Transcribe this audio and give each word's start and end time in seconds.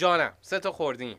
جانم 0.00 0.32
سه 0.40 0.58
تا 0.58 0.72
خوردیم. 0.72 1.16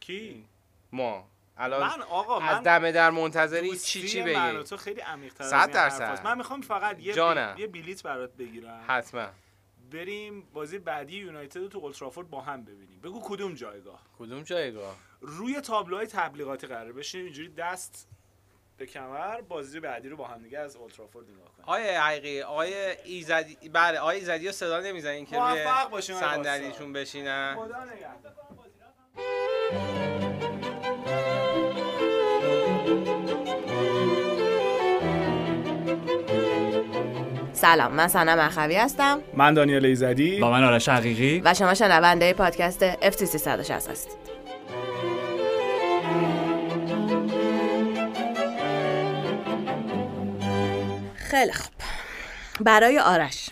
کی؟ 0.00 0.44
ما. 0.92 1.28
الان 1.58 1.80
من 1.98 2.02
آقا 2.02 2.40
از 2.40 2.56
من 2.56 2.62
دمه 2.62 2.92
در 2.92 3.10
منتظری 3.10 3.78
چی 3.78 4.08
چی 4.08 4.22
من 4.34 4.54
بگی 4.54 4.64
تو 4.64 4.76
خیلی 4.76 5.00
از 5.00 5.18
صد 5.48 5.54
این 5.54 5.66
درصد. 5.66 6.02
حرفاست. 6.02 6.24
من 6.26 6.38
می‌خوام 6.38 6.60
فقط 6.60 7.00
یه 7.00 7.12
جانم. 7.14 7.54
بی- 7.54 7.60
یه 7.62 7.66
بلیت 7.68 8.02
برات 8.02 8.32
بگیرم. 8.36 8.84
حتما. 8.86 9.26
بریم 9.92 10.42
بازی 10.52 10.78
بعدی 10.78 11.16
یونایتد 11.16 11.60
رو 11.60 11.68
تو 11.68 11.78
اولترافورد 11.78 12.30
با 12.30 12.40
هم 12.40 12.64
ببینیم. 12.64 13.00
بگو 13.00 13.20
کدوم 13.24 13.54
جایگاه؟ 13.54 14.02
کدوم 14.18 14.42
جایگاه؟ 14.42 14.96
روی 15.20 15.60
تابلوهای 15.60 16.06
تبلیغاتی 16.06 16.66
قرار 16.66 16.92
بشینیم 16.92 17.24
اینجوری 17.26 17.48
دست 17.48 18.08
به 18.78 18.86
کمر 18.86 19.40
بازی 19.40 19.80
بعدی 19.80 20.08
رو 20.08 20.16
با 20.16 20.26
هم 20.26 20.42
دیگه 20.42 20.58
از 20.58 20.76
اولترافورد 20.76 21.26
نگاه 21.30 21.52
کنیم. 21.56 21.64
آیه 21.66 22.00
حقیقی 22.00 22.42
آیه 22.42 22.98
ایزدی 23.04 23.68
بله 23.68 23.98
آیه 23.98 24.18
ایزدی 24.18 24.46
رو 24.46 24.52
صدا 24.52 24.80
نمی‌زنین 24.80 25.26
که 25.26 25.38
روی 25.38 25.62
موفق 25.62 25.90
باشین 25.90 26.16
آقای 26.16 26.28
صندلیشون 26.28 26.92
بشینن. 26.92 27.56
خدا 27.56 27.76
سلام 37.52 37.92
من 37.92 38.08
سنم 38.08 38.38
اخوی 38.38 38.76
هستم. 38.76 39.22
من 39.34 39.54
دانیال 39.54 39.86
ایزدی. 39.86 40.40
با 40.40 40.50
من 40.50 40.64
آرش 40.64 40.88
حقیقی 40.88 41.42
و 41.44 41.54
شما 41.54 41.74
شنونده 41.74 42.32
پادکست 42.32 43.10
FT 43.10 43.24
360 43.24 43.90
هستید 43.90 44.25
خیلی 51.30 51.52
خوب 51.52 51.72
برای 52.60 52.98
آرش 52.98 53.50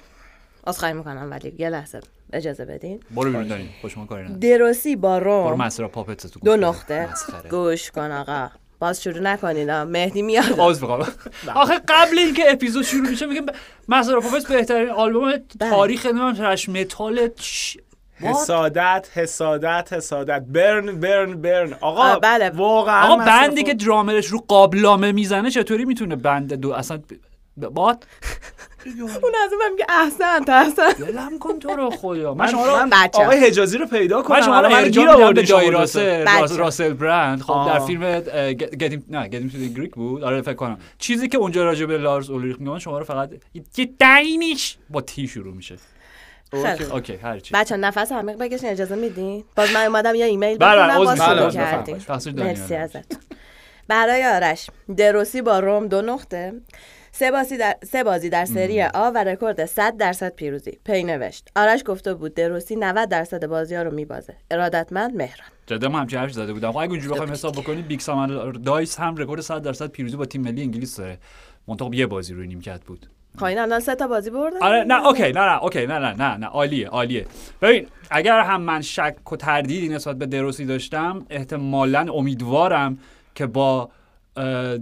عذرخواهی 0.66 0.94
می‌کنم 0.94 1.28
ولی 1.30 1.54
یه 1.58 1.70
لحظه 1.70 2.00
اجازه 2.32 2.64
بدین 2.64 3.00
برو 3.10 3.30
بیرون 3.30 3.48
داریم 3.48 3.74
خوش 3.80 3.98
ما 3.98 4.06
کاری. 4.06 4.28
دروسی 4.28 4.96
با 4.96 5.20
برو 5.20 5.48
روم 5.50 5.62
مسرا 5.62 5.88
پاپت 5.88 6.26
تو 6.26 6.40
دو. 6.40 6.56
نقطه. 6.56 7.08
گوش 7.50 7.90
کن 7.90 8.10
آقا 8.10 8.50
باز 8.78 9.02
شروع 9.02 9.20
نکنین 9.20 9.70
ها. 9.70 9.84
مهدی 9.84 10.22
میاد 10.22 10.56
باز 10.56 10.80
بخوام 10.80 11.06
آخه 11.54 11.74
قبل 11.88 12.18
اینکه 12.18 12.52
اپیزود 12.52 12.84
شروع 12.84 13.10
میشه 13.10 13.26
میگم 13.26 13.46
مسرا 13.88 14.20
پاپت 14.20 14.46
بهترین 14.48 14.90
آلبوم 14.90 15.30
بله. 15.30 15.70
تاریخ 15.70 16.06
نمی‌دونم 16.06 16.34
ترش 16.34 16.68
متال؟ 16.68 17.30
حسادت 18.20 19.08
حسادت 19.14 19.92
حسادت 19.92 20.40
برن 20.40 21.00
برن 21.00 21.40
برن 21.42 21.72
آقا 21.80 22.18
بله. 22.18 22.50
واقعا 22.50 23.06
آقا 23.08 23.24
بندی 23.24 23.62
که 23.62 23.74
درامرش 23.74 24.26
رو 24.26 24.38
قابلامه 24.48 25.12
می‌زنه 25.12 25.50
چطوری 25.50 25.84
می‌تونه 25.84 26.16
بند 26.16 26.52
دو 26.54 26.72
اصلا 26.72 27.02
ب- 27.60 27.66
باد. 27.66 28.06
اون 28.86 29.32
از 29.44 29.52
اون 29.52 29.70
میگه 29.72 29.86
احسن 29.88 30.52
احسن 30.52 30.88
دلم 31.04 31.38
کن 31.38 31.58
تو 31.58 31.68
رو 31.68 31.90
خدا. 31.90 32.34
من 32.34 32.44
من, 32.44 32.50
شما 32.50 32.66
رو 32.66 32.76
من 32.76 32.90
بچه. 32.90 33.22
آقای 33.22 33.38
حجازی 33.46 33.78
رو 33.78 33.86
پیدا 33.86 34.22
کنم. 34.22 34.36
من 34.36 34.42
شما 34.42 34.60
رو 34.60 34.68
من 34.68 34.88
گیر 34.88 35.06
به 35.32 35.44
شما 35.44 35.60
جای. 35.60 35.70
راسل 35.70 36.56
راسل 36.56 36.92
برند. 36.92 37.42
خب. 37.42 37.64
در 37.66 37.78
فیلم 37.78 38.20
گدیم 38.50 39.04
نه 39.08 39.28
گدیم 39.28 39.48
تو 39.48 39.58
گریک 39.58 39.94
بود. 39.94 40.24
آره 40.24 40.42
فکر 40.42 40.54
کنم. 40.54 40.78
چیزی 40.98 41.28
که 41.28 41.38
اونجا 41.38 41.64
راجع 41.64 41.86
به 41.86 41.98
لارز 41.98 42.30
اولیریخ 42.30 42.56
میگن 42.60 42.78
شما 42.78 42.98
رو 42.98 43.04
فقط 43.04 43.30
یه 43.54 43.84
دینیش 43.98 44.76
با 44.90 45.00
تی 45.00 45.28
شروع 45.28 45.54
میشه. 45.54 45.76
خیلی 46.50 46.84
خوب. 46.84 46.94
اوکی 46.94 47.16
هر 47.16 47.38
چی. 47.38 47.54
بچه 47.54 47.76
نفس 47.76 48.12
عمیق 48.12 48.36
بکشین 48.38 48.70
اجازه 48.70 48.94
میدین؟ 48.94 49.44
باز 49.56 49.72
من 49.72 49.86
اومدم 49.86 50.14
یه 50.14 50.24
ایمیل 50.24 50.58
بله، 50.58 50.82
عذر 50.82 50.98
باز 50.98 51.10
می‌خوام. 51.18 51.36
شروع 51.36 51.48
بله، 51.48 51.54
کردیم. 51.54 52.44
مرسی 52.44 52.74
ازت 52.74 53.18
برای 53.88 54.24
آرش 54.26 54.70
دروسی 54.96 55.42
با 55.42 55.58
روم 55.58 55.86
دو 55.88 56.02
نقطه. 56.02 56.52
سه 57.16 57.30
بازی 57.30 57.56
در, 57.56 57.76
سه 57.84 58.04
بازی 58.04 58.28
در 58.28 58.44
سری 58.44 58.82
آ 58.82 59.10
و 59.10 59.24
رکورد 59.24 59.64
100 59.64 59.96
درصد 59.96 60.34
پیروزی. 60.34 60.78
پی 60.84 61.04
نوشت. 61.04 61.48
آرش 61.56 61.82
گفته 61.86 62.14
بود 62.14 62.34
دروسی 62.34 62.76
90 62.76 63.08
درصد 63.08 63.46
بازی 63.46 63.74
ها 63.74 63.82
رو 63.82 63.94
میبازه. 63.94 64.34
ارادتمند 64.50 65.16
مهران. 65.16 65.48
جدا 65.66 65.88
ما 65.88 65.98
همچین 65.98 66.18
حرفی 66.18 66.32
زده 66.32 66.52
بودم. 66.52 66.72
خب 66.72 66.76
اگه 66.78 66.90
اونجوری 66.90 67.14
بخوایم 67.14 67.32
حساب 67.32 67.52
بکنیم 67.52 67.82
بیگ 67.82 68.00
سم 68.00 68.52
الردایس 68.52 69.00
هم 69.00 69.16
رکورد 69.16 69.40
100 69.40 69.62
درصد 69.62 69.86
پیروزی 69.90 70.16
با 70.16 70.24
تیم 70.24 70.42
ملی 70.42 70.62
انگلیس 70.62 70.96
داره 70.96 71.18
منتها 71.68 71.90
یه 71.92 72.06
بازی 72.06 72.34
روی 72.34 72.46
نیمکت 72.46 72.84
بود. 72.84 73.06
خب 73.38 73.44
این 73.44 73.58
الان 73.58 73.80
سه 73.80 73.94
تا 73.94 74.06
بازی 74.06 74.30
بردن؟ 74.30 74.56
آره 74.62 74.84
نه 74.84 75.06
اوکی 75.06 75.22
نه 75.22 75.40
نه 75.40 75.62
اوکی 75.62 75.86
نه 75.86 75.98
نه 75.98 76.12
نه 76.12 76.36
نه 76.36 76.46
عالیه 76.46 76.88
عالیه. 76.88 77.26
ببین 77.62 77.86
اگر 78.10 78.40
هم 78.40 78.62
من 78.62 78.80
شک 78.80 79.32
و 79.32 79.36
تردیدی 79.36 79.88
نسبت 79.88 80.16
به 80.16 80.26
دروسی 80.26 80.64
داشتم 80.64 81.26
احتمالا 81.30 82.12
امیدوارم 82.12 82.98
که 83.34 83.46
با 83.46 83.90
اه، 84.36 84.78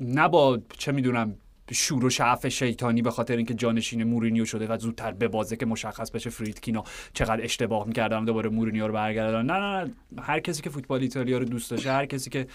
نه 0.00 0.28
با 0.28 0.60
چه 0.78 0.92
می‌دونم 0.92 1.34
شور 1.72 2.04
و 2.04 2.10
شعف 2.10 2.48
شیطانی 2.48 3.02
به 3.02 3.10
خاطر 3.10 3.36
اینکه 3.36 3.54
جانشین 3.54 4.04
مورینیو 4.04 4.44
شده 4.44 4.66
و 4.66 4.78
زودتر 4.78 5.12
به 5.12 5.28
بازه 5.28 5.56
که 5.56 5.66
مشخص 5.66 6.10
بشه 6.10 6.30
فریدکینا 6.30 6.84
چقدر 7.12 7.44
اشتباه 7.44 7.86
می‌کردم 7.86 8.24
دوباره 8.24 8.50
مورینیو 8.50 8.86
رو 8.86 8.92
برگردن 8.92 9.46
نه 9.46 9.52
نه 9.52 9.84
نه. 9.84 9.92
هر 10.22 10.40
کسی 10.40 10.62
که 10.62 10.70
فوتبال 10.70 11.00
ایتالیا 11.00 11.38
رو 11.38 11.44
دوست 11.44 11.70
داشته 11.70 11.92
هر 11.92 12.06
کسی 12.06 12.30
که 12.30 12.46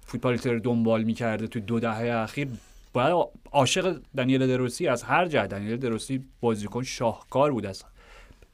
فوتبال 0.00 0.32
ایتالیا 0.32 0.58
رو 0.58 0.64
دنبال 0.64 1.02
می‌کرده 1.02 1.46
تو 1.46 1.60
دو 1.60 1.80
دهه 1.80 2.16
اخیر 2.16 2.48
باید 2.92 3.26
عاشق 3.52 4.00
دنیل 4.16 4.46
دروسی 4.46 4.88
از 4.88 5.02
هر 5.02 5.26
جهت. 5.26 5.50
دنیل 5.50 5.76
دروسی 5.76 6.24
بازیکن 6.40 6.82
شاهکار 6.82 7.52
بود 7.52 7.66
از 7.66 7.84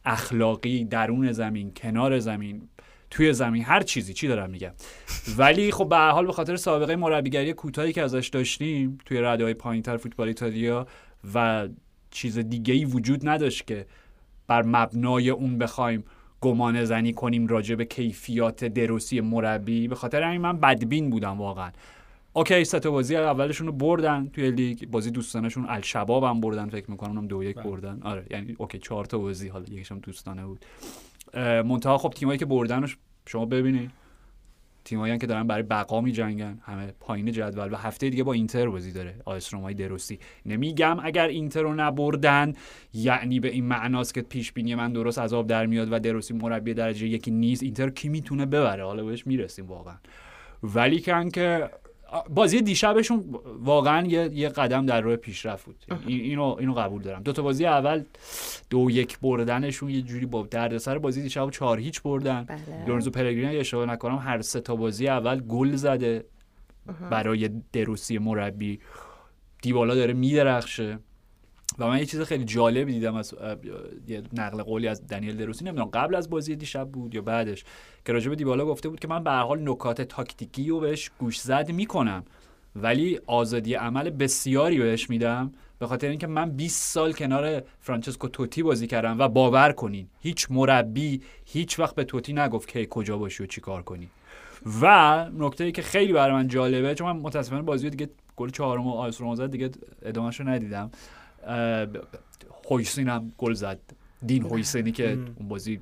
اخلاقی 0.05 0.85
درون 0.85 1.33
زمین 1.33 1.73
کنار 1.77 2.19
زمین. 2.19 2.69
توی 3.11 3.33
زمین. 3.33 3.65
هر 3.65 3.83
چیزی. 3.83 4.15
چی 4.15 4.29
دارم 4.29 4.51
میگم؟ 4.51 4.73
ولی 5.37 5.73
خب 5.73 5.89
به 5.89 5.97
حال 5.97 6.27
به 6.27 6.33
خاطر 6.33 6.57
سابقه 6.57 6.97
مربیگری 6.97 7.53
کوتاهی 7.53 7.93
که 7.93 8.03
ازش 8.03 8.29
داشتیم 8.29 8.99
توی 9.05 9.21
رده 9.21 9.45
های 9.45 9.55
پایینتر 9.55 9.97
فوتبال 9.97 10.29
ایتالیا 10.29 10.87
و 11.35 11.69
چیز 12.11 12.39
دیگه 12.39 12.75
ای 12.75 12.85
وجود 12.85 13.29
نداشت 13.29 13.67
که 13.67 13.87
بر 14.47 14.63
مبنای 14.63 15.31
اون 15.31 15.59
بخوایم 15.59 16.05
گمان 16.41 16.85
زنی 16.85 17.13
کنیم 17.13 17.47
راجع 17.47 17.75
به 17.75 17.85
کیفیات 17.85 18.65
دروسی 18.65 19.21
مربی. 19.21 19.89
به 19.89 19.95
خاطر 19.95 20.23
همین 20.23 20.41
من 20.41 20.61
بدبین 20.61 21.11
بودم 21.11 21.39
واقعا. 21.39 21.71
اوکی 22.33 22.65
سه 22.65 22.81
تا 22.81 22.91
بازی 22.91 23.17
اولشون 23.17 23.67
رو 23.67 23.73
بردن 23.73 24.29
توی 24.33 24.51
لیگ. 24.51 24.89
بازی 24.89 25.11
دوستانشون 25.11 25.67
الشباب 25.69 26.25
هم 26.25 26.41
بردن 26.41 26.69
فکر 26.69 26.91
می‌کنم 26.91 27.11
اونم 27.11 27.27
دو 27.27 27.43
یک 27.43 27.57
بله. 27.57 27.65
بردن. 27.65 28.01
آره 28.03 28.27
یعنی 28.31 28.57
اوکی 28.59 28.79
چهار 28.79 29.05
تا 29.05 29.19
بازی 29.19 29.49
حالا 29.49 29.65
یکیش 29.65 29.93
هم 29.93 29.99
دوستانه 29.99 30.47
بود. 30.47 30.65
منتها 31.35 31.99
خب 31.99 32.11
تیمایی 32.11 32.39
که 32.39 32.47
بردن 32.47 32.83
رو 32.83 32.89
شما 33.27 33.47
ببینید 33.47 33.91
تیمایی 34.85 35.19
که 35.19 35.27
دارن 35.27 35.47
برای 35.47 35.63
بقا 35.63 36.01
میجنگن 36.01 36.59
همه 36.63 36.93
پایین 37.01 37.33
جدول 37.33 37.73
و 37.73 37.77
هفته 37.77 38.11
دیگه 38.11 38.25
با 38.25 38.33
اینتر 38.33 38.69
بازی 38.69 38.93
داره 38.93 39.15
آیس 39.25 39.55
رومای 39.55 39.75
دروسی. 39.75 40.19
نمیگم 40.47 40.97
اگر 41.03 41.27
اینتر 41.27 41.63
رو 41.63 41.75
نبردن 41.75 42.53
یعنی 42.95 43.41
به 43.41 43.49
این 43.49 43.65
معناست 43.65 44.15
که 44.15 44.23
پیش 44.23 44.53
بینی 44.53 44.75
من 44.75 44.93
درست 44.93 45.19
از 45.19 45.33
آب 45.33 45.47
در 45.47 45.67
میاد 45.67 45.93
و 45.93 45.99
دروسی 45.99 46.35
مربی 46.35 46.75
درجه 46.75 47.07
یکی 47.09 47.31
نیست. 47.31 47.63
اینتر 47.63 47.91
کی 47.91 48.09
می‌تونه 48.09 48.47
ببره؟ 48.47 48.85
حالا 48.85 49.05
بهش 49.05 49.27
می‌رسیم 49.27 49.67
واقعا. 49.67 49.97
ولی 50.63 51.01
کن 51.01 51.29
که 51.29 51.71
بازی 52.31 52.63
دیشبشون 52.63 53.25
واقعا 53.61 54.07
یه, 54.07 54.31
یه 54.33 54.49
قدم 54.49 54.87
در 54.87 55.01
راه 55.01 55.17
پیشرفت 55.17 55.65
بود. 55.67 55.77
این- 56.07 56.21
اینو 56.21 56.57
اینو 56.59 56.75
قبول 56.75 57.03
دارم. 57.03 57.23
دو 57.23 57.33
تا 57.33 57.43
بازی 57.43 57.67
اول 57.67 58.05
دو 58.71 58.91
یک 58.91 59.19
بردنشون 59.19 59.91
یه 59.91 60.03
جوری 60.03 60.27
با 60.27 60.43
دردسر 60.51 60.99
بازی 60.99 61.23
دیشب 61.23 61.51
چهار 61.51 61.79
هیچ 61.79 62.03
بردن. 62.03 62.45
بله. 62.45 62.87
لورنزو 62.87 63.11
پلگرینی 63.11 63.57
اشتباه 63.57 63.87
نکنم 63.87 64.17
هر 64.19 64.41
سه 64.41 64.61
تا 64.61 64.77
بازی 64.77 65.09
اول 65.09 65.41
گل 65.41 65.77
زده. 65.77 66.25
برای 67.11 67.51
دروسی 67.73 68.19
مربی. 68.19 68.81
دیبالا 69.63 69.95
داره 69.95 70.13
میدرخشه. 70.15 70.99
و 71.79 71.87
من 71.87 71.99
یه 71.99 72.07
چیز 72.07 72.21
خیلی 72.21 72.45
جالبی 72.45 72.93
دیدم 72.93 73.15
از 73.15 73.35
یه 74.09 74.23
نقل 74.33 74.63
قولی 74.63 74.89
از 74.89 75.07
دنیل 75.07 75.37
دروسی 75.37 75.65
نمی‌دونم 75.65 75.89
قبل 75.89 76.15
از 76.15 76.31
بازی 76.31 76.57
دیشب 76.57 76.89
بود 76.89 77.15
یا 77.15 77.23
بعدش 77.23 77.65
که 78.05 78.13
راجع 78.13 78.29
به 78.31 78.37
دیبالا 78.37 78.67
گفته 78.67 78.89
بود 78.89 79.01
که 79.01 79.09
من 79.09 79.25
به 79.25 79.31
هر 79.31 79.43
حال 79.43 79.69
نکات 79.69 80.03
تاکتیکی 80.03 80.69
رو 80.69 80.81
بهش 80.81 81.11
گوش 81.19 81.41
زد 81.41 81.73
می‌کنم 81.73 82.25
ولی 82.77 83.21
آزادی 83.27 83.75
عمل 83.75 84.11
بسیاری 84.11 84.79
بهش 84.79 85.11
میدم 85.11 85.53
به 85.79 85.87
خاطر 85.87 86.09
اینکه 86.09 86.27
من 86.27 86.51
20 86.51 86.93
سال 86.93 87.13
کنار 87.13 87.63
فرانچسکو 87.81 88.29
توتی 88.29 88.63
بازی 88.63 88.87
کردم 88.87 89.19
و 89.19 89.29
باور 89.29 89.73
کنین 89.73 90.09
هیچ 90.21 90.47
مربی 90.51 91.23
هیچ 91.45 91.79
وقت 91.79 91.95
به 91.95 92.05
توتی 92.05 92.33
نگفت 92.33 92.69
که 92.69 92.87
کجا 92.87 93.19
باشی 93.19 93.43
و 93.43 93.47
چی 93.47 93.61
کار 93.61 93.83
کنی. 93.83 94.09
و 94.83 95.27
نکته 95.39 95.65
ای 95.65 95.73
که 95.73 95.83
خیلی 95.83 96.13
برای 96.13 96.35
من 96.35 96.49
جالبه 96.49 96.95
چون 96.95 97.13
من 97.13 97.21
متاسفانه 97.21 97.63
بازی 97.63 97.91
دیگه 97.91 98.11
گل 98.37 98.51
چهارم 98.51 98.87
و 98.87 98.91
آیس 98.91 99.23
دیگه 99.41 99.71
ادامهش 100.03 100.41
ندیدم. 100.41 100.91
هویسین 102.71 103.09
هم 103.09 103.33
گل 103.39 103.53
زد. 103.53 103.79
دین 104.27 104.43
هویسینی 104.43 104.93
که 104.93 105.19
اون 105.37 105.49
بازی 105.49 105.81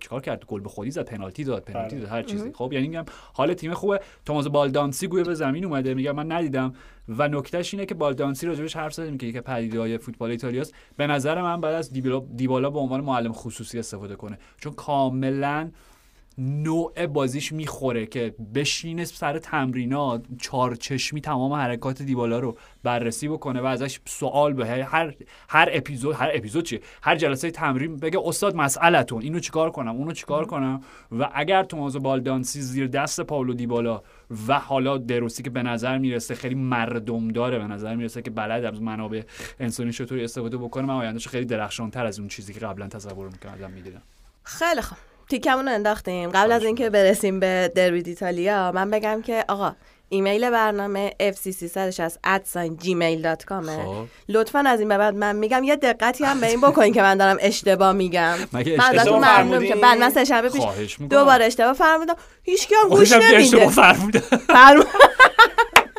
چیکار 0.00 0.20
کرد؟ 0.20 0.44
گل 0.44 0.60
به 0.60 0.68
خودی 0.68 0.90
زد 0.90 1.04
پنالتی 1.04 1.44
داد 1.44 1.64
پنالتی 1.64 1.98
داد 1.98 2.08
هر 2.08 2.22
چیزی. 2.22 2.52
خب 2.52 2.72
یعنی 2.72 2.88
میگم 2.88 3.04
حال 3.34 3.54
تیم 3.54 3.74
خوبه. 3.74 4.00
توماس 4.24 4.46
بالدانسی 4.46 5.06
گویا 5.06 5.24
به 5.24 5.34
زمین 5.34 5.64
اومده. 5.64 5.94
میگم 5.94 6.12
من 6.12 6.32
ندیدم. 6.32 6.72
و 7.08 7.28
نکتهش 7.28 7.74
اینه 7.74 7.86
که 7.86 7.94
بالدانسی 7.94 8.46
راجبش 8.46 8.76
حرف 8.76 8.94
زدیم 8.94 9.18
که 9.18 9.26
یک 9.26 9.38
پدیده 9.38 9.80
های 9.80 9.98
فوتبال 9.98 10.30
ایتالیاست. 10.30 10.74
به 10.96 11.06
نظر 11.06 11.42
من 11.42 11.60
بعد 11.60 11.74
از 11.74 11.92
دیبالا, 11.92 12.26
دیبالا 12.36 12.70
به 12.70 12.78
عنوان 12.78 13.00
معلم 13.00 13.32
خصوصی 13.32 13.78
استفاده 13.78 14.16
کنه. 14.16 14.38
چون 14.58 14.72
کاملا 14.72 15.70
نوع 16.38 17.06
بازیش 17.06 17.52
می‌خوره 17.52 18.06
که 18.06 18.34
بشینه 18.54 19.04
سر 19.04 19.38
تمرینات 19.38 20.24
چارچشمی 20.40 21.20
تمام 21.20 21.52
حرکات 21.52 22.02
دیبالا 22.02 22.38
رو 22.38 22.58
بررسی 22.82 23.28
بکنه 23.28 23.60
و 23.60 23.64
ازش 23.64 24.00
سوال 24.04 24.52
به 24.52 24.66
هر 24.66 25.14
هر 25.48 25.68
اپیزود 25.72 26.14
هر 26.14 26.30
اپیزود 26.34 26.64
چیه 26.64 26.80
هر 27.02 27.16
جلسه 27.16 27.50
تمرین 27.50 27.96
بگه 27.96 28.20
استاد 28.24 28.56
مسئلتون 28.56 29.22
اینو 29.22 29.40
چیکار 29.40 29.70
کنم 29.70 29.96
اونو 29.96 30.12
چیکار 30.12 30.46
کنم؟ 30.46 30.80
و 31.18 31.30
اگر 31.34 31.62
تومازو 31.62 32.00
بالدانسی 32.00 32.60
زیر 32.60 32.86
دست 32.86 33.20
پاولو 33.20 33.54
دیبالا 33.54 34.02
و 34.48 34.58
حالا 34.58 34.98
دروسی 34.98 35.42
که 35.42 35.50
به 35.50 35.62
نظر 35.62 35.98
می‌رسه 35.98 36.34
خیلی 36.34 36.54
مردم 36.54 37.28
داره 37.28 37.58
به 37.58 37.66
نظر 37.66 37.96
می‌رسه 37.96 38.22
که 38.22 38.30
بلد 38.30 38.64
از 38.64 38.82
منابع 38.82 39.22
انسانی 39.60 39.92
چطوری 39.92 40.24
استفاده 40.24 40.56
بکنه 40.56 40.86
من 40.86 40.94
آیندهش 40.94 41.28
خیلی 41.28 41.46
درخشان 41.46 41.90
تر 41.90 42.06
از 42.06 42.18
اون 42.18 42.28
چیزی 42.28 42.54
که 42.54 42.60
قبلا 42.60 42.88
تصور 42.88 43.28
می‌کردم 43.28 43.70
می‌دیدم. 43.70 44.02
خیلی 44.42 44.82
خوب. 44.82 44.98
تیکمون 45.28 45.68
رو 45.68 45.74
انداختیم. 45.74 46.30
قبل 46.30 46.52
از 46.52 46.64
اینکه 46.64 46.90
برسیم 46.90 47.40
به 47.40 47.72
دروی 47.74 48.02
ایتالیا 48.06 48.72
من 48.72 48.90
بگم 48.90 49.22
که 49.22 49.44
آقا 49.48 49.72
ایمیل 50.08 50.50
برنامه 50.50 51.10
fc360 51.20 52.48
خب. 53.58 54.06
لطفا 54.28 54.58
از 54.58 54.80
این 54.80 54.88
به 54.88 54.98
بعد 54.98 55.14
من 55.14 55.36
میگم 55.36 55.64
یه 55.64 55.76
دقتی 55.76 56.24
هم 56.24 56.40
به 56.40 56.46
این 56.46 56.60
بکنین 56.60 56.92
که 56.92 57.02
من 57.02 57.16
دارم 57.16 57.36
اشتباه 57.40 57.92
میگم. 57.92 58.34
مگه 58.52 58.76
من 58.76 58.84
ازتون 58.84 58.98
اشتباه 58.98 59.42
ممنونم؟ 59.42 59.66
که 59.66 59.74
بعد 59.74 59.98
من 59.98 60.10
سه 60.10 60.24
شنبه 60.24 60.48
پیش 60.48 60.96
دوباره 61.10 61.44
اشتباه 61.44 61.72
فرمودم. 61.72 62.14
هیچ 62.42 62.68
هم 62.82 62.88
گوش 62.88 63.12
نمیده 63.12 63.68
فرمودم 63.68 64.20
فرمود 64.20 64.86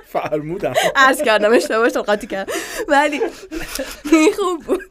فرمودم. 0.06 0.74
عرض 0.96 1.22
کردم 1.22 1.54
اشتباه 1.54 1.90
شد 1.90 2.06
قاطی 2.06 2.28
کردم. 2.28 2.54
ولی 2.88 3.22
این 4.12 4.34
خوب 4.34 4.64
بود. 4.64 4.84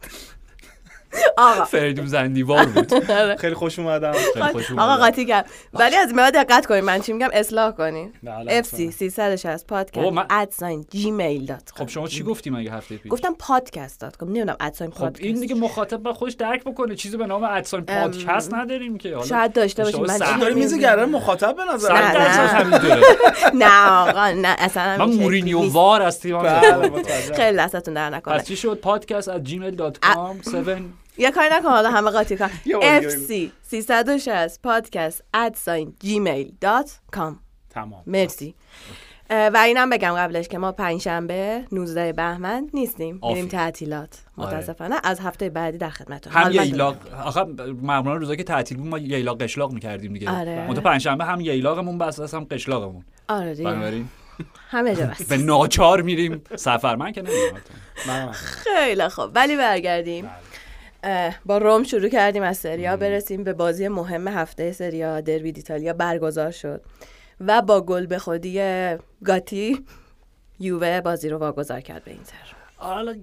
آقا. 1.38 1.64
فریدون 1.64 2.06
زندیوار 2.06 2.66
بود. 2.66 2.92
خیلی 3.42 3.54
خوش 3.54 3.78
اومدم. 3.78 4.12
خیلی 4.34 4.46
خوش 4.46 4.70
اومد. 4.70 4.82
آقا 4.82 4.96
قاطی 4.96 5.26
کرد. 5.26 5.50
ولی 5.74 5.96
از 5.96 6.14
بعد 6.14 6.34
دقت 6.34 6.66
کنین 6.66 6.84
من 6.84 7.00
چی 7.00 7.12
میگم؟ 7.12 7.28
اصلاح 7.32 7.70
کنین. 7.70 8.12
بله، 8.22 8.62
FC 8.62 8.90
360 8.90 9.66
بابا، 9.66 9.84
پادکست 9.84 10.26
ادساین 10.30 10.86
جیمیل 10.90 11.46
دات 11.46 11.72
خب 11.74 11.88
شما 11.88 12.08
چی 12.08 12.22
گفتی 12.22 12.50
مگه 12.50 12.72
هفته 12.72 12.96
پیش؟ 12.96 13.12
گفتم 13.12 13.34
پادکست 13.38 14.00
دات 14.00 14.16
کام. 14.16 14.28
نمی‌دونم 14.28 14.56
ادساین 14.60 14.90
خب 14.90 15.02
این 15.02 15.12
پادکست. 15.12 15.40
دیگه 15.40 15.54
مخاطب 15.54 15.96
با 15.96 16.12
خودش 16.12 16.32
درک 16.32 16.64
بکنه. 16.64 16.94
چیزی 16.94 17.16
به 17.16 17.26
نام 17.26 17.44
ادسان 17.44 17.84
پادکست 17.84 18.54
نداریم 18.54 18.98
که. 18.98 19.14
حالا 19.14 19.26
شاید 19.26 19.52
داشته 19.52 19.82
باشیم. 19.84 20.00
من 20.00 20.10
اشتباه 20.10 20.34
چی 20.34 20.40
داری 20.40 20.54
میزی 20.54 20.74
نمی‌دونم. 20.74 20.96
گردن 20.96 21.10
مخاطب 21.12 21.56
به 21.56 21.62
نظر 21.74 21.92
نه، 23.54 23.90
آقا 23.90 24.30
نه 24.30 24.56
اصلا 24.58 25.06
من 25.06 25.14
مورینیو. 25.14 25.72
وار 25.72 26.02
از 26.02 26.20
تیم 26.20 26.38
بله،. 26.38 27.02
خیلی 27.36 27.56
دستتون 27.56 27.94
در 27.94 28.10
نکنه. 28.10 28.38
پس 28.38 28.46
چی 28.46 28.56
شد؟ 28.56 28.78
پادکست 28.80 29.30
at 29.30 29.48
gmail.com 29.48 30.06
7 30.06 31.05
یه 31.18 31.30
کاری 31.30 31.48
نکن 31.52 31.68
حالا 31.68 31.90
همه 31.90 32.10
قاطی 32.10 32.36
کن. 32.36 32.50
FC 33.00 33.32
360 33.62 34.62
پادکست 34.62 35.24
ادساین 35.34 35.94
جیمیل 36.00 36.52
دات 36.60 36.98
کام. 37.10 37.40
تمام. 37.70 38.02
مرسی. 38.06 38.54
و 39.30 39.62
اینم 39.66 39.90
بگم 39.90 40.12
قبلش 40.12 40.48
که 40.48 40.58
ما 40.58 40.72
پنجشنبه 40.72 41.64
19 41.72 42.12
بهمن 42.12 42.70
نیستیم. 42.74 43.20
میریم. 43.22 43.48
تعطیلات. 43.48 44.18
آره. 44.36 44.48
متاسفانه 44.48 44.96
از 45.04 45.20
هفته 45.20 45.50
بعدی 45.50 45.78
در 45.78 45.90
خدمتتون. 45.90 46.32
هم 46.32 46.52
ییلاق 46.52 46.96
آخه 47.24 47.44
معمولا 47.82 48.16
روزایی 48.16 48.36
که 48.36 48.44
تعطیل 48.44 48.78
بود 48.78 48.86
ما 48.86 48.98
ییلاق 48.98 49.42
قشلاق 49.42 49.72
می‌کردیم 49.72 50.12
دیگه. 50.12 50.30
آره. 50.30 50.66
منتها 50.68 50.80
پنجشنبه 50.82 51.24
هم 51.24 51.40
ییلاقمون 51.40 51.98
بس 51.98 52.34
هم 52.34 52.44
قشلاقمون. 52.44 53.04
آره 53.28 53.54
دیگه. 53.54 53.70
بنابراین. 53.70 54.08
همه 54.70 54.96
جا 54.96 55.06
بس. 55.06 55.22
به 55.32 55.36
ناچار 55.36 56.02
میریم. 56.02 56.42
سفر. 56.56 56.96
من 56.96 57.12
که 57.12 57.22
نمی‌دونم 57.22 58.32
خیلی 58.32 59.08
خوب. 59.08 59.30
ولی 59.34 59.56
برگردیم. 59.56 60.24
اه، 60.24 60.30
با 61.46 61.58
روم 61.58 61.82
شروع 61.82 62.08
کردیم 62.08 62.42
از 62.42 62.56
سریا 62.56 62.96
برسیم 62.96 63.44
به 63.44 63.52
بازی 63.52 63.88
مهم 63.88 64.28
هفته 64.28 64.72
سریا 64.72 65.20
دروی 65.20 65.52
ایتالیا 65.56 65.92
برگزار 65.92 66.50
شد 66.50 66.80
و 67.40 67.62
با 67.62 67.80
گل 67.80 68.06
به 68.06 68.18
خودی 68.18 68.60
گاتی 69.24 69.84
یووه 70.60 71.00
بازی 71.00 71.28
رو 71.28 71.38
واگذار 71.38 71.80
کرد 71.80 72.04
به 72.04 72.10
اینتر. 72.10 72.56
حالا 72.76 73.14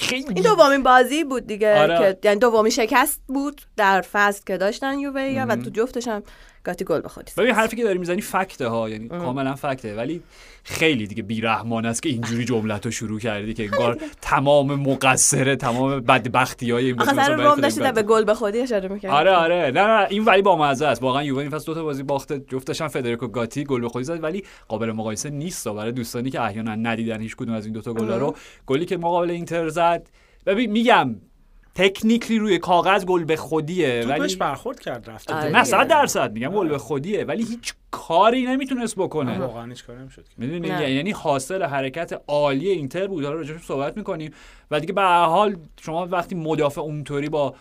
خیلی 0.00 0.24
این 0.34 0.42
دومین 0.42 0.82
بازی 0.82 1.24
بود 1.24 1.46
دیگه 1.46 1.80
آره. 1.80 1.98
که 1.98 2.28
یعنی 2.28 2.40
دومین 2.40 2.70
شکست 2.70 3.20
بود 3.26 3.60
در 3.76 4.00
فصل 4.00 4.42
که 4.46 4.56
داشتن 4.56 4.98
یووه 4.98 5.44
و 5.48 5.56
تو 5.56 5.70
جفتش 5.70 6.08
هم 6.08 6.22
گاتی 6.64 6.84
گل 6.84 7.00
زد. 7.00 7.30
ببین 7.38 7.54
حرفی 7.54 7.76
که 7.76 7.84
داری 7.84 7.98
می‌زنی 7.98 8.20
فکته 8.20 8.68
ها 8.68 8.88
یعنی 8.88 9.08
کاملا 9.08 9.54
فکته. 9.54 9.96
ولی 9.96 10.22
خیلی 10.64 11.06
دیگه 11.06 11.22
بیرحمان 11.22 11.86
است 11.86 12.02
که 12.02 12.08
اینجوری 12.08 12.44
جملت 12.44 12.84
رو 12.84 12.90
شروع 12.92 13.20
کردی 13.20 13.54
که 13.54 13.64
انگار 13.64 13.98
تمام 14.20 14.74
مقصره 14.74 15.56
تمام 15.56 16.00
بدبختی 16.00 16.70
های 16.70 16.86
این 16.86 16.96
بازی 16.96 17.14
داشتی 17.16 17.80
فلان 17.80 17.94
به 17.94 18.02
گل 18.02 18.24
به 18.24 18.34
خودی 18.34 18.60
اشاره 18.60 18.88
می‌کرد 18.88 19.10
آره 19.10 19.30
آره. 19.30 19.70
نه 19.74 19.86
نه 19.86 20.06
این 20.10 20.24
ولی 20.24 20.42
با 20.42 20.56
مزه 20.56 20.86
است. 20.86 21.02
واقعا 21.02 21.22
یووه 21.22 21.40
این 21.40 21.50
فصل 21.50 21.66
دو 21.66 21.74
تا 21.74 21.82
بازی 21.82 22.02
باخته 22.02 22.38
جفتش 22.48 22.80
هم 22.80 22.88
فدریکو 22.88 23.28
گاتی 23.28 23.64
گل 23.64 23.80
به 23.80 23.88
خودی 23.88 24.04
زد 24.04 24.22
ولی 24.22 24.44
قابل 24.68 24.92
مقایسه 24.92 25.30
نیست. 25.30 25.68
برای 25.68 25.92
دوستانی 25.92 26.30
که 26.30 26.40
احیانا 26.40 26.74
ندیدن 26.74 27.20
هیچ 27.20 27.36
کدوم 27.36 27.54
از 27.54 27.64
این 27.64 27.74
دوتا 27.74 27.92
گلا 27.92 28.18
رو. 28.18 28.36
گلی 28.66 28.84
که 28.84 28.96
مقابل 28.96 29.30
اینتر 29.30 29.68
زد. 29.68 30.08
ببین 30.46 30.70
میگم 30.70 31.16
تکنیکلی 31.74 32.38
روی 32.38 32.58
کاغذ 32.58 33.04
گل 33.04 33.24
به 33.24 33.36
خودیه 33.36 34.02
توپش 34.02 34.20
ولی 34.20 34.36
برخورد 34.36 34.80
کرد 34.80 35.10
رفت 35.10 35.32
آره. 35.32 35.50
نه 35.50 35.64
صد 35.64 35.88
درصد 35.88 36.32
میگم 36.32 36.48
گل 36.48 36.68
به 36.68 36.78
خودیه 36.78 37.24
ولی 37.24 37.44
هیچ 37.44 37.74
کاری 37.90 38.42
نمی‌تونست 38.42 38.96
بکنه. 38.96 39.38
واقعا 39.38 39.66
هیچ 39.66 39.84
کاری 39.84 39.98
نمی‌شد 39.98 40.24
می‌دونی. 40.38 40.68
یعنی 40.68 41.10
حاصل 41.10 41.62
حرکت 41.62 42.20
عالی 42.28 42.68
اینتر 42.68 43.06
بود. 43.06 43.24
حالا 43.24 43.36
راجعش 43.36 43.62
صحبت 43.62 43.96
می‌کنیم. 43.96 44.32
و 44.70 44.80
دیگه 44.80 44.92
به 44.92 45.00
هر 45.00 45.24
حال 45.24 45.56
شما 45.80 46.06
وقتی 46.06 46.34
مدافع 46.34 46.80
اونطوری 46.80 47.28
با 47.28 47.54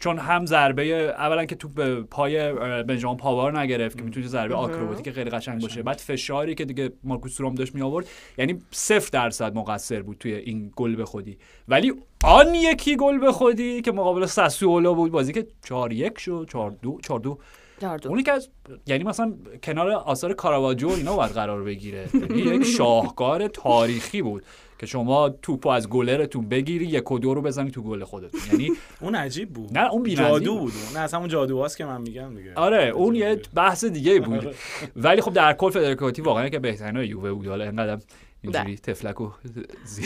چون 0.00 0.18
هم 0.18 0.46
ضربه 0.46 0.82
اولا 0.92 1.44
که 1.44 1.54
توپ 1.54 1.74
به 1.74 2.02
پای 2.02 2.52
بنجامین 2.82 3.16
پاوار 3.16 3.60
نگرفت 3.60 3.98
که 3.98 4.04
می‌تونه 4.04 4.26
ضربه 4.26 4.54
آکروباتیک 4.54 5.10
خیلی 5.10 5.30
قشنگ 5.30 5.62
باشه. 5.62 5.82
بعد 5.82 5.96
فشاری 5.96 6.54
که 6.54 6.64
دیگه 6.64 6.92
مارکوس 7.04 7.40
روم 7.40 7.54
داشت 7.54 7.74
می 7.74 7.82
آورد 7.82 8.06
یعنی 8.38 8.62
صفر 8.70 9.08
درصد 9.12 9.54
مقصر 9.54 10.02
بود 10.02 10.16
توی 10.20 10.34
این 10.34 10.72
گل 10.76 10.96
به 10.96 11.04
خودی. 11.04 11.38
ولی 11.68 11.92
آن 12.24 12.54
یکی 12.54 12.96
گل 12.96 13.18
به 13.18 13.32
خودی 13.32 13.82
که 13.82 13.92
مقابل 13.92 14.26
ساسولو 14.26 14.94
بود 14.94 15.12
بازی 15.12 15.32
که 15.32 15.46
4 15.64 15.92
1 15.92 16.18
شد 16.18 16.46
4 16.50 16.76
2 16.82 16.98
4 17.02 17.20
2 17.20 17.38
جاردو. 17.78 18.08
اونی 18.08 18.22
که 18.22 18.32
از 18.32 18.48
یعنی 18.86 19.04
مثلا 19.04 19.34
کنار 19.62 19.90
آثار 19.90 20.32
کاراواجو 20.32 20.88
اینا 20.88 21.16
باید 21.16 21.30
قرار 21.30 21.62
بگیره. 21.62 22.08
یعنی 22.14 22.38
یک 22.38 22.64
شاهکار 22.64 23.48
تاریخی 23.48 24.22
بود. 24.22 24.44
که 24.78 24.86
شما 24.86 25.28
توپو 25.28 25.68
از 25.68 25.88
گلرتون 25.88 26.48
بگیری 26.48 26.86
یک 26.86 27.10
و 27.12 27.18
دو 27.18 27.34
رو 27.34 27.42
بزنی 27.42 27.70
تو 27.70 27.82
گل 27.82 28.04
خودتون. 28.04 28.40
یعنی 28.52 28.72
اون 29.00 29.14
عجیب 29.14 29.50
بود. 29.52 29.78
نه، 29.78 29.90
اون 29.92 30.14
جادو 30.14 30.58
بود. 30.58 30.72
اون 30.86 30.96
نه 30.96 31.00
اصلا 31.00 31.20
اون 31.20 31.28
جادوهاست 31.28 31.76
که 31.76 31.84
من 31.84 32.00
میگم 32.00 32.34
دیگه. 32.34 32.54
آره 32.54 32.84
اون 32.88 33.14
یه 33.14 33.40
بحث 33.54 33.84
دیگه 33.84 34.20
بود. 34.26 34.54
ولی 34.96 35.20
خب 35.20 35.32
در 35.32 35.52
کل 35.52 35.70
فدرکاتی 35.70 36.22
واقعا 36.22 36.48
که 36.48 36.58
بهترین 36.58 37.10
یووه 37.10 37.32
بود. 37.32 37.46
حالا 37.46 37.64
اینقدر 37.64 37.98
اینجوری 38.42 38.76
تفلک 38.76 39.20
و 39.20 39.30
زی- 39.84 40.04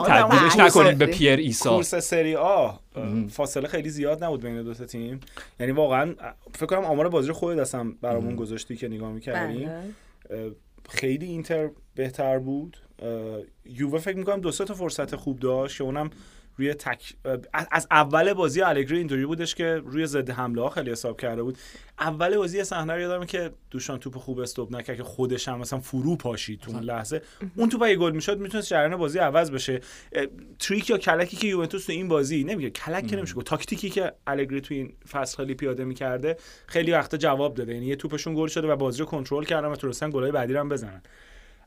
آره، 0.00 0.22
تبدیلش 0.22 0.56
نکنیم 0.56 0.98
به 0.98 1.06
پیر 1.06 1.38
ایسا. 1.38 1.70
کورس 1.70 1.94
سری 1.94 2.34
آ. 2.34 2.70
فاصله 3.30 3.68
خیلی 3.68 3.88
زیاد 3.90 4.24
نبود 4.24 4.40
بین 4.42 4.62
دو 4.62 4.74
تا 4.74 4.84
تیم. 4.84 5.20
یعنی 5.60 5.72
واقعا 5.72 6.14
فکر 6.54 6.66
کنم 6.66 6.84
آمار 6.84 7.08
بازی 7.08 7.32
خودت 7.32 7.58
اصلا 7.60 7.92
برامون 8.02 8.36
گذاشتی 8.36 8.76
که 8.76 8.88
نگاه 8.88 9.12
می‌کردیم 9.12 9.68
بله. 10.30 10.50
خیلی 10.88 11.26
اینتر 11.26 11.70
بهتر 11.94 12.38
بود. 12.38 12.76
یووه 13.64 13.98
فکر 13.98 14.16
می‌کنم 14.16 14.40
دو 14.40 14.52
سه 14.52 14.64
تا 14.64 14.74
فرصت 14.74 15.16
خوب 15.16 15.38
داشت 15.40 15.78
که 15.78 15.84
اونم 15.84 16.10
روی 16.56 16.74
تک 16.74 17.14
از 17.70 17.86
اول 17.90 18.32
بازی 18.32 18.62
الگری 18.62 18.98
اینطوری 18.98 19.26
بودش 19.26 19.54
که 19.54 19.82
روی 19.84 20.06
ضد 20.06 20.30
حمله 20.30 20.62
ها 20.62 20.68
خیلی 20.70 20.90
حساب 20.90 21.20
کرده 21.20 21.42
بود. 21.42 21.58
اول 22.00 22.36
بازی 22.36 22.64
صحنه 22.64 22.92
رو 22.92 23.00
یادمه 23.00 23.26
که 23.26 23.50
دوشان 23.70 23.98
توپ 23.98 24.16
خوب 24.16 24.38
استوب 24.38 24.76
نکرد 24.76 24.96
که 24.96 25.02
خودش 25.02 25.48
هم 25.48 25.58
مثلا 25.58 25.78
فرو 25.78 26.16
پاشید 26.16 26.60
تو 26.60 26.70
اون 26.70 26.82
لحظه. 26.82 27.22
اون 27.56 27.68
توپ 27.68 27.82
اگه 27.82 27.96
گل 27.96 28.12
می‌شد 28.12 28.38
می‌تونست 28.38 28.68
جریان 28.68 28.96
بازی 28.96 29.18
عوض 29.18 29.50
بشه. 29.50 29.80
trick 30.58 30.90
یا 30.90 30.98
کلکی 30.98 31.36
که 31.36 31.46
یوونتوس 31.46 31.86
تو 31.86 31.92
این 31.92 32.08
بازی 32.08 32.44
نمیگه 32.44 32.70
کلک 32.70 33.06
که 33.06 33.16
نمیشه. 33.16 33.34
تاکتیکی 33.34 33.90
که 33.90 34.12
الگری 34.26 34.60
تو 34.60 34.74
این 34.74 34.92
فصل 35.10 35.36
خیلی 35.36 35.54
پیاده 35.54 35.84
می‌کرده 35.84 36.36
خیلی 36.66 36.92
وقتا 36.92 37.16
جواب 37.16 37.54
داده. 37.54 37.74
یعنی 37.74 37.86
یه 37.86 37.96
توپشون 37.96 38.34
گل 38.34 38.48
شده 38.48 38.68
و 38.68 38.76
بازی 38.76 38.98
رو 38.98 39.06
کنترل 39.06 39.44
کردن 39.44 39.68
و 39.68 39.76
تونستن 39.76 40.10
گلای 40.10 40.32
بعدی 40.32 40.52
رو 40.52 40.60
هم 40.60 40.68
بزنن. 40.68 41.02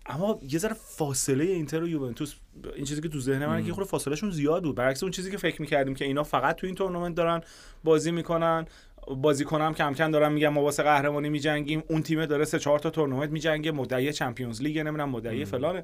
اما 0.06 0.40
یه 0.52 0.60
ذره 0.60 0.74
فاصله 0.74 1.44
اینتر 1.44 1.84
و 1.84 1.88
یوونتوس 1.88 2.36
این 2.76 2.86
چیزی 2.86 3.02
که 3.02 3.10
تو 3.10 3.20
ذهن 3.20 3.46
من 3.46 3.66
که 3.66 3.74
خود 3.74 3.88
فاصلهشون 3.88 4.32
زیاد 4.32 4.64
بود. 4.64 4.76
برعکس 4.76 5.04
اون 5.04 5.12
چیزی 5.12 5.32
که 5.32 5.38
فکر 5.38 5.62
می‌کردیم 5.62 5.96
که 5.96 6.06
اینا 6.06 6.24
فقط 6.24 6.56
تو 6.56 6.68
این 6.68 6.76
تورنمنت 6.76 7.16
دارن 7.16 7.42
بازی 7.84 8.12
می‌کنن 8.12 8.66
بازیکنام 9.08 9.74
کم 9.74 9.94
کم 9.94 10.12
دارن 10.12 10.34
میگن 10.34 10.48
ما 10.48 10.62
واسه 10.62 10.84
قهرمانی 10.84 11.30
میجنگیم 11.30 11.84
اون 11.90 12.04
تیم 12.04 12.26
داره 12.26 12.46
سه 12.46 12.60
چهار 12.60 12.80
تا 12.80 12.90
تورنمنت 12.90 13.30
میجنگه 13.30 13.72
مدعی 13.72 14.14
Champions 14.14 14.62
League 14.62 14.80
نمی‌دونم 14.80 15.10
مدعی 15.10 15.46
فلانه. 15.46 15.84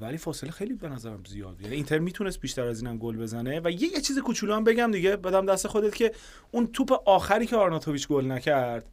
ولی 0.00 0.16
فاصله 0.16 0.50
خیلی 0.50 0.74
به 0.74 0.88
نظرم 0.88 1.22
زیاد. 1.28 1.60
یعنی 1.60 1.74
اینتر 1.74 1.98
می‌تونست 1.98 2.40
بیشتر 2.40 2.66
از 2.66 2.82
اینم 2.82 2.98
گل 2.98 3.16
بزنه 3.16 3.60
و 3.64 3.70
یه, 3.70 3.82
یه 3.82 4.00
چیز 4.00 4.18
کوچولو 4.18 4.54
هم 4.54 4.64
بگم 4.64 4.90
دیگه 4.90 5.16
بدم 5.16 5.46
دست 5.46 5.66
خودت 5.66 5.94
که 5.94 6.12
اون 6.50 6.66
توپ 6.66 6.92
آخری 7.08 7.46
که 7.46 7.56
آرناتوویچ 7.56 8.08
گل 8.08 8.30
نکرد 8.30 8.86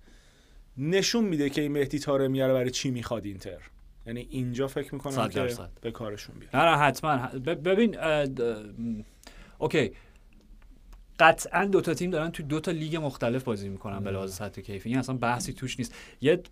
نشون 0.78 1.24
میده 1.24 1.50
که 1.50 1.62
این 1.62 1.72
مهدی 1.72 2.00
طارمی 2.00 2.18
رو 2.18 2.28
میاره 2.28 2.54
برای 2.54 2.72
چی 2.72 2.92
می‌خواد 2.92 3.26
اینتر. 3.26 3.60
یعنی 4.08 4.28
اینجا 4.30 4.68
فکر 4.68 4.94
می‌کنم 4.94 5.14
صد 5.14 5.30
که. 5.30 5.56
به 5.82 5.92
کارشون 5.92 6.36
بیاد. 6.40 6.56
نه 6.56 6.64
نه 6.72 6.78
حتما. 6.78 7.18
ببین 7.40 7.98
اوکی. 9.58 9.92
قطعا 11.20 11.66
دو 11.66 11.82
تا 11.82 11.94
تیم 11.94 12.12
دارن 12.12 12.32
تو 12.32 12.44
دو 12.44 12.60
تا 12.60 12.72
لیگ 12.72 12.96
مختلف 12.96 13.44
بازی 13.44 13.70
می‌کنن 13.70 14.00
به 14.00 14.12
لحاظ 14.12 14.34
سطح 14.34 14.62
کیفی. 14.62 14.90
این 14.90 14.98
اصلا 14.98 15.16
بحثی 15.18 15.54
توش 15.54 15.80
نیست. 15.80 15.96
یه 16.22 16.44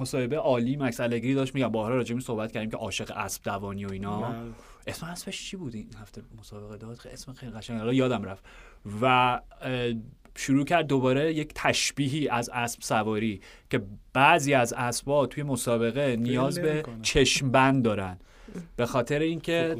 مصاحبه 0.00 0.36
عالی 0.36 0.76
مکس 0.76 1.00
الگری 1.00 1.34
داشت 1.34 1.54
میگم 1.54 1.72
به 1.72 1.78
این 1.78 2.20
صحبت 2.20 2.52
کردیم 2.52 2.70
که 2.70 2.76
عاشق 2.76 3.12
اسب 3.16 3.42
دوانی 3.44 3.84
و 3.84 3.92
اینا. 3.92 4.20
من- 4.20 4.54
اسم 4.86 5.06
اسمش 5.06 5.50
چی 5.50 5.56
بود؟ 5.56 5.74
این 5.74 5.90
هفته 6.00 6.22
مسابقه 6.38 6.76
داد؟ 6.76 6.96
خیلی 6.96 7.12
اسم 7.12 7.32
خیلی 7.32 7.52
قشنگ. 7.52 7.78
حالا 7.78 7.92
یادم 7.92 8.22
رفت. 8.24 8.44
و 9.02 9.40
شروع 10.38 10.64
کرد 10.64 10.86
دوباره 10.86 11.34
یک 11.34 11.52
تشبیهی 11.54 12.28
از 12.28 12.50
اسب 12.52 12.82
سواری 12.82 13.40
که 13.70 13.82
بعضی 14.12 14.54
از 14.54 14.72
اسبا 14.72 15.26
توی 15.26 15.42
مسابقه 15.42 16.16
نیاز 16.16 16.58
به 16.58 16.72
نمی‌کنه. 16.72 17.02
چشمبند 17.02 17.84
دارن. 17.84 18.18
به 18.76 18.86
خاطر 18.86 19.18
اینکه 19.18 19.76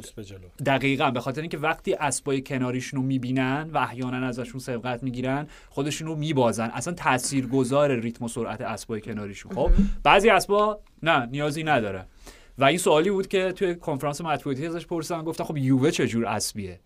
دقیقا 0.65 1.11
به 1.11 1.19
خاطر 1.19 1.41
اینکه 1.41 1.57
وقتی 1.57 1.93
اسبای 1.93 2.41
کناریشون 2.41 2.99
رو 2.99 3.05
می‌بینن 3.05 3.69
و 3.73 3.77
احیانا 3.77 4.27
ازشون 4.27 4.59
سبقت 4.59 5.03
می‌گیرن 5.03 5.47
خودشون 5.69 6.07
رو 6.07 6.15
میبازن. 6.15 6.69
اصلا 6.73 6.93
تاثیرگذار 6.93 7.95
ریتم 7.95 8.25
و 8.25 8.27
سرعت 8.27 8.61
اسبای 8.61 9.01
کناریشون. 9.01 9.51
خب 9.51 9.71
بعضی 10.03 10.29
اسبا 10.29 10.79
نه 11.03 11.25
نیازی 11.25 11.63
نداره. 11.63 12.05
و 12.57 12.63
این 12.63 12.77
سوالی 12.77 13.09
بود 13.09 13.27
که 13.27 13.51
توی 13.51 13.75
کنفرانس 13.75 14.21
مطبوعاتی 14.21 14.67
ازش 14.67 14.85
پرسیدن 14.85 15.23
گفتن 15.23 15.43
خب 15.43 15.57
یووه 15.57 15.91
چه 15.91 16.07
جور 16.07 16.25
اسبیه؟ 16.25 16.79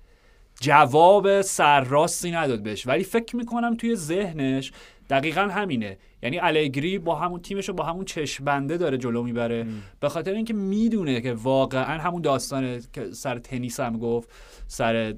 جواب 0.61 1.41
سرراستی 1.41 2.31
نداد 2.31 2.63
بهش. 2.63 2.87
ولی 2.87 3.03
فکر 3.03 3.35
می‌کنم 3.35 3.75
توی 3.75 3.95
ذهنش 3.95 4.71
دقیقا 5.09 5.41
همینه. 5.41 5.97
یعنی 6.23 6.39
الگری 6.39 6.99
با 6.99 7.15
همون 7.15 7.41
تیمش 7.41 7.67
رو 7.67 7.73
با 7.73 7.83
همون 7.83 8.05
چشمبنده 8.05 8.77
داره 8.77 8.97
جلو 8.97 9.23
می‌بره. 9.23 9.65
به 9.99 10.09
خاطر 10.09 10.33
اینکه 10.33 10.53
می‌دونه 10.53 11.21
که 11.21 11.33
واقعا 11.33 12.01
همون 12.01 12.21
داستان 12.21 12.81
که 12.93 13.11
سر 13.11 13.39
تنیس 13.39 13.79
هم 13.79 13.97
گفت 13.97 14.29
سر 14.67 15.13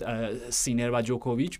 سینر 0.50 0.92
و 0.94 1.01
جوکوویچ 1.01 1.60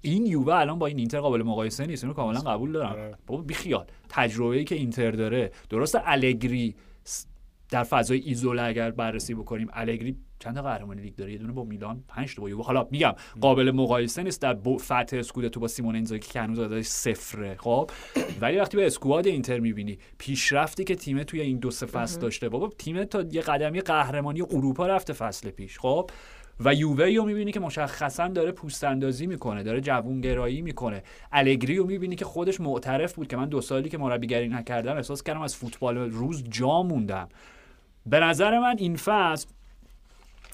این 0.00 0.26
یووه 0.26 0.54
الان 0.54 0.78
با 0.78 0.86
این 0.86 0.98
اینتر 0.98 1.20
قابل 1.20 1.42
مقایسه 1.42 1.86
نیست. 1.86 2.04
اینو 2.04 2.14
کاملا 2.14 2.40
قبول 2.40 2.72
دارم. 2.72 2.90
آره. 2.90 3.14
بابا 3.26 3.42
بیخیال. 3.42 3.86
تجربه‌ای 4.08 4.64
که 4.64 4.74
اینتر 4.74 5.10
داره. 5.10 5.50
درست 5.70 5.98
الگری 6.04 6.74
در 7.70 7.82
فضای 7.82 8.18
ایزوله 8.18 8.62
اگر 8.62 8.90
بررسی 8.90 9.34
بکنیم 9.34 9.68
الگری 9.72 10.16
چند 10.42 10.54
تا 10.54 10.62
قهرمانی 10.62 11.02
لیگ 11.02 11.14
داره؟ 11.14 11.32
یه 11.32 11.38
دونه 11.38 11.52
با 11.52 11.64
میلان 11.64 12.04
5 12.08 12.34
تا 12.34 12.42
با 12.42 12.48
یووه 12.48 12.66
حالا 12.66 12.88
میگم 12.90 13.14
قابل 13.40 13.70
مقایسه 13.70 14.22
نیست 14.22 14.42
در 14.42 14.56
فتح 14.78 15.16
اسکودتو 15.16 15.60
با 15.60 15.68
سیمون 15.68 15.96
انزاگی 15.96 16.28
که 16.28 16.40
هنوز 16.40 16.58
عددش 16.58 16.86
صفره 16.86 17.56
خب؟ 17.58 17.90
ولی 18.40 18.58
وقتی 18.58 18.76
به 18.76 18.86
اسکواد 18.86 19.26
اینتر 19.26 19.58
می‌بینی 19.58 19.98
پیشرفتی 20.18 20.84
که 20.84 20.94
تیم 20.94 21.22
توی 21.22 21.40
این 21.40 21.58
دو 21.58 21.70
سه 21.70 21.86
فصل 21.86 22.20
داشته 22.20 22.48
بابا 22.48 22.68
تیم 22.78 23.04
تا 23.04 23.22
یه 23.22 23.40
قدمی 23.40 23.80
قهرمانی 23.80 24.42
اروپا 24.42 24.86
رفته 24.86 25.12
فصل 25.12 25.50
پیش 25.50 25.78
خب؟ 25.78 26.10
و 26.60 26.74
یووه 26.74 27.14
رو 27.16 27.24
می‌بینی 27.24 27.52
که 27.52 27.60
مشخصا 27.60 28.28
داره 28.28 28.52
پوست 28.52 28.84
اندازی 28.84 29.26
می‌کنه 29.26 29.62
داره 29.62 29.80
جوونگرایی 29.80 30.62
می‌کنه. 30.62 31.02
الگری 31.32 31.76
رو 31.76 31.86
می‌بینی 31.86 32.16
که 32.16 32.24
خودش 32.24 32.60
معترف 32.60 33.12
بود 33.12 33.28
که 33.28 33.36
من 33.36 33.48
دو 33.48 33.60
سالی 33.60 33.88
که 33.88 33.98
مربیگری 33.98 34.48
نکردم 34.48 34.96
احساس 34.96 35.22
کردم 35.22 35.42
از 35.42 35.56
فوتبال 35.56 35.96
روز 35.96 36.44
جا 36.48 36.82
موندم. 36.82 37.28
به 38.06 38.20
نظر 38.20 38.58
من 38.58 38.74
این 38.78 38.96
فصل 38.96 39.48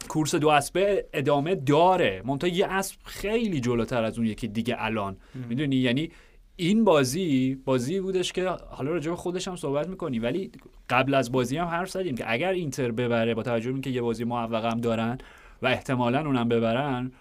کورس 0.08 0.34
دو 0.34 0.48
اسبه 0.48 1.06
ادامه 1.12 1.54
داره. 1.54 2.22
منتها 2.24 2.50
یه 2.50 2.66
اسب 2.66 2.96
خیلی 3.04 3.60
جلوتر 3.60 4.04
از 4.04 4.18
اون 4.18 4.26
یکی 4.26 4.48
دیگه 4.48 4.76
الان. 4.78 5.16
می‌دونی؟ 5.48 5.76
یعنی 5.76 6.10
این 6.56 6.84
بازی 6.84 7.54
بازی 7.64 8.00
بودش 8.00 8.32
که 8.32 8.48
حالا 8.48 8.90
راجع 8.90 9.10
به 9.10 9.16
خودش 9.16 9.48
هم 9.48 9.56
صحبت 9.56 9.88
می‌کنی 9.88 10.18
ولی 10.18 10.50
قبل 10.90 11.14
از 11.14 11.32
بازی 11.32 11.56
هم 11.56 11.66
حرف 11.66 11.90
زدیم 11.90 12.14
که 12.14 12.32
اگر 12.32 12.52
اینتر 12.52 12.90
ببره 12.90 13.34
با 13.34 13.42
توجه 13.42 13.68
به 13.68 13.74
اینکه 13.74 13.90
یه 13.90 14.02
بازی 14.02 14.24
معوقه 14.24 14.70
هم 14.70 14.80
دارن 14.80 15.18
و 15.62 15.66
احتمالا 15.66 16.20
اونم 16.26 16.48
ببرن 16.48 17.12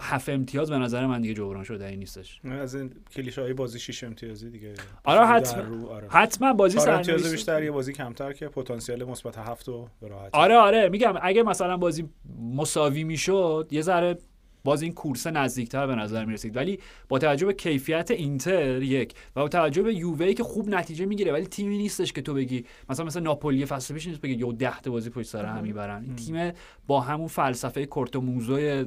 هفت 0.00 0.28
امتیاز 0.28 0.70
به 0.70 0.78
نظر 0.78 1.06
من 1.06 1.20
دیگه 1.20 1.34
جبران 1.34 1.64
شده 1.64 1.86
این 1.86 1.98
نیستش. 1.98 2.40
از 2.44 2.74
این 2.74 2.92
کلیشه 3.12 3.42
های 3.42 3.52
بازی 3.52 3.78
6 3.78 4.04
امتیازی 4.04 4.50
دیگه. 4.50 4.74
آره 5.04 5.26
حتما 5.26 5.62
رو، 5.62 5.88
آره. 5.88 6.08
حتما 6.08 6.52
بازی 6.52 6.78
چهار 6.78 6.90
امتیاز 6.90 7.30
بیشتر 7.30 7.62
یه 7.62 7.70
بازی 7.70 7.92
کمتر 7.92 8.32
که 8.32 8.48
پتانسیل 8.48 9.04
مثبت 9.04 9.38
هفت 9.38 9.68
و 9.68 9.88
به 10.00 10.08
راحتی. 10.08 10.30
آره 10.32 10.56
آره 10.56 10.88
میگم 10.88 11.14
اگه 11.22 11.42
مثلا 11.42 11.76
بازی 11.76 12.08
مساوی 12.54 13.04
می‌شد 13.04 13.68
یه 13.70 13.82
ذره 13.82 14.18
باز 14.64 14.82
این 14.82 14.92
کورس 14.92 15.26
نزدیکتر 15.26 15.86
به 15.86 15.94
نظر 15.94 16.24
می‌رسید. 16.24 16.56
ولی 16.56 16.78
با 17.08 17.18
توجه 17.18 17.46
به 17.46 17.52
کیفیت 17.52 18.10
اینتر 18.10 18.82
یک 18.82 19.14
و 19.36 19.40
با 19.40 19.48
توجه 19.48 19.82
به 19.82 19.94
یووه 19.94 20.32
که 20.32 20.42
خوب 20.42 20.68
نتیجه 20.68 21.06
می‌گیره 21.06 21.32
ولی 21.32 21.46
تیمی 21.46 21.78
نیستش 21.78 22.12
که 22.12 22.22
تو 22.22 22.34
بگی 22.34 22.64
مثلا 22.90 23.06
مثلا 23.06 23.22
ناپولی 23.22 23.66
فصل 23.66 23.94
پیش 23.94 24.06
نیست 24.06 24.20
بگی 24.20 24.46
یه 24.46 24.52
ده 24.52 24.80
تا 24.80 24.90
بازی 24.90 25.10
پشت 25.10 25.28
سر 25.28 25.44
هم 25.44 25.62
می‌برن. 25.62 26.02
این 26.02 26.16
تیم 26.16 26.52
با 26.86 27.00
همون 27.00 27.28
فلسفه 27.28 27.86
کورتو 27.86 28.20
موزوی 28.20 28.84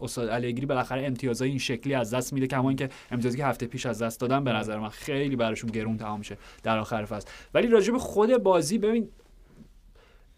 استاد 0.00 0.28
الگری 0.28 0.66
بالاخره 0.66 1.06
امتیازهای 1.06 1.50
این 1.50 1.58
شکلی 1.58 1.94
از 1.94 2.14
دست 2.14 2.32
میده 2.32 2.46
کما 2.46 2.68
اینکه 2.68 2.88
امتیازی 3.10 3.38
که 3.38 3.44
هفته 3.44 3.66
پیش 3.66 3.86
از 3.86 4.02
دست 4.02 4.20
دادن 4.20 4.44
به 4.44 4.52
نظر 4.52 4.78
من 4.78 4.88
خیلی 4.88 5.36
براشون 5.36 5.70
گرون 5.70 5.96
تمام 5.96 6.22
شه 6.22 6.38
در 6.62 6.78
آخر 6.78 7.04
فصل. 7.04 7.28
ولی 7.54 7.66
راجع 7.66 7.92
به 7.92 7.98
خود 7.98 8.36
بازی 8.36 8.78
ببین 8.78 9.08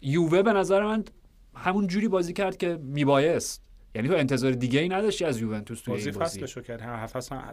یووه 0.01 0.41
به 0.41 0.53
نظر 0.53 0.83
من 0.83 1.03
همون 1.55 1.87
جوری 1.87 2.07
بازی 2.07 2.33
کرد 2.33 2.57
که 2.57 2.79
میبایست. 2.83 3.66
یعنی 3.97 4.09
تو 4.09 4.15
انتظار 4.15 4.51
دیگه 4.51 4.79
ای 4.79 4.89
نداشتی 4.89 5.25
از 5.25 5.41
یوونتوس 5.41 5.81
توی 5.81 5.93
بازی 5.93 6.09
این 6.09 6.19
بازی 6.19 6.39
فصلشو 6.39 6.61
کرد. 6.61 6.81
هم 6.81 7.07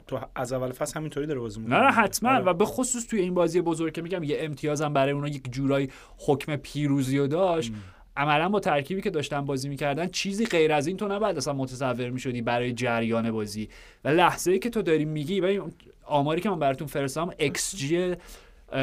تو 0.07 0.21
از 0.35 0.53
اول 0.53 0.73
فصل 0.73 0.95
همینطوری 0.97 1.27
داره 1.27 1.41
بازی 1.41 1.61
نه 1.61 1.67
می‌کنه. 1.67 1.81
نه 1.81 1.93
حتما. 1.93 2.31
آره. 2.31 2.45
و 2.45 2.55
به 2.55 2.65
خصوص 2.65 3.07
توی 3.07 3.21
این 3.21 3.35
بازی 3.35 3.61
بزرگ 3.61 3.93
که 3.93 4.03
میگم 4.03 4.23
یه 4.23 4.37
امتیازم 4.41 4.93
برای 4.93 5.13
اونا 5.13 5.29
یک 5.29 5.53
جورایی 5.53 5.91
حکم 6.19 6.57
پیروزی 6.57 7.19
رو 7.19 7.27
داشت. 7.27 7.73
عملا 8.17 8.49
با 8.49 8.61
ترکیبی 8.61 9.01
که 9.03 9.11
داشتن 9.11 9.41
بازی 9.45 9.69
می‌کردن 9.69 10.09
چیزی 10.09 10.47
غیر 10.47 10.73
از 10.73 10.87
این 10.87 10.97
تو 10.97 11.09
نباید 11.09 11.37
اصلا 11.37 11.53
متصور 11.53 12.11
می‌شدی 12.11 12.43
برای 12.43 12.73
جریان 12.73 13.31
بازی. 13.31 13.69
و 14.05 14.09
لحظه 14.09 14.51
ای 14.53 14.59
که 14.59 14.71
تو 14.71 14.83
داری 14.83 15.05
میگی 15.05 15.41
ببین 15.41 15.63
آماری 16.05 16.41
که 16.41 16.51
من 16.51 16.59
براتون 16.59 16.87
فرستادم 16.87 17.31
xG 17.39 17.77
open 17.77 18.15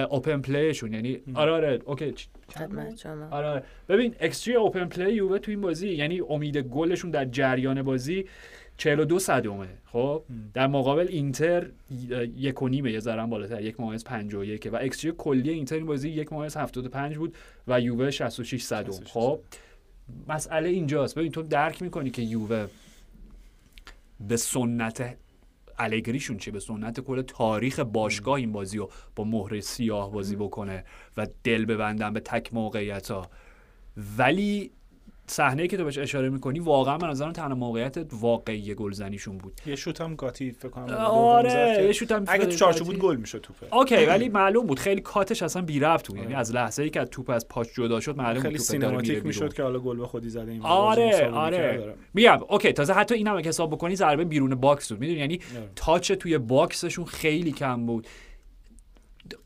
play 0.09 0.41
شون 0.41 0.93
یعنی 0.93 1.19
آره 1.33 1.51
آره 1.51 1.79
اوکی 1.85 2.13
خدمت 2.51 3.05
آره 3.05 3.47
آره. 3.47 3.63
ببین 3.89 4.15
xG 4.21 4.53
open 4.53 4.85
play 4.85 5.13
یووه 5.13 5.39
تو 5.39 5.51
این 5.51 5.61
بازی 5.61 5.89
یعنی 5.89 6.21
امید 6.29 6.57
گلشون 6.57 7.11
در 7.11 7.25
جریان 7.25 7.81
بازی 7.81 8.25
42 8.77 9.19
صدمه. 9.19 9.67
خب 9.85 10.23
در 10.53 10.67
مقابل 10.67 11.07
اینتر 11.09 11.67
یک 12.37 12.61
و 12.61 12.67
نیمه 12.67 12.91
یه 12.91 12.99
ذره 12.99 13.25
بالاتر 13.25 13.61
یک 13.61 13.79
ممیز 13.79 14.03
51 14.03 14.69
و 14.73 14.75
ایکس 14.75 14.99
جی 14.99 15.13
کلی 15.17 15.49
اینتر 15.49 15.75
این 15.75 15.85
بازی 15.85 16.09
یک 16.09 16.33
ممیز 16.33 16.57
75 16.57 17.17
بود 17.17 17.35
و 17.67 17.81
یووه 17.81 18.11
66 18.11 18.63
صدم. 18.63 18.91
66 18.91 19.11
خب 19.11 19.39
مسئله 20.27 20.69
اینجاست. 20.69 21.15
ببین 21.15 21.31
تو 21.31 21.41
درک 21.41 21.81
می‌کنی 21.81 22.09
که 22.09 22.21
یووه 22.21 22.67
به 24.27 24.37
سنت 24.37 25.17
الگریشون 25.77 26.37
چه؟ 26.37 26.51
به 26.51 26.59
سنت 26.59 26.99
کل 26.99 27.21
تاریخ 27.21 27.79
باشگاه 27.79 28.35
این 28.35 28.51
بازی 28.51 28.77
رو 28.77 28.89
با 29.15 29.23
مهر 29.23 29.59
سیاه 29.59 30.11
بازی 30.11 30.35
بکنه 30.35 30.85
و 31.17 31.27
دل 31.43 31.65
ببندن 31.65 32.13
به 32.13 32.19
تک 32.19 32.53
موقعیت 32.53 33.11
ها 33.11 33.29
ولی 34.17 34.71
صحنه 35.31 35.67
که 35.67 35.77
تو 35.77 35.83
بهش 35.83 35.97
اشاره 35.97 36.29
می‌کنی 36.29 36.59
واقعا 36.59 36.97
به 36.97 37.07
نظرم 37.07 37.31
تنها 37.31 37.55
موقعیت 37.55 37.97
واقعی 38.11 38.75
گلزنیشون 38.75 39.37
بود 39.37 39.61
یه 39.65 39.75
شوت 39.75 40.01
هم 40.01 40.15
گاتی 40.15 40.51
فکر 40.51 40.69
کنم 40.69 40.93
آره، 40.95 41.75
که 41.77 41.83
یه 41.83 41.91
شوت 41.91 42.11
هم 42.11 42.23
اگه 42.27 42.45
تو 42.45 42.51
چارچوب. 42.51 42.87
بود 42.87 42.99
گل 42.99 43.15
می‌شد 43.15 43.41
توپه 43.41 43.75
اوکی 43.75 44.05
ولی 44.11 44.29
معلوم 44.29 44.67
بود 44.67 44.79
خیلی 44.79 45.01
کاتش 45.01 45.43
اصلا 45.43 45.61
بی 45.61 45.79
ربط 45.79 46.07
بود 46.07 46.17
یعنی 46.17 46.27
آره. 46.27 46.37
از 46.37 46.55
لحظه 46.55 46.83
ای 46.83 46.89
که 46.89 47.01
از 47.01 47.09
توپ 47.09 47.29
از 47.29 47.47
پاش 47.47 47.67
جدا 47.73 47.99
شد 47.99 48.17
معلوم 48.17 48.41
خیلی 48.41 48.57
توپ 48.57 48.65
سینماتیک. 48.65 49.25
می‌شد 49.25 49.53
که 49.53 49.63
حالا 49.63 49.79
گل 49.79 49.97
به 49.97 50.07
خودی 50.07 50.29
زده 50.29 50.51
این 50.51 50.61
آره 50.61 51.29
آره. 51.29 51.93
میگم 52.13 52.39
اوکی 52.49 52.73
تازه 52.73 52.93
حتی 52.93 53.15
اینم 53.15 53.37
اگه 53.37 53.49
حساب 53.49 53.71
بکنی 53.71 53.95
ضربه 53.95 54.25
بیرون 54.25 54.55
باکس 54.55 54.91
بود 54.91 54.99
می‌دونی 54.99 55.19
یعنی 55.19 55.39
آره. 55.57 55.69
تاچ 55.75 56.11
توی 56.11 56.37
باکسشون 56.37 57.05
خیلی 57.05 57.51
کم 57.51 57.85
بود 57.85 58.07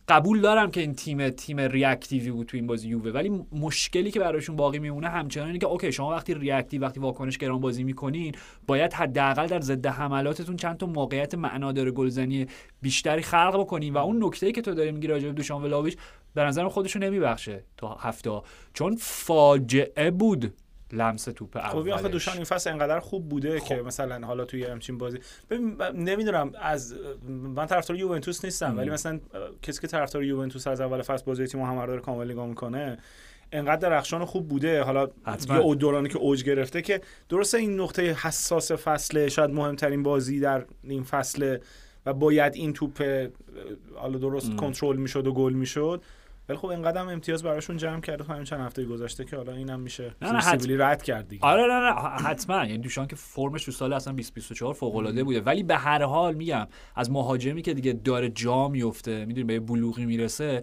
قبول 0.08 0.42
دارم 0.42 0.72
که 0.72 0.82
این 0.82 0.94
تیم 0.94 1.30
تیم 1.30 1.60
reactive 1.60 2.24
ی 2.24 2.32
بود 2.32 2.48
تو 2.48 2.58
این 2.58 2.68
بازی 2.68 2.90
یووه 2.90 3.12
ولی 3.12 3.46
مشکلی 3.52 4.12
که 4.12 4.20
براشون 4.20 4.56
باقی 4.56 4.80
میمونه 4.80 5.10
همچنان 5.10 5.48
اینه 5.48 5.60
که 5.60 5.66
اوکی 5.66 5.92
شما 5.92 6.12
وقتی 6.12 6.34
reactive 6.34 6.82
وقتی 6.82 7.00
واکنش 7.00 7.38
گران 7.38 7.62
بازی 7.62 7.84
می‌کنین 7.84 8.36
باید 8.68 8.94
حداقل 8.94 9.48
در 9.48 9.62
ضد 9.62 9.86
حملاتتون 9.86 10.56
چند 10.56 10.78
تا 10.78 10.86
موقعیت 10.86 11.36
معنادار 11.36 11.92
گلزنی 11.92 12.48
بیشتری 12.82 13.22
خلق 13.22 13.60
بکنین 13.60 13.94
و 13.94 13.98
اون 13.98 14.24
نکته 14.24 14.52
که 14.52 14.62
تو 14.62 14.74
داری 14.74 14.92
میگی 14.92 15.08
راجع 15.08 15.28
به 15.28 15.34
دوشان 15.34 15.64
ولاویچ 15.64 15.98
به 16.34 16.44
نظرم 16.44 16.70
خودشو 16.70 17.00
نمیبخشه 17.00 17.64
تا 17.78 17.94
هفته 17.94 18.42
چون 18.74 18.96
فاجعه 19.00 20.12
بود. 20.12 20.54
لمس 20.92 21.24
توپ 21.24 21.60
خب 21.60 21.78
آخه 21.78 21.90
اولش 21.90 22.12
دوشان 22.12 22.34
این 22.34 22.44
فصل 22.44 22.70
انقدر 22.70 23.00
خوب 23.00 23.30
بوده 23.30 23.60
خب. 23.60 23.66
که 23.66 23.76
مثلا 23.76 24.28
حالا 24.28 24.46
توی 24.46 24.64
همچین 24.64 24.98
بازی 24.98 25.20
ببین 25.50 25.82
نمی‌دونم 25.82 26.52
از 26.62 26.96
من 27.30 27.66
طرفدار 27.66 27.98
یوونتوس 27.98 28.46
نیستم 28.46 28.78
ولی 28.78 28.90
مثلا 28.90 29.20
کسی 29.62 29.82
که 29.82 29.88
طرفدار 29.88 30.24
یوونتوس 30.24 30.68
از 30.68 30.82
اول 30.82 31.02
فصل 31.02 31.26
بازی 31.26 31.48
تیم 31.48 31.62
محمد 31.62 31.88
داره 31.88 32.02
کامل 32.02 32.32
نگاه 32.32 32.48
می‌کنه 32.48 32.98
انقدر 33.52 33.90
درخشان 33.90 34.26
خوب 34.26 34.48
بوده 34.48 34.84
حالا 34.84 35.08
حتما. 35.26 35.64
یه 35.64 35.76
دورانی 35.76 36.10
که 36.10 36.18
اوج 36.18 36.44
گرفته 36.44 36.82
که 36.82 37.02
درسته 37.30 37.58
این 37.58 37.80
نقطه 37.80 38.12
حساس 38.12 38.72
فصله 38.72 39.30
شاید 39.30 39.50
مهمترین 39.50 40.04
بازی 40.04 40.40
در 40.40 40.66
این 40.84 41.04
فصل 41.04 41.58
و 42.06 42.14
باید 42.14 42.56
این 42.56 42.74
توپ 42.74 43.28
حالا 43.96 44.18
درست 44.18 44.50
ام. 44.50 44.56
کنترل 44.56 44.98
می‌شد 44.98 45.28
و 45.28 45.34
گل 45.34 45.54
می‌شد 45.54 46.04
ولی 46.50 46.58
خب 46.58 46.66
اینقدر 46.68 47.02
هم 47.02 47.08
امتیاز 47.10 47.44
براشون 47.44 47.78
جمع 47.78 48.02
کرده 48.02 48.24
تو 48.24 48.34
همین 48.34 48.44
چند 48.44 48.60
هفته 48.60 48.86
گذشته 48.86 49.26
که 49.26 49.36
حالا 49.36 49.54
اینم 49.54 49.80
میشه 49.80 50.16
نه، 50.22 50.32
نه، 50.32 50.40
حت- 50.40 50.66
رد 50.70 51.04
کرد 51.04 51.28
دیگه. 51.28 51.46
آره 51.46 51.62
نه 51.64 51.80
نه 51.80 51.94
حتما. 52.28 52.56
یعنی 52.56 52.78
دوشان 52.78 53.08
که 53.08 53.16
فرمش 53.16 53.66
تو 53.66 53.72
سال 53.72 53.94
اصلا 53.94 54.14
2024 54.14 54.74
فوق 54.74 54.96
العاده 54.96 55.24
بوده. 55.24 55.42
ولی 55.42 55.64
به 55.64 55.76
هر 55.78 56.04
حال 56.04 56.34
میگم 56.34 56.68
از 56.96 57.12
مهاجمی 57.12 57.62
که 57.62 57.74
دیگه 57.74 57.94
داره 57.94 58.30
جا 58.30 58.68
میفته 58.68 59.26
می‌دونی 59.26 59.44
به 59.44 59.60
بلوغی 59.60 60.06
می‌رسه 60.06 60.62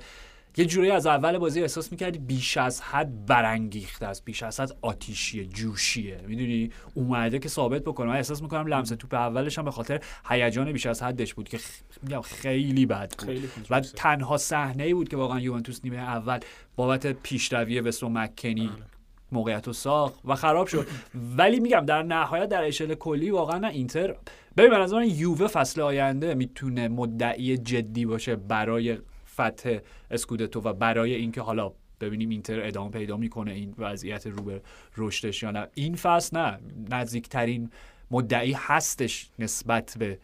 یه 0.56 0.64
جوری 0.64 0.90
از 0.90 1.06
اول 1.06 1.38
بازی 1.38 1.62
احساس 1.62 1.92
می‌کردی 1.92 2.18
بیش 2.18 2.56
از 2.56 2.80
حد 2.80 3.26
برانگیخته 3.26 4.06
است 4.06 4.24
بیش 4.24 4.42
از 4.42 4.60
حد 4.60 4.76
آتیشیه 4.82 5.44
جوشیه. 5.44 6.20
می‌دونی؟ 6.26 6.70
اومده 6.94 7.38
که 7.38 7.48
ثابت 7.48 7.82
بکنه. 7.82 8.06
من 8.06 8.16
احساس 8.16 8.42
می‌کنم 8.42 8.66
لمس 8.66 8.88
توپ 8.88 9.14
اولش 9.14 9.58
هم 9.58 9.64
به 9.64 9.70
خاطر 9.70 10.00
هیجان 10.28 10.72
بیش 10.72 10.86
از 10.86 11.02
حدش 11.02 11.34
بود 11.34 11.48
که 11.48 11.58
میگم 12.02 12.20
خیلی 12.20 12.86
بد 12.86 13.14
بود. 13.18 13.28
خیلی 13.28 13.48
و 13.70 13.80
تنها 13.80 14.36
صحنه 14.36 14.82
ای 14.82 14.94
بود 14.94 15.08
که 15.08 15.16
واقعا 15.16 15.40
یوونتوس 15.40 15.80
نیمه 15.84 15.96
اول 15.96 16.40
بابت 16.76 17.06
پیشروی 17.06 17.80
وسو 17.80 18.08
مکنی 18.08 18.70
موقعیت 19.32 19.66
رو 19.66 19.72
ساخت 19.72 20.14
و 20.24 20.34
خراب 20.34 20.66
شد. 20.66 20.86
ولی 21.36 21.60
میگم 21.60 21.84
در 21.86 22.02
نهایت 22.02 22.48
در 22.48 22.64
اشل 22.64 22.94
کلی 22.94 23.30
واقعا 23.30 23.58
نه 23.58 23.68
اینتر 23.68 24.16
ببین 24.56 24.70
به 24.70 24.78
نظر 24.78 24.96
من 24.96 25.10
یووه 25.10 25.46
فصل 25.46 25.80
آینده 25.80 26.34
می‌تونه 26.34 26.88
مدعی 26.88 27.56
جدی 27.56 28.06
باشه 28.06 28.36
برای 28.36 28.98
فتح 29.32 29.78
اسکودتو 30.10 30.60
و 30.60 30.72
برای 30.72 31.14
اینکه 31.14 31.40
حالا 31.40 31.72
ببینیم 32.00 32.28
اینتر 32.28 32.66
ادامه 32.66 32.90
پیدا 32.90 33.16
می‌کنه 33.16 33.52
این 33.52 33.74
وضعیت 33.78 34.26
رو 34.26 34.42
به 34.42 34.62
رشدش 34.96 35.42
یا 35.42 35.50
نه. 35.50 35.68
این 35.74 35.94
فصل 35.94 36.38
نه 36.38 36.58
نزدیکترین 36.90 37.70
مدعی 38.10 38.52
هستش 38.52 39.30
نسبت 39.38 39.96
به 39.98 40.18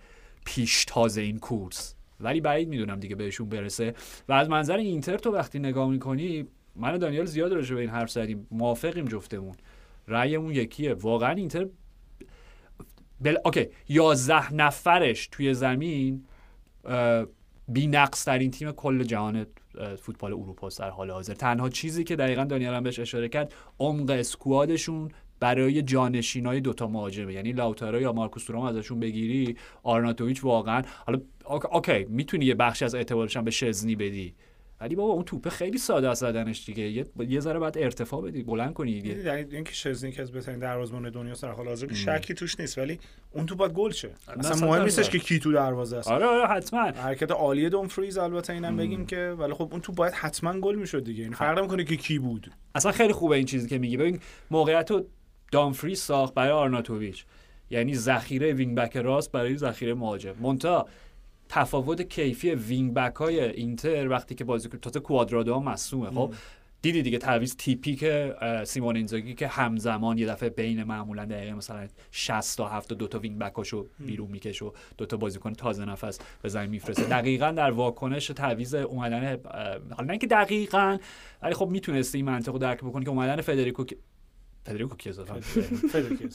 پیشتاز 0.45 1.19
این 1.19 1.39
کورس. 1.39 1.95
ولی 2.21 2.41
بعید 2.41 2.69
می‌دونم 2.69 3.01
دیگه 3.01 3.17
بهشون 3.17 3.49
برسه. 3.49 3.95
و 4.29 4.33
از 4.33 4.51
منظر 4.51 4.77
اینتر 4.77 5.19
تو 5.19 5.31
وقتی 5.31 5.59
نگاه 5.59 5.91
می‌کنی 5.91 6.47
من 6.77 6.95
و 6.95 6.99
دانیال 6.99 7.25
زیاد 7.25 7.53
راجع 7.53 7.75
به 7.75 7.81
این 7.81 7.91
حرف 7.91 8.11
زدیم. 8.11 8.47
موافقیم 8.51 9.05
جفتمون. 9.05 9.55
رأیمون 10.09 10.55
یکیه. 10.55 10.95
واقعا 10.95 11.31
اینتر 11.31 11.67
بل... 13.21 13.37
اوکی 13.45 13.67
یازده 13.89 14.55
نفرش 14.55 15.29
توی 15.33 15.55
زمین 15.55 16.25
بی 17.69 17.87
نقص 17.87 18.25
ترین 18.25 18.51
تیم 18.51 18.73
کل 18.73 19.03
جهان 19.03 19.47
فوتبال 19.99 20.33
اروپا 20.33 20.69
در 20.79 20.91
حال 20.91 21.11
حاضر. 21.11 21.35
تنها 21.35 21.69
چیزی 21.69 22.05
که 22.05 22.17
دقیقا 22.17 22.45
دانیال 22.45 22.75
هم 22.75 22.83
بهش 22.83 22.99
اشاره 22.99 23.29
کرد 23.29 23.55
عمق 23.79 24.11
squad 24.11 24.65
شون 24.65 25.09
برای 25.41 25.83
جانشینای 25.83 26.61
دوتا 26.61 26.87
مهاجمه. 26.87 27.33
یعنی 27.35 27.53
لاوتارو 27.53 28.01
یا 28.01 28.13
مارکوس 28.13 28.45
تورام 28.45 28.65
ازشون 28.65 29.01
بگیری 29.01 29.57
آرناتوویچ 29.83 30.45
واقعا 30.45 30.83
حالا 31.07 31.21
اوک- 31.45 31.75
اوکی 31.75 32.05
می‌تونی 32.05 32.45
یه 32.45 32.55
بخشی 32.55 32.85
از 32.85 32.95
اعتبارش 32.95 33.37
هم 33.37 33.45
به 33.45 33.51
شزنی 33.51 33.97
بدی. 33.97 34.35
ولی 34.81 34.95
بابا 34.95 35.13
اون 35.13 35.25
توپه 35.25 35.51
خیلی 35.51 35.79
ساده 35.79 36.09
است 36.09 36.21
زدنش 36.21 36.65
دیگه. 36.67 36.83
یه, 36.83 37.07
یه 37.29 37.41
ذره 37.41 37.59
باید 37.59 37.79
ارتفاع 37.79 38.23
بدی 38.23 38.43
بلند 38.43 38.73
کنی 38.73 39.01
دیگه. 39.01 39.19
یعنی 39.19 39.55
اینکه 39.55 39.73
شزنی 39.73 40.13
که 40.13 40.23
از 40.23 40.33
بهترین 40.33 40.59
دروازه‌بان 40.59 41.11
دنیا 41.11 41.35
در 41.35 41.51
حال 41.51 41.69
حاضر 41.69 41.93
شکی 41.93 42.35
توش 42.35 42.61
نیست 42.61 42.79
ولی 42.79 42.99
اون 43.31 43.47
تو 43.47 43.55
باید 43.57 43.73
گل 43.73 43.91
شه. 43.91 44.11
اصلا 44.39 44.67
مهم 44.67 44.83
نیستش. 44.83 45.11
که 45.11 45.19
کی 45.19 45.39
تو 45.39 45.53
دروازه 45.53 45.97
است. 45.97 46.09
آره 46.09 46.27
آره 46.27 46.47
حتما. 46.47 46.81
حرکت 46.81 47.31
عالی 47.31 47.69
دومفریز 47.69 48.19
البته 48.19 48.53
اینم 48.53 48.77
بگیم 48.77 49.07
که 49.07 49.35
ولی 49.39 49.53
خب 49.53 49.69
اون 49.73 49.81
تو 49.81 49.93
باید 49.93 50.13
حتما 50.15 50.61
گل 50.61 50.75
می‌شد 50.75 51.05
دیگه. 51.05 51.25
این 51.25 51.33
فرق 51.33 51.59
نمی‌کنه 51.59 51.85
که 51.85 51.97
کی 51.97 52.19
بود. 52.19 52.51
اصلا 52.75 52.93
خیلی 52.93 53.13
خوبه 53.13 53.37
این 53.37 53.47
چیزی 53.47 53.69
که 53.69 53.79
میگی. 53.79 53.97
ببین 53.97 54.21
موقعیت 54.51 54.91
رو 54.91 55.07
دامفریز 55.53 55.95
ساخت 55.95 56.35
برای 56.35 56.51
آرناتوویچ. 56.51 57.25
یعنی 57.71 57.95
ذخیره 57.95 58.53
wing 58.53 58.77
back 58.77 58.97
راست 58.97 59.33
برای 59.33 59.57
ذخیره 59.57 59.95
مهاجم. 59.95 60.35
منتها 60.41 60.87
تفاوت 61.49 62.03
کیفی 62.03 62.51
wing 62.51 62.95
back 62.95 63.17
های 63.17 63.41
اینتر 63.41 64.09
وقتی 64.09 64.35
که 64.35 64.45
بازی 64.45 64.69
تازه 64.69 65.01
کوادرادو 65.01 65.61
مصدومه 65.61 66.11
خب 66.11 66.35
دیدی 66.83 67.03
دیگه 67.03 67.19
تعویض 67.19 67.57
تیپیک 67.57 68.35
سیمون 68.65 68.97
اینزاگی 68.97 69.35
که 69.35 69.49
همزمان 69.49 70.19
یه 70.19 70.27
دفعه 70.27 70.49
بین 70.49 70.85
معمولا 70.85 71.25
دقیقه 71.25 71.55
مثلا 71.55 71.89
60 72.11 72.57
تا 72.57 72.69
70 72.69 72.99
دو 72.99 73.09
تا 73.09 73.19
wing 73.19 73.39
back 73.39 73.66
اشو 73.66 73.87
بیرون 73.99 74.31
می‌کشه 74.31 74.65
و 74.65 74.71
دو 74.99 75.07
تا 75.07 75.17
بازیکن 75.17 75.53
تازه 75.53 75.85
نفس 75.85 76.19
به 76.43 76.49
زمین 76.49 76.71
میفرسته. 76.71 77.05
دقیقا 77.05 77.51
در 77.51 77.71
واکنش 77.71 78.27
تعویض 78.27 78.75
اومدن 78.75 79.39
حالا 79.91 80.05
نه 80.05 80.11
اینکه 80.11 80.27
دقیقا 80.27 80.99
ولی 81.43 81.55
خب 81.55 81.69
می‌تونستی 81.69 82.19
این 82.19 82.25
منطق 82.27 82.53
رو 82.53 82.59
درک 82.59 82.79
بکنی 82.79 83.05
که 83.05 83.11
اومدن 83.11 83.41
فدریکو 83.41 83.85
فدریکو 84.65 84.97
کیزا 84.97 85.25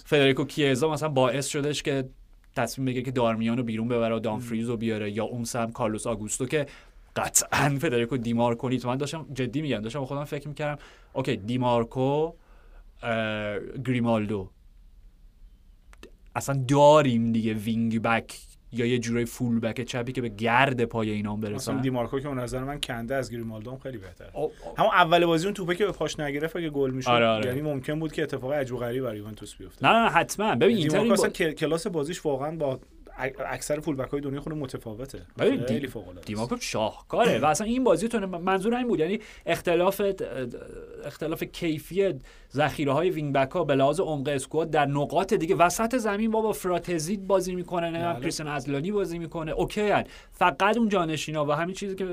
فدریکو 0.06 0.46
کیزا 0.46 0.92
مثلا 0.92 1.10
باعث 1.10 1.48
شدش 1.48 1.84
که 1.84 2.10
تصمیم 2.56 2.86
بگیره 2.86 3.04
که 3.04 3.12
دارمیان 3.12 3.58
رو 3.58 3.64
بیرون 3.64 3.88
ببره 3.88 4.16
و 4.16 4.20
دامفریز 4.20 4.70
رو 4.70 4.78
بیاره 4.78 5.12
یا 5.12 5.24
اون 5.24 5.44
سم 5.44 5.72
کارلوس 5.72 6.08
آگوستو 6.08 6.46
که 6.46 6.66
قطعا 7.16 7.78
فدریکو 7.82 8.18
دیمار 8.18 8.56
کنید 8.56 8.86
من 8.86 8.98
داشتم 8.98 9.26
جدی 9.34 9.62
میگم 9.62 9.80
داشتم 9.80 10.06
خودم 10.06 10.24
فکر 10.24 10.48
می‌کردم 10.48 10.82
اوکی 11.14 11.36
دیمارکو 11.36 12.34
گریمالدو. 13.86 14.50
اصلا 16.36 16.66
داریم 16.68 17.32
دیگه 17.32 17.54
وینگ 17.54 18.02
بک 18.02 18.40
یا 18.74 18.86
یه 18.86 19.00
جورای 19.00 19.26
فول 19.26 19.60
بک 19.60 19.82
چپی 19.82 20.12
که 20.12 20.22
به 20.22 20.30
گرد 20.30 20.86
پای 20.86 21.10
اینام 21.10 21.40
مثلا 21.40 21.52
برسن. 21.52 21.82
دیمارکو 21.82 22.20
که 22.20 22.28
اون 22.28 22.40
نظر 22.40 22.64
من 22.64 22.80
کنده 22.82 23.16
از 23.16 23.32
گریمالدو 23.32 23.72
هم 23.72 23.78
خیلی 23.78 23.98
بهتره. 23.98 24.30
او- 24.34 24.52
همون 24.78 24.92
اول 24.94 25.26
بازی 25.26 25.46
اون 25.46 25.54
توپه 25.54 25.76
که 25.76 25.86
به 25.86 25.92
پاش 25.92 26.20
نگرفت 26.20 26.56
اگه 26.56 26.70
گل 26.70 26.92
می‌شد 26.92 27.10
آره، 27.10 27.26
آره. 27.28 27.46
یعنی 27.46 27.62
ممکن 27.62 28.00
بود 28.00 28.12
که 28.14 28.24
اتفاق 28.24 28.52
عجیب 28.52 28.76
و 28.76 28.80
غریبی 28.80 29.02
برای 29.02 29.18
یوونتوس 29.18 29.56
بیفته. 29.56 29.88
نه 29.88 29.94
نه 30.04 30.10
حتما. 30.10 30.56
ببین 30.56 30.78
اینتر 30.78 31.00
دیمارکو 31.00 31.24
این 31.24 31.50
با... 31.50 31.54
کلاس 31.54 31.88
بازیش 31.88 32.26
واقعا 32.26 32.56
با 32.56 32.80
اکثر 33.46 33.80
full 33.80 33.96
back 33.96 34.10
های 34.10 34.22
دنیا 34.22 34.42
خود 34.42 34.54
متفاوته. 34.54 35.22
خیلی 35.68 35.88
فوق 35.88 36.08
العاده 36.08 36.26
دیمارکو 36.26 36.58
شاهکاره 36.60 37.40
و 37.40 37.46
اصلا 37.46 37.68
این 37.68 37.84
بازی 37.84 38.08
تو 38.08 38.20
منظور 38.20 38.76
این 38.76 38.88
بود 38.88 39.00
یعنی 39.00 39.20
اختلاف 39.46 40.02
اختلاف 41.06 41.44
کیفی 41.44 42.14
ذخیره 42.54 42.94
های 42.94 43.10
wing 43.10 43.34
back 43.34 43.52
ها 43.52 43.64
به 43.64 43.76
لحاظ 43.76 44.00
عمق 44.00 44.28
squad 44.28 44.70
در 44.70 44.86
نقاط 44.86 45.34
دیگه 45.34 45.56
وسط 45.56 45.98
زمین 45.98 46.32
با 46.32 46.42
با 46.42 46.52
فراتزی 46.52 47.28
بازی 47.28 47.56
می‌کنه 47.56 47.92
نه؟ 47.92 48.14
بله. 48.14 48.22
کریستیان 48.22 48.50
ازلانی 48.50 48.92
بازی 48.92 49.18
می‌کنه. 49.18 49.52
اوکی 49.52 49.82
هن. 49.82 50.04
فقط 50.32 50.78
اون 50.78 50.90
جانشینا 50.90 51.46
و 51.46 51.52
همین 51.52 51.76
چیزی 51.76 51.96
که 51.96 52.08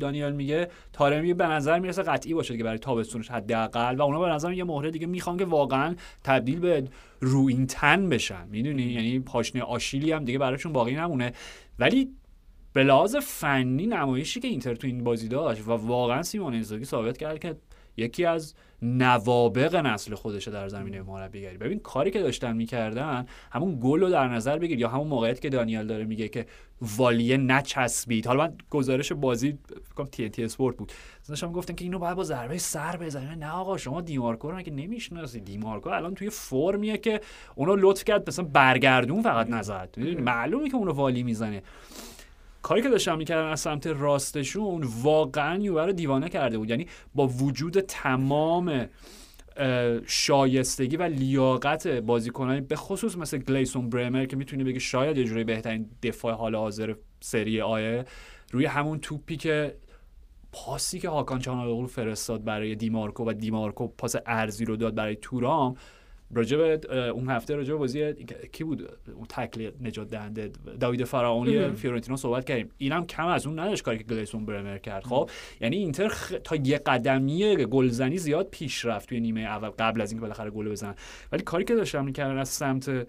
دانیال 0.00 0.32
میگه 0.32 0.68
تارمی 0.92 1.34
به 1.34 1.46
نظر 1.46 1.78
می‌رسه 1.78 2.02
قطعی 2.02 2.34
باشه 2.34 2.56
که 2.56 2.64
برای 2.64 2.78
تابستونش 2.78 3.30
حداقل 3.30 3.96
و 3.96 4.02
اونا 4.02 4.20
به 4.20 4.28
نظر 4.28 4.52
یه 4.52 4.64
مهره 4.64 4.90
دیگه 4.90 5.06
می‌خوان 5.06 5.36
که 5.36 5.44
واقعا 5.44 5.94
تبدیل 6.24 6.60
به 6.60 6.84
رو 7.20 7.46
این 7.48 7.66
تن 7.66 8.08
بشن. 8.08 8.48
می‌دونی؟ 8.48 8.82
یعنی 8.82 9.18
پاشنه 9.18 9.62
آشیلی 9.62 10.12
هم 10.12 10.24
دیگه 10.24 10.38
براشون 10.38 10.72
باقی 10.72 10.94
نمونه. 10.94 11.32
ولی 11.78 12.08
به 12.72 12.84
لحاظ 12.84 13.16
فنی 13.16 13.86
نمایشی 13.86 14.40
که 14.40 14.48
اینتر 14.48 14.74
تو 14.74 14.86
این 14.86 15.04
بازی 15.04 15.28
داشت 15.28 15.68
و 15.68 15.70
واقعا 15.70 16.22
سیمون 16.22 16.52
اینزاگی 16.52 16.84
ثابت 16.84 17.18
کرد 17.18 17.38
که 17.38 17.56
یکی 17.96 18.24
از 18.24 18.54
نوابق 18.82 19.76
نسل 19.76 20.14
خودشه 20.14 20.50
در 20.50 20.68
زمینه 20.68 21.02
مربیگری 21.02 21.56
ببین 21.56 21.78
کاری 21.78 22.10
که 22.10 22.22
داشتن 22.22 22.56
می‌کردن 22.56 23.26
همون 23.52 23.78
گل 23.82 24.00
رو 24.00 24.10
در 24.10 24.28
نظر 24.28 24.58
بگیر 24.58 24.78
یا 24.78 24.88
همون 24.88 25.06
موقعیت 25.06 25.40
که 25.40 25.48
دانیال 25.48 25.86
داره 25.86 26.04
میگه 26.04 26.28
که 26.28 26.46
والیه 26.96 27.36
نچسبید. 27.36 28.26
حالا 28.26 28.44
من 28.46 28.54
گزارش 28.70 29.12
بازی 29.12 29.58
فکر 29.94 30.04
تی 30.04 30.28
تی 30.28 30.44
اسپورت 30.44 30.76
بود. 30.76 30.92
داشتم 31.28 31.52
گفتن 31.52 31.74
که 31.74 31.84
اینو 31.84 31.98
باید 31.98 32.16
با 32.16 32.24
ضربه 32.24 32.58
سر 32.58 32.96
بزنه 32.96 33.34
نه 33.34 33.50
آقا 33.50 33.76
شما 33.76 34.00
دیمارکو 34.00 34.50
رو 34.50 34.62
که 34.62 34.70
نمی‌شناسی؟ 34.70 35.40
دیمارکو 35.40 35.90
الان 35.90 36.14
توی 36.14 36.30
فرمیه 36.30 36.98
که 36.98 37.20
اونو 37.54 37.76
لطف 37.76 38.04
کرد 38.04 38.28
مثلا 38.28 38.44
برگردون 38.44 39.22
فقط 39.22 39.50
نزد 39.50 39.98
معلومه 39.98 40.68
که 40.68 40.76
اونو 40.76 40.92
والی 40.92 41.22
می‌زنه. 41.22 41.62
کاری 42.62 42.82
که 42.82 42.88
داشتن 42.88 43.16
می‌کردن 43.16 43.48
از 43.48 43.60
سمت 43.60 43.86
راستشون 43.86 44.88
واقعا 45.02 45.58
یووه 45.62 45.86
رو 45.86 45.92
دیوانه 45.92 46.28
کرده 46.28 46.58
بود. 46.58 46.70
یعنی 46.70 46.86
با 47.14 47.26
وجود 47.26 47.80
تمام 47.80 48.86
شایستگی 50.06 50.96
و 50.96 51.02
لیاقت 51.02 51.86
بازیکنانی 51.86 52.60
به 52.60 52.76
خصوص 52.76 53.16
مثل 53.16 53.38
گلیسون 53.38 53.90
برمر 53.90 54.26
که 54.26 54.36
می‌تونی 54.36 54.64
بگی 54.64 54.80
شاید 54.80 55.18
یه 55.18 55.24
جوری 55.24 55.44
بهترین 55.44 55.90
دفاع 56.02 56.34
حال 56.34 56.54
حاضر 56.54 56.94
سری 57.20 57.60
آیه 57.60 58.04
روی 58.52 58.64
همون 58.64 58.98
توپی 58.98 59.36
که 59.36 59.74
پاسی 60.52 60.98
که 60.98 61.08
هاکان 61.08 61.38
چانالوغلو 61.38 61.86
فرستاد 61.86 62.44
برای 62.44 62.74
دیمارکو 62.74 63.24
و 63.24 63.32
دیمارکو 63.32 63.88
پاس 63.88 64.16
ارزی 64.26 64.64
رو 64.64 64.76
داد 64.76 64.94
برای 64.94 65.16
تورام 65.16 65.76
اه، 66.36 66.98
اون 66.98 67.30
هفته 67.30 67.54
راجع 67.54 67.72
به 67.72 67.78
بازی 67.78 68.12
کی 68.52 68.64
بود؟ 68.64 68.98
اون 69.14 69.26
تکل 69.28 69.70
نجات 69.80 70.10
دهنده 70.10 70.50
داوید 70.80 71.04
فراونی 71.04 71.68
فیورنتینا 71.68 72.16
صحبت 72.16 72.44
کردیم. 72.44 72.70
اینم 72.78 73.06
کم 73.06 73.26
از 73.26 73.46
اون 73.46 73.58
نداشت 73.58 73.82
کاری 73.82 73.98
که 73.98 74.04
گلیسون 74.04 74.46
برمر 74.46 74.78
کرد. 74.78 75.04
خب 75.04 75.30
یعنی 75.60 75.76
اینتر 75.76 76.08
خ... 76.08 76.32
تا 76.44 76.56
یه 76.56 76.78
قدمی 76.78 77.56
گلزنی 77.56 78.18
زیاد 78.18 78.48
پیش 78.50 78.84
رفت 78.84 79.08
توی 79.08 79.20
نیمه 79.20 79.40
اول 79.40 79.68
قبل 79.68 80.00
از 80.00 80.10
اینکه 80.10 80.22
بالاخره 80.22 80.50
گل 80.50 80.68
بزنن. 80.68 80.94
ولی 81.32 81.42
کاری 81.42 81.64
که 81.64 81.74
داشتم 81.74 82.04
می‌کردن 82.04 82.38
از 82.38 82.48
سمت 82.48 83.06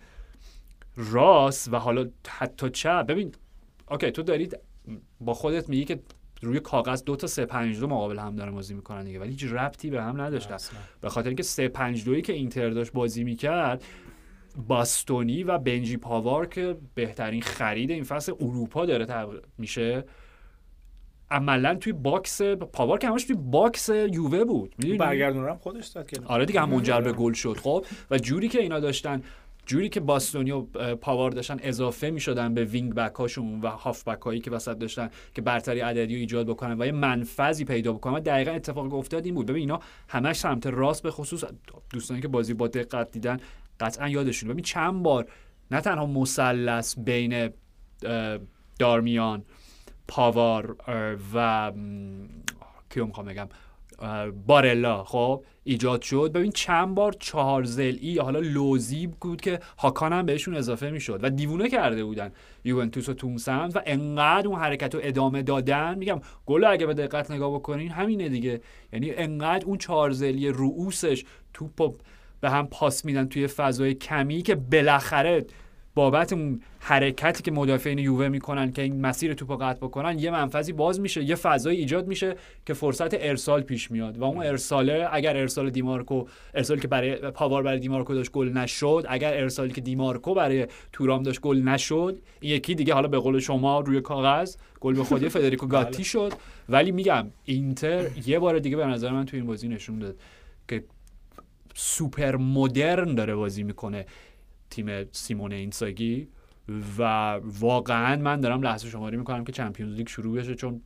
راست 0.97 1.73
و 1.73 1.77
حالا 1.77 2.09
حتی 2.27 2.69
چپ 2.69 3.05
ببین 3.07 3.31
اوکی 3.91 4.11
تو 4.11 4.23
دارید 4.23 4.59
با 5.19 5.33
خودت 5.33 5.69
میگی 5.69 5.85
که 5.85 5.99
روی 6.43 6.59
کاغذ 6.59 7.03
دو 7.03 7.15
تا 7.15 7.27
3 7.27 7.45
5 7.45 7.79
2 7.79 7.87
مقابل 7.87 8.19
هم 8.19 8.35
دارن 8.35 8.51
بازی 8.51 8.73
می‌کنن 8.73 9.03
دیگه. 9.03 9.19
ولی 9.19 9.29
هیچ 9.29 9.43
ربطی 9.43 9.89
به 9.89 10.03
هم 10.03 10.21
نداشتن. 10.21 10.57
به 11.01 11.09
خاطر 11.09 11.27
اینکه 11.27 11.43
3 11.43 11.67
5 11.67 12.05
2 12.05 12.21
که 12.21 12.33
اینتر 12.33 12.69
داشت 12.69 12.91
بازی 12.91 13.23
می‌کرد 13.23 13.83
باستونی 14.67 15.43
و 15.43 15.57
بنجی 15.57 15.97
پاوار 15.97 16.45
که 16.45 16.77
بهترین 16.95 17.41
خرید 17.41 17.91
این 17.91 18.03
فصل 18.03 18.33
اروپا 18.39 18.85
داره 18.85 19.05
تب... 19.05 19.29
میشه 19.57 20.05
عملا 21.31 21.75
توی 21.75 21.93
box 21.93 22.41
پاوار 22.41 22.97
که 22.97 23.07
همش 23.07 23.23
توی 23.23 23.35
box 23.35 23.89
یووه 23.89 24.43
بود. 24.43 24.75
می‌دونی؟ 24.77 24.97
برگردون 24.97 25.49
هم 25.49 25.57
خودش 25.57 25.87
داد 25.87 26.07
که. 26.07 26.21
آره 26.25 26.45
دیگه 26.45 26.61
هم 26.61 26.69
منجر 26.69 27.01
به 27.01 27.13
گل 27.13 27.33
شد. 27.33 27.57
خب 27.57 27.85
و 28.11 28.17
جوری 28.17 28.47
که 28.47 28.61
اینا 28.61 28.79
داشتن 28.79 29.21
جوری 29.65 29.89
که 29.89 29.99
باستونی 29.99 30.51
و 30.51 30.61
پاوار 30.95 31.31
داشتن 31.31 31.59
اضافه 31.61 32.09
می‌شدن 32.09 32.53
به 32.53 32.65
wing 32.65 32.93
back 32.93 33.15
هاشون 33.15 33.61
و 33.61 33.67
هاف 33.67 34.07
بک 34.07 34.21
هایی 34.21 34.39
که 34.39 34.51
وسط 34.51 34.77
داشتن 34.77 35.09
که 35.35 35.41
برتری 35.41 35.79
عددی 35.79 36.13
رو 36.13 36.19
ایجاد 36.19 36.47
بکنن 36.47 36.81
و 36.81 36.85
یه 36.85 36.91
منفذی 36.91 37.65
پیدا 37.65 37.93
بکنن. 37.93 38.13
و 38.13 38.19
دقیقا 38.19 38.51
اتفاقی 38.51 38.89
که 38.89 38.95
افتاد 38.95 39.25
این 39.25 39.35
بود. 39.35 39.45
ببین 39.45 39.61
اینا 39.61 39.79
همش 40.07 40.35
سمت 40.35 40.67
راست 40.67 41.03
به 41.03 41.11
خصوص 41.11 41.43
دوستانی 41.89 42.21
که 42.21 42.27
بازی 42.27 42.53
با 42.53 42.67
دقت 42.67 43.11
دیدن 43.11 43.37
قطعا 43.79 44.09
یادشون. 44.09 44.49
ببین 44.49 44.63
چند 44.63 45.03
بار 45.03 45.27
نه 45.71 45.81
تنها 45.81 46.05
مثلث 46.05 46.95
بین 46.99 47.49
دارمیان 48.79 49.45
پاوار 50.07 50.75
اه، 50.87 51.15
و 51.33 51.71
کیو 52.89 53.05
می‌خوام 53.05 53.25
بگم؟ 53.25 53.47
بارلا. 54.47 55.03
خب 55.03 55.43
ایجاد 55.63 56.01
شد. 56.01 56.31
ببین 56.33 56.51
چند 56.51 56.95
بار 56.95 57.13
چهار 57.19 57.63
زلی 57.63 58.17
حالا 58.17 58.39
لوزی 58.39 59.07
بود 59.07 59.41
که 59.41 59.59
هاکان 59.77 60.13
هم 60.13 60.25
بهشون 60.25 60.55
اضافه 60.55 60.89
می‌شد 60.89 61.19
و 61.23 61.29
دیوونه 61.29 61.69
کرده 61.69 62.03
بودن 62.03 62.31
یوونتوس 62.63 63.09
و 63.09 63.13
تون 63.13 63.37
سمت 63.37 63.75
و 63.75 63.81
انقدر 63.85 64.47
اون 64.47 64.59
حرکت 64.59 64.95
رو 64.95 65.01
ادامه 65.03 65.41
دادن. 65.41 65.97
میگم 65.97 66.21
گل 66.45 66.63
اگه 66.63 66.85
به 66.85 66.93
دقت 66.93 67.31
نگاه 67.31 67.53
بکنین 67.53 67.91
همینه 67.91 68.29
دیگه. 68.29 68.61
یعنی 68.93 69.11
انقدر 69.11 69.65
اون 69.65 69.77
چهار 69.77 70.11
زلی 70.11 70.49
رؤوسش 70.49 71.25
توپ 71.53 72.01
به 72.41 72.49
هم 72.49 72.67
پاس 72.67 73.05
میدن 73.05 73.25
توی 73.27 73.47
فضای 73.47 73.93
کمی 73.93 74.41
که 74.41 74.55
بالاخره 74.55 75.45
بابت 75.95 76.33
اون 76.33 76.61
حرکتی 76.79 77.43
که 77.43 77.51
مدافعین 77.51 77.99
یووه 77.99 78.27
می‌کنن 78.27 78.71
که 78.71 78.81
این 78.81 79.01
مسیر 79.01 79.33
توپ 79.33 79.51
رو 79.51 79.57
قطع 79.57 79.79
بکنن 79.79 80.19
یه 80.19 80.31
منفذی 80.31 80.73
باز 80.73 80.99
میشه 80.99 81.23
یه 81.23 81.35
فضای 81.35 81.75
ایجاد 81.75 82.07
میشه 82.07 82.35
که 82.65 82.73
فرصت 82.73 83.13
ارسال 83.13 83.61
پیش 83.61 83.91
میاد. 83.91 84.17
و 84.17 84.23
اون 84.23 84.45
ارساله 84.45 85.07
اگر 85.11 85.37
ارسال 85.37 85.69
دیمارکو 85.69 86.25
ارسالی 86.53 86.81
که 86.81 86.87
برای 86.87 87.15
پاوار 87.15 87.63
برای 87.63 87.79
دیمارکو 87.79 88.13
داشت 88.13 88.31
گل 88.31 88.49
نشد 88.49 89.05
اگر 89.09 89.33
ارسالی 89.33 89.73
که 89.73 89.81
دیمارکو 89.81 90.33
برای 90.33 90.67
تورام 90.91 91.23
داشت 91.23 91.41
گل 91.41 91.61
نشد 91.61 92.19
یکی 92.41 92.75
دیگه 92.75 92.93
حالا 92.93 93.07
به 93.07 93.19
قول 93.19 93.39
شما 93.39 93.79
روی 93.79 94.01
کاغذ 94.01 94.55
گل 94.79 94.93
به 94.93 95.03
خودی 95.03 95.29
فدریکو 95.29 95.67
گاتی 95.75 96.03
شد. 96.03 96.33
ولی 96.69 96.91
میگم 96.91 97.27
اینتر 97.45 98.05
یه 98.25 98.39
بار 98.39 98.59
دیگه 98.59 98.77
به 98.77 98.85
نظر 98.85 99.11
من 99.11 99.25
تو 99.25 99.37
این 99.37 99.45
بازی 99.45 99.67
نشون 99.67 99.99
داد 99.99 100.15
که 100.67 100.83
سوپر 101.75 102.35
مدرن 102.35 103.15
داره 103.15 103.35
بازی 103.35 103.63
می‌کنه. 103.63 104.05
تیم 104.73 105.11
سیمون 105.11 105.51
اینزاگی 105.51 106.27
و 106.97 107.03
واقعا 107.43 108.15
من 108.15 108.41
دارم 108.41 108.61
لحظه 108.61 108.89
شماری 108.89 109.17
می‌کنم 109.17 109.43
که 109.43 109.51
چمپیونز 109.51 109.95
لیگ 109.95 110.07
شروع 110.07 110.37
بشه 110.37 110.55
چون 110.55 110.81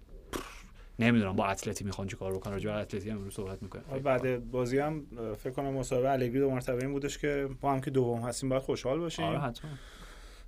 نمی‌دونم 0.99 1.35
با 1.35 1.45
اتلتی 1.45 1.83
می‌خوان 1.83 2.07
چیکار 2.07 2.33
بکنن. 2.33 2.53
راجع 2.53 2.71
به 2.71 2.77
اتلتی 2.77 3.09
هم 3.09 3.17
امروز 3.17 3.33
صحبت 3.33 3.63
می‌کنم 3.63 3.83
آره، 3.91 3.99
بعد 3.99 4.51
بازی 4.51 4.77
هم 4.79 5.05
فکر 5.43 5.53
کنم 5.53 5.73
مصاحبه 5.73 6.09
الگری 6.09 6.39
دو 6.39 6.51
مرتبه 6.51 6.77
این 6.77 6.91
بودش 6.91 7.17
که 7.17 7.49
ما 7.61 7.73
هم 7.73 7.81
که 7.81 7.91
دوم 7.91 8.19
هستیم 8.19 8.49
باید 8.49 8.61
خوشحال 8.61 8.99
باشیم. 8.99 9.25
آره 9.25 9.39
حتما. 9.39 9.71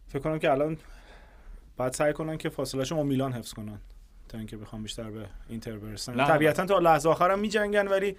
فکر 0.07 0.19
کنم 0.19 0.39
که 0.39 0.51
الان 0.51 0.77
باید 1.77 1.93
سعی 1.93 2.13
کنن 2.13 2.37
که 2.37 2.49
فاصلهشون 2.49 2.97
با 2.97 3.03
میلان 3.03 3.33
حفظ 3.33 3.53
کنن 3.53 3.79
تا 4.29 4.37
اینکه 4.37 4.57
بخوام 4.57 4.83
بیشتر 4.83 5.11
به 5.11 5.25
اینتر 5.49 5.77
برسن. 5.77 6.25
طبیعتا 6.27 6.65
تا 6.65 6.79
لحظه 6.79 7.09
آخر 7.09 7.31
هم 7.31 7.39
میجنگن 7.39 7.87
ولی 7.87 8.15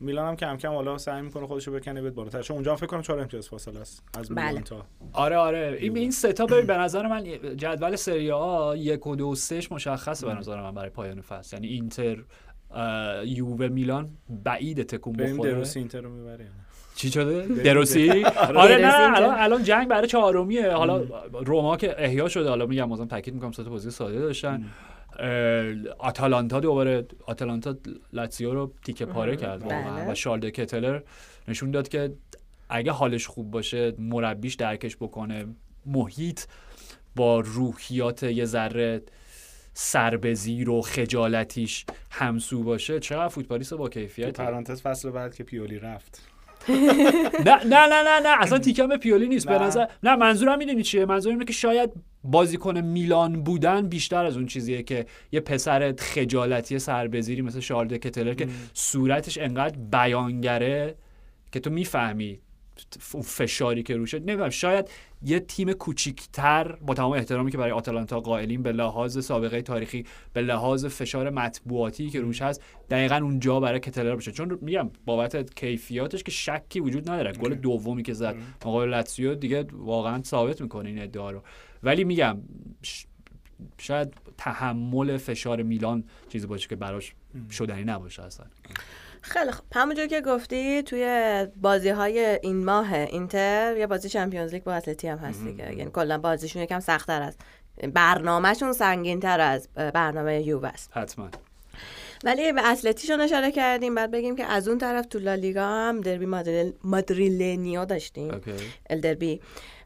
میلان 0.00 0.28
هم 0.28 0.36
کم 0.36 0.56
کم 0.56 0.72
حالا 0.72 0.98
سعی 0.98 1.22
می‌کنه 1.22 1.46
خودشو 1.46 1.72
بکنه 1.72 2.00
بیاد 2.00 2.14
بالاتر. 2.14 2.42
چون 2.42 2.54
اونجا 2.54 2.70
هم 2.70 2.76
فکر 2.76 2.86
کنم 2.86 3.02
4 3.02 3.20
امتیاز 3.20 3.48
فاصله 3.48 3.80
است. 3.80 4.02
از 4.18 4.32
میلان 4.32 4.52
بله. 4.52 4.60
تا. 4.60 4.86
آره 5.12 5.36
آره. 5.36 5.76
این 5.80 5.96
این 5.96 6.10
سه 6.10 6.32
تا 6.32 6.46
ببین 6.46 6.66
به 6.66 6.76
نظر 6.84 7.06
من 7.06 7.24
جدول 7.56 7.96
سری 7.96 8.30
آ 8.30 8.74
یک 8.74 9.06
و 9.06 9.16
دو 9.16 9.28
و 9.28 9.34
سهش 9.34 9.72
مشخصه 9.72 10.26
به 10.26 10.34
نظر 10.34 10.62
من 10.62 10.74
برای 10.74 10.90
پایان 10.90 11.20
فصل. 11.20 11.56
یعنی 11.56 11.68
اینتر 11.68 12.24
یووه 13.24 13.68
میلان 13.68 14.10
بعید 14.28 14.82
تکون 14.82 15.12
بریم 15.12 15.36
بخوره. 15.36 15.52
دروسی 15.52 15.78
اینتر 15.78 16.00
رو 16.00 16.10
می‌بره 16.10 16.46
چی 16.94 17.10
شده؟ 17.10 17.46
دروسی؟ 17.62 18.24
آره 18.56 18.76
نه. 18.76 19.16
الان 19.16 19.34
الان 19.38 19.62
جنگ 19.62 19.88
برای 19.88 20.06
چهارمیه. 20.06 20.72
حالا 20.72 21.04
روما 21.44 21.76
که 21.76 22.04
احیا 22.04 22.28
شده. 22.28 22.48
حالا 22.48 22.66
میگم 22.66 22.88
بازم 22.88 23.06
تاکید 23.06 23.34
می‌کنم 23.34 23.52
سه 23.52 23.64
تا 23.64 23.70
بازی 23.70 23.90
ساده 23.90 24.18
داشتن. 24.18 24.64
آتالانتا 25.98 26.60
دوباره 26.60 27.06
آتالانتا 27.26 27.76
لاتزیو 28.12 28.54
رو 28.54 28.72
تیکه 28.84 29.06
پاره 29.06 29.36
کرد 29.36 29.62
واقعا 29.62 29.96
بله. 29.96 30.12
و 30.12 30.14
شالده 30.14 30.50
کتلر 30.50 31.00
نشون 31.48 31.70
داد 31.70 31.88
که 31.88 32.12
اگه 32.68 32.92
حالش 32.92 33.26
خوب 33.26 33.50
باشه 33.50 33.92
مربیش 33.98 34.54
درکش 34.54 34.96
بکنه. 34.96 35.46
محیط 35.86 36.40
با 37.16 37.40
روحیات 37.40 38.22
یه 38.22 38.44
ذره 38.44 39.02
سربزیر 39.74 40.70
و 40.70 40.82
خجالتیش 40.82 41.84
همسو 42.10 42.62
باشه 42.62 43.00
چقدر 43.00 43.28
فوتبالیست 43.28 43.74
با 43.74 43.88
تو 43.88 44.00
کیفیت 44.00 44.40
پرانتز 44.40 44.82
فصل 44.82 45.10
بعد 45.10 45.34
که 45.34 45.44
پیولی 45.44 45.78
رفت. 45.78 46.29
نه 47.46 47.64
نه 47.64 47.86
نه 47.86 48.02
نه 48.02 48.20
نه 48.22 48.42
اصلا 48.42 48.58
تیکم 48.58 48.86
به 48.86 48.96
پیولی 48.96 49.28
نیست 49.28 49.48
به. 49.48 49.58
نظر 49.58 49.86
نه 50.02 50.16
منظورم 50.16 50.58
می‌دونی 50.58 50.82
چیه 50.82 51.04
منظورم 51.06 51.34
اینه 51.34 51.44
که 51.44 51.52
شاید 51.52 51.90
بازیکن 52.24 52.80
میلان 52.80 53.42
بودن 53.42 53.88
بیشتر 53.88 54.24
از 54.24 54.36
اون 54.36 54.46
چیزیه 54.46 54.82
که 54.82 55.06
یه 55.32 55.40
پسر 55.40 55.94
خجالتی 55.98 56.78
سربزیری 56.78 57.42
مثل 57.42 57.60
شارلد 57.60 57.96
کتلر 57.96 58.34
که 58.34 58.48
صورتش 58.74 59.38
انقدر 59.38 59.76
بیانگره 59.92 60.94
که 61.52 61.60
تو 61.60 61.70
می‌فهمی 61.70 62.40
اون 63.12 63.22
فشاری 63.22 63.82
که 63.82 63.96
روشه 63.96 64.18
نمی‌دونم 64.18 64.50
شاید 64.50 64.90
یه 65.22 65.40
تیم 65.40 65.72
کوچیکتر 65.72 66.72
با 66.72 66.94
تمام 66.94 67.12
احترامی 67.12 67.50
که 67.50 67.58
برای 67.58 67.72
آتالانتا 67.72 68.20
قائلیم 68.20 68.62
به 68.62 68.72
لحاظ 68.72 69.24
سابقه 69.24 69.62
تاریخی 69.62 70.06
به 70.32 70.42
لحاظ 70.42 70.86
فشار 70.86 71.30
مطبوعاتی 71.30 72.10
که 72.10 72.20
روش 72.20 72.42
هست 72.42 72.62
دقیقا 72.90 73.16
اونجا 73.16 73.60
برای 73.60 73.80
کتلر 73.80 74.14
باشه. 74.14 74.32
چون 74.32 74.58
میگم 74.62 74.90
بابت 75.06 75.54
کیفیاتش 75.54 76.22
که 76.22 76.30
شکی 76.30 76.80
وجود 76.80 77.10
نداره. 77.10 77.32
گل 77.32 77.54
دومی 77.54 78.02
که 78.02 78.12
زد 78.12 78.36
مقابل 78.66 78.88
لاتزیو 78.88 79.34
دیگه 79.34 79.66
واقعا 79.72 80.22
ثابت 80.22 80.60
می‌کنه 80.60 80.88
این 80.88 81.02
ادعا 81.02 81.30
رو. 81.30 81.42
ولی 81.82 82.04
میگم 82.04 82.38
شاید 83.78 84.14
تحمل 84.38 85.16
فشار 85.16 85.62
میلان 85.62 86.04
چیزی 86.28 86.46
باشه 86.46 86.68
که 86.68 86.76
براش 86.76 87.14
شدنی 87.50 87.84
نباشه 87.84 88.22
اصلا. 88.22 88.46
خیلی 89.22 89.50
خب. 89.50 89.64
همونجور 89.74 90.06
که 90.06 90.20
گفتی 90.20 90.82
توی 90.82 91.46
بازی 91.56 91.88
های 91.88 92.38
این 92.42 92.64
ماه 92.64 92.94
اینتر 92.94 93.76
یه 93.76 93.86
بازی 93.86 94.08
چمپیونز 94.08 94.54
لیگ 94.54 94.62
با 94.62 94.74
اتلتی 94.74 95.08
هم 95.08 95.18
هست 95.18 95.44
دیگه. 95.44 95.76
یعنی 95.76 95.90
کلا 95.90 96.18
بازیشون 96.18 96.62
یکم 96.62 96.80
سختتر 96.80 97.22
است. 97.22 97.40
برنامهشون 97.94 98.72
سنگین 98.72 99.20
تر 99.20 99.40
از 99.40 99.68
برنامه 99.74 100.42
یووه 100.42 100.68
است. 100.68 100.90
حتما. 100.92 101.28
ولی 102.24 102.52
به 102.52 102.70
اتلتیشون 102.70 103.20
اشاره 103.20 103.50
کردیم. 103.52 103.94
بعد 103.94 104.10
بگیم 104.10 104.36
که 104.36 104.44
از 104.44 104.68
اون 104.68 104.78
طرف 104.78 105.06
تو 105.06 105.18
لالیگا 105.18 105.66
هم 105.66 106.00
دربی 106.00 106.26
مادریل... 106.26 106.72
مادریلنیا 106.84 107.84
داشتیم. 107.84 108.34
اوکی. 108.34 108.52
الدربی 108.90 109.40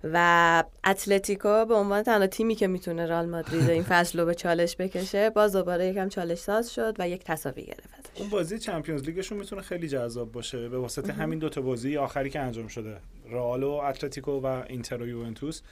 و 0.05 0.65
اتلتیکو 0.85 1.65
به 1.65 1.75
عنوان 1.75 2.03
تنها 2.03 2.27
تیمی 2.27 2.55
که 2.55 2.67
می‌تونه 2.67 3.07
رال 3.07 3.27
مادرید 3.27 3.71
این 3.71 3.83
فصل 3.83 4.21
رو 4.21 4.27
به 4.27 4.35
چالش 4.35 4.77
بکشه 4.77 5.31
باز 5.31 5.53
دوباره 5.53 5.87
یکم 5.87 6.09
چالش 6.09 6.39
ساز 6.39 6.75
شد 6.75 6.97
و 6.99 7.09
یک 7.09 7.25
تساوی 7.25 7.63
گرفت. 7.63 8.04
اون 8.15 8.29
بازی 8.29 8.59
چمپیونز 8.59 9.03
لیگشون 9.03 9.39
می‌تونه 9.39 9.63
خیلی 9.63 9.89
جذاب 9.89 10.33
باشه. 10.33 10.69
به 10.69 10.79
واسطه 10.79 11.13
همین 11.13 11.39
دوتا 11.39 11.61
بازی 11.61 11.97
آخری 11.97 12.31
که 12.31 12.41
انجام 12.41 12.69
شده 12.69 12.97
رئال 13.31 13.63
و 13.63 13.71
اتلتیکو 13.71 14.41
و 14.41 14.47
اینتر 14.69 15.03
و 15.03 15.09
یوونتوس. 15.09 15.63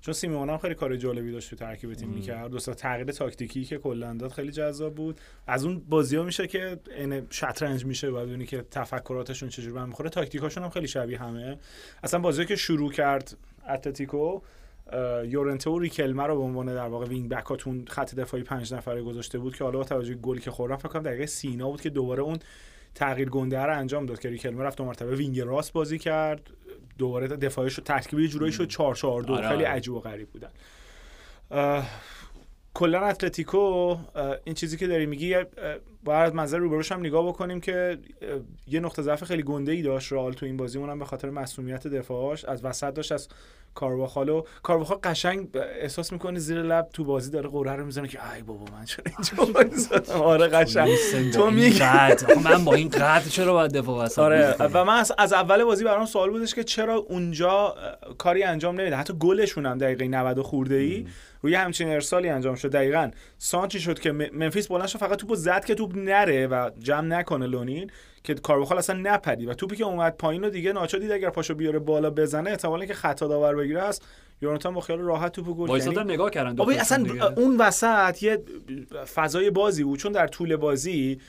چون 0.00 0.14
سیمون 0.14 0.50
هم 0.50 0.58
خیلی 0.58 0.74
کار 0.74 0.96
جالبی 0.96 1.32
داشت 1.32 1.50
تو 1.50 1.56
ترکیب 1.56 1.94
تیم 1.94 2.08
می‌کرد. 2.08 2.50
دو 2.50 2.58
تغییر 2.58 3.12
تاکتیکی 3.12 3.64
که 3.64 3.78
کلا 3.78 4.14
داد 4.14 4.32
خیلی 4.32 4.52
جذاب 4.52 4.94
بود. 4.94 5.20
از 5.46 5.64
اون 5.64 5.82
بازی 5.88 6.16
ها 6.16 6.22
میشه 6.22 6.46
که 6.46 6.78
این 6.96 7.26
شطرنج 7.30 7.86
میشه 7.86 8.08
و 8.08 8.26
ببینی 8.26 8.46
که 8.46 8.64
تفکراتشون 8.70 9.48
چجوری 9.48 9.72
به 9.72 9.80
هم 9.80 9.88
می‌خوره 9.88 10.10
تاکتیکاشون 10.10 10.62
هم 10.62 10.70
خیلی 10.70 10.88
شبیه 10.88 11.18
همه. 11.18 11.58
اصلا 12.02 12.20
بازی 12.20 12.44
که 12.44 12.56
شروع 12.56 12.92
کرد 12.92 13.36
اتلتیکو 13.68 14.40
یورنته 15.24 15.70
و 15.70 15.78
ریکلمه 15.78 16.22
رو 16.22 16.36
به 16.36 16.42
عنوان 16.42 16.66
در 16.66 16.88
واقع 16.88 17.06
wing 17.06 17.28
back 17.28 17.60
اتون 17.60 17.84
خط 17.88 18.14
دفاعی 18.14 18.42
پنج 18.42 18.74
نفره 18.74 19.02
گذاشته 19.02 19.38
بود 19.38 19.56
که 19.56 19.64
حالا 19.64 19.78
با 19.78 19.84
توجه 19.84 20.14
گلی 20.14 20.40
که 20.40 20.50
خوردن 20.50 20.76
فکر 20.76 20.88
کنم 20.88 21.02
دقیقه 21.02 21.26
سینا 21.26 21.70
بود 21.70 21.80
که 21.80 21.90
دوباره 21.90 22.22
اون 22.22 22.38
تغییر 22.94 23.30
گنده 23.30 23.58
رو 23.58 23.78
انجام 23.78 24.06
داد 24.06 24.18
که 24.18 24.28
ریکلمه 24.28 24.62
رفت 24.62 24.78
دو 24.78 24.84
مرتبه 24.84 25.16
wing 25.16 25.40
راست 25.40 25.72
بازی 25.72 25.98
کرد. 25.98 26.50
دوباره 26.98 27.28
دفاعش 27.28 27.74
رو 27.74 27.84
ترکیبی 27.84 28.28
جورایی 28.28 28.52
شد 28.52 28.68
4 28.68 28.94
4 28.94 29.22
2 29.22 29.32
آره، 29.32 29.48
خیلی 29.48 29.64
آره. 29.64 29.74
عجیب 29.74 29.94
و 29.94 30.00
غریب 30.00 30.28
بودن. 30.28 30.50
کلا 32.74 33.00
اتلتیکو 33.00 33.96
این 34.44 34.54
چیزی 34.54 34.76
که 34.76 34.86
داری 34.86 35.06
میگی 35.06 35.34
باید 36.06 36.26
از 36.26 36.34
منظر 36.34 36.58
روبروش 36.58 36.92
هم 36.92 37.00
نگاه 37.00 37.28
بکنیم 37.28 37.60
که 37.60 37.98
یه 38.68 38.80
نقطه 38.80 39.02
ضعف 39.02 39.24
خیلی 39.24 39.42
گنده 39.42 39.72
ای 39.72 39.82
داشت 39.82 40.12
رئال 40.12 40.32
تو 40.32 40.46
این 40.46 40.56
بازی 40.56 40.78
اونم 40.78 40.98
به 40.98 41.04
خاطر 41.04 41.30
مسئولیت 41.30 41.86
دفاعش 41.86 42.44
از 42.44 42.64
وسط 42.64 42.94
داشت 42.94 43.12
از 43.12 43.28
کارواخال 43.74 44.34
و 44.34 44.42
کارواخال 44.62 44.98
قشنگ 45.02 45.48
احساس 45.80 46.12
می‌کنه 46.12 46.38
زیر 46.38 46.62
لب 46.62 46.88
تو 46.92 47.04
بازی 47.04 47.30
داره 47.30 47.48
غره 47.48 47.76
رو 47.76 47.84
می‌زنه 47.84 48.08
که 48.08 48.32
ای 48.34 48.42
بابا 48.42 48.64
من 48.72 48.84
چرا 48.84 49.04
اینجا 49.06 50.14
آره 50.32 50.46
قشنگ. 50.46 50.90
تو 51.34 51.50
میگی 51.50 51.80
من 52.44 52.64
با 52.64 52.74
این 52.74 52.88
قد 52.88 53.28
چرا 53.28 53.52
باید 53.52 53.72
دفاع 53.72 54.04
وسط 54.04 54.18
آره؟ 54.18 54.56
و 54.58 54.84
من 54.84 55.04
از, 55.18 55.32
اول 55.32 55.64
بازی 55.64 55.84
برام 55.84 56.06
سوال 56.06 56.30
بودش 56.30 56.54
که 56.54 56.64
چرا 56.64 56.94
اونجا 56.94 57.74
کاری 58.18 58.42
انجام 58.42 58.80
نمیده. 58.80 58.96
حتی 58.96 59.12
گلشون 59.12 59.66
هم 59.66 59.78
دقیقه 59.78 60.08
90 60.08 60.40
خورده 60.40 60.74
ای 60.74 61.06
روی 61.42 61.54
همچین 61.54 61.88
ارسالی 61.88 62.28
انجام 62.28 62.54
شد. 62.54 62.70
دقیقا 62.70 63.10
سانچی 63.38 63.80
شد 63.80 63.98
که 63.98 64.12
منفیس 64.12 64.68
بلند 64.68 64.86
شد 64.86 64.98
فقط 64.98 65.18
توپو 65.18 65.34
زد 65.34 65.64
که 65.64 65.74
توپ 65.74 65.95
نره 65.96 66.46
و 66.46 66.70
جمع 66.78 67.06
نکنه 67.06 67.46
لونین 67.46 67.90
که 68.24 68.34
کارواخال 68.34 68.78
اصلا 68.78 68.98
نپری 69.02 69.46
و 69.46 69.54
توپی 69.54 69.76
که 69.76 69.84
اومد 69.84 70.16
پایین 70.16 70.42
رو 70.42 70.50
دیگه 70.50 70.72
ناچو 70.72 70.98
دید 70.98 71.12
اگر 71.12 71.30
پاشو 71.30 71.54
بیاره 71.54 71.78
بالا 71.78 72.10
بزنه 72.10 72.50
احتمالاً 72.50 72.84
که 72.84 72.94
خطا 72.94 73.28
داور 73.28 73.54
بگیره 73.56 73.82
است. 73.82 74.02
یوناتان 74.42 74.74
با 74.74 74.80
خیال 74.80 74.98
راحت 74.98 75.32
توپو 75.32 75.54
گل 75.54 75.68
یعنی- 75.68 76.12
نگاه 76.12 76.30
کردن 76.30 76.60
اصلا 76.60 77.02
دیگه. 77.02 77.24
اون 77.38 77.56
وسط 77.56 78.22
یه 78.22 78.42
فضای 79.14 79.50
بازی 79.50 79.84
بود 79.84 79.98
چون 79.98 80.12
در 80.12 80.26
طول 80.26 80.56
بازی 80.56 81.20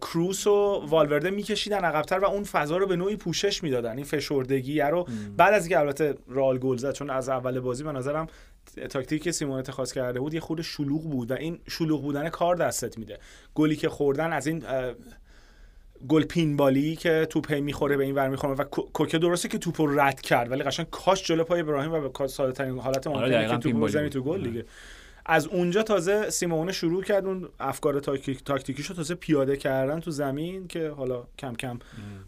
کروس 0.00 0.46
و 0.46 0.82
والورده 0.88 1.30
میکشیدن 1.30 1.84
عقبتر 1.84 2.18
و 2.18 2.24
اون 2.24 2.44
فضا 2.44 2.76
رو 2.76 2.86
به 2.86 2.96
نوعی 2.96 3.16
پوشش 3.16 3.62
می‌دادن. 3.62 3.96
این 3.96 4.04
فشردگی 4.04 4.80
رو 4.80 5.06
بعد 5.36 5.54
از 5.54 5.62
اینکه 5.62 5.78
البته 5.78 6.14
رئال 6.28 6.58
گل 6.58 6.76
زد 6.76 6.92
چون 6.92 7.10
از 7.10 7.28
اول 7.28 7.60
بازی 7.60 7.84
به 7.84 7.92
نظرم 7.92 8.26
تاکتیکی 8.90 9.24
که 9.24 9.32
سیمون 9.32 9.58
اتخاذ 9.58 9.92
کرده 9.92 10.20
بود 10.20 10.34
یه 10.34 10.40
خود 10.40 10.62
شلوغ 10.62 11.02
بود 11.02 11.30
و 11.30 11.34
این 11.34 11.58
شلوغ 11.68 12.02
بودن 12.02 12.28
کار 12.28 12.56
دستت 12.56 12.98
میده. 12.98 13.18
گلی 13.54 13.76
که 13.76 13.88
خوردن 13.88 14.32
از 14.32 14.46
این 14.46 14.64
گل 16.08 16.24
پین 16.24 16.56
بالی 16.56 16.96
که 16.96 17.26
توپ 17.30 17.52
می‌خوره 17.52 17.96
به 17.96 18.04
این 18.04 18.14
ور 18.14 18.28
می‌خوره 18.28 18.54
و 18.54 18.64
کو- 18.64 18.90
کوکه 18.92 19.18
درسته 19.18 19.48
که 19.48 19.58
توپ 19.58 19.80
رو 19.80 20.00
رد 20.00 20.20
کرد 20.20 20.50
ولی 20.50 20.62
قشنگ 20.62 20.86
کاش 20.90 21.24
جلو 21.24 21.44
پای 21.44 21.60
ابراهیم 21.60 21.92
و 21.92 22.08
به 22.08 22.26
ساده 22.26 22.52
ترین 22.52 22.78
حالت 22.78 23.06
ممکنه 23.06 23.22
آره، 23.22 23.32
دقیقاً 23.32 23.56
که 23.56 23.72
بزنی. 23.74 24.08
تو 24.08 24.22
گل 24.22 24.42
دیگه. 24.42 24.64
از 25.26 25.46
اونجا 25.46 25.82
تازه 25.82 26.30
سیمونه 26.30 26.72
شروع 26.72 27.02
کرد 27.02 27.26
اون 27.26 27.48
افکار 27.60 28.00
تاکتیک 28.00 28.44
تاکتیکیشو 28.44 28.94
تازه 28.94 29.14
پیاده 29.14 29.56
کردن 29.56 30.00
تو 30.00 30.10
زمین 30.10 30.68
که 30.68 30.90
حالا 30.90 31.26
کم 31.38 31.54
کم 31.54 31.78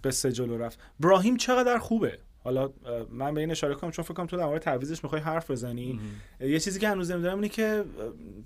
به 0.02 0.10
سه 0.10 0.32
جلو 0.32 0.58
رفت. 0.58 0.78
براهیم 1.00 1.36
چقدر 1.36 1.78
خوبه؟ 1.78 2.18
حالا 2.44 2.70
من 3.10 3.34
به 3.34 3.40
این 3.40 3.50
اشاره 3.50 3.74
کنم 3.74 3.90
چون 3.90 4.04
فکر 4.04 4.14
کنم 4.14 4.26
تو 4.26 4.36
در 4.36 4.46
مورد 4.46 4.62
تعویضش 4.62 5.04
می‌خوای 5.04 5.22
حرف 5.22 5.50
بزنی. 5.50 6.00
یه 6.40 6.58
چیزی 6.60 6.80
که 6.80 6.88
هنوز 6.88 7.10
نمی‌دونم 7.10 7.34
اینه 7.34 7.48
که 7.48 7.64
اه، 7.64 7.84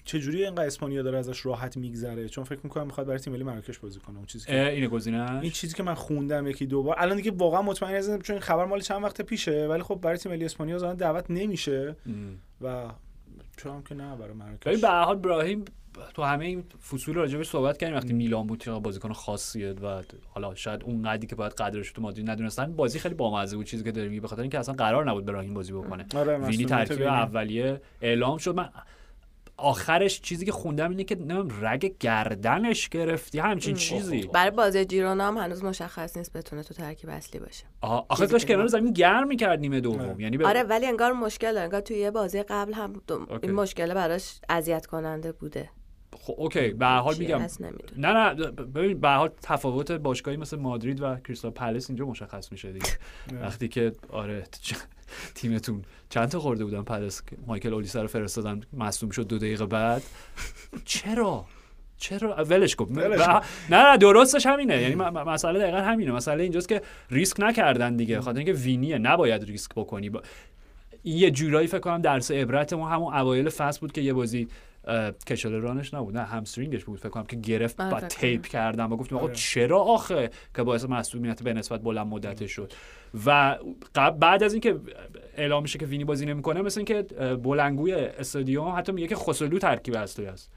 چجوری 0.04 0.44
اینقدر 0.44 0.66
اسپانیا 0.66 1.02
داره 1.02 1.18
ازش 1.18 1.46
راحت 1.46 1.76
میگذره؟ 1.76 2.28
چون 2.28 2.44
فکر 2.44 2.60
می‌کنم 2.64 2.86
می‌خواد 2.86 3.06
برای 3.06 3.18
تیم 3.18 3.32
ملی 3.32 3.44
مراکش 3.44 3.78
بازی 3.78 4.00
کنه. 4.00 4.16
اون 4.16 4.26
چیزی 4.26 4.46
که 4.46 4.68
اینه 4.68 4.88
گزینه 4.88 5.40
این 5.40 5.50
چیزی 5.50 5.74
که 5.74 5.82
من 5.82 5.94
خوندم 5.94 6.46
یکی 6.46 6.66
دو 6.66 6.82
بار. 6.82 6.96
الان 6.98 7.16
دیگه 7.16 7.30
واقعا 7.30 7.62
مطمئن 7.62 7.94
نیستم 7.94 8.18
چون 8.18 8.34
این 8.34 8.42
خبر 8.42 8.64
مال 8.64 8.80
چند 8.80 9.04
وقت 9.04 9.22
پیشه 9.22 9.66
ولی 9.66 9.82
خب 9.82 9.98
برای 10.02 10.16
تیم 10.16 10.32
ملی 10.32 10.44
اسپانیا 10.44 10.78
ظاهرا 10.78 10.94
دعوت 10.94 11.24
نمیشه. 11.30 11.96
و 12.60 12.90
چون 13.56 13.82
که 13.82 13.94
نه 13.94 14.16
برای 14.16 14.32
مراکش. 14.32 14.80
به 14.80 14.88
هر 14.88 15.04
حال 15.04 15.16
ابراهیم 15.16 15.64
تو 16.14 16.22
همه 16.22 16.44
این 16.44 16.64
فصول 16.90 17.14
راجبش 17.14 17.48
صحبت 17.48 17.78
کردیم 17.78 17.96
وقتی 17.96 18.12
میلان 18.12 18.46
بود 18.46 18.60
چقدر 18.60 18.80
بازیکن 18.80 19.12
خاصیه 19.12 19.72
و 19.72 20.02
حالا 20.28 20.54
شاید 20.54 20.82
اون 20.82 21.02
قدری 21.02 21.26
که 21.26 21.36
باید 21.36 21.52
قدرش 21.52 21.92
تو 21.92 22.02
مادرید 22.02 22.30
ندونستن 22.30 22.72
بازی 22.72 22.98
خیلی 22.98 23.14
بامزه 23.14 23.56
بود 23.56 23.66
چیزی 23.66 23.84
که 23.84 23.92
داره 23.92 24.08
میگه 24.08 24.20
به 24.20 24.28
خاطر 24.28 24.42
اینکه 24.42 24.58
اصلا 24.58 24.74
قرار 24.74 25.10
نبود 25.10 25.28
ابراهیم 25.30 25.54
بازی 25.54 25.72
بکنه. 25.72 26.06
آره 26.14 26.38
وینی 26.38 26.64
ترکیب. 26.64 27.02
اولیه 27.02 27.80
اعلام 28.02 28.38
شد. 28.38 28.54
من 28.54 28.68
آخرش 29.56 30.20
چیزی 30.20 30.46
که 30.46 30.52
خوندم 30.52 30.90
اینه 30.90 31.04
که 31.04 31.14
نمی‌دونم 31.14 31.48
رگ 31.60 31.94
گردنش 32.00 32.88
گرفتی 32.88 33.38
همچین 33.38 33.74
چیزی. 33.74 34.22
برای 34.22 34.50
بازی 34.50 34.84
جیرونا 34.84 35.28
هم 35.28 35.36
هنوز 35.36 35.64
مشخص 35.64 36.16
نیست 36.16 36.32
بتونه 36.32 36.62
تو 36.62 36.74
ترکیب 36.74 37.10
اصلی 37.10 37.40
باشه. 37.40 37.64
آخه 37.80 38.26
داشت 38.26 38.46
که 38.46 38.54
کنار 38.54 38.66
زمین 38.66 38.92
گرم 38.92 39.28
می‌کرد 39.28 39.60
نیمه 39.60 39.80
دوم. 39.80 40.20
یعنی 40.20 40.36
به 40.36 40.46
آره 40.46 40.62
ولی 40.62 40.86
انگار 40.86 41.12
مشکل 41.12 41.58
انگار 41.58 41.80
توی 41.80 41.96
یه 41.96 42.10
بازی 42.10 42.42
قبل 42.42 42.72
هم. 42.72 42.92
این 43.42 43.52
مشکل 43.52 43.94
براش 43.94 44.40
اذیت 44.48 44.86
کننده 44.86 45.32
بوده. 45.32 45.70
خب 46.26 46.34
okay 46.38 46.68
به 46.68 46.86
هر 46.86 46.98
حال 46.98 47.14
میگم. 47.18 47.38
نه 47.96 48.12
نه 48.12 48.34
ببین 48.50 49.00
به 49.00 49.08
هر 49.08 49.16
حال 49.16 49.30
تفاوت 49.42 49.92
باشگاهی 49.92 50.36
مثل 50.36 50.56
مادرید 50.58 51.02
و 51.02 51.16
کریستال 51.16 51.50
پلس 51.50 51.90
اینجا 51.90 52.06
مشخص 52.06 52.52
میشه 52.52 52.72
دیگه. 52.72 52.86
وقتی 53.42 53.68
که 53.68 53.92
آره 54.08 54.44
تیمتون 55.34 55.82
چند 56.08 56.28
تا 56.28 56.40
خورده 56.40 56.64
بودن 56.64 56.82
پلس 56.82 57.22
مایکل 57.46 57.74
اولیسا 57.74 58.02
رو 58.02 58.08
فرستادن 58.08 58.60
مصدوم 58.72 59.10
شد 59.10 59.26
دو 59.26 59.38
دقیقه 59.38 59.66
بعد؟ 59.66 60.02
چرا؟ 60.84 61.44
چرا؟ 61.96 62.34
ولش 62.44 62.74
کن. 62.76 62.88
نه 63.70 63.76
نه 63.90 63.96
درستش 63.96 64.46
همینه. 64.46 64.82
یعنی 64.82 64.94
م- 64.94 65.02
م- 65.02 65.28
مسئله 65.28 65.58
دقیقا 65.58 65.78
همینه. 65.78 66.12
مسئله 66.12 66.42
اینجاست 66.42 66.68
که 66.68 66.82
ریسک 67.10 67.36
نکردن 67.40 67.96
دیگه. 67.96 68.20
خاطر 68.20 68.38
اینکه 68.38 68.52
وینیه 68.52 68.98
نباید 68.98 69.44
ریسک 69.44 69.70
بکنی. 69.76 70.10
با... 70.10 70.22
این 71.02 71.18
یه 71.18 71.30
جورایی 71.30 71.66
فکر 71.66 71.78
کنم 71.80 72.02
درس 72.02 72.30
عبرت 72.30 72.72
ما 72.72 72.88
همون 72.88 73.14
اوایل 73.14 73.48
فصل 73.48 73.80
بود 73.80 73.92
که 73.92 74.00
یه 74.00 74.12
بازی 74.12 74.48
کشل 75.26 75.52
رانش 75.52 75.94
نبود 75.94 76.16
نه 76.16 76.22
همسترینگش 76.22 76.84
بود 76.84 76.98
فکر 76.98 77.08
کنم 77.08 77.24
که 77.24 77.36
گرفت 77.36 77.80
آره، 77.80 77.96
فکر 77.96 78.06
تیپ 78.06 78.46
کردم 78.46 78.92
و 78.92 78.96
گفتم 78.96 79.16
آقا 79.16 79.24
آره. 79.24 79.34
چرا 79.34 79.80
آخه؟ 79.80 80.30
که 80.56 80.62
باعث 80.62 80.84
مسئولیت 80.84 81.42
به 81.42 81.52
نسبت 81.52 81.80
بلند 81.80 82.06
مدتش 82.06 82.50
شد. 82.50 82.72
و 83.26 83.58
بعد 84.20 84.42
از 84.42 84.52
اینکه 84.52 84.76
اعلام 85.36 85.62
میشه 85.62 85.78
که 85.78 85.86
وینی 85.86 86.04
بازی 86.04 86.26
نمی‌کنه 86.26 86.62
مثل 86.62 86.80
اینکه 86.80 87.02
بلنگوی 87.42 87.94
استادیوم 87.94 88.74
حتی 88.76 88.92
میگه 88.92 89.06
که 89.06 89.16
خسلو 89.16 89.58
ترکیب 89.58 89.94
اصلی 89.96 90.26
است. 90.26 90.50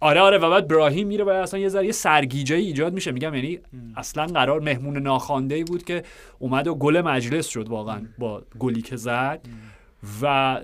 آره 0.00 0.20
آره 0.20 0.38
و 0.38 0.50
بعد 0.50 0.68
براهیم 0.68 1.06
میره 1.06 1.24
و 1.24 1.28
اصلا 1.28 1.60
یه 1.60 1.68
ذره 1.68 1.92
سرگیجه 1.92 2.56
ایجاد 2.56 2.92
میشه. 2.92 3.12
میگم 3.12 3.34
یعنی 3.34 3.58
اصلا 3.96 4.26
قرار 4.26 4.60
مهمون 4.60 4.96
ناخوانده 4.96 5.54
ای 5.54 5.64
بود 5.64 5.84
که 5.84 6.02
اومد 6.38 6.66
و 6.66 6.74
گل 6.74 7.00
مجلس 7.00 7.46
شد 7.46 7.68
واقعا 7.68 8.00
با 8.18 8.42
گلی 8.58 8.82
که 8.82 8.96
زد. 8.96 9.40
و 10.22 10.60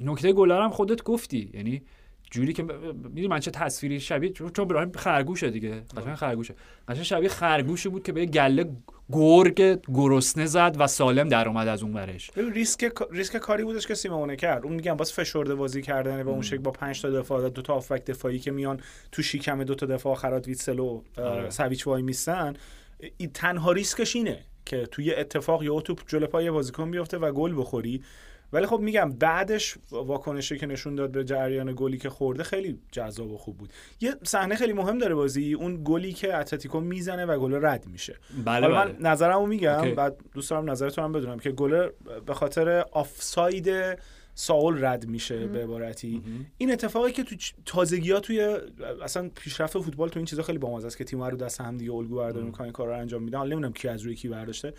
نکته 0.00 0.32
گلر 0.32 0.62
هم 0.62 0.70
خودت 0.70 1.02
گفتی. 1.02 1.50
یعنی 1.54 1.82
جوری 2.30 2.52
که 2.52 2.62
می‌دونی 2.62 3.28
من 3.28 3.40
چه 3.40 3.50
تصویری 3.50 4.00
شبیه 4.00 4.30
چون 4.30 4.50
چون 4.50 4.64
ابراهیم 4.64 4.92
خرگوشه 4.92 5.50
دیگه. 5.50 5.82
قشنگ 5.96 6.14
خرگوشه. 6.14 6.54
قشنگ 6.88 7.02
شبیه 7.02 7.28
خرگوشی 7.28 7.88
بود 7.88 8.02
که 8.02 8.12
به 8.12 8.26
گله 8.26 8.70
گرگ 9.12 9.80
گرسنه 9.94 10.46
زد 10.46 10.76
و 10.78 10.86
سالم 10.86 11.28
در 11.28 11.48
اومد 11.48 11.68
از 11.68 11.82
اون 11.82 11.94
ورش. 11.94 12.30
ریسک 12.36 12.92
ریسک 13.10 13.36
کاری 13.36 13.64
بودش 13.64 13.86
که 13.86 13.94
سیمونه 13.94 14.36
کرد. 14.36 14.64
اون 14.64 14.72
میگم 14.72 14.94
باز 14.94 15.12
فشرده 15.12 15.54
بازی 15.54 15.82
کردن 15.82 16.22
با 16.22 16.30
اون 16.30 16.42
شکل 16.42 16.58
با 16.58 16.70
5 16.70 17.02
تا 17.02 17.10
دفاع 17.10 17.48
دو 17.48 17.62
تا 17.62 17.74
آفک 17.74 18.04
دفاعی 18.04 18.38
که 18.38 18.50
میان 18.50 18.80
تو 19.12 19.22
شیکم 19.22 19.64
دو 19.64 19.74
تا 19.74 19.86
دفاع 19.86 20.12
آخرات 20.12 20.48
ویتسل 20.48 20.93
و 20.93 21.02
آره. 21.16 21.50
سویچ 21.50 21.86
وای 21.86 22.02
میستن. 22.02 22.54
این 23.16 23.30
تنها 23.30 23.72
ریسکش 23.72 24.16
اینه 24.16 24.38
که 24.66 24.86
توی 24.86 25.14
اتفاق 25.14 25.62
یا 25.62 25.80
توپ 25.80 26.00
جلو 26.06 26.26
پای 26.26 26.50
بازیکن 26.50 26.90
بیفته 26.90 27.18
و 27.18 27.32
گل 27.32 27.54
بخوری. 27.60 28.02
ولی 28.52 28.66
خب 28.66 28.80
میگم 28.80 29.12
بعدش 29.12 29.78
واکنشی 29.90 30.58
که 30.58 30.66
نشون 30.66 30.94
داد 30.94 31.10
به 31.10 31.24
جریان 31.24 31.72
گلی 31.76 31.98
که 31.98 32.10
خورده 32.10 32.42
خیلی 32.42 32.78
جذاب 32.92 33.32
و 33.32 33.38
خوب 33.38 33.58
بود. 33.58 33.72
یه 34.00 34.14
صحنه 34.22 34.54
خیلی 34.54 34.72
مهم 34.72 34.98
داره 34.98 35.14
بازی 35.14 35.54
اون 35.54 35.80
گلی 35.84 36.12
که 36.12 36.36
اتلتیکو 36.36 36.80
می‌زنه 36.80 37.24
و 37.24 37.38
گل 37.38 37.66
رد 37.66 37.86
میشه. 37.86 38.16
بله 38.44 38.68
بله 38.68 38.74
من 38.74 38.96
نظرمو 39.00 39.46
میگم 39.46 39.78
okay. 39.78 39.90
بعد 39.90 40.16
دوست 40.34 40.50
دارم 40.50 40.70
نظرتون 40.70 41.04
هم 41.04 41.12
بدونم 41.12 41.38
که 41.38 41.50
گل 41.50 41.88
به 42.26 42.34
خاطر 42.34 42.68
آفساید 42.92 43.98
ساول 44.34 44.84
رد 44.84 45.06
میشه 45.06 45.46
به 45.46 45.62
عبارتی. 45.62 46.22
این 46.58 46.72
اتفاقی 46.72 47.12
که 47.12 47.22
تو 47.22 47.36
تازگی 47.66 48.12
ها 48.12 48.20
توی 48.20 48.56
اصلا 49.02 49.30
پیشرفت 49.34 49.78
فوتبال 49.78 50.08
تو 50.08 50.18
این 50.18 50.26
چیزا 50.26 50.42
خیلی 50.42 50.58
بامزه 50.58 50.86
است 50.86 50.98
که 50.98 51.04
تیم‌ها 51.04 51.28
رو 51.28 51.36
دست 51.36 51.60
هم 51.60 51.76
دیگه 51.76 51.92
الگو 51.92 52.16
برداری 52.16 52.46
می‌کنن 52.46 52.72
کارا 52.72 52.92
رو 52.92 53.00
انجام 53.00 53.22
میدن. 53.22 53.38
حالا 53.38 53.50
نمی‌دونم 53.50 53.72
کی 53.72 53.88
از 53.88 54.02
روی 54.02 54.14
کی 54.14 54.28
برداشته. 54.28 54.74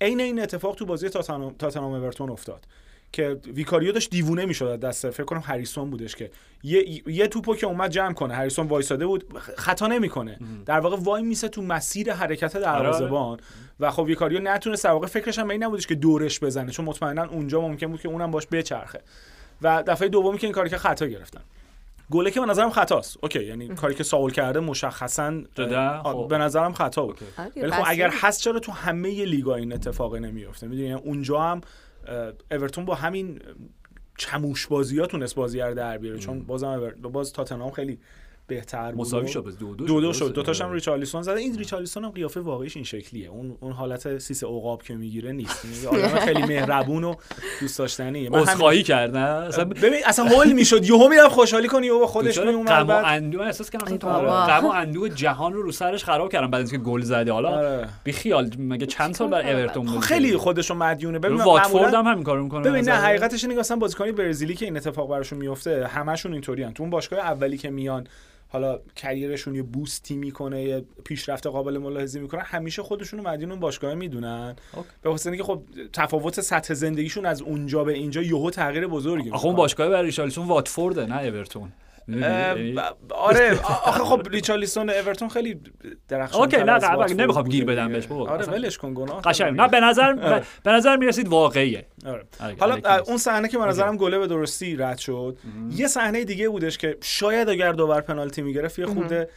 عین 0.00 0.20
این 0.20 0.40
اتفاق 0.40 0.74
تو 0.74 0.86
بازی 0.86 1.08
تاتنهام 1.08 1.54
تاتنهام 1.54 1.92
اورتون 1.92 2.30
افتاد. 2.30 2.66
که 3.12 3.40
ویکاریو 3.54 3.92
داشت 3.92 4.10
دیوونه 4.10 4.46
می‌شد 4.46 4.80
دست. 4.80 5.10
فکر 5.10 5.24
کنم 5.24 5.42
هریسون 5.44 5.90
بودش 5.90 6.16
که. 6.16 6.30
یه 6.62 7.02
یه 7.08 7.26
توپو 7.26 7.54
که 7.54 7.66
اومد 7.66 7.90
جمع 7.90 8.12
کنه. 8.12 8.34
هریسون 8.34 8.66
وایساده 8.66 9.06
بود 9.06 9.38
خطا 9.38 9.86
نمی‌کنه. 9.86 10.38
در 10.66 10.80
واقع 10.80 10.96
وای 10.96 11.22
میسه 11.22 11.48
تو 11.48 11.62
مسیر 11.62 12.12
حرکت 12.12 12.56
دروازه‌بان. 12.56 13.38
و 13.80 13.90
خب 13.90 14.02
ویکاریو 14.02 14.40
نتونست 14.42 14.84
در 14.84 14.90
واقع 14.90 15.06
فکرش 15.06 15.38
هم 15.38 15.50
این 15.50 15.62
نبودش 15.64 15.86
که 15.86 15.94
دورش 15.94 16.40
بزنه 16.40 16.70
چون 16.70 16.84
مطمئنا 16.84 17.24
اونجا 17.24 17.60
ممکن 17.60 17.86
بود 17.86 18.00
که 18.00 18.08
اونم 18.08 18.30
باش 18.30 18.46
بچرخه. 18.46 19.00
و 19.62 19.82
دفعه 19.86 20.08
دومی 20.08 20.38
که 20.38 20.46
این 20.46 20.54
کاری 20.54 20.70
که 20.70 20.78
خطا 20.78 21.06
گرفتن. 21.06 21.40
گله 22.10 22.30
که 22.30 22.40
به 22.40 22.46
نظرم 22.46 22.70
خطاست. 22.70 23.18
اوکی 23.22 23.44
یعنی 23.44 23.68
کاری 23.68 23.94
که 23.94 24.04
ساول 24.04 24.30
کرده 24.30 24.60
مشخصا 24.60 25.42
خب. 26.02 26.26
به 26.28 26.38
نظرم 26.38 26.72
خطا 26.72 27.06
بود. 27.06 27.18
آره، 27.38 27.50
ولی 27.56 27.70
خب 27.70 27.82
اگر 27.86 28.10
هست 28.10 28.40
چرا 28.40 28.58
تو 28.58 28.72
همه 28.72 29.24
لیگا 29.24 29.54
این 29.54 29.72
اتفاق 29.72 30.16
نمیفته 30.16 30.66
می‌دونی 30.66 30.88
یعنی 30.88 31.00
اونجا 31.00 31.40
هم 31.40 31.60
اورتون 32.50 32.84
با 32.84 32.94
همین 32.94 33.40
چموش 34.18 34.66
بازی 34.66 34.98
ها 34.98 35.06
تونست 35.06 35.34
بازی 35.34 35.60
رو 35.60 35.74
در 35.74 35.98
بیاره. 35.98 36.18
چون 36.18 36.42
بازم 36.42 36.90
باز 37.02 37.32
تاتنهام 37.32 37.70
خیلی 37.70 37.98
بهتر 38.48 38.92
بود. 38.92 39.00
مساوی 39.00 39.28
شد. 39.28 39.44
دو 39.60 39.74
دو 39.74 39.86
دو 39.86 40.00
دو. 40.00 40.12
شد. 40.12 40.32
دو 40.32 40.42
تاشم 40.42 40.72
ریچارلیسون 40.72 41.22
زده. 41.22 41.40
این 41.40 41.58
ریچارلیسون 41.58 42.04
هم 42.04 42.10
قیافه 42.10 42.40
واقعیش 42.40 42.76
این 42.76 42.84
شکلیه. 42.84 43.28
اون 43.28 43.56
اون 43.60 43.72
حالت 43.72 44.18
سیس 44.18 44.44
عقاب 44.44 44.82
که 44.82 44.94
می‌گیره 44.94 45.32
نیست. 45.32 45.86
آدم 45.86 46.08
خیلی 46.08 46.42
مهربون 46.52 47.04
و 47.04 47.14
دوست 47.60 47.78
داشتنیه. 47.78 48.30
من 48.30 48.36
همین- 48.38 48.48
عذرخواهی 48.48 48.82
کرد 48.82 49.16
نه 49.16 49.20
اصلا 49.28 49.64
ببین 49.64 50.00
اصلا 50.06 50.24
هول 50.24 50.52
می‌شد. 50.52 50.84
یهو 50.84 51.08
می‌رفت 51.08 51.28
خوشحالی 51.34 51.68
کنی 51.68 51.90
و 51.90 52.06
خودش 52.06 52.38
میومد 52.38 52.68
غم 52.68 52.82
و 52.82 52.84
بعد 52.84 53.04
اندوه. 53.22 53.46
احساس 53.46 53.70
کردم 53.70 53.96
بابا. 53.96 54.46
غم 54.46 54.64
و 54.66 54.68
اندوه 54.68 55.08
جهان 55.08 55.52
رو 55.52 55.62
رو 55.62 55.72
سرش 55.72 56.04
خراب 56.04 56.32
کردم 56.32 56.50
بعد 56.50 56.62
از 56.62 56.72
اینکه 56.72 56.90
گل 56.90 57.00
زده. 57.00 57.32
حالا 57.32 57.48
آره. 57.48 57.88
بی 58.04 58.12
خیال 58.12 58.50
مگه 58.58 58.86
چند 58.86 59.14
سال 59.14 59.30
بر؟ 59.30 59.50
اورتون 59.52 59.86
خب 59.86 59.92
بود؟ 59.94 60.02
خیلی 60.04 60.36
خودشو 60.36 60.74
مدیونه. 60.74 61.18
ببین 61.18 61.36
واتفورد 61.36 61.92
معمولاً- 61.92 61.94
هم 61.94 62.06
همین 62.06 62.24
کارو 62.24 62.42
می‌کنه 62.44 62.70
ببین 62.70 62.84
نه 62.88 62.92
حقیقتش 62.94 63.44
اینه 63.44 63.54
که 63.54 63.60
اصلا 63.60 63.76
بازیکنی 63.76 64.12
برزیلی 64.12 64.54
که 64.54 64.64
این 64.64 64.76
اتفاق 64.76 65.10
براشون 65.10 65.38
میفته 65.38 65.86
همشون 65.86 66.32
اینطوریان. 66.32 66.72
تو 66.72 66.82
اون 66.82 66.90
باشگاه 66.90 67.18
اولی 67.18 67.58
که 67.58 67.70
میان 67.70 68.06
حالا 68.48 68.80
کریرشون 68.96 69.54
یه 69.54 69.62
بوستی 69.62 70.16
می‌کنه 70.16 70.62
یه 70.62 70.84
پیشرفت 71.04 71.46
قابل 71.46 71.78
ملاحظه 71.78 72.20
می‌کنه 72.20 72.40
همیشه 72.40 72.82
خودشون 72.82 73.20
رو 73.20 73.28
مدیون 73.28 73.50
اون 73.50 73.60
باشگاه 73.60 73.94
می‌دونن. 73.94 74.56
به 75.02 75.10
خاطر 75.10 75.30
اینکه 75.30 75.44
خب 75.44 75.62
تفاوت 75.92 76.40
سطح 76.40 76.74
زندگیشون 76.74 77.26
از 77.26 77.42
اونجا 77.42 77.84
به 77.84 77.92
اینجا 77.92 78.22
یهو 78.22 78.50
تغییر 78.50 78.86
بزرگی 78.86 79.30
آخه 79.30 79.46
اون. 79.46 79.56
باشگاه 79.56 79.88
برای 79.88 80.06
ریشارلیسون 80.06 80.46
واتفورده 80.46 81.06
نه 81.06 81.22
اورتون 81.22 81.72
یعنی- 82.08 82.76
آره 83.10 83.60
آخه 83.84 84.04
خب 84.04 84.28
ریچارلیسون 84.30 84.90
اورتون 84.90 85.28
خیلی 85.28 85.60
درخشان 86.08 86.40
اوکی، 86.40 86.56
نه، 86.56 86.78
قبل- 86.78 87.12
نمی‌خوام 87.12 87.48
گیر 87.48 87.64
بدم. 87.64 87.92
بهش 87.92 88.06
بابا. 88.06 88.30
آره 88.30 88.46
ولش 88.46 88.78
کن 88.78 88.94
گناه 88.94 89.22
قشنگ 89.22 89.56
نه 89.60 89.68
به 89.68 89.80
نظر 89.80 90.12
به- 90.12 90.42
به 90.64 90.70
نظر 90.70 90.96
می‌رسید 90.96 91.28
واقعیه 91.28 91.86
آره. 92.06 92.24
آره، 92.40 92.56
حالا. 92.60 92.98
اون 93.06 93.16
صحنه 93.18 93.48
که 93.48 93.58
به 93.58 93.64
نظرم 93.64 93.96
گله 93.96 94.18
به 94.18 94.26
درستی 94.26 94.76
رد 94.76 94.98
شد 94.98 95.38
یه 95.70 95.86
صحنه 95.86 96.24
دیگه 96.24 96.48
بودش 96.48 96.78
که 96.78 96.96
شاید 97.02 97.48
اگر 97.48 97.72
داور 97.72 98.00
پنالتی 98.00 98.42
می‌گرفت 98.42 98.78
یه 98.78 98.86
خورده 98.86 99.28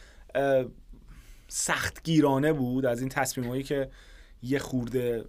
سخت 1.48 2.02
گیرانه 2.02 2.52
بود 2.52 2.86
از 2.86 3.00
این 3.00 3.08
تصمیمایی 3.08 3.62
که 3.62 3.88
یه 4.42 4.58
خورده 4.58 5.24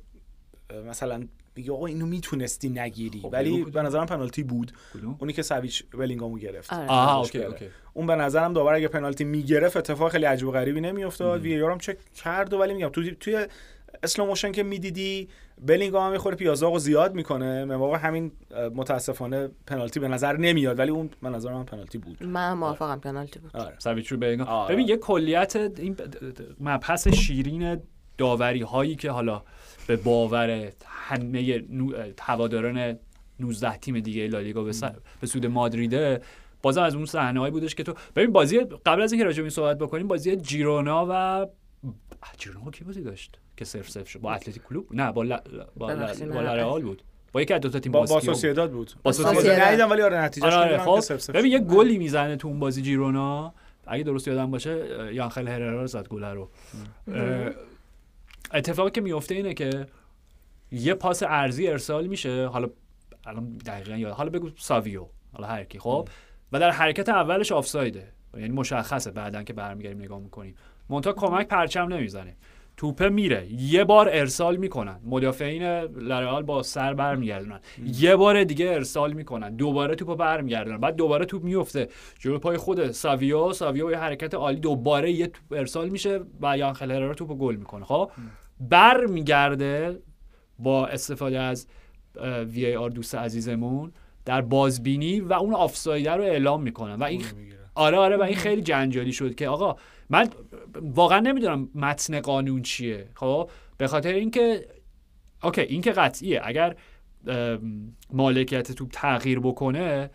مثلا 0.90 1.28
میگه 1.56 1.72
آقا 1.72 1.86
اینو 1.86 2.06
می‌تونستی 2.06 2.70
نگیری. 2.70 3.20
خب، 3.20 3.30
ولی؟ 3.32 3.64
به 3.64 3.82
نظرم 3.82 4.06
پنالتی 4.06 4.44
بود. 4.44 4.72
کدوم؟ 4.94 5.16
اونی 5.20 5.34
که 5.34 5.42
سویچ 5.42 5.84
بلینگامو 5.94 6.38
گرفت. 6.38 6.74
آره. 6.74 6.88
آها 6.88 7.20
okay 7.20 7.38
بره. 7.38 7.48
okay. 7.48 7.66
اون 7.94 8.08
به 8.08 8.16
نظرم 8.16 8.54
داور 8.54 8.74
اگه 8.74 8.88
پنالتی 8.88 9.24
می‌گرفت 9.24 9.78
اتفاق 9.78 10.12
خیلی 10.12 10.26
عجیب 10.26 10.48
و 10.48 10.52
غریبی 10.52 10.82
نمیافتاد. 10.82 11.42
VAR 11.42 11.62
هم 11.62 11.78
چک 11.78 11.98
کرد 12.14 12.54
و 12.54 12.58
ولی 12.58 12.74
میگم 12.74 12.90
توی 12.90 13.12
توی 13.20 13.48
slow 14.04 14.26
motion 14.26 14.52
که 14.52 14.64
می‌دیدی 14.64 15.30
بلینگام 15.62 16.18
خورده 16.18 16.38
پیازداغو 16.38 16.80
زیاد 16.80 17.16
می‌کنه. 17.16 17.66
من 17.66 17.76
واقع 17.76 17.98
همین 17.98 18.32
متاسفانه 18.76 19.50
پنالتی 19.68 20.00
به 20.00 20.08
نظر 20.08 20.38
نمیاد. 20.38 20.80
ولی 20.80 20.92
اون 20.92 21.10
به 21.22 21.30
نظر 21.30 21.54
من 21.54 21.64
پنالتی 21.64 21.98
بود. 21.98 22.24
من 22.24 22.54
موافقم 22.54 23.00
پنالتی 23.00 23.40
بود. 23.40 23.58
آره. 23.58 23.76
سویچ 23.80 24.12
رو 24.12 24.18
بگم 24.18 24.42
آره. 24.42 24.74
ببین 24.74 24.88
یه 24.88 24.98
کلیت 24.98 25.56
این 25.56 25.96
مبحث 26.60 27.08
شیرین 27.08 27.82
داوری 28.18 28.62
هایی 28.62 28.96
که 28.96 29.12
حالا 29.12 29.44
به 29.88 29.96
باور 29.96 30.72
همه 30.86 31.64
نو- 31.70 31.94
هواداران 32.22 32.98
19 33.40 33.78
تیم 33.78 34.00
دیگه 34.00 34.28
لالیگا 34.28 34.64
به, 34.64 34.72
س- 34.72 34.84
به 35.22 35.28
سود 35.28 35.46
مادریده 35.46 36.22
بازم 36.62 36.82
از 36.84 36.96
اون 36.96 37.06
صحنه‌ای 37.06 37.52
بودش 37.52 37.76
که 37.76 37.84
تو 37.84 37.94
ببین 38.16 38.32
بازی 38.32 38.60
قبل 38.60 39.02
از 39.02 39.12
اینکه 39.12 39.26
راجع 39.26 39.38
به 39.38 39.44
این 39.44 39.50
صحبت 39.50 39.78
بکنیم 39.78 40.08
بازی 40.08 40.36
جیرونا 40.36 41.08
و 41.10 41.46
جیرونا 42.38 42.72
کی 42.72 42.84
بازی 42.84 43.02
داشت 43.02 43.40
که 43.58 43.66
صفر 43.66 43.90
صفر 43.90 44.06
شد؟ 44.06 44.20
با 44.20 44.34
اتلتیک 44.34 44.64
کلوب؟ 44.64 44.88
نه 44.96 45.12
با 45.12 45.24
ل... 45.24 45.38
با, 45.78 45.92
ل... 45.92 46.26
با. 46.34 46.42
لرئال 46.42 46.82
بود. 46.82 47.04
با 47.32 47.42
یکی 47.42 47.54
از 47.54 47.62
دو 47.62 47.70
تا 47.70 47.80
تیم 47.80 47.92
با, 47.92 48.00
با 48.00 48.06
باسکیو 48.06 48.32
بود. 48.68 48.92
با. 49.04 49.12
ندیدم 49.66 49.90
ولی 49.92 50.02
آره 50.02 50.18
نتیجه 50.18 50.48
آره 50.48 50.56
آره 50.56 51.02
خب. 51.02 51.32
ببین 51.34 51.52
یه 51.52 51.58
شد. 51.58 51.64
گلی 51.64 51.98
می‌زنه 51.98 52.36
تو 52.36 52.48
اون 52.48 52.60
بازی 52.60 52.82
جیرونا. 52.82 53.54
اگه 53.88 54.04
درست 54.04 54.28
یادم 54.28 54.52
باشه 54.52 54.88
یانخل 55.14 55.48
هررا 55.48 55.88
زد 55.88 56.08
گل 56.08 56.24
رو. 56.24 56.50
اتفاقی 58.54 58.92
که 58.92 59.02
میفته 59.02 59.36
اینه 59.36 59.54
که 59.54 59.88
یه 60.72 60.94
پاس 60.94 61.24
ارزی 61.24 61.68
ارسال 61.68 62.08
میشه. 62.08 62.48
حالا 62.48 62.70
الان 63.26 63.58
دقیقا 63.58 63.98
یاد 63.98 64.14
حالا 64.14 64.30
بگو 64.30 64.50
ساویو 64.58 65.06
حالا 65.34 65.48
هر 65.48 65.64
کی 65.64 65.80
خب؟ 65.80 66.08
و 66.52 66.60
در 66.60 66.72
حرکت 66.72 67.10
اولش 67.10 67.52
آفسایده. 67.52 68.14
یعنی 68.38 68.50
مشخصه 68.50 69.12
بعدا 69.12 69.44
که 69.44 69.54
برمیگردیم 69.54 70.02
نگاه 70.02 70.20
می‌کنیم. 70.20 70.56
مونتا 70.90 71.14
کمک 71.14 71.48
پرچم 71.48 71.94
نمی‌زنه. 71.94 72.36
توپه 72.78 73.10
میره. 73.10 73.48
یه 73.52 73.84
بار 73.84 74.10
ارسال 74.12 74.56
می‌کنن. 74.56 75.00
مدافعین 75.06 75.64
لرئال 75.84 76.44
با 76.44 76.64
سر 76.64 76.94
برمیگردونن. 76.94 77.60
یه 77.86 78.16
بار 78.16 78.44
دیگه 78.44 78.70
ارسال 78.70 79.14
می‌کنن. 79.14 79.56
دوباره 79.56 79.96
توپو 79.96 80.16
برمیگردونن. 80.16 80.78
بعد 80.78 80.96
دوباره 80.96 81.26
توپ 81.26 81.44
میفته 81.44 81.88
جلو 82.20 82.40
پای 82.40 82.58
خود 82.58 82.92
ساویو. 82.92 83.54
ساویو 83.54 83.92
یه 83.92 83.98
حرکت 83.98 84.34
عالی. 84.34 84.60
دوباره 84.60 85.12
یه 85.12 85.28
توپ 85.28 85.44
ارسال 85.52 85.90
میشه 85.90 86.20
و 86.42 86.58
یانخل 86.58 86.92
هررا 86.92 87.14
توپو 87.14 87.36
گل 87.36 87.56
می‌کنه. 87.56 87.86
خب؟ 87.86 88.12
برمیگرده 88.60 90.00
با 90.60 90.88
استفاده 90.88 91.40
از 91.40 91.68
وی 92.46 92.66
ای 92.66 92.76
آر 92.76 92.90
دوست 92.90 93.16
عزیزمون 93.16 93.92
در 94.26 94.42
بازبینی 94.42 95.20
و 95.20 95.34
اون 95.34 95.54
آفسایده 95.54 96.12
رو 96.12 96.24
اعلام 96.24 96.64
می‌کنن. 96.64 96.96
و 96.96 97.04
این 97.04 97.22
آره 97.76 97.98
آره. 97.98 98.18
و 98.18 98.22
این 98.22 98.36
خیلی 98.36 98.62
جنجالی 98.62 99.12
شد 99.12 99.36
که 99.36 99.48
آقا 99.48 99.76
من 100.10 100.30
واقعا 100.76 101.20
نمی‌دونم 101.20 101.70
متن 101.76 102.22
قانون 102.22 102.62
چیه. 102.62 103.10
خب؟ 103.16 103.50
به 103.78 103.88
خاطر 103.88 104.14
اینکه 104.14 104.68
اوکی 105.44 105.62
این 105.62 105.82
که 105.82 105.92
قطعیه. 105.92 106.42
اگر 106.44 106.76
مالکیت 108.12 108.72
توپ 108.72 108.90
تغییر 108.92 109.40
بکنه 109.40 110.10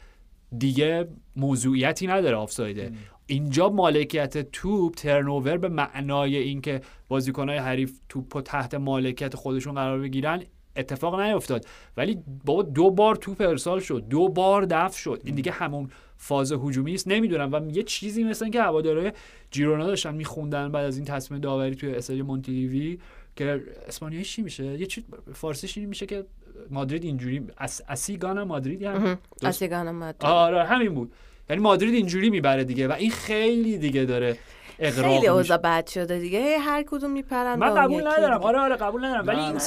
دیگه 0.59 1.09
موضوعیتی 1.37 2.07
نداره 2.07 2.37
آفسایده. 2.37 2.93
اینجا 3.27 3.69
مالکیت 3.69 4.51
توپ 4.51 4.95
ترنوور 4.95 5.57
به 5.57 5.69
معنای 5.69 6.37
اینکه 6.37 6.81
بازیکنهای 7.09 7.59
حریف 7.59 8.01
توپ 8.09 8.37
رو 8.37 8.43
تحت 8.43 8.75
مالکیت 8.75 9.37
خودشون 9.37 9.75
قرار 9.75 9.99
بگیرن 9.99 10.43
اتفاق 10.79 11.21
نیفتاد. 11.21 11.67
ولی 11.97 12.19
بابا 12.45 12.63
دو 12.63 12.91
بار 12.91 13.17
توپ 13.17 13.41
ارسال 13.41 13.81
شد 13.81 14.05
دو 14.11 14.29
بار 14.29 14.65
دفع 14.65 14.99
شد. 14.99 15.21
این 15.25 15.35
دیگه 15.35 15.53
همون 15.53 15.91
فاز 16.17 16.53
هجومی 16.53 16.95
است. 16.95 17.09
نمی‌دونم. 17.09 17.53
و 17.53 17.77
یه 17.77 17.83
چیزی 17.83 18.25
مثل 18.25 18.51
که 18.51 18.63
هوادارهای 18.63 19.13
جیرونا 19.51 19.87
داشتن 19.87 20.15
میخوندن 20.15 20.73
بعد 20.73 20.85
از 20.85 20.97
این 20.97 21.07
تصمیم 21.07 21.41
داوری 21.41 21.75
توی 21.75 21.95
استادیوم 21.95 22.27
مونتلیوی 22.27 22.99
که 23.37 23.63
اسپانیایی 23.89 24.25
چی 24.25 24.43
میشه؟ 24.43 24.65
یه 24.65 24.87
چیز 24.87 25.05
فارسیش 25.35 25.79
این 25.79 25.89
میشه 25.89 26.07
که 26.07 26.25
مادرید 26.71 27.05
اینجوری 27.05 27.47
اس 27.59 27.81
اسیگانا 27.89 28.45
مادرید 28.45 28.83
یعنی 28.83 29.17
اسیگان 29.43 29.91
مادرید. 29.91 30.25
آره 30.25 30.65
همین 30.65 30.95
بود. 30.95 31.13
یعنی 31.51 31.63
مادرید 31.63 31.95
اینجوری 31.95 32.31
می‌بره 32.31 32.65
دیگه 32.65 32.89
و 32.89 32.93
این 32.93 33.11
خیلی 33.11 33.79
دیگه 33.79 34.05
داره 34.05 34.37
خیلی. 34.81 35.29
اوضاع 35.29 35.57
بد 35.57 35.87
شده 35.87 36.19
دیگه. 36.19 36.39
هی 36.39 36.55
هر 36.55 36.85
کدوم 36.87 37.11
میپرن 37.11 37.55
من 37.59 37.75
قبول 37.75 38.07
ندارم. 38.07 38.43
آره 38.43 38.59
آره 38.59 38.77
قبول 38.77 39.05
ندارم. 39.05 39.27
ولی 39.27 39.37
نه، 39.37 39.47
این 39.47 39.59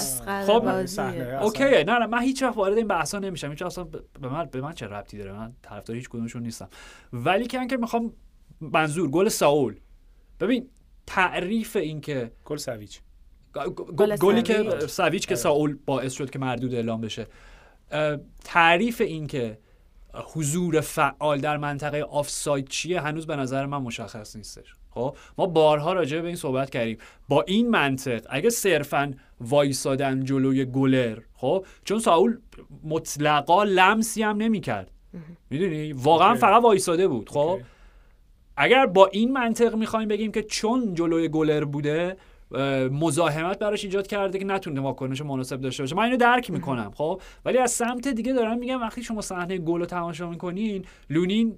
خب،. 0.45 0.85
صحنه. 0.85 1.43
اوکیه 1.43 1.83
نه 1.87 1.99
نه 1.99 2.05
من 2.05 2.21
هیچ 2.21 2.43
وقت 2.43 2.57
وارد 2.57 2.77
این 2.77 2.87
بحثا 2.87 3.19
نمیشم. 3.19 3.49
هیچ 3.49 3.61
اصلا 3.61 3.83
به 3.83 4.29
من 4.29 4.45
به 4.45 4.61
من 4.61 4.73
چه 4.73 4.87
ربطی 4.87 5.17
داره؟ 5.17 5.33
من 5.33 5.53
طرفدار 5.61 5.95
هیچ 5.95 6.09
کدومشون 6.09 6.43
نیستم. 6.43 6.69
ولی 7.13 7.45
که 7.45 7.67
که 7.67 7.77
می‌خوام 7.77 8.13
منظور. 8.61 9.09
گل 9.09 9.29
ساول. 9.29 9.75
ببین 10.39 10.69
تعریف 11.07 11.75
این 11.75 12.01
که 12.01 12.31
گل 12.45 12.57
سویچ. 12.57 13.01
گلی 14.21 14.41
که 14.41 14.79
سویچ. 14.87 15.27
که 15.27 15.35
ساول 15.35 15.77
باعث 15.85 16.13
شد 16.13 16.29
که 16.29 16.39
مردود 16.39 16.75
اعلام 16.75 17.01
بشه. 17.01 17.27
تعریف 18.43 19.01
این 19.01 19.27
که 19.27 19.57
حضور 20.13 20.81
فعال 20.81 21.39
در 21.39 21.57
منطقه 21.57 22.01
آفساید 22.01 22.67
چیه؟ 22.67 23.01
هنوز 23.01 23.27
به 23.27 23.35
نظر 23.35 23.65
من 23.65 23.77
مشخص 23.77 24.35
نیستش. 24.35 24.75
خب 24.91 25.15
ما 25.37 25.45
بارها 25.45 25.93
راجع 25.93 26.21
به 26.21 26.27
این 26.27 26.35
صحبت 26.35 26.69
کردیم. 26.69 26.97
با 27.29 27.41
این 27.41 27.69
منطق 27.69 28.21
اگه 28.29 28.49
صرفا 28.49 29.13
وایسادن 29.41 30.23
جلوی 30.23 30.65
گلر 30.65 31.17
خب 31.35 31.65
چون 31.83 31.99
ساول 31.99 32.37
مطلقا 32.83 33.63
لمسی 33.63 34.23
هم 34.23 34.37
نمی‌کرد. 34.37 34.91
می‌دونی؟ 35.49 35.93
واقعا 35.93 36.29
okay. 36.29 36.39
فقط 36.39 36.63
وایساده 36.63 37.07
بود 37.07 37.29
خب. 37.29 37.37
okay. 37.37 37.63
اگر 38.57 38.85
با 38.85 39.05
این 39.05 39.33
منطق 39.33 39.75
می‌خوایم 39.75 40.07
بگیم 40.07 40.31
که 40.31 40.43
چون 40.43 40.93
جلوی 40.93 41.29
گلر 41.29 41.63
بوده 41.63 42.17
مزاحمت 42.91 43.59
براش 43.59 43.83
ایجاد 43.83 44.07
کرده 44.07 44.39
که 44.39 44.45
نتونه 44.45 44.81
واکنش 44.81 45.21
مناسب 45.21 45.61
داشته 45.61 45.83
باشه. 45.83 45.95
من 45.95 46.03
اینو 46.03 46.17
درک 46.17 46.51
می‌کنم 46.51 46.91
خب. 46.95 47.21
ولی 47.45 47.57
از 47.57 47.71
سمت 47.71 48.07
دیگه 48.07 48.33
دارم 48.33 48.57
میگم 48.57 48.81
وقتی 48.81 49.03
شما 49.03 49.21
صحنه 49.21 49.57
گل 49.57 49.79
رو 49.79 49.85
تماشا 49.85 50.29
می‌کنین 50.29 50.85
لونین 51.09 51.57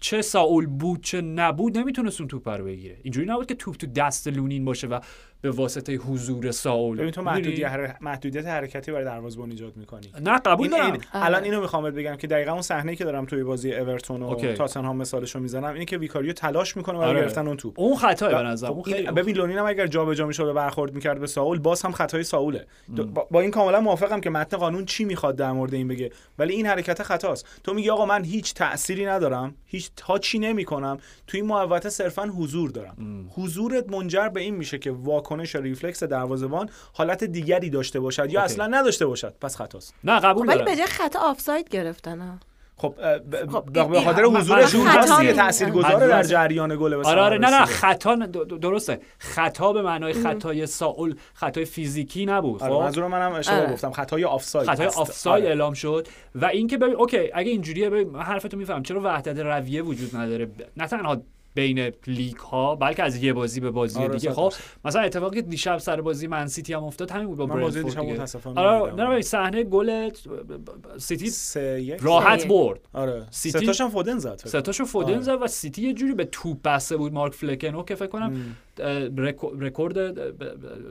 چه 0.00 0.22
ساول 0.22 0.66
بود 0.66 1.02
چه 1.02 1.20
نبود 1.20 1.78
نمی‌تونست 1.78 2.20
اون 2.20 2.28
توپ 2.28 2.48
رو 2.48 2.64
بگیره. 2.64 2.98
اینجوری 3.02 3.26
نبود 3.26 3.46
که 3.46 3.54
توپ 3.54 3.76
تو 3.76 3.86
دست 3.86 4.28
لونین 4.28 4.64
باشه 4.64 4.86
و 4.86 5.00
به 5.40 5.50
واسطه 5.50 5.94
حضور 5.94 6.50
ساول 6.50 6.96
ببین 6.98 7.10
تو؟ 7.10 7.22
محدودیت 7.22 7.66
حر- 7.68 7.94
محدودیت 8.00 8.46
حرکتی 8.46 8.92
برای 8.92 9.04
دروازه‌بان 9.04 9.50
ایجاد 9.50 9.76
می‌کنی. 9.76 10.12
نه 10.20 10.38
قبول 10.38 10.66
این 10.74 10.76
دارم. 10.82 10.92
این- 10.92 11.02
الان 11.12 11.44
اینو 11.44 11.60
می‌خوام 11.60 11.82
بهت 11.82 11.94
بگم 11.94 12.16
که 12.16 12.26
دقیقا 12.26 12.52
اون 12.52 12.62
صحنه 12.62 12.96
که 12.96 13.04
دارم 13.04 13.24
توی 13.24 13.44
بازی 13.44 13.72
اورتون 13.74 14.22
و 14.22 14.26
اوکی. 14.26 14.54
تاتنهام 14.54 14.96
مثالشو 14.96 15.40
می‌زنم 15.40 15.72
اینه 15.72 15.84
که 15.84 15.98
ویکاریو 15.98 16.32
تلاش 16.32 16.76
می‌کنه 16.76 16.98
برای 16.98 17.10
آره. 17.10 17.20
گرفتن 17.20 17.46
اون 17.46 17.56
توپ. 17.56 17.80
اون 17.80 17.96
خطای 17.96 18.34
به 18.34 18.42
نظر 18.42 18.66
خب 18.68 19.14
ببین 19.16 19.36
لونین 19.36 19.58
هم 19.58 19.66
اگر 19.66 19.86
جابجا 19.86 20.26
می‌شد 20.26 20.46
و 20.48 20.52
برخورد 20.54 20.94
می‌کرد 20.94 21.20
به 21.20 21.26
ساول 21.26 21.58
باز 21.58 21.82
هم 21.82 21.92
خطای 21.92 22.22
ساوله. 22.24 22.66
با, 22.88 23.28
با 23.30 23.40
این 23.40 23.50
کاملا 23.50 23.80
موافقم 23.80 24.20
که 24.20 24.30
متن 24.30 24.56
قانون 24.56 24.84
چی 24.84 25.04
می‌خواد 25.04 25.36
در 25.36 25.52
مورد 25.52 25.74
این 25.74 25.88
بگه 25.88 26.10
ولی 26.38 26.54
این 26.54 26.66
حرکت 26.66 27.02
خطاست. 27.02 27.46
تو 27.64 27.74
میگی 27.74 27.90
آقا 27.90 28.06
من 28.06 28.24
هیچ 28.24 28.54
تأثیری 28.54 29.06
ندارم 29.06 29.54
هیچ 29.66 29.90
touch 29.96 30.31
ی 30.31 30.38
نمی‌کنم؟ 30.38 30.98
تو 31.26 31.36
این 31.36 31.46
محوطه 31.46 31.88
صرفا 31.88 32.22
حضور 32.22 32.70
دارم. 32.70 32.96
حضورت 33.34 33.88
منجر 33.92 34.28
به 34.28 34.40
این 34.40 34.54
میشه 34.56 34.78
که 34.78 34.90
واکنش 35.28 35.56
ریفلکس 35.56 36.02
دروازه‌بان 36.02 36.68
حالت 36.92 37.24
دیگری 37.24 37.70
داشته 37.70 38.00
باشد 38.00 38.32
یا. 38.32 38.42
اصلا 38.42 38.66
نداشته 38.66 39.06
باشد. 39.06 39.34
پس 39.40 39.56
خطاست. 39.56 39.94
نه 40.04 40.20
قبول 40.20 40.48
ولی 40.48 40.58
به 40.58 40.64
دارم 40.64 40.76
جای 40.76 40.86
خطا 40.86 41.18
آفساید 41.18 41.68
گرفتن 41.68 42.38
خب 42.76 42.94
خب، 43.52 43.64
به 43.72 44.00
خاطر 44.00 44.22
دیگه 44.26 45.20
نمی- 45.20 45.32
تاثیرگذاره 45.32 45.94
منظور 45.94 46.08
در 46.08 46.22
جریان 46.22 46.76
گل 46.76 46.94
آره 46.94 47.20
آره. 47.20 47.38
نه 47.38 47.50
نه. 47.50 47.64
خطا 47.64 48.16
درسته. 48.60 49.00
خطا 49.18 49.72
به 49.72 49.82
معنای 49.82 50.12
خطای 50.12 50.66
ساول 50.66 51.14
خطای 51.34 51.64
فیزیکی 51.64 52.26
نبود 52.26 52.62
آره 52.62 52.72
خب؟ 52.74 52.80
منظور 52.80 53.06
منم 53.06 53.32
اشتباه 53.32 53.60
آره. 53.60 53.72
گفتم 53.72 53.90
خطای 53.90 54.24
آفساید. 54.24 54.70
خطای. 54.70 54.86
آفساید 54.86 55.44
آره. 55.44 55.48
اعلام 55.48 55.74
شد. 55.74 56.08
و 56.34 56.44
اینکه 56.44 56.78
ببین 56.78 56.94
okay 56.94 57.30
اگه 57.34 57.50
اینجوریه 57.50 57.90
ببین 57.90 58.16
حرفتو 58.16 58.56
میفهم 58.56 58.82
چرا 58.82 59.00
وحدت 59.04 59.38
رویه 59.38 59.82
وجود 59.82 60.16
نداره؟ 60.16 60.50
نه 60.76 60.86
تنها 60.86 61.22
بین 61.58 61.92
لیگ 62.06 62.36
ها 62.36 62.74
بلکه 62.74 63.02
از 63.02 63.22
یه 63.24 63.32
بازی 63.32 63.60
به 63.60 63.70
بازی 63.70 63.98
آره، 63.98 64.16
دیگه 64.16 64.32
خب. 64.32 64.52
مثلا 64.84 65.02
اتفاقی 65.02 65.36
که 65.36 65.42
دیشب 65.42 65.78
سر 65.78 66.00
بازی 66.00 66.26
من 66.26 66.46
سیتی 66.46 66.72
هم 66.72 66.84
افتاد 66.84 67.10
همین 67.10 67.26
بود 67.26 67.38
با 67.38 67.46
من 67.46 67.60
بازی 67.60 67.82
برنتفورد 67.82 68.06
دیشب 68.06 68.14
متاسفانه 68.14 68.60
آره. 68.60 68.94
نه 68.94 69.20
صحنه 69.20 69.62
گل 69.64 70.10
سیتی 70.98 71.30
سه 71.30 71.96
راحت 72.00 72.40
سه. 72.40 72.48
برد 72.48 72.80
آره 72.92 73.26
سیتی- 73.30 73.58
سه 73.58 73.66
تاشم 73.66 73.88
فودن 73.88 74.18
زد 74.18 74.40
فکر 74.40 74.48
سه 74.48 74.60
تاشو 74.60 74.84
فودن 74.84 75.12
آره. 75.12 75.22
زد 75.22 75.38
و 75.42 75.46
سیتی 75.46 75.82
یه 75.82 75.92
جوری 75.92 76.14
به 76.14 76.24
توپ 76.24 76.62
بسته 76.64 76.96
بود 76.96 77.12
مارک 77.12 77.34
فلکنو 77.34 77.82
که 77.84 77.94
فکر 77.94 78.06
کنم 78.06 78.56
رکورد 79.60 80.14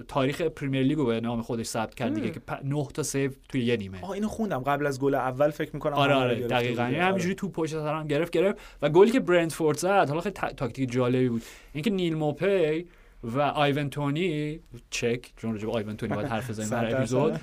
تاریخ 0.08 0.42
پریمیر 0.42 0.84
لیگو 0.84 1.06
به 1.06 1.20
نام 1.22 1.42
خودش 1.42 1.66
ثبت 1.66 1.96
کرد 1.96 2.14
دیگه 2.14 2.30
که 2.32 2.42
پ- 2.52 2.64
نه 2.66 2.88
تا 2.94 3.04
save 3.04 3.32
توی 3.50 3.62
یه 3.64 3.78
نیمه. 3.78 4.02
آه 4.02 4.10
اینو 4.12 4.28
خوندم 4.28 4.60
قبل 4.60 4.86
از 4.86 5.00
گل 5.00 5.16
اول 5.16 5.50
فکر 5.50 5.72
می‌کنم 5.74 5.94
آره 5.94 6.14
آره 6.14 6.36
دقیقاً. 6.48 6.82
یعنی 6.84 6.96
آره. 6.96 7.06
همینجوری 7.06 7.36
تو 7.36 7.50
پشت 7.50 7.72
سر 7.72 7.96
هم 8.00 8.08
گرفت 8.08 8.32
گرفت 8.32 8.60
و 8.82 8.90
گلی 8.90 9.12
که 9.12 9.20
برنتفورد 9.20 9.78
زد 9.78 10.06
حالا 10.10 10.22
خیلی 10.22 10.34
تا- 10.34 10.50
تاکتیک 10.54 10.92
جالبی 10.92 11.30
بود. 11.30 11.42
اینکه 11.74 11.90
نیل 11.90 12.16
موپی 12.16 12.86
و 13.24 13.42
آیون 13.42 13.90
تونی 13.90 14.60
چک 14.90 15.32
چون 15.38 15.52
راجع 15.52 15.66
به 15.66 15.72
آیون 15.72 15.98
تونی 15.98 16.16
باید 16.16 16.28
حرف 16.28 16.50
بزنیم 16.50 16.80
هر. 16.80 16.96
اپیزود 16.96 17.40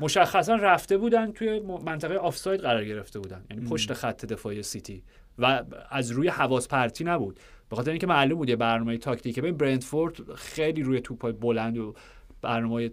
مشخصا 0.00 0.54
رفته 0.54 0.96
بودن 0.98 1.32
توی 1.32 1.60
منطقه 1.84 2.14
آفساید 2.16 2.60
قرار 2.60 2.84
گرفته 2.84 3.18
بودن. 3.18 3.44
یعنی 3.50 3.66
پشت 3.68 3.92
خط 3.92 4.24
دفاعی 4.24 4.62
سیتی. 4.62 5.02
و 5.38 5.62
از 5.90 6.10
روی 6.10 6.28
حواس 6.28 6.68
پرتی 6.68 7.04
نبود. 7.04 7.40
به 7.70 7.76
خاطر 7.76 7.90
اینکه 7.90 8.06
معلوم 8.06 8.38
بود 8.38 8.48
یه 8.48 8.56
برنامه 8.56 8.98
تاکتیکه 8.98 9.42
ببین 9.42 9.56
برنتفورد 9.56 10.34
خیلی 10.34 10.82
روی 10.82 11.00
توپای 11.00 11.32
بلند 11.32 11.78
و 11.78 11.94
برنامه 12.42 12.90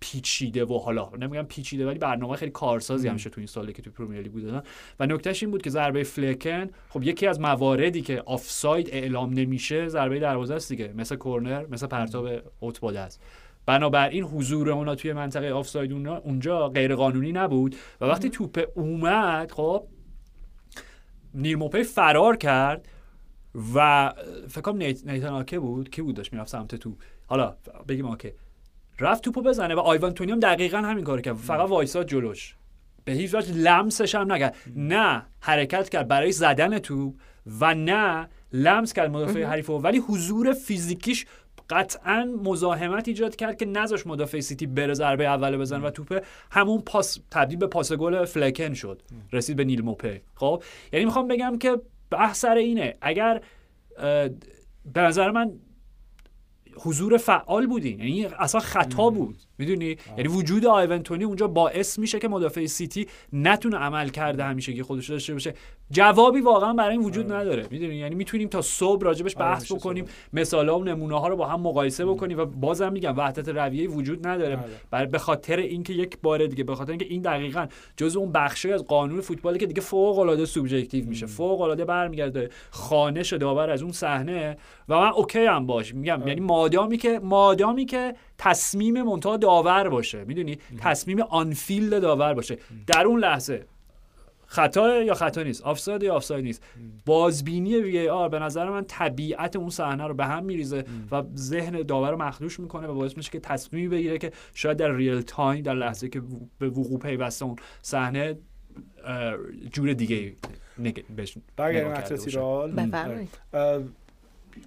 پیچیده 0.00 0.64
و 0.64 0.78
حالا 0.78 1.10
نمیگم 1.18 1.42
پیچیده 1.42 1.86
ولی 1.86 1.98
برنامه 1.98 2.36
خیلی 2.36 2.50
کارسازی 2.50 3.08
همیشه 3.08 3.30
تو 3.30 3.40
این 3.40 3.46
سالی 3.46 3.72
که 3.72 3.82
تو 3.82 3.90
پرمیر 3.90 4.20
لیگ 4.20 4.32
بودن 4.32 4.62
و 5.00 5.06
نکتهش 5.06 5.42
این 5.42 5.50
بود 5.50 5.62
که 5.62 5.70
ضربه 5.70 6.02
فلکن 6.02 6.70
خب 6.88 7.02
یکی 7.02 7.26
از 7.26 7.40
مواردی 7.40 8.02
که 8.02 8.22
آفساید 8.26 8.88
اعلام 8.92 9.32
نمیشه 9.32 9.88
ضربه 9.88 10.18
دروازه 10.18 10.54
است 10.54 10.68
دیگه 10.68 10.92
مثل 10.96 11.16
کرنر 11.16 11.66
مثل 11.66 11.86
پرتاب 11.86 12.28
اوتبال 12.60 12.96
است. 12.96 13.20
بنابراین 13.66 14.24
حضور 14.24 14.70
اونا 14.70 14.94
توی 14.94 15.12
منطقه 15.12 15.50
آفساید 15.50 15.92
اونا 15.92 16.16
اونجا 16.16 16.68
غیر 16.68 16.94
قانونی 16.94 17.32
نبود. 17.32 17.76
و 18.00 18.04
وقتی 18.04 18.30
توپ 18.30 18.68
اومد 18.74 19.52
خب 19.52 19.84
نیل 21.34 21.55
موپی 21.55 21.82
فرار 21.82 22.36
کرد 22.36 22.88
و 23.74 24.12
فکر 24.48 24.60
کنم 24.60 24.78
نیت- 24.78 25.06
نیتان 25.06 25.32
آکه 25.32 25.58
بود؟ 25.58 25.90
کی 25.90 26.02
بود 26.02 26.14
داشت 26.16 26.32
می‌رفت 26.32 26.50
سمت 26.50 26.74
توپ؟ 26.74 26.94
حالا 27.26 27.56
بگیم 27.88 28.06
آکه. 28.06 28.34
رفت 29.00 29.24
توپو 29.24 29.42
بزنه 29.42 29.74
و 29.74 29.78
آیوان 29.78 30.12
تونی 30.14 30.32
هم 30.32 30.40
دقیقا 30.40 30.78
همین 30.78 31.04
کار 31.04 31.20
کرد. 31.20 31.36
فقط 31.36 31.68
وایساد 31.68 32.08
جلوش. 32.08 32.56
به 33.04 33.12
هیچ 33.12 33.34
وجه 33.34 33.52
لمسش 33.52 34.14
هم 34.14 34.32
نکرد. 34.32 34.56
نه 34.76 35.22
حرکت 35.40 35.88
کرد 35.88 36.08
برای 36.08 36.32
زدن 36.32 36.78
توپ 36.78 37.14
و 37.60 37.74
نه 37.74 38.28
لمس 38.52 38.92
کرد 38.92 39.10
مدافع 39.10 39.44
حریف 39.44 39.70
ولی 39.70 39.98
حضور 39.98 40.52
فیزیکیش 40.52 41.26
قطعا 41.70 42.24
مزاحمت 42.44 43.08
ایجاد 43.08 43.36
کرد 43.36 43.56
که 43.56 43.66
نذاش 43.66 44.06
مدافع 44.06 44.40
سیتی 44.40 44.66
بره 44.66 44.94
ضربه 44.94 45.24
اول 45.24 45.56
بزن 45.56 45.82
و 45.82 45.90
توپ 45.90 46.24
همون 46.50 46.80
پاس 46.80 47.18
تبدیل 47.30 47.58
به 47.58 47.66
پاس 47.66 47.92
گل 47.92 48.24
فلکن 48.24 48.74
شد. 48.74 49.02
رسید 49.32 49.56
به 49.56 49.64
نیل 49.64 49.82
موپه. 49.82 50.22
خب؟ 50.34 50.62
یعنی 50.92 51.04
می‌خوام 51.04 51.28
بگم 51.28 51.58
که 51.58 51.80
بحث 52.10 52.40
سر 52.40 52.54
اینه. 52.54 52.94
اگر 53.00 53.40
به 54.84 55.00
نظر 55.00 55.30
من 55.30 55.52
حضور 56.76 57.16
فعال 57.16 57.66
بودین. 57.66 58.00
یعنی 58.00 58.24
اصلا 58.24 58.60
خطا 58.60 59.10
بود. 59.10 59.36
می‌دونی؟ 59.60 59.96
یعنی 60.16 60.28
وجود 60.28 60.66
آیونتونی 60.66 61.24
اونجا 61.24 61.48
باعث 61.48 61.98
میشه 61.98 62.18
که 62.18 62.28
مدافع 62.28 62.66
سیتی 62.66 63.06
نتونه 63.32 63.76
عمل 63.76 64.08
کرده 64.08 64.44
همیشه 64.44 64.72
که 64.72 64.82
خودش 64.82 65.10
داشته 65.10 65.32
باشه. 65.32 65.54
جوابی 65.90 66.40
واقعا 66.40 66.72
برای 66.72 66.96
این 66.96 67.06
وجود 67.06 67.32
نداره. 67.32 67.66
می‌دونی؟ 67.70 67.94
یعنی 67.94 68.14
می‌تونیم 68.14 68.48
تا 68.48 68.62
صبح 68.62 69.04
راجبش 69.04 69.36
آره، 69.36 69.46
بحث 69.46 69.72
بکنیم 69.72 70.04
مثالا 70.32 70.78
و 70.78 70.84
نمونه 70.84 71.20
ها 71.20 71.28
رو 71.28 71.36
با 71.36 71.46
هم 71.46 71.60
مقایسه 71.60 72.06
بکنیم 72.06 72.38
و 72.38 72.44
بازم 72.44 72.92
میگم 72.92 73.16
وحدت 73.16 73.48
رویه 73.48 73.88
وجود 73.88 74.26
نداره. 74.26 74.56
آره. 74.56 74.66
برای 74.90 75.06
به 75.06 75.18
خاطر 75.18 75.56
اینکه 75.56 75.92
یک 75.92 76.18
بار 76.22 76.46
دیگه 76.46 76.64
به 76.64 76.74
خاطر 76.74 76.90
اینکه 76.90 77.06
این 77.08 77.22
دقیقا 77.22 77.66
جزء 77.96 78.20
اون 78.20 78.32
بخشی 78.32 78.72
از 78.72 78.84
قانون 78.84 79.20
فوتباله 79.20 79.58
که 79.58 79.66
دیگه 79.66 79.80
فوق 79.80 80.18
العاده 80.18 80.44
سوبژکتیو 80.44 81.06
میشه 81.06 81.26
فوق 81.26 81.60
العاده 81.60 81.84
برمیگرده 81.84 82.50
خانش 82.70 83.32
داور 83.32 83.70
از 83.70 83.82
اون 83.82 83.92
صحنه. 83.92 84.56
و 84.88 85.00
من 85.00 85.08
اوکی 85.08 85.44
هم 85.44 85.66
باش 85.66 85.94
میگم. 85.94 86.22
یعنی 86.26 86.40
مادامی 86.40 86.96
که 86.96 87.20
مادامی 87.22 87.84
که 87.84 88.14
تصمیم 88.40 89.02
منتها 89.02 89.36
داور 89.36 89.88
باشه. 89.88 90.24
می‌دونی؟ 90.24 90.58
تصمیم 90.78 91.20
on-field 91.20 92.02
داور 92.02 92.34
باشه. 92.34 92.58
در 92.86 93.04
اون 93.06 93.20
لحظه 93.20 93.64
خطا 94.46 95.02
یا 95.02 95.14
خطا 95.14 95.42
نیست 95.42 95.62
آفساید 95.62 96.02
یا 96.02 96.14
آفساید 96.14 96.44
نیست. 96.44 96.62
بازبینی 97.06 97.76
VAR 97.76 98.28
به 98.28 98.38
نظر 98.38 98.70
من 98.70 98.84
طبیعت 98.84 99.56
اون 99.56 99.70
صحنه 99.70 100.06
رو 100.06 100.14
به 100.14 100.26
هم 100.26 100.44
میریزه 100.44 100.84
و 101.12 101.22
ذهن 101.36 101.82
داور 101.82 102.10
رو 102.10 102.16
مخدوش 102.16 102.60
می‌کنه 102.60 102.86
و 102.86 102.94
باعث 102.94 103.16
میشه 103.16 103.30
که 103.30 103.40
تصمیمی 103.40 103.88
بگیره 103.88 104.18
که 104.18 104.32
شاید 104.54 104.76
در 104.76 104.92
real 104.92 105.20
time 105.20 105.62
در 105.62 105.74
لحظه 105.74 106.08
که 106.08 106.22
به 106.58 106.68
وقوع 106.68 106.98
پیوسته 106.98 107.44
اون 107.44 107.56
صحنه 107.82 108.38
جور 109.72 109.92
دیگه 109.92 110.34
نگ... 110.78 111.04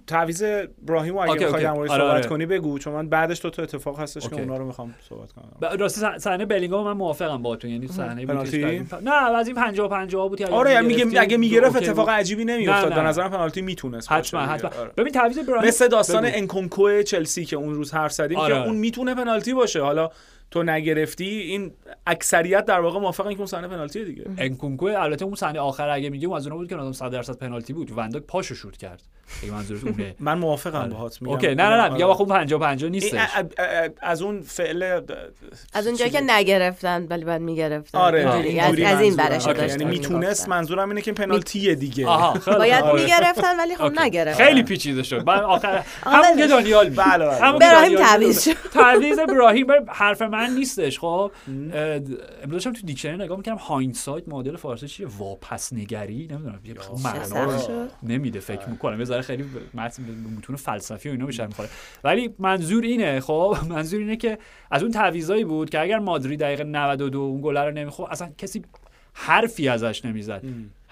تعویض 0.06 0.42
ابراهیم 0.82 1.16
اگه 1.18 1.32
می‌خوای 1.32 1.46
okay. 1.50 1.62
در 1.62 1.72
موردش 1.72 1.90
آره، 1.90 2.00
صحبت 2.02 2.14
آره. 2.14 2.26
کنی 2.28 2.46
بگو 2.46 2.78
چون 2.78 2.92
من 2.92 3.08
بعدش 3.08 3.42
دو 3.42 3.50
تا 3.50 3.62
اتفاق 3.62 4.00
هستش 4.00 4.22
که 4.22 4.32
okay. 4.32 4.42
اونا 4.42 4.56
رو 4.56 4.66
می‌خوام 4.66 4.94
صحبت 5.08 5.32
کنم 5.32 5.44
ب- 5.60 5.64
راستی 5.80 6.00
صح- 6.00 6.18
صحنه 6.18 6.44
بلینگام 6.46 6.84
من 6.84 6.92
موافقم 6.92 7.42
باهاتون 7.42 7.70
یعنی 7.70 7.88
صحنه 7.88 8.26
که 8.44 8.84
نه 9.04 9.12
از 9.36 9.46
این 9.46 9.56
50 9.56 9.88
50 9.88 10.28
بود 10.28 10.38
که 10.38 10.46
آره 10.46 10.80
میگه 10.80 11.20
اگه 11.20 11.36
می‌گرفت 11.36 11.76
اتفاق 11.76 12.06
بود. 12.06 12.14
عجیبی 12.14 12.44
نمیافتاد 12.44 12.94
به. 12.94 13.00
نظرم 13.00 13.30
پنالتی 13.30 13.62
می‌تونست 13.62 14.12
حتما 14.12 14.40
باشه 14.40 14.52
حتما. 14.52 14.70
آره. 14.80 14.90
ببین 14.96 15.12
تعویض 15.12 15.38
ابراهیم 15.38 15.68
مثل 15.68 15.88
داستان. 15.88 16.24
انکونکو 16.26 17.02
چلسی 17.02 17.44
که 17.44 17.56
اون 17.56 17.74
روز 17.74 17.92
حرف 17.92 18.12
زدیم 18.12 18.38
آره. 18.38 18.54
که 18.54 18.60
اون 18.66 18.76
می‌تونه 18.76 19.14
پنالتی 19.14 19.54
باشه 19.54 19.82
حالا 19.82 20.10
تو 20.54 20.62
نگرفتی 20.62 21.24
این 21.28 21.72
اکثریت 22.06 22.64
در 22.64 22.80
واقع 22.80 22.98
موافقن 23.00 23.30
که 23.32 23.36
اون 23.38 23.46
صحنه 23.46 23.68
پنالتی 23.68 24.04
دیگه 24.04 24.24
انکونکو 24.38 24.86
البته 24.86 25.24
اون 25.24 25.34
صحنه 25.34 25.60
آخر 25.60 25.88
اگه 25.88 26.10
میگیم 26.10 26.32
از 26.32 26.46
اونها 26.46 26.58
بود 26.58 26.68
که 26.68 26.76
آدم 26.76 26.92
100 26.92 27.10
درصد 27.10 27.38
پنالتی 27.38 27.72
بود 27.72 27.98
ون‌دایک 27.98 28.22
پاشو 28.22 28.54
شوت 28.54 28.76
کرد 28.76 29.02
اگه 29.42 29.52
منظورت 29.52 29.84
اونه 29.86 30.14
من 30.20 30.38
موافقم 30.38 30.78
آره. 30.78 30.88
باهات 30.90 31.22
میگم 31.22 31.34
okay 31.34 31.46
نه 31.46 31.54
نه 31.54 31.68
نه 31.76 31.82
آره. 31.82 31.92
میگم 31.92 32.06
آخه 32.06 32.24
50 32.24 32.60
50 32.60 32.82
این 32.82 32.92
نیستش 32.92 33.14
ا- 33.20 33.40
ا- 33.40 33.84
ا- 33.84 33.88
از 34.02 34.22
اون 34.22 34.42
فعل 34.42 35.00
از 35.72 35.86
اونجایی 35.86 36.10
که 36.10 36.20
نگرفتن 36.20 37.06
ولی 37.10 37.24
بعد 37.24 37.40
می‌گرفتن 37.40 37.98
آره 37.98 38.34
اینجوری. 38.34 38.84
از, 38.84 39.00
این. 39.00 39.16
برش 39.16 39.46
okay، 39.46 39.58
داشتن 39.60 39.80
یعنی 39.80 39.90
می‌تونست 39.90 40.22
می‌گفتن. 40.40 40.50
منظورم 40.50 40.88
اینه 40.88 41.02
که 41.02 41.12
پنالتیه 41.12 41.74
دیگه 41.74 42.04
باید. 42.46 42.84
می‌گرفتن 42.84 43.56
ولی 43.58 43.76
خب. 43.76 44.00
نگرفتن 44.00 44.44
خیلی 44.44 44.62
پیچیده 44.62 45.02
شد 45.02 45.26
من 45.26 45.38
آخر 45.40 45.82
همون 46.04 46.36
که 46.38 46.46
دانیال. 46.46 46.90
بله، 46.90 47.26
بله. 47.26 47.34
همون 47.36 47.58
که 47.60 47.66
براهیم 47.66 47.92
دانیال 47.92 48.08
تعویض. 48.08 48.44
شد. 48.44 48.52
تعویض 48.72 49.18
ابراهیم 49.18 49.66
بر- 49.66 49.84
حرف 49.88 50.22
من 50.22 50.43
نیستش. 50.50 50.98
خب 50.98 51.30
اه، 51.48 51.52
امروز 51.52 52.52
داشتم 52.52 52.72
تو 52.72 52.86
دیکشنری 52.86 53.16
نگاه 53.16 53.36
می‌کردم 53.36 53.58
hindsight 53.58 54.28
معادل 54.28 54.56
فارسی 54.56 54.88
چیه؟ 54.88 55.06
واپس 55.18 55.72
نگری 55.72 56.28
نمی‌دونم 56.30 56.60
یه 56.64 56.74
معنا 57.04 57.44
رو 57.44 57.58
شد. 57.58 57.90
نمیده 58.02 58.40
فکر 58.40 58.68
می‌کنم. 58.68 58.98
یه 58.98 59.04
ذره 59.04 59.22
خیلی 59.22 59.44
متن 59.74 60.02
متون 60.38 60.56
فلسفی 60.56 61.08
و 61.08 61.12
اینا 61.12 61.26
بیشتر 61.26 61.46
می‌خوره. 61.46 61.68
ولی 62.04 62.34
منظور 62.38 62.84
اینه 62.84 63.20
خب 63.20 63.56
منظور 63.68 64.00
اینه 64.00 64.16
که 64.16 64.38
از 64.70 64.82
اون 64.82 64.92
تعویضایی 64.92 65.44
بود 65.44 65.70
که 65.70 65.80
اگر 65.80 65.98
مادری 65.98 66.36
دقیقه 66.36 66.64
92 66.64 67.18
اون 67.18 67.40
گل 67.40 67.56
رو 67.56 67.70
نمی‌خورد 67.70 68.12
اصلا 68.12 68.28
کسی 68.38 68.62
حرفی 69.12 69.68
ازش 69.68 70.04
نمی‌زد. 70.04 70.42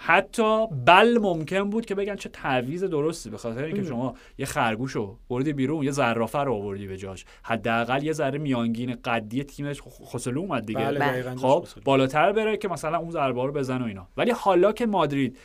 حتی 0.05 0.66
بل 0.66 1.18
ممکن 1.18 1.70
بود 1.70 1.86
که 1.86 1.94
بگن 1.94 2.16
چه 2.16 2.28
تعویض 2.28 2.84
درستی 2.84 3.30
به 3.30 3.38
خاطر 3.38 3.64
اینکه 3.64 3.84
شما 3.84 4.14
یه 4.38 4.46
خرگوش 4.46 4.92
رو 4.92 5.18
بردی 5.28 5.53
بیرون 5.53 5.84
یه 5.84 5.90
زرافه 5.90 6.38
رو 6.38 6.55
آوردی 6.55 6.86
به 6.86 6.96
جاش 6.96 7.24
حداقل 7.42 8.03
یه 8.03 8.12
ذره 8.12 8.38
میانگین 8.38 8.96
قدی 9.05 9.44
تیمش 9.44 9.82
خسلو 9.82 10.40
اومد 10.40 10.66
دیگه 10.66 10.80
بله، 10.80 10.98
بله. 10.98 11.36
خب. 11.36 11.66
بالاتر 11.84 12.32
بره 12.32 12.57
که 12.57 12.68
مثلا 12.68 12.98
اون 12.98 13.11
ضربه 13.11 13.46
رو 13.46 13.53
بزنه 13.53 13.84
و 13.84 13.86
اینا 13.86 14.09
ولی 14.16 14.30
حالا 14.30 14.72
که 14.72 14.86
مادرید 14.86 15.38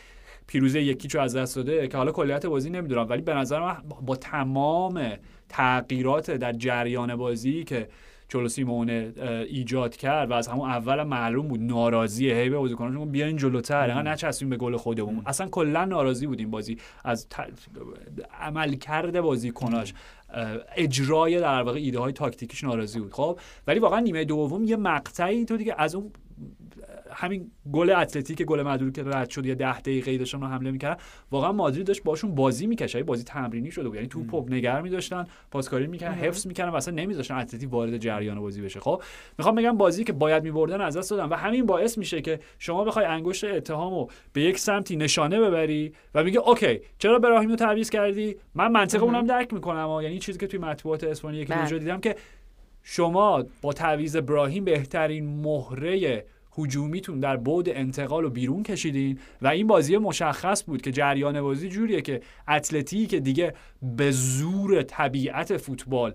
پیروزی 0.48 0.80
یکی 0.80 1.08
رو 1.08 1.22
از 1.22 1.36
دست 1.36 1.56
داده 1.56 1.88
که 1.88 1.98
حالا 1.98 2.12
کلیت 2.12 2.46
بازی 2.46 2.70
نمی‌دونم 2.70 3.10
ولی 3.10 3.22
به 3.22 3.34
نظر 3.34 3.60
من 3.60 3.78
با 4.02 4.16
تمام 4.16 5.12
تغییرات 5.50 6.32
در 6.32 6.54
جریان 6.54 7.16
بازی 7.16 7.64
که 7.64 7.88
چلو 8.30 8.48
سیمونه 8.48 9.14
ایجاد 9.50 9.96
کرد 9.96 10.32
و 10.32 10.34
از 10.34 10.48
همون 10.48 10.70
اول 10.70 11.04
معلوم 11.04 11.48
بود 11.48 11.62
ناراضیه 11.62 12.36
هی 12.36 12.50
به 12.50 12.58
بازیکنانش 12.58 12.98
گفت 12.98 13.12
بیاین 13.12 13.38
جلوتر 13.38 13.92
انقدر 13.92 14.12
نچسبیم 14.12 14.50
به 14.50 14.58
گل 14.58 14.78
خودمون. 14.78 15.22
اصلا 15.26 15.48
کلا 15.48 15.86
ناراضی 15.86 16.28
بود 16.28 16.40
این 16.40 16.52
بازی 16.52 16.78
از 17.04 17.30
ت... 17.30 17.36
عمل 18.40 18.74
کرده 18.76 19.22
بازیکناش 19.22 19.94
اجرای 20.76 21.40
در 21.40 21.62
واقع 21.62 21.80
ایده 21.80 22.00
های 22.00 22.14
تاکتیکیش 22.14 22.64
ناراضی 22.64 23.00
بود. 23.00 23.14
خب 23.14 23.40
ولی 23.68 23.80
واقعا 23.80 24.00
نیمه 24.00 24.26
دوم 24.26 24.64
یه 24.64 24.76
مقطعی 24.76 25.46
تو 25.46 25.58
دیگه 25.58 25.76
از 25.78 25.96
اون 25.96 26.12
همین 27.20 27.52
گل 27.74 27.90
اتلتیک 27.90 28.42
گل 28.42 28.62
معدول 28.62 28.92
که 28.92 29.04
رد 29.04 29.30
شد 29.30 29.46
یه 29.46 29.56
ده 29.56 29.80
دقیقه 29.80 30.18
داشتن 30.18 30.42
رو 30.42 30.48
حمله 30.48 30.72
می‌کردن. 30.72 31.02
واقعا 31.32 31.52
مادرید 31.52 31.88
داشت 31.88 32.04
باشون 32.04 32.36
بازی 32.36 32.68
می‌کشه 32.68 33.04
بازی 33.04 33.24
تمرینی 33.24 33.72
شده 33.72 33.88
بود. 33.88 33.96
یعنی 33.96 34.08
توپو 34.08 34.46
نگر 34.50 34.82
میداشتن 34.82 35.28
پاسکاری 35.52 35.88
می‌کردن 35.88 36.16
حفظ 36.16 36.48
می‌کردن 36.48 36.70
و 36.70 36.76
اصلا 36.76 36.94
نمیذاشتن 36.94 37.36
اتلتی 37.36 37.66
وارد 37.66 37.98
جریان 37.98 38.40
بازی 38.40 38.62
بشه. 38.62 38.80
خب 38.80 39.02
می‌خوام 39.38 39.56
بگم 39.56 39.78
بازی 39.78 40.04
که 40.04 40.14
باید 40.14 40.44
میبردن 40.44 40.82
از 40.82 40.98
دست 40.98 41.12
دادن 41.12 41.26
و 41.26 41.36
همین 41.36 41.66
باعث 41.66 41.98
میشه 41.98 42.22
که 42.22 42.40
شما 42.60 42.84
بخوای 42.84 43.06
انگشت 43.06 43.44
اتهامو 43.44 44.08
به 44.34 44.42
یک 44.42 44.60
سمتی 44.60 44.96
نشانه 44.96 45.40
ببری 45.40 45.94
و 46.16 46.24
میگه 46.24 46.40
اوکی 46.40 46.80
چرا 47.00 47.20
براهیم 47.20 47.50
رو 47.50 47.56
تعویض 47.56 47.90
کردی؟ 47.90 48.36
من 48.56 48.72
منطق 48.72 49.04
اونم 49.04 49.26
درک 49.26 49.54
می‌کنم. 49.54 49.90
و 49.90 50.02
یعنی 50.02 50.20
چیزی 50.20 50.40
که 50.40 50.48
توی 50.48 50.60
مطبوعات 50.60 51.04
اسپانیایی 51.04 51.46
که 51.46 51.54
بله. 51.54 51.80
دیدم 51.80 52.00
که 52.00 52.16
شما 52.84 53.46
با 53.62 53.74
تعویض 53.74 54.16
ابراهیم 54.16 54.64
بهترین 54.64 55.42
مهره 55.42 56.26
هجومیتون 56.58 57.20
در 57.20 57.38
بعد 57.38 57.70
انتقال 57.70 58.24
رو 58.24 58.30
بیرون 58.30 58.64
کشیدین 58.64 59.20
و 59.42 59.48
این 59.48 59.68
بازی 59.68 59.98
مشخص 59.98 60.64
بود 60.64 60.82
که 60.82 60.92
جریان 60.92 61.42
بازی 61.42 61.70
جوریه 61.70 62.02
که 62.02 62.22
اتلتی 62.48 63.06
که 63.06 63.20
دیگه 63.20 63.54
به 63.82 64.12
زور 64.12 64.82
طبیعت 64.82 65.58
فوتبال 65.58 66.14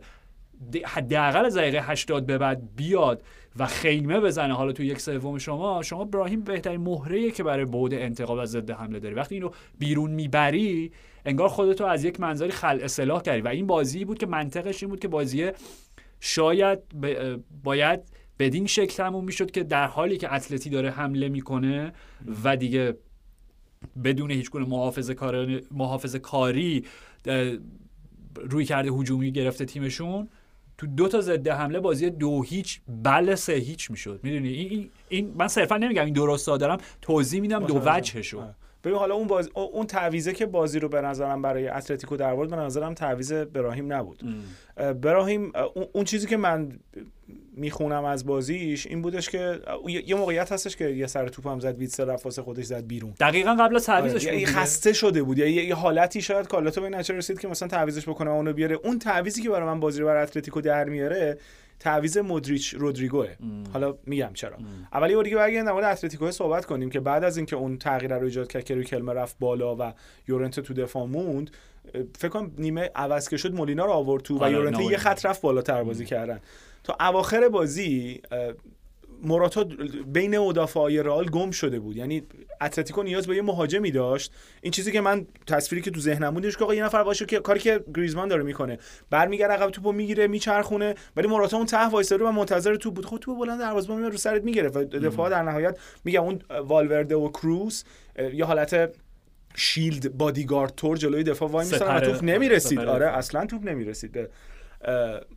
حداقل 0.84 1.45
از 1.45 1.57
دقیقه 1.57 1.80
80 1.82 2.26
به 2.26 2.38
بعد 2.38 2.76
بیاد 2.76 3.22
و 3.57 3.66
خیمه 3.66 4.20
بزنه. 4.20 4.55
حالا 4.55 4.72
تو 4.72 4.82
یک 4.82 5.01
سوم 5.01 5.38
شما 5.38 5.82
شما 5.82 6.03
ابراهیم 6.03 6.40
بهترین 6.40 6.80
مهره 6.80 7.30
که 7.30 7.43
برای 7.43 7.64
بعد 7.64 7.95
انتقال 7.95 8.38
و 8.38 8.47
ضد 8.47 8.70
حمله 8.70 9.01
داری. 9.01 9.14
وقتی 9.14 9.34
اینو 9.34 9.51
بیرون 9.78 10.11
می‌بری 10.11 10.93
انگار 11.24 11.49
خودتو 11.49 11.84
از 11.84 12.05
یک 12.05 12.20
منظری 12.20 12.51
خل 12.51 12.78
اصلاح 12.82 13.22
کردی. 13.22 13.40
و 13.40 13.49
این 13.49 13.66
بازی 13.66 14.05
بود 14.05 14.18
که 14.18 14.26
منطقش 14.26 14.82
این 14.82 14.90
بود 14.90 15.01
که 15.01 15.09
بازی 15.09 15.51
شاید 16.20 16.78
باید 17.64 18.01
بدین 18.43 18.66
شکل 18.66 18.97
تموم 18.97 19.24
می‌شد 19.24 19.51
که 19.51 19.62
در 19.62 19.86
حالی 19.86 20.16
که 20.16 20.34
اتلتی 20.34 20.70
داره 20.70 20.90
حمله 20.90 21.28
می‌کنه 21.28 21.93
و 22.45 22.57
دیگه 22.57 22.97
بدون 24.05 24.30
هیچ 24.30 24.51
گونه 24.51 24.66
محافظه 24.68 25.14
کاری, 25.14 25.61
محافظه 25.70 26.18
کاری 26.18 26.84
اه، 27.26 27.57
روی 28.36 28.64
کرده 28.64 28.90
هجومی 28.90 29.32
گرفته 29.32 29.64
تیمشون 29.64 30.28
تو 30.78 30.86
دو 30.86 31.09
تا 31.09 31.20
ضد 31.20 31.49
حمله 31.49 31.80
بازی 31.80 32.11
دو 32.11 32.43
هیچ 32.43 32.80
بله 33.03 33.34
سه 33.34 33.53
هیچ 33.53 33.90
می‌شد. 33.90 34.20
می‌دونی؟ 34.22 34.49
این, 34.49 34.90
این, 35.09 35.34
من 35.38 35.49
صرفا 35.49 35.76
نمیگم 35.76 36.05
این 36.05 36.14
درست 36.14 36.47
دارم 36.47 36.78
توضیح 37.03 37.40
میدم 37.40 37.66
دو 37.66 37.74
متوجهم. 37.74 37.97
وجهشو. 37.99 38.40
آره. 38.40 38.55
ببین 38.84 38.97
حالا 38.97 39.14
اون 39.14 39.26
باز... 39.26 39.51
اون 39.55 39.86
تعویزه 39.86 40.32
که 40.32 40.47
بازی 40.47 40.78
رو 40.78 40.88
به 40.88 41.01
نظرم 41.01 41.43
برای 41.43 41.68
اتلتیکو 41.68 42.16
در 42.16 42.30
آورد 42.30 42.51
به 42.51 42.57
نظرم 42.57 42.95
تعویض 42.95 43.32
براهیم 43.32 43.93
نبود. 43.93 44.22
اه، 44.76 44.93
براهیم 44.93 45.53
اه، 45.55 45.70
اون- 45.74 45.86
اون 45.93 46.05
چیزی 46.05 46.26
که 46.26 46.36
من 46.36 46.78
می‌خونم 47.57 48.05
از 48.05 48.26
بازیش 48.26 48.86
این 48.86 49.03
بودش 49.03 49.30
که 49.30 49.61
یه 50.07 50.14
موقعیت 50.14 50.53
هستش 50.53 50.76
که 50.76 50.88
یه 50.88 51.07
سر 51.07 51.28
توپ 51.28 51.46
هم 51.46 51.61
زد 51.61 51.78
ویتسر 51.78 52.05
رفت 52.05 52.24
واسه 52.24 52.42
خودش 52.42 52.64
زد 52.64 52.86
بیرون. 52.86 53.14
دقیقا 53.20 53.55
قبل 53.55 53.76
از 53.76 53.86
تعویضش 53.86 54.26
آره، 54.26 54.36
دیگه. 54.36 54.46
خسته 54.46 54.92
شده 54.92 55.22
بود. 55.22 55.38
یا 55.38 55.46
یه, 55.46 55.64
یه 55.64 55.74
حالتی 55.74 56.22
شاید 56.22 56.48
کالاتو 56.48 56.80
به 56.80 56.88
نتیجه 56.88 57.14
رسید 57.14 57.40
که 57.40 57.48
مثلا 57.48 57.68
تعویزش 57.68 58.09
بکنه 58.09 58.30
اونو 58.30 58.53
بیاره. 58.53 58.78
اون 58.84 58.98
تعویزی 58.98 59.42
که 59.42 59.50
برای 59.50 59.66
من 59.66 59.80
بازی 59.80 60.00
رو 60.00 60.07
برای 60.07 60.22
اتلتیکو 60.22 60.61
در 60.61 60.84
میاره 60.84 61.38
تعویض 61.80 62.18
مودریچ 62.18 62.74
رودریگوه. 62.74 63.28
حالا 63.72 63.94
میگم 64.07 64.30
چرا. 64.34 64.57
اول 64.92 65.11
یه 65.11 65.22
دیگه 65.22 65.36
برگردیم 65.36 65.64
در 65.64 65.72
مورد 65.72 65.84
اتلتیکو 65.84 66.30
صحبت 66.30 66.64
کنیم 66.64 66.90
که 66.90 67.00
بعد 67.00 67.24
از 67.24 67.36
اینکه 67.36 67.57
اون 67.57 67.78
تغییر 67.78 68.14
رو 68.14 68.24
ایجاد 68.24 68.48
کرد 68.48 68.64
که 68.64 68.74
روی 68.74 68.84
کلمه 68.84 69.12
رفت 69.12 69.36
بالا 69.40 69.76
و 69.76 69.92
یورنته 70.28 70.62
تو 70.62 70.74
دفاع 70.74 71.07
موند 71.07 71.50
فکر 72.18 72.28
کنم 72.28 72.50
نیمه 72.59 72.90
عوض 72.94 73.28
که 73.28 73.36
شد 73.36 73.55
مولینا 73.55 73.84
رو 73.84 73.92
آورد 73.92 74.22
تو 74.22 74.38
و 74.38 74.42
آره، 74.42 74.53
یورنته 74.53 74.84
یه. 74.84 74.96
خط 74.96 75.26
رفت 75.26 75.42
بالاتر 75.42 75.82
بازی 75.82 76.05
کردن. 76.05 76.40
تا 76.85 76.97
اواخر 77.01 77.49
بازی 77.49 78.20
موراتا 79.24 79.64
بین 80.07 80.39
مدافعای 80.39 81.03
رئال 81.03 81.30
گم 81.30 81.51
شده 81.51 81.80
بود. 81.80 81.97
یعنی 81.97 82.22
اتلتیکو 82.61 83.03
نیاز 83.03 83.26
به 83.26 83.37
یه 83.37 83.43
مهاجمی 83.43 83.91
داشت. 83.91 84.33
این 84.62 84.72
چیزی 84.72 84.93
که 84.93 85.01
من 85.01 85.26
تصویری 85.47 85.83
که 85.83 85.91
تو 85.91 86.01
ذهنم 86.01 86.35
بودش 86.35 86.57
که 86.57 86.64
آقا 86.64 86.74
یه 86.74 86.85
نفر 86.85 87.03
باشه 87.03 87.26
که 87.26 87.39
کاری 87.39 87.61
که 87.61 87.85
گریزمان 87.95 88.28
داره 88.28 88.43
می‌کنه. 88.43 88.78
برمیگرده 89.11 89.55
عقب 89.55 89.70
توپو 89.70 89.93
می‌گیره 89.93 90.26
میچرخونه 90.26 90.95
ولی 91.16 91.28
موراتا 91.28 91.57
اون 91.57 91.66
ته 91.66 91.89
وایساده 91.89 92.24
و 92.24 92.30
منتظر 92.30 92.76
توپ 92.76 92.95
بود. 92.95 93.07
خب 93.07 93.18
توپ 93.20 93.39
بلند 93.39 93.61
دروازه 93.61 93.95
میاد 93.95 94.12
رو 94.12 94.18
سرت 94.18 94.45
می‌گیره 94.45 94.68
و 94.68 94.85
دفاع 94.85 95.30
در 95.30 95.43
نهایت 95.43 95.78
میگم 96.05 96.22
اون 96.22 96.43
والورده 96.51 97.16
و 97.16 97.28
کروس 97.28 97.85
یه 98.35 98.45
حالت 98.45 98.95
shield 99.55 100.18
بادیگارد 100.18 100.74
تور 100.76 100.97
جلوی 100.97 101.22
دفاع 101.22 101.51
وای 101.51 101.66
میسن 101.66 102.01
توپ 102.01 102.24
نمی‌رسید. 102.24 102.78
آره. 102.78 103.07
اصلا 103.07 103.47
توپ 103.47 103.64
نمی‌رسید. 103.64 104.12
به 104.12 104.28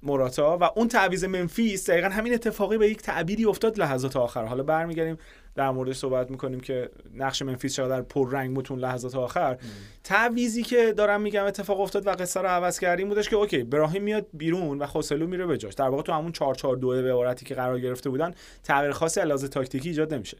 موراتا 0.04 0.58
و 0.62 0.70
اون 0.76 0.88
تعویض 0.88 1.24
ممفیس 1.24 1.90
دقیقا 1.90 2.10
همین 2.10 2.34
اتفاقی 2.34 2.78
به 2.78 2.90
یک 2.90 3.02
تعبیری 3.02 3.46
افتاد 3.46 3.80
لحظات 3.80 4.16
آخر. 4.16 4.46
حالا 4.46 4.64
برمیگردیم 4.64 5.18
در 5.56 5.72
موردش 5.72 5.96
صحبت 5.96 6.32
می‌کنیم 6.32 6.60
که 6.60 6.90
نقش 7.14 7.42
ممفیس 7.42 7.76
چقدر 7.76 8.02
پر 8.02 8.32
رنگ 8.32 8.56
بود 8.56 8.68
اون 8.70 8.80
لحظات 8.80 9.16
آخر. 9.16 9.58
تعویضی 10.04 10.64
که 10.64 10.94
دارم 10.94 11.22
میگم 11.22 11.46
اتفاق 11.46 11.80
افتاد 11.80 12.08
و 12.08 12.10
قصه 12.10 12.42
رو 12.42 12.48
عوض 12.48 12.80
کردیم 12.80 13.10
بودش 13.10 13.30
که 13.30 13.36
okay 13.36 13.64
براهیم 13.64 14.04
میاد 14.04 14.28
بیرون 14.34 14.80
و 14.80 14.86
خوسلو 14.86 15.28
میره 15.28 15.46
به 15.46 15.58
جاش. 15.58 15.74
در 15.74 15.90
واقع 15.90 16.04
تو 16.04 16.12
همون 16.12 16.32
4 16.32 16.56
4 16.56 16.76
2 16.76 16.88
به 16.90 16.96
عبارتی 16.96 17.46
که 17.46 17.56
قرار 17.56 17.80
گرفته 17.80 18.10
بودن 18.10 18.34
تغییر 18.64 18.92
خاصی 18.92 19.20
از 19.20 19.27
لحاظ 19.27 19.48
تاکتیکی 19.48 19.90
ایجاد 19.90 20.14
نمیشه. 20.14 20.38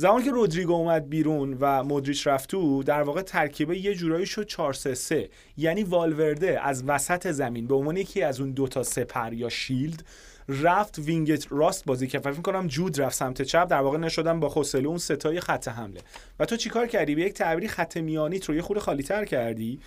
زمانی 0.00 0.24
که 0.24 0.30
رودریگو 0.30 0.72
اومد 0.72 1.08
بیرون 1.08 1.56
و 1.60 1.84
مودریچ 1.84 2.26
رفت 2.26 2.50
تو 2.50 2.82
در 2.82 3.02
واقع 3.02 3.22
ترکیبه 3.22 3.78
یه 3.78 3.94
جورایی 3.94 4.26
شد 4.26 4.46
4 4.46 4.72
3 4.72 4.94
3 4.94 5.28
یعنی 5.56 5.82
والورده 5.82 6.60
از 6.62 6.84
وسط 6.86 7.30
زمین 7.30 7.66
به 7.66 7.74
عنوان 7.74 7.96
یکی 7.96 8.22
از 8.22 8.40
اون 8.40 8.50
دو 8.50 8.68
تا 8.68 8.82
سپر 8.82 9.32
یا 9.32 9.48
shield 9.48 10.04
رفت 10.48 10.98
wing 10.98 11.46
راست 11.50 11.84
بازی 11.84 12.06
کرد. 12.06 12.22
فکر 12.22 12.42
کنم 12.42 12.66
جود 12.66 13.00
رفت 13.00 13.16
سمت 13.16 13.42
چپ 13.42 13.68
در 13.68 13.80
واقع 13.80 13.98
نشدن 13.98 14.40
با 14.40 14.48
خوسلو 14.48 14.88
اون 14.88 14.98
سه 14.98 15.19
تای 15.19 15.40
خط 15.40 15.68
حمله. 15.68 16.00
و 16.38 16.44
تو 16.44 16.56
چیکار 16.56 16.86
کردی؟ 16.86 17.14
به 17.14 17.22
یک 17.22 17.34
تعبیری 17.34 17.68
خط 17.68 17.96
میانیت 17.96 18.44
رو 18.44 18.54
یه 18.54 18.62
خورده 18.62 18.80
خالی 18.80 19.02
تر 19.02 19.24
کردی؟ 19.24 19.80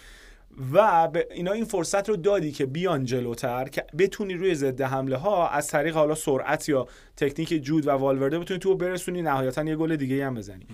و 0.74 1.08
به 1.08 1.28
اینا 1.32 1.52
این 1.52 1.66
فرصت 1.66 2.10
رو 2.10 2.16
دادی 2.16 2.52
که 2.52 2.66
بیان 2.66 3.06
جلوتر 3.06 3.68
که 3.68 3.86
بتونی 3.98 4.34
روی 4.34 4.56
ضد 4.56 4.82
حمله 4.82 5.18
ها 5.18 5.50
از 5.50 5.68
طریق 5.68 5.96
حالا 5.96 6.16
سرعت 6.16 6.70
یا 6.70 6.88
تکنیک 7.18 7.64
جود 7.64 7.88
و 7.88 7.92
والورده 7.92 8.40
بتونی 8.40 8.60
تو 8.60 8.76
برسونی 8.76 9.22
نهایتا 9.22 9.64
یه 9.64 9.76
گل 9.76 9.96
دیگه 9.96 10.26
هم 10.26 10.36
بزنی. 10.36 10.68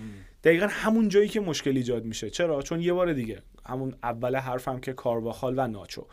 دقیقا 0.44 0.66
همون 0.70 1.08
جایی 1.08 1.28
که 1.28 1.40
مشکل 1.40 1.76
ایجاد 1.76 2.04
میشه. 2.04 2.30
چرا؟ 2.30 2.62
چون 2.62 2.80
یه 2.80 2.92
بار 2.92 3.12
دیگه 3.12 3.42
همون 3.66 3.94
اول 4.02 4.36
حرفم 4.36 4.78
که 4.78 4.92
کارواخال 4.92 5.54
و 5.56 5.66
ناچو. 5.66 6.06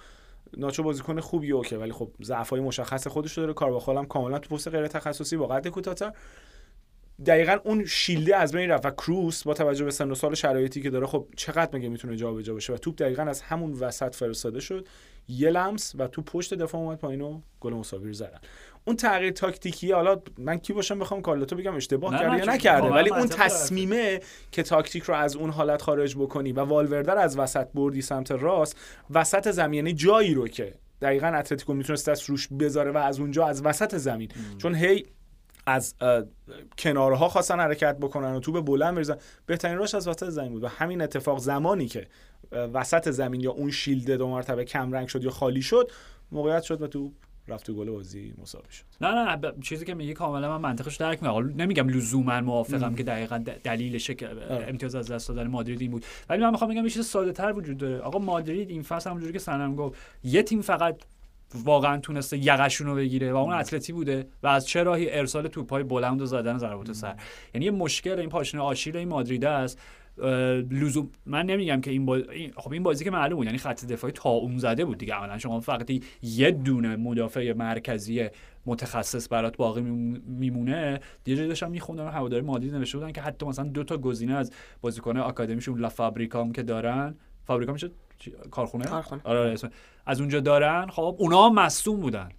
ناچو 0.57 0.83
بازیکن 0.83 1.19
خوبیه 1.19 1.53
اوکی 1.53 1.75
ولی 1.75 1.91
خب 1.91 2.09
ضعفای 2.23 2.59
مشخص 2.59 3.07
خودش 3.07 3.37
رو 3.37 3.43
داره. 3.43 3.53
کارواخال 3.53 3.97
هم 3.97 4.05
کاملا 4.05 4.39
تو 4.39 4.55
پست 4.55 4.67
غیر 4.67 4.87
تخصصی 4.87 5.37
با 5.37 5.47
قد 5.47 5.67
کوتاه‌تر. 5.67 6.13
دقیقا 7.25 7.57
اون 7.63 7.85
شیلده 7.85 8.35
از 8.35 8.51
بین 8.51 8.69
رفت 8.69 8.85
و 8.85 8.89
کروس 8.89 9.43
با 9.43 9.53
توجه 9.53 9.85
به 9.85 9.91
سن 9.91 10.11
و 10.11 10.15
سال 10.15 10.35
شرایطی 10.35 10.81
که 10.81 10.89
داره 10.89 11.07
خب 11.07 11.27
چقدر 11.35 11.69
مگه 11.77 11.89
می‌تونه 11.89 12.15
جابجا 12.15 12.53
بشه 12.53 12.73
و 12.73 12.77
توپ 12.77 12.95
دقیقا 12.95 13.23
از 13.23 13.41
همون 13.41 13.73
وسط 13.73 14.15
فرستاده 14.15 14.59
شد. 14.59 14.87
یه 15.29 15.49
لمس 15.49 15.93
و 15.97 16.07
تو 16.07 16.21
پشت 16.21 16.53
دفاع 16.53 16.81
اومد 16.81 16.97
پایین 16.97 17.21
و 17.21 17.41
گل 17.59 17.73
مساوی 17.73 18.07
رو 18.07 18.13
زدن. 18.13 18.39
اون 18.85 18.95
تغییر 18.95 19.31
تاکتیکی 19.31 19.91
حالا 19.91 20.21
من 20.37 20.57
کی 20.57 20.73
باشم 20.73 20.99
بخوام 20.99 21.21
کارلتو 21.21 21.55
بگم؟ 21.55 21.75
اشتباه 21.75 22.13
نه، 22.13 22.19
کرده 22.19 22.31
نه، 22.31 22.39
یا 22.39 22.53
نکرده. 22.53 22.87
ولی 22.87 23.09
اون. 23.09 23.27
تصمیمه 23.27 24.19
که 24.51 24.63
تاکتیک 24.63 25.03
رو 25.03 25.13
از 25.13 25.35
اون 25.35 25.49
حالت 25.49 25.81
خارج 25.81 26.15
بکنی 26.15 26.51
و 26.51 26.59
والورده 26.59 27.03
رو 27.03 27.17
از 27.17 27.37
وسط 27.37 27.67
بردی 27.73 28.01
سمت 28.01 28.31
راست 28.31 28.77
وسط 29.09 29.51
زمین 29.51 29.73
یعنی 29.73 29.93
جایی 29.93 30.33
رو 30.33 30.47
که 30.47 30.73
دقیقا 31.01 31.27
اتلتیکو 31.27 31.73
می‌تونست 31.73 32.09
دست 32.09 32.29
روش 32.29 32.47
بذاره 32.59 32.91
و 32.91 32.97
از 32.97 33.19
اونجا 33.19 33.47
از 33.47 33.65
وسط 33.65 33.95
زمین. 33.95 34.29
چون 34.57 34.75
هی 34.75 35.05
از 35.67 35.95
کنارها 36.77 37.29
خواستن 37.29 37.59
حرکت 37.59 37.97
بکنن 37.97 38.33
و 38.35 38.39
تو 38.39 38.51
به 38.51 38.61
بلند 38.61 38.95
بریزن. 38.95 39.17
بهترین 39.45 39.77
راهش 39.77 39.95
از 39.95 40.07
وسط 40.07 40.29
زمین 40.29 40.51
بود 40.51 40.63
و 40.63 40.67
همین 40.67 41.01
اتفاق 41.01 41.39
زمانی 41.39 41.87
که 41.87 42.07
وسط 42.51 43.09
زمین 43.09 43.41
یا 43.41 43.51
اون 43.51 43.71
shield 43.71 44.11
دو 44.11 44.27
مرتبه 44.27 44.65
کم 44.65 44.91
رنگ 44.91 45.07
شد 45.07 45.23
یا 45.23 45.29
خالی 45.31 45.61
شد 45.61 45.91
موقعیت 46.31 46.63
شد 46.63 46.81
و 46.81 46.87
تو 46.87 47.11
رفت 47.47 47.65
تو 47.65 47.73
گل 47.73 47.91
بازی 47.91 48.33
مساوی 48.41 48.65
شد. 48.71 48.83
نه 49.01 49.07
نه 49.11 49.37
ب- 49.37 49.61
چیزی 49.61 49.85
که 49.85 49.93
میگی 49.93 50.13
کاملا 50.13 50.49
من 50.49 50.69
منطقش 50.69 50.95
درک 50.95 51.23
می‌کنم. 51.23 51.53
نمیگم 51.55 51.89
لزوما 51.89 52.41
موافقم 52.41 52.95
که 52.95 53.03
دقیقا 53.03 53.43
د- 53.45 53.61
دلیلش 53.63 54.11
که. 54.11 54.29
امتیاز 54.49 54.95
از 54.95 55.11
دست 55.11 55.29
دادن 55.29 55.47
مادرید 55.47 55.81
این 55.81 55.91
بود. 55.91 56.05
ولی 56.29 56.43
من 56.43 56.51
می‌خوام 56.51 56.71
بگم 56.71 56.83
یه 56.83 56.89
چیز 56.89 57.05
ساده 57.05 57.31
تر 57.31 57.53
وجود 57.53 57.77
داره. 57.77 57.99
آقا 57.99 58.19
مادرید 58.19 58.69
این 58.69 58.83
فصل 58.83 59.09
همونجوری 59.09 59.33
که 59.33 59.39
سنم 59.39 59.75
گفت 59.75 59.99
یه 60.23 60.43
تیم 60.43 60.61
فقط 60.61 60.95
واقعا 61.55 61.97
تونسته 61.97 62.37
یقشون 62.37 62.87
رو 62.87 62.95
بگیره 62.95 63.33
و 63.33 63.35
اون 63.35 63.53
اتلتی 63.53 63.93
بوده 63.93 64.27
و 64.43 64.47
از 64.47 64.67
چه 64.67 64.83
راهی 64.83 65.11
ارسال 65.11 65.47
توپای 65.47 65.83
بلند 65.83 66.21
و 66.21 66.25
زدن 66.25 66.57
ضربات 66.57 66.91
سر. 66.93 67.15
یعنی 67.53 67.65
یه 67.65 67.71
مشکل 67.71 68.19
این 68.19 68.29
پاشنه 68.29 68.61
آشیل 68.61 68.97
این 68.97 69.07
مادرید 69.07 69.45
است. 69.45 69.79
لزوم 70.71 71.09
من 71.25 71.45
نمیگم 71.45 71.81
که 71.81 71.91
این, 71.91 72.05
با... 72.05 72.15
این- 72.15 72.53
خب 72.55 72.71
این 72.73 72.83
بازی 72.83 73.03
که 73.03 73.11
معلوم 73.11 73.35
بود 73.37 73.45
یعنی 73.45 73.57
خط 73.57 73.85
دفاعی 73.85 74.13
تا 74.13 74.29
اون 74.29 74.57
زده 74.57 74.85
بود 74.85 74.97
دیگه. 74.97 75.13
عملا 75.13 75.37
شما 75.37 75.59
فقط 75.59 75.91
یه 76.21 76.51
دونه 76.51 76.95
مدافع 76.95 77.53
مرکزی 77.53 78.27
متخصص 78.65 79.27
برات 79.31 79.57
باقی 79.57 79.81
میمون- 79.81 80.21
میمونه. 80.27 80.99
جایی 81.25 81.47
داشتم 81.47 81.71
میخوندم 81.71 82.07
هواداری 82.07 82.41
مادرید 82.45 82.75
نوشته 82.75 82.97
بودن 82.97 83.11
که 83.11 83.21
حتی 83.21 83.45
مثلا 83.45 83.65
دو 83.65 83.83
تا 83.83 83.97
گزینه 83.97 84.33
از 84.33 84.51
بازیکن 84.81 85.17
آکادمیشون 85.17 85.79
لا 85.79 85.89
فابریکام 85.89 86.51
که 86.51 86.63
دارن 86.63 87.15
فابریکا 87.47 87.73
میشه؟ 87.73 87.91
کارخونه؟ 88.51 88.85
کارخونه. 88.85 89.21
آره 89.23 89.39
آره 89.39 89.55
از 90.05 90.19
اونجا 90.19 90.39
دارن 90.39 90.87
خب 90.87 91.15
اونا 91.19 91.45
هم 91.45 91.53
مصدوم 91.53 91.99
بودن. 91.99 92.29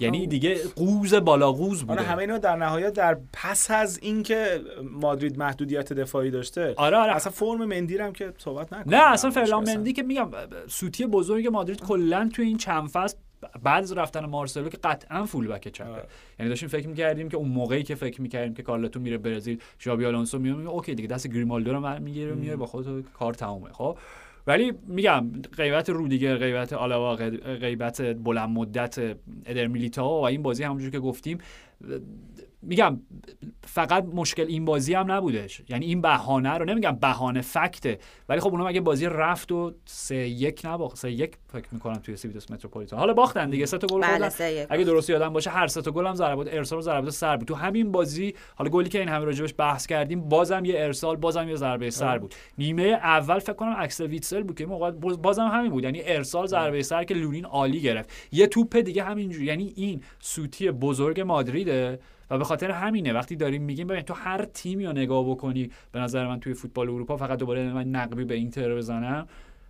یعنی 0.00 0.26
دیگه 0.26 0.58
قوز 0.76 1.14
بالا 1.14 1.52
قوز 1.52 1.80
بوده. 1.80 1.92
آره 1.92 2.02
همه 2.02 2.18
اینا 2.18 2.38
در 2.38 2.56
نهایت 2.56 2.92
در 2.92 3.18
پس 3.32 3.70
از 3.70 3.98
اینکه 4.02 4.60
مادرید 4.92 5.38
محدودیت 5.38 5.92
دفاعی 5.92 6.30
داشته 6.30 6.74
آره 6.76 6.96
آره. 6.96 7.16
اصلا 7.16 7.32
فرم 7.32 7.64
مندی 7.64 7.98
هم 7.98 8.12
که 8.12 8.32
صحبت 8.38 8.72
نکنم 8.72 8.94
نه 8.94 9.12
اصلا 9.12 9.30
فرلان 9.30 9.62
اصلا. 9.62 9.74
مندی 9.74 9.92
که 9.92 10.02
میگم 10.02 10.28
سوتی 10.66 11.06
بزرگ 11.06 11.46
مادرید 11.46 11.80
کلا 11.80 12.30
توی 12.34 12.46
این 12.46 12.56
چند 12.56 12.88
فصل 12.88 13.16
بعد 13.62 13.82
از 13.82 13.92
رفتن 13.92 14.26
مارسلو 14.26 14.68
که 14.68 14.76
قطعا 14.76 15.24
فول 15.24 15.48
بک 15.48 15.68
چپه. 15.68 15.90
آره. 15.90 16.06
یعنی 16.38 16.48
داشتیم 16.48 16.68
فکر 16.68 16.88
می‌کردیم 16.88 17.28
که 17.28 17.36
اون 17.36 17.48
موقعی 17.48 17.82
که 17.82 17.94
فکر 17.94 18.22
می‌کردیم 18.22 18.54
که 18.54 18.62
کارلتو 18.62 19.00
میره 19.00 19.18
برزیل 19.18 19.60
ژابی 19.80 20.06
آلونسو 20.06 20.38
میاد 20.38 20.56
میگه 20.56 20.70
اوکی 20.70 20.94
دیگه 20.94 21.08
دست 21.08 21.28
گریمالدو 21.28 21.72
رو 21.72 21.98
می‌گیره 22.00 22.34
میاره 22.34 22.56
با 22.56 22.66
خود 22.66 23.08
کار 23.18 23.34
تمومه 23.34 23.72
خب؟ 23.72 23.98
ولی 24.48 24.72
میگم 24.86 25.42
غیبت 25.56 25.90
رودیگر 25.90 26.36
غیبت 26.36 26.72
آلاوا 26.72 27.16
غیبت 27.60 28.02
بلند 28.02 28.48
مدت 28.48 28.98
ادر 29.46 29.66
میلیتائو 29.66 30.20
و 30.20 30.22
این 30.22 30.42
بازی 30.42 30.64
همونجور 30.64 30.90
که 30.90 30.98
گفتیم 30.98 31.38
میگم 32.62 33.00
فقط 33.64 34.04
مشکل 34.04 34.46
این 34.46 34.64
بازی 34.64 34.94
هم 34.94 35.12
نبودش. 35.12 35.62
یعنی 35.68 35.86
این 35.86 36.00
بهانه 36.00 36.50
رو 36.50 36.64
نمیگم 36.64 36.96
بهانه 37.00 37.40
فکته 37.40 37.98
ولی 38.28 38.40
خب 38.40 38.48
اونم 38.48 38.66
اگه 38.66 38.80
بازی 38.80 39.06
رفت 39.06 39.52
و 39.52 39.72
سه 39.84 40.16
یک 40.16 40.62
نباخت 40.64 40.96
سه 40.98 41.10
یک 41.12 41.34
فکر 41.52 41.66
می‌کنم 41.72 41.94
توی 41.94 42.16
سیویتاس 42.16 42.50
متروپولیتان. 42.50 42.98
حالا 42.98 43.12
باختن 43.12 43.50
دیگه 43.50 43.66
سه 43.66 43.78
تا 43.78 43.86
گل 43.86 44.00
بله 44.00 44.66
اگه 44.70 44.84
درست 44.84 45.10
یادم 45.10 45.32
باشه 45.32 45.50
هر 45.50 45.66
سه 45.66 45.82
تا 45.82 45.90
گل 45.90 46.06
هم 46.06 46.14
ضربات 46.14 46.48
ارسال 46.50 46.78
و 46.78 46.82
ضربات 46.82 47.10
سر 47.10 47.36
بود. 47.36 47.48
تو 47.48 47.54
همین 47.54 47.92
بازی 47.92 48.34
حالا 48.56 48.70
گلی 48.70 48.88
که 48.88 48.98
این 48.98 49.08
همه 49.08 49.24
راجبش 49.24 49.54
بحث 49.58 49.86
کردیم 49.86 50.20
بازم 50.20 50.64
یه 50.64 50.74
ارسال 50.76 51.16
بازم 51.16 51.48
یه 51.48 51.56
ضربه 51.56 51.90
سر 51.90 52.18
بود. 52.18 52.34
نیمه 52.58 52.82
اول 52.82 53.38
فکر 53.38 53.52
کنم 53.52 53.74
اکسل 53.78 54.06
ویتسل 54.06 54.42
بود 54.42 54.58
که 54.58 54.66
موقع 54.66 54.90
باز- 54.90 55.22
بازم 55.22 55.46
همین 55.46 55.70
بود. 55.70 55.84
یعنی 55.84 56.00
ارسال 56.04 56.46
ضربه 56.46 56.82
سر 56.82 57.04
که 57.04 57.14
لونین 57.14 57.44
عالی 57.44 57.80
گرفت. 57.80 58.10
یه 58.32 58.46
توپ 58.46 58.76
دیگه 58.76 59.02
همینجوری. 59.02 59.44
یعنی 59.44 59.72
این 59.76 60.02
سوتی 60.20 60.70
بزرگ 60.70 61.20
مادریده. 61.20 61.98
و 62.30 62.38
به 62.38 62.44
خاطر 62.44 62.70
همینه 62.70 63.12
وقتی 63.12 63.36
داریم 63.36 63.62
میگیم 63.62 63.86
ببین 63.86 64.02
تو 64.02 64.14
هر 64.14 64.44
تیمی 64.44 64.86
رو 64.86 64.92
نگاه 64.92 65.30
بکنی 65.30 65.70
به 65.92 66.00
نظر 66.00 66.26
من 66.26 66.40
توی 66.40 66.54
فوتبال 66.54 66.88
اروپا 66.88 67.16
فقط 67.16 67.38
دوباره 67.38 67.72
من 67.72 67.88
نقبی 67.88 68.24
به 68.24 68.34
اینتر 68.34 68.74
بزنم 68.74 69.26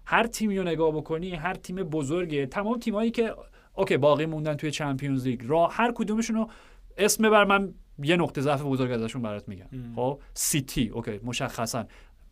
هر 0.07 0.27
تیمی 0.27 0.59
رو 0.59 0.65
نگاه 0.65 0.93
بکنی 0.93 1.31
هر 1.31 1.55
تیم 1.55 1.77
بزرگه. 1.77 2.47
تمام 2.47 2.79
تیمایی 2.79 3.11
که 3.11 3.35
okay 3.75 3.97
باقی 3.97 4.27
موندن 4.27 4.55
توی 4.55 4.71
Champions 4.71 5.27
League 5.27 5.41
را 5.45 5.67
هر 5.67 5.93
کدومشون 5.93 6.37
رو 6.37 6.49
اسم 6.97 7.31
ببر 7.31 7.45
من 7.45 7.75
یه 8.03 8.17
نقطه 8.17 8.41
ضعف 8.41 8.63
بزرگ 8.63 8.91
ازشون 8.91 9.23
برات 9.23 9.49
میگم. 9.49 9.67
خب؟ 9.97 10.21
سیتی 10.35 10.89
okay 10.89 11.21
مشخصا 11.25 11.85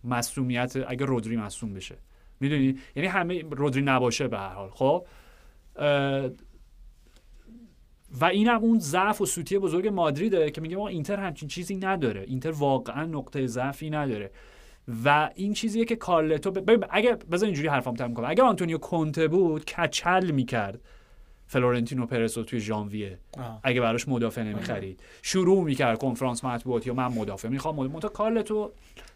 مصدومیت 0.04 0.76
اگه 0.88 1.06
رودری 1.06 1.36
مصدوم 1.36 1.74
بشه. 1.74 1.96
می‌دونی؟ 2.40 2.78
یعنی 2.96 3.08
همه 3.08 3.42
رودری 3.50 3.82
نباشه 3.82 4.28
به 4.28 4.38
هر 4.38 4.48
حال. 4.48 4.70
خب؟ 4.70 5.06
و 8.20 8.24
اینم 8.24 8.58
اون 8.58 8.78
ضعف 8.78 9.20
و 9.20 9.26
سوتی 9.26 9.58
بزرگ 9.58 9.88
مادریده 9.88 10.50
که 10.50 10.60
میگم 10.60 10.88
اینتر 10.88 11.16
همچین 11.16 11.48
چیزی 11.48 11.76
نداره. 11.76 12.24
اینتر 12.26 12.50
واقعا 12.50 13.04
نقطه 13.04 13.46
ضعفی 13.46 13.90
نداره. 13.90 14.30
و 15.04 15.30
این 15.34 15.52
چیزیه 15.52 15.84
که 15.84 15.96
کارلتو 15.96 16.50
ب... 16.50 16.84
اگه 16.90 17.14
بذار 17.14 17.46
اینجوری 17.46 17.68
حرفام 17.68 17.94
تموم 17.94 18.14
کنم. 18.14 18.30
اگه 18.30 18.42
آنتونیو 18.42 18.78
کونته 18.78 19.28
بود 19.28 19.64
کچل 19.64 20.30
می‌کرد. 20.30 20.80
فلورنتینو 21.46 22.06
پرز 22.06 22.38
رو 22.38 22.44
توی 22.44 22.60
ژانویه. 22.60 23.18
اگه 23.62 23.80
براش 23.80 24.08
مدافع 24.08 24.42
نمی‌خرید. 24.42 25.00
شروع 25.22 25.64
می‌کرد 25.64 25.98
کنفرانس 25.98 26.44
مطبوعاتی 26.44 26.90
و 26.90 26.94
من 26.94 27.06
مدافع 27.06 27.48
می‌خوام. 27.48 27.76
مدافع 27.76 28.16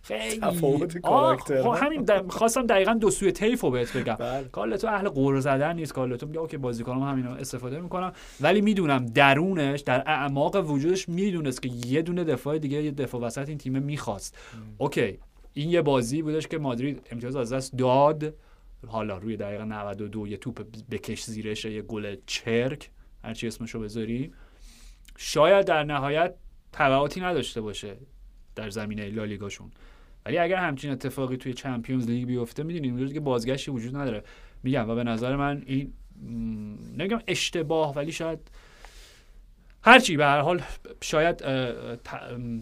خیلی 0.03 0.41
تفاوت 0.41 0.97
آه، 0.97 1.01
کاراکتر. 1.03 1.63
خب 1.63 1.85
همین 1.85 2.07
د- 2.07 2.33
خواستم 2.33 2.67
دقیقا 2.67 2.95
دو 2.95 3.11
سوی 3.11 3.33
طیف 3.33 3.61
رو 3.61 3.71
بهت 3.71 3.97
بگم. 3.97 4.15
بله. 4.15 4.45
کارلتو 4.45 4.89
اهل 4.89 5.09
غر 5.09 5.41
زدن 5.41 5.77
نیست. 5.77 5.93
کارلتو 5.93 6.27
میگه 6.27 6.39
okay 6.39 6.57
بازیکنام 6.57 7.03
همینا 7.03 7.35
استفاده 7.35 7.81
می‌کنم 7.81 8.13
ولی 8.41 8.61
می‌دونم 8.61 9.07
درونش 9.07 9.81
در 9.81 10.03
اعماق 10.07 10.71
وجودش 10.71 11.09
می‌دونست 11.09 11.63
که 11.63 11.69
یه 11.87 12.03
دونه 12.03 12.25
دفاع 12.25 12.59
دیگه 12.59 12.83
یه 12.83 12.91
دفاع 12.91 13.21
وسط 13.21 13.49
این 13.49 13.59
تیم 13.59 13.83
می‌خواست. 13.83 14.39
اوکی. 14.79 15.19
این 15.53 15.71
یه 15.71 15.83
بازی 15.83 16.23
بودش 16.23 16.47
که 16.47 16.59
مادرید 16.59 17.07
امتیاز 17.13 17.37
از 17.37 17.53
دست 17.53 17.77
داد. 17.77 18.35
حالا 18.87 19.19
روی 19.19 19.37
دقیقه 19.37 19.65
92 19.65 20.27
یه 20.27 20.37
توپ 20.37 20.67
بکش 20.91 21.23
زیرش 21.25 21.65
یه 21.65 21.83
گل 21.83 22.17
چرک. 22.27 22.91
هرچی 23.25 23.47
اسمشو 23.47 23.81
بذاری. 23.81 24.33
شاید 25.17 25.67
در 25.67 25.85
نهایت 25.85 26.35
تبعاتی 26.73 27.21
نداشته 27.21 27.61
باشه 27.61 27.97
در 28.55 28.71
زمینه 28.71 29.11
لالیگاشون 29.11 29.71
ولی 30.27 30.39
اگر 30.39 30.57
همچین 30.57 30.91
اتفاقی 30.91 31.37
توی 31.37 31.55
چمپیونز 31.55 32.07
لیگ 32.07 32.27
بیفته 32.27 32.63
می‌دونیم 32.63 32.91
اونجا 32.91 33.07
دیگه 33.07 33.21
بازگشتی 33.21 33.71
وجود 33.71 33.97
نداره. 33.97 34.25
میگم 34.63 34.91
و 34.91 34.95
به 34.95 35.05
نظر 35.05 35.37
من 35.37 35.63
این 35.67 35.93
نمیگم 36.97 37.21
اشتباه 37.27 37.95
ولی 37.95 38.13
شاید 38.13 38.51
هرچی 39.83 40.17
به 40.17 40.25
هر 40.25 40.41
حال 40.41 40.63
شاید 41.01 41.45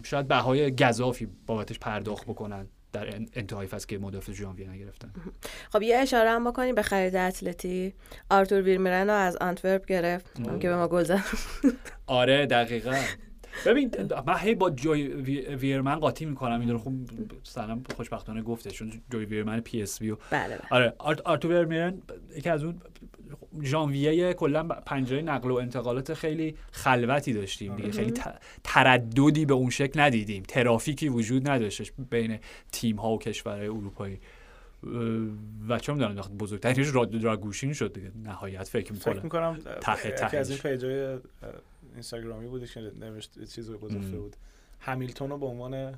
شاید 0.03 0.27
بهای 0.27 0.75
گزافی 0.75 1.27
بابتش 1.45 1.79
پرداخت 1.79 2.25
بکنن. 2.25 2.67
در 2.91 3.15
ان- 3.15 3.29
انتهای 3.33 3.67
فصل 3.67 3.87
که 3.87 3.97
مدافع 3.97 4.31
ژانویه 4.31 4.69
نگرفتن 4.69 5.11
خب 5.71 5.81
یه 5.81 5.97
اشاره 5.97 6.29
هم 6.29 6.51
بکنیم 6.51 6.75
به 6.75 6.81
خرید 6.81 7.15
اتلتی. 7.15 7.93
آرتور 8.29 8.61
ویرمیرن 8.61 9.07
رو 9.07 9.13
از 9.13 9.35
آنتورپ 9.35 9.85
گرفت. 9.85 10.25
که 10.59 10.69
به 10.69 10.75
ما 10.75 10.87
گل 10.87 11.03
زد. 11.03 11.19
آره 12.07 12.45
دقیقا. 12.45 12.95
ببین 13.65 13.91
من 14.27 14.37
هی 14.37 14.55
با 14.55 14.69
جوی 14.69 15.07
وی- 15.07 15.55
ویرمن 15.55 15.95
قاطی 15.95 16.25
می‌کنم 16.25 16.59
این 16.59 16.69
رو 16.69 16.77
خوب 16.77 17.09
سلام 17.43 17.83
خوشبختانه 17.95 18.41
گفته 18.41 18.71
چون 18.71 18.91
جوی 19.11 19.25
ویرمن 19.25 19.59
پی 19.59 19.81
اس 19.81 20.01
وی 20.01 20.09
و 20.09 20.17
بله 20.31 20.47
بله. 20.57 20.61
آره 20.69 20.93
آرت 20.97 21.21
آرتور 21.21 21.51
ویرمن 21.65 21.97
یکی 22.37 22.49
از 22.49 22.63
اون 22.63 22.81
ژانویه 23.63 24.33
کلا 24.33 24.63
پنجره 24.63 25.21
نقل 25.21 25.51
و 25.51 25.55
انتقالات 25.55 26.13
خیلی 26.13 26.55
خلوتی 26.71 27.33
داشتیم 27.33 27.75
دیگه. 27.75 27.91
خیلی 27.91 28.11
ت- 28.11 28.39
ترددی 28.63 29.45
به 29.45 29.53
اون 29.53 29.69
شکل 29.69 29.99
ندیدیم. 29.99 30.43
ترافیکی 30.43 31.09
وجود 31.09 31.49
نداشتش 31.49 31.91
بین 32.09 32.39
تیم 32.71 32.95
ها 32.95 33.11
و 33.11 33.19
کشورهای 33.19 33.67
اروپایی. 33.67 34.19
و 35.69 35.79
چه 35.79 35.93
می‌دونم 35.93 36.17
وقت 36.17 36.31
بزرگترینش 36.31 36.95
راد 36.95 37.11
دراگوشین 37.11 37.73
شد 37.73 37.93
دیگه. 37.93 38.11
نهایت 38.23 38.63
فکر 38.63 38.93
فکر 38.93 39.19
می‌کنم 39.19 39.53
می‌کنم 39.53 39.79
ته 39.81 40.25
یکی 40.25 40.37
از. 40.37 40.49
این 40.49 40.59
پیجای 40.59 41.17
اینستاگرامی 41.93 42.47
بودش 42.47 42.73
که 42.73 42.91
نوشت 42.99 43.43
چیز 43.55 43.69
رو 43.69 43.77
گذاشته. 43.77 44.17
بود 44.17 44.35
همیلتون 44.79 45.29
رو 45.29 45.37
به 45.37 45.45
عنوان 45.45 45.93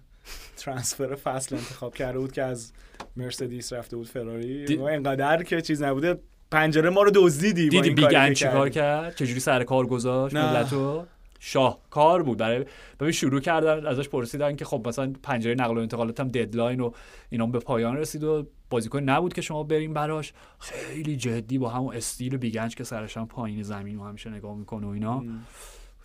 ترانسفر 0.57 1.15
فصل 1.15 1.55
انتخاب 1.55 1.95
کرده 1.95 2.19
بود 2.19 2.31
که 2.31 2.43
از 2.43 2.71
مرسدس 3.15 3.73
رفته 3.73 3.95
بود 3.95 4.07
فراری 4.07 4.65
دی- 4.65 4.77
ما 4.77 4.87
اینقدر 4.87 5.43
که 5.43 5.61
چیز 5.61 5.81
نبوده 5.81 6.19
پنجره 6.51 6.89
ما 6.89 7.01
رو 7.03 7.11
دزدیدی 7.15 7.69
دیدی 7.69 7.89
بیگن 7.89 8.27
که 8.29 8.35
چی 8.35 8.45
کار 8.45 8.69
کردی. 8.69 9.05
کرد 9.05 9.15
چجوری 9.15 9.39
سر 9.39 9.63
کار 9.63 9.87
گذاشت. 9.87 10.35
ملتو 10.35 11.05
شاه 11.39 11.79
کار 11.89 12.23
بود 12.23 12.37
برای 12.37 12.65
ببین 12.99 13.11
شروع 13.11 13.39
کردن 13.39 13.85
ازش 13.87 14.09
پرسیدن 14.09 14.55
که 14.55 14.65
خب 14.65 14.87
مثلا 14.87 15.13
پنجره 15.23 15.55
نقل 15.55 15.77
و 15.77 15.79
انتقالات 15.81 16.19
هم 16.19 16.27
ددلاین 16.27 16.79
و 16.79 16.91
اینا 17.29 17.45
به 17.45 17.59
پایان 17.59 17.97
رسید 17.97 18.23
و 18.23 18.45
بازیکن 18.69 18.99
نبود 19.03 19.33
که 19.33 19.41
شما 19.41 19.63
بریم 19.63 19.93
براش 19.93 20.33
خیلی 20.59 21.17
جدی 21.17 21.57
با 21.57 21.69
همون 21.69 21.95
استیل 21.95 22.37
بیگنج 22.37 22.75
که 22.75 22.83
سرش 22.83 23.17
هم 23.17 23.27
پایین 23.27 23.63
زمین 23.63 23.97
و 23.99 24.03
همیشه 24.03 24.29
نگاه 24.29 24.55
می‌کنه 24.55 24.87
و 24.87 24.89
اینا 24.89 25.13
ام. 25.13 25.45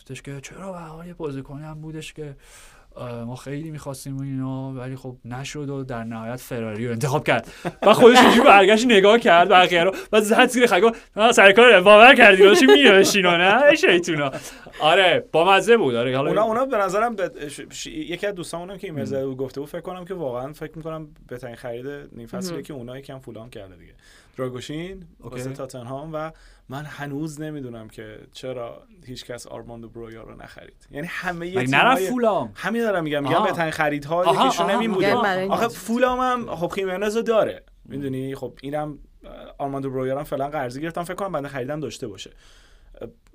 گفتش 0.06 0.22
که 0.22 0.40
چرا 0.40 0.72
به 0.72 0.78
هر 0.78 0.86
حال 0.86 1.06
یه 1.06 1.14
بازیکنی 1.14 1.62
هم 1.62 1.80
بودش 1.80 2.12
که 2.12 2.36
ما 3.26 3.36
خیلی 3.36 3.70
می‌خواستیم 3.70 4.20
اینا 4.20 4.72
ولی 4.72 4.96
خب 4.96 5.16
نشد 5.24 5.68
و 5.70 5.84
در 5.84 6.04
نهایت 6.04 6.36
فراری 6.40 6.86
رو 6.86 6.92
انتخاب 6.92 7.24
کرد. 7.26 7.48
و 7.82 7.94
خودش 7.94 8.18
اینجوری 8.18 8.46
برگشت 8.48 8.84
نگاه 8.86 9.18
کرد 9.18 9.48
بقیه 9.48 9.84
رو 9.84 9.92
و 10.12 10.20
زد 10.20 10.46
زیر 10.46 10.68
"آه، 11.16 11.32
سرکار 11.32 11.80
باور 11.80 12.14
کردی 12.14 12.42
داشتی 12.42 12.66
می‌نوشتین 12.66 13.26
و 13.26 13.36
نه 13.36 13.74
شیطونا. 13.74 14.30
آره 14.80 15.24
با 15.32 15.52
مزه 15.56 15.76
بود. 15.76 15.94
آره 15.94 16.16
حالا 16.16 16.30
اونا 16.30 16.42
اونا 16.42 16.64
به 16.66 16.76
نظرم 16.76 17.16
ش- 17.48 17.60
ش- 17.70 17.86
یکی 17.86 18.26
از 18.26 18.34
دوستامونم 18.34 18.78
که 18.78 18.86
ایمیل 18.86 19.04
زده 19.04 19.26
بود 19.26 19.36
گفته 19.36 19.60
بود 19.60 19.68
فکر 19.68 19.80
کنم 19.80 20.04
که 20.04 20.14
واقعا 20.14 20.52
فکر 20.52 20.72
می‌کنم 20.76 21.08
بهترین 21.28 21.56
خرید 21.56 21.86
نیم 22.12 22.26
فصلیه 22.26 22.62
که 22.62 22.72
اونایی 22.74 23.02
که 23.02 23.12
هم 23.12 23.18
فولام 23.20 23.50
کرده 23.50 23.76
دیگه. 23.76 23.92
دراگوشین 24.36 25.04
okay. 25.22 25.36
واسه 25.36 25.52
تاتنهام 25.52 26.10
و 26.12 26.30
من 26.68 26.84
هنوز 26.84 27.40
نمی‌دونم 27.40 27.88
که 27.88 28.18
چرا 28.32 28.82
هیچکس 29.04 29.46
آرماندو 29.46 29.88
برویا 29.88 30.22
رو 30.22 30.36
نخرید. 30.36 30.86
یعنی 30.90 31.06
همه 31.10 31.58
مگه 31.58 31.70
نرفت 31.70 32.02
فولام؟ 32.02 32.52
همین 32.54 32.82
دارم 32.82 33.04
میگم 33.04 33.22
میگم. 33.22 33.44
بهترین 33.44 33.70
خریدها 33.70 34.44
یکیشون 34.44 34.66
برای 34.66 35.42
این 35.42 35.52
آخه. 35.52 35.68
فولام 35.68 36.20
هم 36.20 36.56
خب 36.56 36.68
خیمنز 36.68 37.16
رو 37.16 37.22
داره. 37.22 37.62
می‌دونی؟ 37.84 38.34
خب 38.34 38.58
اینم 38.62 38.98
آرماندو 39.58 39.90
برویا 39.90 40.18
هم 40.18 40.24
فعلا 40.24 40.48
قرضی 40.48 40.80
گرفتم 40.80 41.04
فکر 41.04 41.14
کنم 41.14 41.32
بنده 41.32 41.48
خریدم 41.48 41.80
داشته 41.80 42.08
باشه. 42.08 42.30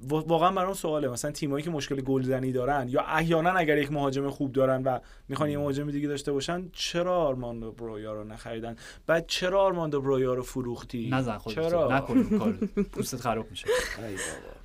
واقعا 0.07 0.51
برام 0.51 0.74
سواله. 0.74 1.07
مثلا 1.07 1.32
تیمایی 1.32 1.64
که 1.64 1.70
مشکل 1.70 2.01
گلزنی 2.01 2.51
دارن 2.51 2.89
یا 2.89 3.01
احیانا 3.01 3.51
اگر 3.51 3.78
یک 3.78 3.91
مهاجم 3.91 4.30
خوب 4.30 4.51
دارن 4.51 4.84
و 4.84 4.99
می‌خوان 5.28 5.49
یه 5.49 5.57
مهاجم 5.57 5.91
دیگه 5.91 6.07
داشته 6.07 6.32
باشن 6.32 6.70
چرا 6.74 7.16
آرماندو 7.16 7.72
برویا 7.72 8.14
رو 8.14 8.24
نخریدن؟ 8.24 8.76
بعد 9.07 9.28
چرا 9.28 9.62
آرماندو 9.62 10.01
برویا 10.01 10.34
رو 10.34 10.43
فروختی؟ 10.43 11.09
نزن 11.12 11.38
خودت. 11.38 11.55
چرا؟ 11.55 11.97
نکن 11.97 12.18
این 12.18 12.39
کارو. 12.39 12.53
پوستت 12.91 13.20
خراب 13.20 13.49
میشه. 13.49 13.68
ای 13.97 14.03
بابا. 14.03 14.61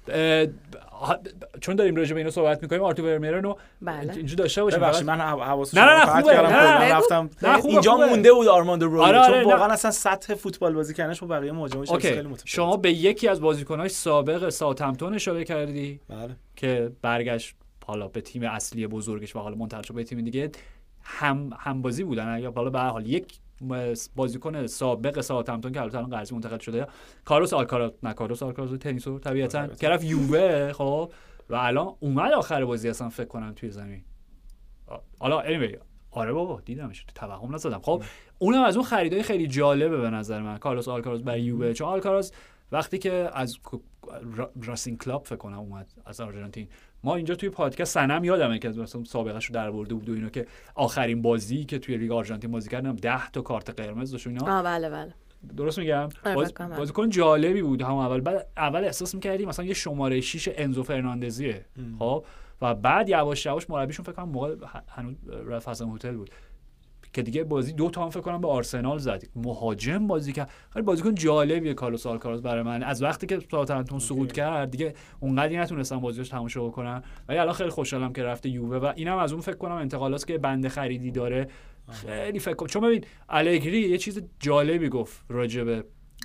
چون 1.61 1.76
داریم 1.76 1.96
راجع 1.96 2.14
به 2.14 2.20
اینو 2.20 2.30
صحبت 2.30 2.62
می‌کنیم 2.62 2.82
آرتو 2.82 3.02
ورمیرن 3.04 3.42
رو 3.42 3.59
بله. 3.82 4.12
اینجا 4.16 4.34
داشته 4.34 4.62
باشیم 4.62 4.80
ببخشید 4.80 5.07
من 5.07 5.20
حو- 5.20 5.40
حواس 5.42 5.74
نه، 5.74 5.84
نه، 5.84 5.98
نه، 5.98 6.07
خوبه. 6.07 6.32
کردم، 6.32 6.48
نه،. 6.48 6.94
رفتم 6.94 7.30
نه، 7.42 7.57
خوبه، 7.57 7.68
اینجا 7.68 7.92
خوبه. 7.92 8.07
مونده 8.07 8.32
بود 8.32 8.48
آرماندو 8.48 8.88
برویا 8.90 9.04
آره، 9.04 9.18
آره، 9.18 9.28
چون 9.28 9.38
نه. 9.38 9.44
واقعا 9.57 9.72
اصلا 9.72 9.90
سطح 9.90 10.34
فوتبال 10.34 10.74
بازی 10.74 10.94
کردنش 10.94 11.20
با 11.20 11.26
بقیه 11.26 11.52
مهاجماش 11.52 11.90
okay 11.90 12.09
خیلی 12.09 12.20
متفاوته. 12.20 12.42
شما 12.46 12.76
به 12.76 12.92
یکی 12.92 13.28
از 13.28 13.40
بازیکنهای 13.40 13.88
سابق 13.88 14.48
ساوثهمپتون 14.48 15.14
اشاره 15.14 15.44
کردی 15.44 16.00
بله 16.09 16.36
که 16.57 16.92
برگشت 17.02 17.57
حالا 17.86 18.09
به 18.09 18.20
تیم 18.20 18.42
اصلی 18.42 18.86
بزرگش 18.86 19.36
و 19.36 19.38
حالا 19.38 19.57
منتقل 19.57 19.82
شد 19.82 19.94
به 19.94 20.04
تیم 20.04 20.20
دیگه 20.20 20.50
هم 21.02 21.50
هم 21.59 21.82
بازی 21.82 22.04
بودن 22.04 22.38
یا 22.40 22.52
حالا 22.57 22.70
به 22.70 22.78
هر 22.78 22.88
حال 22.88 23.07
یک 23.07 23.32
بازیکن 24.16 24.66
سابق 24.66 25.20
ساوثهمپتون 25.20 25.72
که 25.72 25.80
البته 25.80 25.98
الان 25.98 26.11
قرضی 26.11 26.34
منتقل 26.34 26.59
شده. 26.59 26.86
کارلوس 27.24 27.52
آلکاراز 27.52 27.90
نه 28.02 28.14
کارلوس 28.14 28.42
آلکاراز 28.42 28.78
تنیسو 28.78 29.18
طبیعتا 29.18 29.68
رفت 29.82 30.04
یووه 30.04 30.72
خب. 30.72 31.12
و 31.50 31.54
الان 31.54 31.94
اومد 32.00 32.32
آخر 32.32 32.64
بازی 32.64 32.88
اصلا 32.88 33.09
فکر 33.09 33.26
کنم 33.26 33.52
توی 33.52 33.70
زمین. 33.70 34.04
حالا 35.20 35.42
anyway 35.42 35.76
آره 36.11 36.32
بابا 36.32 36.61
دیدمش. 36.61 37.04
تو 37.04 37.12
توهم 37.14 37.54
نزدم. 37.54 37.80
خب 37.80 38.02
اونم 38.38 38.62
از 38.62 38.76
اون 38.76 38.86
خریدای 38.86 39.22
خیلی 39.22 39.46
جالبه 39.46 40.00
به 40.00 40.11
نظر 40.11 40.42
من 40.42 40.59
کارلوس 40.59 40.88
آلکاراز 40.88 41.24
برای 41.24 41.42
یووه. 41.42 41.72
چون 41.72 41.88
آلکاراز 41.88 42.32
وقتی 42.72 42.98
که 42.98 43.30
از 43.32 43.59
راسینگ 44.62 44.98
کلاب 44.98 45.24
فکر 45.24 45.36
کنم 45.36 45.59
اومد 45.59 45.92
از 46.07 46.20
آرژانتین. 46.20 46.68
ما 47.05 47.16
اینجا 47.16 47.34
توی 47.34 47.49
پادکست 47.49 47.94
سنم 47.94 48.24
یادمه 48.24 48.59
که 48.59 48.68
مثلا 48.68 49.05
سابقه 49.05 49.38
رو 49.38 49.55
در 49.55 49.70
برده 49.70 49.94
بود 49.94 50.09
و 50.09 50.12
اینو 50.12 50.28
که 50.28 50.47
آخرین 50.74 51.22
بازی 51.22 51.64
که 51.64 51.78
توی 51.78 51.97
لیگ 51.97 52.12
آرژانتین 52.12 52.51
بازی 52.51 52.70
کردم 52.70 52.97
10 52.97 53.30
تا 53.30 53.40
کارت 53.40 53.80
قرمز 53.80 54.11
داشت 54.11 54.26
و 54.26 54.30
اینا. 54.30 54.57
آه 54.57 54.62
بله 54.62 54.90
بله. 54.90 55.14
درست 55.57 55.78
میگم؟ 55.78 56.09
آره، 56.24 56.34
باز... 56.34 56.55
کنم. 56.55 56.76
بازیکن 56.76 57.11
جالبی 57.11 57.62
بود. 57.62 57.82
هم 57.82 57.94
اول. 57.94 58.20
بعد 58.20 58.47
اول 58.57 58.84
احساس 58.84 59.14
می‌کردی 59.14 59.47
مثلا 59.47 59.64
یه 59.64 59.74
شماره 59.74 60.20
6 60.20 60.49
انزو 60.57 60.82
فرناندزیه. 60.82 61.64
خب؟ 61.99 62.24
و 62.62 62.74
بعد 62.74 63.09
یواش 63.09 63.47
یواش 63.47 63.70
مربیشون 63.70 64.05
فکر 64.05 64.14
کنم 64.14 64.28
موقع 64.28 64.55
هنوز 64.88 65.14
رفت 65.47 65.68
هتل 65.68 66.16
بود. 66.16 66.30
که 67.16 67.22
دیگه 67.22 67.44
بازی 67.44 67.72
دو 67.72 67.90
تا 67.90 68.02
هم 68.02 68.10
فکر 68.10 68.20
کنم 68.20 68.40
به 68.40 68.48
آرسنال 68.48 68.98
زد. 68.98 69.22
مهاجم 69.36 70.06
بازی 70.06 70.32
کرد. 70.32 70.50
خیلی 70.70 70.84
بازیکن 70.84 71.14
جالبیه 71.14 71.74
کارلوس 71.74 72.06
آلکاراز 72.06 72.42
برای 72.42 72.62
من. 72.62 72.82
از 72.82 73.02
وقتی 73.02 73.26
که 73.26 73.40
ساوثهمپتون 73.50 73.98
سقوط 73.98 74.32
کرد 74.32 74.70
دیگه 74.70 74.94
اونقدی 75.20 75.56
نتونستم 75.56 76.00
بازیش 76.00 76.28
تماشا 76.28 76.64
بکنم 76.64 77.02
ولی 77.28 77.38
الان 77.38 77.54
خیلی 77.54 77.70
خوشحالم 77.70 78.12
که 78.12 78.22
رفته 78.22 78.48
یووه 78.48 78.76
و 78.76 78.92
اینم 78.96 79.16
از 79.18 79.32
اون 79.32 79.40
فکر 79.40 79.56
کنم 79.56 79.74
انتقالاست 79.74 80.26
که 80.26 80.38
بنده 80.38 80.68
خریدی 80.68 81.10
داره. 81.10 81.48
خیلی 81.90 82.38
فکر 82.38 82.54
کنم 82.54 82.68
چون 82.68 82.82
ببین 82.82 83.04
الگری 83.28 83.80
یه 83.80 83.98
چیز 83.98 84.22
جالبی 84.40 84.88
گفت 84.88 85.24
راجع 85.28 85.64
به 85.64 85.84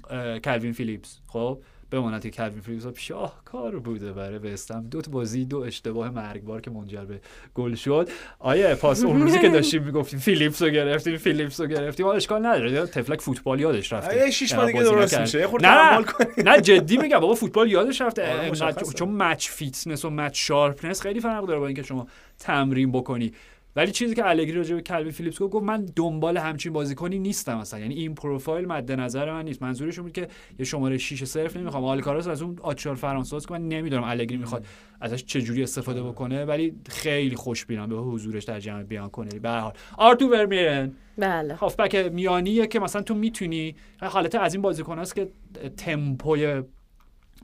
اه، 0.09 0.39
کلوین 0.39 0.71
فیلیپس. 0.71 1.19
خب؟ 1.27 1.59
بماند 1.91 2.21
که 2.21 2.29
کلوین 2.29 2.61
فیلیپس 2.61 2.99
شاهکار 2.99 3.79
بوده 3.79 4.13
برای 4.13 4.37
وستهم 4.38 4.88
دو 4.91 5.01
تا 5.01 5.11
بازی 5.11 5.45
دو 5.45 5.59
اشتباه 5.59 6.09
مرگبار 6.09 6.61
که 6.61 6.71
منجر 6.71 7.05
به 7.05 7.19
گل 7.55 7.75
شد. 7.75 8.09
آیه 8.39 8.75
پاس 8.75 9.03
اون 9.03 9.21
روزی 9.21 9.39
که 9.39 9.49
داشتیم 9.49 9.83
می‌گفتیم 9.83 10.19
فیلیپس 10.19 10.61
رو 10.61 10.69
گرفتیم 10.69 11.17
فیلیپس 11.17 11.59
رو 11.59 11.67
گرفتیم. 11.67 12.05
حالا 12.05 12.17
اشکال 12.17 12.45
نداره. 12.45 12.85
تفلک 12.85 13.21
فوتبال 13.21 13.59
یادش 13.59 13.93
رفته. 13.93 14.17
یه 14.17 14.31
شیش 14.31 14.53
ماه 14.53 14.65
دیگه 14.65 14.83
درست. 14.83 15.19
میشه. 15.19 15.47
نه 15.61 16.05
نه 16.37 16.61
جدی 16.61 16.97
میگم 16.97 17.19
بابا 17.19 17.33
فوتبال 17.33 17.71
یادش 17.71 18.01
رفته. 18.01 18.51
آره،. 18.61 18.73
چون 18.95 19.09
match 19.09 19.49
fitness 19.49 20.05
و 20.05 20.09
match 20.09 20.47
sharpness 20.47 21.01
خیلی 21.01 21.19
فرق 21.19 21.45
داره 21.45 21.59
با 21.59 21.67
اینکه 21.67 21.83
شما 21.83 22.07
تمرین 22.39 22.91
بکنی. 22.91 23.33
ولی 23.76 23.91
چیزی 23.91 24.15
که 24.15 24.30
الگری 24.30 24.51
راجع 24.51 24.76
به 24.76 24.82
کلوین 24.82 25.11
فیلیپس 25.11 25.39
گفت 25.39 25.53
گفت 25.53 25.65
من 25.65 25.86
دنبال 25.95 26.38
همچین 26.38 26.74
بازیکنی 26.74 27.19
نیستم 27.19 27.57
مثلا 27.57 27.80
یعنی 27.80 27.93
این 27.93 28.15
پروفایل 28.15 28.65
مد 28.65 28.91
نظر 28.91 29.32
من 29.32 29.45
نیست. 29.45 29.61
منظورش 29.61 29.99
بود 29.99 30.11
که 30.11 30.28
یه 30.59 30.65
شماره 30.65 30.97
6 30.97 31.24
صرف 31.24 31.57
نمی‌خوام. 31.57 31.84
آلکاراس 31.84 32.28
از 32.28 32.41
اون 32.41 32.59
آچار 32.61 32.95
فرانسه 32.95 33.39
که 33.39 33.53
من 33.53 33.67
نمی‌دونم 33.67 34.03
الگری 34.03 34.38
می‌خواد 34.38 34.65
ازش 35.01 35.26
چه 35.26 35.41
جوری 35.41 35.63
استفاده 35.63 36.03
بکنه 36.03 36.45
ولی 36.45 36.76
خیلی 36.89 37.36
خوشبینم 37.36 37.89
به 37.89 37.95
حضورش 37.95 38.43
در 38.43 38.59
جمع 38.59 38.84
بیان 38.84 39.09
کنه 39.09 39.39
به 39.39 39.49
هر 39.49 39.59
حال. 39.59 39.74
آرتو 39.97 40.28
ورمیرن 40.30 40.91
بله. 41.17 41.55
هافبک 41.55 41.95
میانیه 41.95 42.67
که 42.67 42.80
مثلا 42.80 43.01
تو 43.01 43.15
می‌تونی 43.15 43.76
حالت 44.01 44.36
از 44.36 44.53
این 44.53 44.61
بازیکن 44.61 44.99
هست 44.99 45.15
که 45.15 45.28
تمپوی 45.78 46.63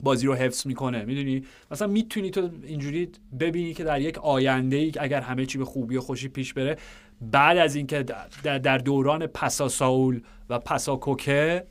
بازی 0.02 0.26
رو 0.26 0.34
حفظ 0.34 0.66
می‌کنه. 0.66 1.04
می‌دونی؟ 1.04 1.44
مثلا 1.70 1.88
می‌تونی 1.88 2.30
تو 2.30 2.50
اینجوری 2.62 3.10
ببینی 3.40 3.74
که 3.74 3.84
در 3.84 4.00
یک 4.00 4.18
آینده 4.18 4.76
ای 4.76 4.92
اگر 4.98 5.20
همه 5.20 5.46
چی 5.46 5.58
به 5.58 5.64
خوبی 5.64 5.96
و 5.96 6.00
خوشی 6.00 6.28
پیش 6.28 6.54
بره 6.54 6.76
بعد 7.20 7.58
از 7.58 7.74
اینکه 7.74 8.02
در, 8.42 8.58
در 8.58 8.78
دوران 8.78 9.26
پسا 9.26 9.68
سائول 9.68 10.20
و 10.50 10.58
پسا 10.58 10.96
کوکه 10.96 11.64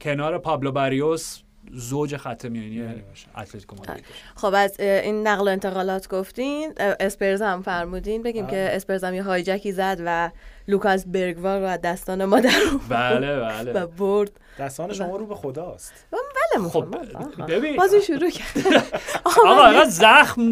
کنار 0.00 0.38
پابلو 0.38 0.72
باریوس 0.72 1.42
زوج 1.72 2.16
خط 2.16 2.44
میانی 2.44 3.02
اتلتیکو 3.36 3.76
مادرید. 3.76 4.04
باشه. 4.04 4.24
خب 4.34 4.52
از 4.56 4.80
این 4.80 5.26
نقل 5.26 5.48
و 5.48 5.50
انتقالات 5.50 6.08
گفتین 6.08 6.72
اسپرز 6.76 7.42
هم 7.42 7.62
فرمودین. 7.62 8.22
بگیم 8.22 8.46
بله. 8.46 8.50
که 8.50 8.76
اسپرز 8.76 9.04
هم 9.04 9.14
یه 9.14 9.22
hijack 9.22 9.65
ی 9.65 9.72
زد 9.72 10.02
و 10.04 10.30
لوکاس 10.70 11.04
برگوال 11.06 11.60
رو 11.60 11.66
از 11.66 11.80
دستان 11.80 12.24
ما 12.24 12.40
در 12.40 12.50
آورد 12.72 12.88
بله 12.88 13.36
و 13.36 13.48
بله 13.48 13.86
برد. 13.86 14.30
دستان 14.58 14.92
شما 14.92 15.16
رو 15.16 15.26
به 15.26 15.34
خداست. 15.34 15.92
بله 16.12 16.68
خب 16.68 16.84
مخمد 16.84 17.46
ببین. 17.46 17.76
بازی 17.76 18.02
شروع 18.02 18.30
کرد. 18.30 18.84
آقا 19.24 19.66
اینقدر 19.66 19.90
زخم 19.90 20.42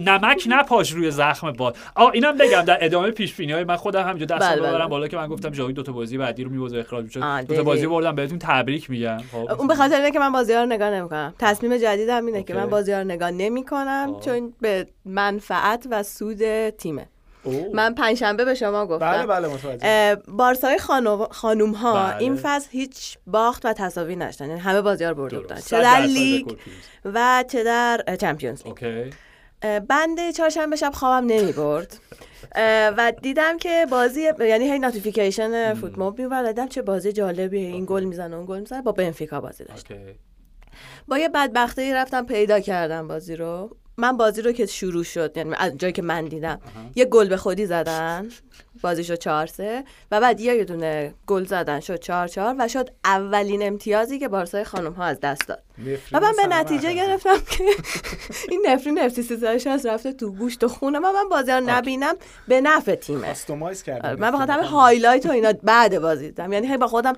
نمک 0.00 0.44
نپاش 0.48 0.92
روی 0.92 1.10
زخم 1.10 1.52
باد. 1.52 1.76
آقا 1.94 2.10
اینم 2.10 2.36
بگم 2.36 2.62
در 2.62 2.84
ادامه 2.84 3.10
پیش 3.10 3.34
بینی 3.34 3.52
های 3.52 3.64
من 3.64 3.76
خودم 3.76 4.08
همینجا 4.08 4.26
دست 4.26 4.48
بله، 4.48 4.60
ببرم 4.60 4.78
بله. 4.78 4.86
بالا 4.86 5.08
که 5.08 5.16
من 5.16 5.28
گفتم 5.28 5.50
جاوی 5.50 5.72
دو 5.72 5.82
تا 5.82 5.92
بازی 5.92 6.18
بعدی 6.18 6.44
رو 6.44 6.50
میوازه 6.50 6.78
اخراج 6.78 7.04
میشه. 7.04 7.24
آه، 7.24 7.42
دو 7.42 7.54
تا. 7.56 7.62
بازی 7.62 7.86
بردم 7.86 8.14
بهتون 8.14 8.38
تبریک 8.38 8.90
میگم. 8.90 9.18
خب. 9.32 9.50
اون 9.58 9.66
به 9.68 9.74
خاطر 9.74 9.96
اینه 9.96 10.10
که 10.10 10.18
من 10.18 10.32
بازی 10.32 10.52
ها 10.52 10.60
رو 10.60 10.66
نگاه 10.66 10.90
نمی‌کنم. 10.90 11.34
تصمیم 11.38 11.76
جدیدم 11.76 12.26
اینه 12.26 12.42
که. 12.42 12.54
من 12.54 12.66
بازی 12.66 12.92
ها 12.92 12.98
رو 12.98 13.04
نگاه 13.04 13.30
نمی‌کنم 13.30 14.12
خب. 14.14 14.20
چون 14.20 14.52
به 14.60 14.86
منفعت 15.04 15.86
و 15.90 16.02
سود 16.02 16.70
تیمه. 16.70 17.08
اوه. 17.46 17.68
من 17.72 17.94
پنجشنبه 17.94 18.44
به 18.44 18.54
شما 18.54 18.86
گفتم. 18.86 19.12
بله 19.12 19.26
بله 19.26 19.48
متوجه 19.48 20.16
بارسای 20.28 20.78
خانو... 20.78 21.26
خانوم 21.30 21.72
ها 21.72 21.94
بله. 21.94 22.16
این 22.16 22.36
فصل 22.36 22.68
هیچ 22.70 23.18
باخت 23.26 23.66
و 23.66 23.72
تساوی 23.72 24.16
نشدن. 24.16 24.48
یعنی 24.48 24.60
همه 24.60 24.80
بازی 24.80 25.04
ها 25.04 25.10
رو 25.10 25.16
برده 25.16 25.40
بودن. 25.40 25.60
چه 25.60 25.80
در 25.80 26.00
لیگ. 26.00 26.52
و 27.04 27.44
چه 27.48 27.64
در 27.64 28.16
Champions 28.20 28.62
League. 28.66 29.12
بنده 29.88 30.32
چهارشنبه 30.32 30.76
شب 30.76 30.92
خوابم 30.94 31.26
نمی 31.26 31.52
برد. 31.52 31.98
و 32.96 33.12
دیدم 33.22 33.58
که 33.58 33.86
بازی 33.90 34.28
یعنی 34.40 34.64
هی 34.72 34.78
notification 34.78 35.74
فوت 35.74 35.98
موب 35.98 36.18
میومد 36.18 36.46
دیدم 36.46 36.68
چه 36.68 36.82
بازی 36.82 37.12
جالبیه. 37.12 37.68
این 37.68 37.84
گل 37.88 38.04
می‌زنه 38.04 38.36
اون 38.36 38.46
گل 38.46 38.60
می‌زنه. 38.60 38.82
با 38.82 38.92
بنفیکا 38.92 39.40
بازی 39.40 39.64
داشت 39.64 39.92
okay. 39.92 40.18
با 41.08 41.18
یه 41.18 41.28
بدبختی 41.28 41.92
رفتم 41.92 42.26
پیدا 42.26 42.60
کردم 42.60 43.08
بازی 43.08 43.36
رو. 43.36 43.76
من 43.96 44.16
بازی 44.16 44.42
رو 44.42 44.52
که 44.52 44.66
شروع 44.66 45.04
شد 45.04 45.32
یعنی 45.36 45.54
از 45.58 45.72
جایی 45.78 45.92
که 45.92 46.02
من 46.02 46.24
دیدم 46.24 46.60
یه 46.94 47.04
گل 47.04 47.28
به 47.28 47.36
خودی 47.36 47.66
زدن 47.66 48.28
بازی 48.82 49.04
شد 49.04 49.18
چهار 49.18 49.46
سه. 49.46 49.84
و 50.10 50.20
بعد 50.20 50.40
یه 50.40 50.64
دونه 50.64 51.14
گل 51.26 51.44
زدن 51.44 51.80
شد 51.80 52.00
چهار 52.00 52.28
چهار 52.28 52.54
و 52.58 52.68
شد 52.68 52.90
اولین 53.04 53.66
امتیازی 53.66 54.18
که 54.18 54.28
بارسای 54.28 54.64
خانم 54.64 54.92
ها 54.92 55.04
از 55.04 55.20
دست 55.20 55.48
داد. 55.48 55.62
و 56.12 56.20
من 56.20 56.32
به 56.36 56.41
این 56.41 56.46
نتیجه 56.46 56.94
گرفتم 56.94 57.36
که 57.50 57.64
این 58.50 58.66
نفرین 58.68 58.98
FC 58.98 59.22
360 59.22 59.86
رفته 59.86 60.12
تو 60.12 60.32
گوشت 60.32 60.64
و 60.64 60.68
خون 60.68 60.98
من 60.98 61.12
من 61.12 61.28
بازی 61.28 61.50
رو 61.52 61.60
نبینم 61.66 62.14
به 62.48 62.60
نفع 62.60 62.94
تیمه. 62.94 63.28
آره، 64.04 64.16
من 64.16 64.30
بخاطر 64.30 64.52
همین 64.52 64.66
highlight 64.66 65.26
و 65.26 65.30
اینا 65.30 65.52
بعد 65.62 65.98
بازی 65.98 66.26
دیدم. 66.26 66.52
یعنی 66.52 66.66
هی 66.66 66.76
با 66.76 66.86
خودم 66.86 67.12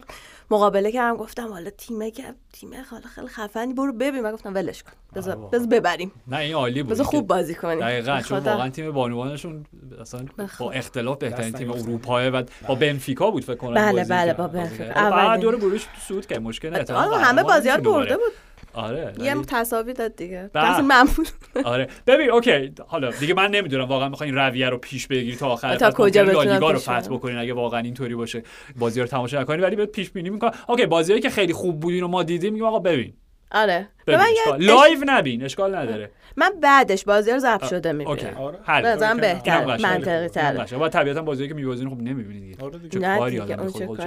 مقابله 0.51 0.93
کردم 0.93 1.17
گفتم 1.17 1.49
حالا 1.49 1.71
تیمه 1.71 2.11
که 2.11 2.25
تیمه 2.53 2.83
حالا 2.83 3.07
خیلی 3.15 3.27
خفنی 3.29 3.75
برو 3.75 3.93
ببین 3.93 4.21
من 4.21 4.33
گفتم 4.33 4.55
ولش 4.55 4.83
کن 4.83 4.93
بذار 5.15 5.37
آره. 5.53 5.67
ببریم 5.67 6.13
نه 6.27 6.37
این 6.37 6.55
عالی 6.55 6.83
بود 6.83 6.93
بذار 6.93 7.07
که- 7.07 7.11
خوب 7.11 7.27
بازی 7.27 7.55
کنیم 7.55 7.81
دقیقا 7.81 8.21
چون 8.21 8.39
واقعا 8.39 8.69
تیم 8.71 8.91
بانوانشون 8.93 9.65
اصلا 10.01 10.25
با. 10.59 10.71
اختلاف 10.73 11.19
بهترین 11.19 11.53
تیم. 11.53 11.71
اروپا 11.71 12.31
و 12.33 12.43
با 12.69 12.75
بنفیکا 12.75 13.31
بود 13.31 13.45
فکر 13.45 13.55
کنم 13.55 13.75
بله، 13.75 14.05
بله، 14.05 14.35
با 14.35 14.47
بنفیکا. 14.49 14.85
اولین. 14.85 15.41
دور 15.41 15.57
گروهش 15.57 15.87
سود 16.09 16.27
که 16.27 16.39
مشکل 16.39 16.93
آره 16.93 17.17
همه 17.17 17.43
بازی 17.43 17.69
برده. 17.77 18.17
بود 18.17 18.33
آره 18.79 19.13
یه 19.21 19.35
تصاوی 19.35 19.93
داد 19.93 20.17
دیگه. 20.17 20.51
تقصیر 20.55 20.85
من 20.85 21.05
بود 21.17 21.29
آره. 21.65 21.89
ببین 22.07 22.31
okay. 22.31 22.73
حالا 22.87 23.11
دیگه 23.11 23.35
من 23.35 23.51
نمی‌دونم 23.51 23.85
واقعا 23.85 24.09
می‌خواین 24.09 24.35
رویه 24.35 24.69
رو 24.69 24.79
پیش 24.79 25.07
بگیری 25.07 25.37
تا 25.37 25.49
آخر. 25.49 25.77
تا. 25.77 25.91
کجا 25.91 26.23
لالیگا 26.23 26.71
رو 26.71 26.79
فتح. 26.79 27.09
بکنین 27.09 27.39
اگه 27.39 27.53
واقعا 27.53 27.81
اینطوری 27.81 28.15
باشه. 28.15 28.43
بازی 28.79 29.01
رو 29.01 29.07
تماشا 29.07 29.41
نکنین 29.41 29.61
ولی 29.61 29.77
بهت 29.77 29.91
پیش 29.93 30.11
بینی 30.11 30.31
می‌کنم. 30.31 30.51
okay 30.69 30.87
بازیایی 30.87 31.23
که 31.23 31.31
خیلی 31.31 31.53
خوب 31.53 31.81
بودین 31.81 32.03
و 32.03 32.09
ما 32.09 32.23
دیدیم 32.23 32.53
میگم 32.53 32.65
آقا 32.67 32.79
ببین. 32.79 33.13
آره. 33.53 33.89
اشکال- 34.15 34.61
اش- 34.63 34.67
live 34.69 34.99
نبین 35.07 35.45
اشکال 35.45 35.75
نداره 35.75 36.11
من 36.37 36.51
بعدش 36.63 37.05
بازی 37.05 37.31
رو 37.31 37.39
ضبط 37.39 37.65
شده 37.65 37.89
okay 37.89 38.25
می‌بینم 38.27 38.37
آره. 38.67 38.87
اینم 38.87 39.17
بهتر. 39.17 39.65
منطقی 39.65 40.29
قشنگه. 40.29 40.85
و 40.85 40.89
طبیعتا 40.89 41.23
بازیایی 41.23 41.49
که 41.49 41.55
میبازین 41.55 41.91
خب 41.91 41.97
نمی‌بینید 42.01 42.43
دیگه 42.43 42.65
آره 42.65 42.79
دیگه. 42.79 43.01
چه 43.01 43.19
کاری 43.19 43.41
آدم 43.41 43.69
خودش 43.69 44.05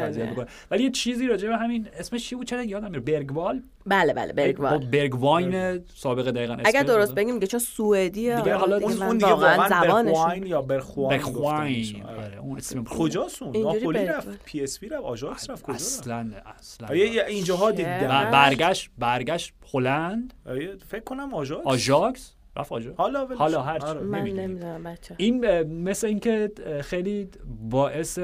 ولی 0.71 0.83
یه 0.83 0.89
چیزی 0.91 1.27
راجع 1.27 1.49
به 1.49 1.57
همین 1.57 1.87
اسمش 1.99 2.29
چی 2.29 2.35
بود 2.35 2.47
چرا 2.47 2.63
یادم 2.63 2.87
میره 2.87 2.99
برگوال 2.99 3.61
بله 3.85 4.13
بله 4.13 4.33
برگوال 4.33 4.85
برگواین 4.85 5.81
سابق 5.95 6.31
دقیقا 6.31 6.53
اگر 6.53 6.79
اسپرز 6.79 6.85
درست. 6.85 7.15
بگیم 7.15 7.33
دیگه 7.33 7.47
چون 7.47 7.59
سوئدیه 7.59 8.35
دیگه 8.35 8.41
آره، 8.41 8.55
حالا 8.55 8.77
اون 8.77 9.17
دیگه 9.17 9.27
واقعا 9.27 9.69
برخواین 9.69 10.45
یا 10.45 10.61
برخواین. 10.61 12.03
آره. 12.07 12.25
آره 12.25 12.37
اون 12.39 12.57
اسم 12.57 12.83
کجاست 12.83 13.41
اون 13.41 13.57
ناپولی. 13.57 14.05
رفت 14.05 14.27
پی 14.45 14.63
اس 14.63 14.83
وی 14.83 14.89
رفت 14.89 15.03
آژاکس 15.03 15.49
رفت 15.49 15.63
کجا 15.63 15.73
اصلا 15.75 16.25
اصلا 16.59 16.87
اینجاها؟ 17.27 17.71
دیدم 17.71 18.29
برگشت 18.31 18.89
برگشت 18.97 19.53
هلند. 19.73 20.33
آره، 20.45 20.75
فکر 20.75 21.03
کنم 21.03 21.33
آژاکس. 21.33 21.65
آژاکس؟ 21.67 22.33
رفت 22.57 22.71
آژاکس. 22.71 22.97
حالا 22.97 23.25
ولش 23.25 23.37
حالا. 23.37 23.61
هر 23.61 23.79
چی. 23.79 23.85
آره. 23.85 23.99
من. 24.01 24.21
نمی‌دونم 24.21 24.83
بچه 24.83 25.15
این 25.17 25.61
مثل 25.63 26.07
اینکه 26.07 26.51
خیلی 26.83 27.27
باعث 27.69 28.19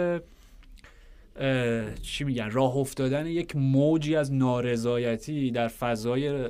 چی 2.02 2.24
میگن 2.24 2.52
راه 2.52 2.78
افتادن 2.78 3.26
یک 3.26 3.56
موجی 3.56 4.16
از 4.16 4.34
نارضایتی 4.34 5.52
در 5.52 5.68
فضای 5.68 6.48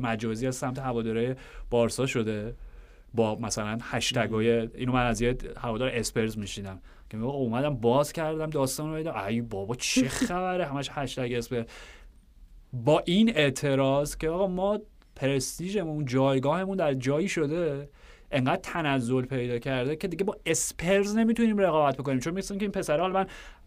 مجازی 0.00 0.46
از 0.46 0.56
سمت 0.56 0.78
هواداره 0.78 1.36
بارسا 1.70 2.06
شده. 2.06 2.54
با 3.14 3.34
مثلا 3.34 3.78
هشتگ 3.82 4.30
های 4.30 4.50
اینو 4.50 4.92
من 4.92 5.06
از 5.06 5.20
یه 5.20 5.36
هوادار 5.56 5.88
اسپرز 5.88 6.38
میشیدم 6.38 6.80
که 7.10 7.16
اومدم 7.16 7.74
باز 7.74 8.12
کردم 8.12 8.50
داستان 8.50 8.90
رو 8.90 8.96
دیدم. 8.96 9.16
ای 9.16 9.40
بابا 9.40 9.74
چه 9.74 10.08
خبره. 10.28 10.66
همش 10.66 10.90
هشتگ 10.92 11.32
اسپرز. 11.36 11.64
با 12.72 13.02
این 13.06 13.36
اعتراض 13.36 14.16
که 14.16 14.28
آقا 14.28 14.46
ما 14.46 14.78
پرستیژمون 15.16 16.04
جایگاهمون 16.04 16.76
در 16.76 16.94
جایی 16.94 17.28
شده 17.28 17.88
انقدر 18.30 18.60
تنزل 18.62 19.24
پیدا 19.24 19.58
کرده 19.58 19.96
که 19.96 20.08
دیگه 20.08 20.24
با 20.24 20.36
اسپرز 20.46 21.16
نمی‌تونیم 21.16 21.58
رقابت 21.58 21.96
بکنیم. 21.96 22.18
چون 22.18 22.34
مثل 22.34 22.56
که 22.56 22.62
این 22.62 22.70
پسره 22.70 23.00
حالا 23.00 23.14
من 23.14 23.26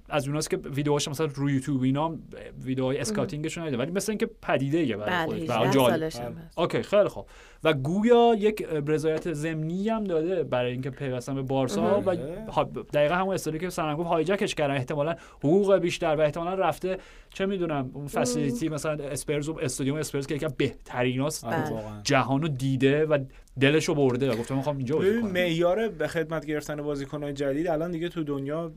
از 0.10 0.28
اوناست 0.28 0.50
که 0.50 0.58
ویدیوهاش 0.58 1.08
مثلا 1.08 1.30
روی 1.36 1.54
یوتیوب 1.54 1.84
اینا 1.84 2.16
ویدیوهای 2.64 2.98
scouting 2.98 3.42
شون 3.42 3.64
ندیدم 3.64 3.80
ولی 3.80 3.92
مثل 3.92 4.12
اینکه 4.12 4.30
پدیده 4.42 4.78
ایه 4.78 4.98
برای 4.98 5.26
خودش. 5.26 5.50
و 5.50 5.54
18 5.54 5.72
جالب. 5.72 5.92
سالش 5.92 6.16
هم 6.16 6.34
هست. 6.34 6.60
okay 6.60 6.82
خیلی 6.82 7.08
خوب. 7.08 7.26
و 7.64 7.74
گویا 7.74 8.36
یک 8.38 8.68
رضایت 8.88 9.34
ضمنی 9.34 9.90
هم 9.90 10.04
داده 10.04 10.44
برای 10.44 10.72
اینکه 10.72 10.90
پیوستن 10.90 11.36
به 11.36 11.42
بارسا 11.42 12.04
و 12.06 12.16
دقیقا 12.94 13.16
همون 13.16 13.34
اصطلاحی 13.34 13.60
که 13.60 13.70
سنن 13.70 13.96
گفت 13.96 14.10
hijack 14.10 14.44
ش 14.44 14.56
کردن. 14.56 14.76
احتمالا 14.76 15.16
حقوق 15.40 15.76
بیشتر 15.76 16.16
و 16.16 16.22
احتمالا 16.22 16.54
رفته 16.54 16.98
چه 17.34 17.46
می‌دونم 17.46 17.92
اون 17.94 18.08
facility 18.08 18.70
مثلا 18.70 19.04
اسپرز 19.04 19.50
و 19.50 19.60
استادیوم 19.62 19.98
اسپرز 19.98 20.28
که 20.28 20.36
یکی 20.36 20.48
بهتریناست 20.58 21.46
بله. 21.46 21.72
جهانو 22.04 22.48
دیده 22.48 23.06
و 23.06 23.18
دلشو 23.60 23.96
برده 23.96 24.32
و 24.32 24.36
گفته 24.36 24.56
می‌خوام 24.56 24.78
اینجا 24.78 24.96
بازی 24.96 25.22
کنم. 25.22 25.32
معیار 25.32 25.88
به 25.88 26.08
خدمت 26.08 26.46
گرفتن 26.46 26.82
بازیکن‌های 26.82 27.34
جدید 27.34 27.68
الان 27.68 27.92
دیگه 27.92 28.10
تو 28.10 28.24
دنیا 28.24 28.72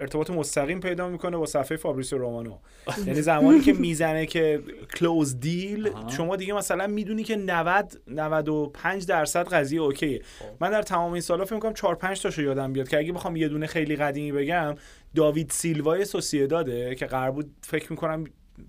ارتباط 0.00 0.30
مستقیم 0.30 0.80
پیدا 0.80 1.08
می‌کنه 1.08 1.36
با 1.36 1.46
صفحه 1.46 1.76
فابریتزیو 1.76 2.18
رومانو. 2.18 2.58
یعنی 3.06 3.22
زمانی 3.22 3.60
که 3.60 3.72
می‌زنه 3.72 4.26
که 4.26 4.62
closed 4.98 5.40
deal. 5.40 5.90
شما 6.08 6.36
دیگه 6.36 6.54
مثلا 6.54 6.86
می‌دونی 6.86 7.24
که 7.24 7.36
90 7.36 8.00
95 8.06 9.06
درصد 9.06 9.48
قضیه 9.48 9.80
okay 9.80 10.08
ه. 10.08 10.22
من 10.60 10.70
در 10.70 10.82
تمام 10.82 11.12
این 11.12 11.22
سالا 11.22 11.44
فکر 11.44 11.54
می‌کنم 11.54 11.74
4 11.74 11.94
5 11.94 12.22
تاشو 12.22 12.42
یادم 12.42 12.72
بیاد 12.72 12.88
که 12.88 12.98
اگه 12.98 13.12
بخوام 13.12 13.36
یه 13.36 13.48
دونه 13.48 13.66
خیلی 13.66 13.96
قدیمی 13.96 14.32
بگم 14.32 14.74
داوید 15.14 15.50
سیلوای 15.50 16.04
سوسیداده 16.04 16.94
که 16.94 17.06
قرار 17.06 17.30
بود 17.30 17.50
فکر 17.62 17.92
می‌کنم 17.92 18.24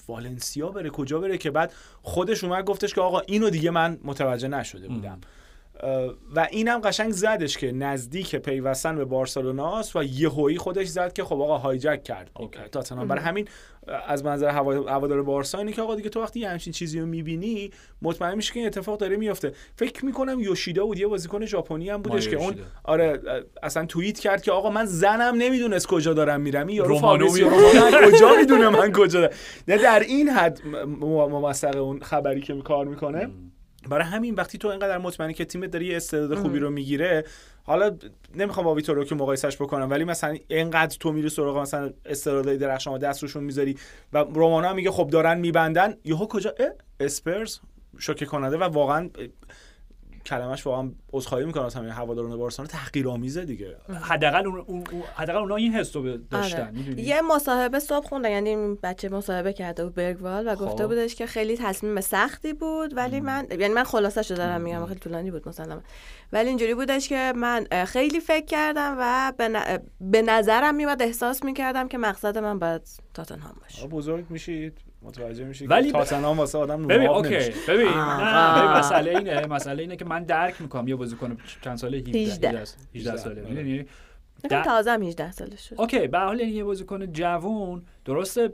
والنسیا 0.07 0.69
بره 0.69 0.89
کجا 0.89 1.19
بره 1.19 1.37
که 1.37 1.51
بعد 1.51 1.73
خودش 2.01 2.43
اومد 2.43 2.65
گفتش 2.65 2.93
که 2.93 3.01
آقا 3.01 3.19
اینو 3.19 3.49
دیگه 3.49 3.69
من 3.69 3.99
متوجه 4.03 4.47
نشده 4.47 4.87
بودم. 4.87 5.11
اه، 5.11 5.17
و 6.35 6.47
اینم 6.51 6.79
قشنگ 6.79 7.11
زدش 7.11 7.57
که 7.57 7.71
نزدیک 7.71 8.35
پیوستن 8.35 8.95
به 8.95 9.05
بارسلوناست 9.05 9.95
و 9.95 10.03
یهویی 10.03 10.57
خودش 10.57 10.87
زد 10.87 11.13
که 11.13 11.23
خب 11.23 11.41
آقا 11.41 11.57
هایجک 11.57 12.03
کرد. 12.03 12.31
تاتنهام 12.71 13.07
برای 13.07 13.23
همین 13.23 13.47
از 14.07 14.25
منظر 14.25 14.49
هوا- 14.49 14.89
هوادار 14.89 15.23
بارسا 15.23 15.57
اینه 15.57 15.71
که 15.71 15.81
آقا 15.81 15.95
دیگه 15.95 16.09
تو 16.09 16.21
وقتی 16.21 16.39
یه 16.39 16.49
همچین 16.49 16.73
چیزی 16.73 16.99
رو 16.99 17.05
می‌بینی 17.05 17.71
مطمئن 18.01 18.35
میشه 18.35 18.53
که 18.53 18.59
این 18.59 18.67
اتفاق 18.67 18.97
داره 18.99 19.17
میفته 19.17 19.53
فکر 19.75 20.05
می‌کنم 20.05 20.39
یوشیدا 20.39 20.85
بود 20.85 20.99
یه 20.99 21.07
بازیکن 21.07 21.45
ژاپنی 21.45 21.89
هم 21.89 22.01
بودش 22.01 22.29
که 22.29 22.35
اون. 22.35 22.55
آره 22.83 23.19
اصلا 23.63 23.85
توییت 23.85 24.19
کرد 24.19 24.41
که 24.41 24.51
آقا 24.51 24.69
من 24.69 24.85
زنم 24.85 25.35
نمی‌دونست 25.35 25.87
کجا 25.87 26.13
دارم 26.13 26.41
میرم. 26.41 26.67
این 26.67 26.77
یارو 26.77 26.99
فابریزیو 26.99 27.49
کجا 28.11 28.35
می‌دونه 28.39 28.69
من 28.69 28.91
کجا 28.91 29.19
دارم. 29.21 29.33
نه 29.67 29.77
در 29.77 29.99
این 29.99 30.29
حد 30.29 30.61
م- 30.65 31.05
م- 31.05 31.29
ممسق 31.29 31.75
اون 31.81 31.99
خبری 31.99 32.41
که 32.41 32.61
کار 32.61 32.85
می‌کنه. 32.85 33.29
برای 33.89 34.05
همین 34.05 34.35
وقتی 34.35 34.57
تو 34.57 34.67
اینقدر 34.67 34.97
مطمئنی 34.97 35.33
که 35.33 35.45
تیمت 35.45 35.71
داره 35.71 35.85
یه 35.85 35.95
استعداد 35.95 36.37
خوبی 36.37 36.59
رو 36.59 36.69
می‌گیره 36.69 37.23
حالا 37.63 37.97
نمی‌خوام 38.35 38.65
با 38.65 38.73
ویتورو 38.73 39.03
که 39.03 39.15
مقایسش 39.15 39.55
بکنم 39.55 39.89
ولی 39.89 40.03
مثلا 40.03 40.37
اینقدر 40.47 40.97
تو 40.99 41.11
میری 41.11 41.29
سراغ 41.29 41.57
مثلا 41.57 41.93
استعدادهای 42.05 42.57
درخشان 42.57 42.93
و 42.93 42.97
دست 42.97 43.21
روشون 43.21 43.43
می‌ذاری 43.43 43.77
و 44.13 44.17
رومانا 44.17 44.69
هم 44.69 44.75
میگه 44.75 44.91
خب 44.91 45.07
دارن 45.07 45.39
میبندن 45.39 45.95
یهو 46.05 46.27
کجا؟ 46.27 46.53
اسپرز 46.99 47.59
شوکه 47.97 48.25
کننده 48.25 48.57
و 48.57 48.63
واقعا 48.63 49.09
کلمش 50.29 50.65
واقعا 50.65 50.91
عذرخواهی 51.13 51.45
می‌کنم 51.45 51.63
از 51.65 51.75
همه 51.75 51.91
هواداران 51.91 52.37
بارسلونا. 52.37 52.71
تحقیرآمیزه 52.71 53.45
دیگه. 53.45 53.75
حداقل 54.01 54.45
اون 54.47 54.59
اون- 54.67 54.83
حداقل 55.15 55.39
اونا 55.39 55.55
این 55.55 55.73
حس 55.75 55.95
رو 55.95 56.17
داشتن 56.17 56.61
آره. 56.77 56.99
یه 57.01 57.21
مصاحبه 57.21 57.79
صبح 57.79 58.07
خوندن 58.07 58.31
یعنی 58.31 58.49
این 58.49 58.77
بچه 58.83 59.09
مصاحبه 59.09 59.53
کرده 59.53 59.83
بود 59.83 59.93
برگوال 59.95 60.47
و 60.47 60.55
گفته 60.55 60.83
خب. 60.83 60.89
بودش 60.89 61.15
که 61.15 61.25
خیلی 61.25 61.57
تصمیم 61.57 62.01
سختی 62.01 62.53
بود 62.53 62.97
ولی 62.97 63.19
من 63.19 63.47
یعنی 63.51 63.73
من 63.73 63.83
خلاصش 63.83 64.31
رو 64.31 64.37
دارم 64.37 64.61
میگم 64.61 64.85
خیلی 64.85 64.99
طولانی 64.99 65.31
بود 65.31 65.49
مثلا. 65.49 65.81
ولی 66.33 66.47
اینجوری 66.49 66.75
بودش 66.75 67.09
که 67.09 67.33
من 67.35 67.67
خیلی 67.85 68.19
فکر 68.19 68.45
کردم 68.45 68.95
و 68.99 69.33
به, 69.37 69.47
ن- 69.49 69.79
به 70.01 70.21
نظرم 70.21 70.75
میاد 70.75 71.01
احساس 71.01 71.43
می‌کردم 71.43 71.87
که 71.87 71.97
مقصد 71.97 72.37
من 72.37 72.59
باید 72.59 72.81
تاتنهام 73.13 73.55
باشه. 73.61 73.87
بزرگ 73.87 74.25
میشید. 74.29 74.77
متوجه 75.01 75.43
میشید 75.43 75.69
ولی 75.71 75.91
تاتنهام 75.91 76.37
واسه 76.37 76.57
آدم 76.57 76.87
ببین 76.87 77.07
اوکی. 77.07 77.29
ببین 77.67 77.87
آه. 77.87 78.23
نه 78.55 78.61
ببین 78.61 78.71
مسئله 78.77 79.11
اینه 79.17 79.47
مسئله 79.47 79.81
اینه 79.81 79.95
که 79.95 80.05
من 80.05 80.23
درک 80.23 80.61
می‌کنم. 80.61 80.87
یه 80.87 80.95
بازیکن 80.95 81.37
چند 81.61 81.77
ساله؟ 81.77 81.97
18 81.97 82.19
18. 82.21 82.49
18 82.49 82.75
18 82.95 83.17
ساله. 83.17 83.41
می‌دونی؟ 83.41 83.85
فکر 84.39 84.47
در- 84.49 84.63
تازه 84.63 84.91
هم 84.91 85.03
18 85.03 85.31
سالش 85.31 85.69
شد. 85.69 85.75
اوکی 85.81 86.07
به 86.07 86.17
هر 86.19 86.25
حال 86.25 86.39
یه 86.39 86.63
بازیکن 86.63 87.11
جوون 87.13 87.83
درسته؟ 88.05 88.53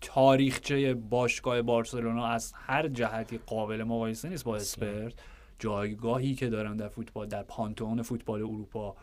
تاریخچه 0.00 0.94
باشگاه 0.94 1.62
بارسلونا 1.62 2.26
از 2.26 2.52
هر 2.56 2.88
جهتی 2.88 3.40
قابل 3.46 3.82
مقایسه 3.82 4.28
نیست 4.28 4.44
با 4.44 4.56
اسپرز 4.56 5.12
جایگاهی 5.58 6.34
که 6.34 6.48
دارن 6.48 6.76
در 6.76 6.88
فوتبال 6.88 7.26
در 7.26 7.42
پانتئون 7.42 8.02
فوتبال 8.02 8.40
اروپا 8.40 8.96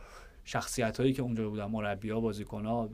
شخصیت 0.43 0.99
هایی 0.99 1.13
که 1.13 1.21
اونجا 1.21 1.49
بودن 1.49 1.65
مربی 1.65 2.09
ها 2.09 2.19
بازیکن 2.19 2.65
ها 2.65 2.89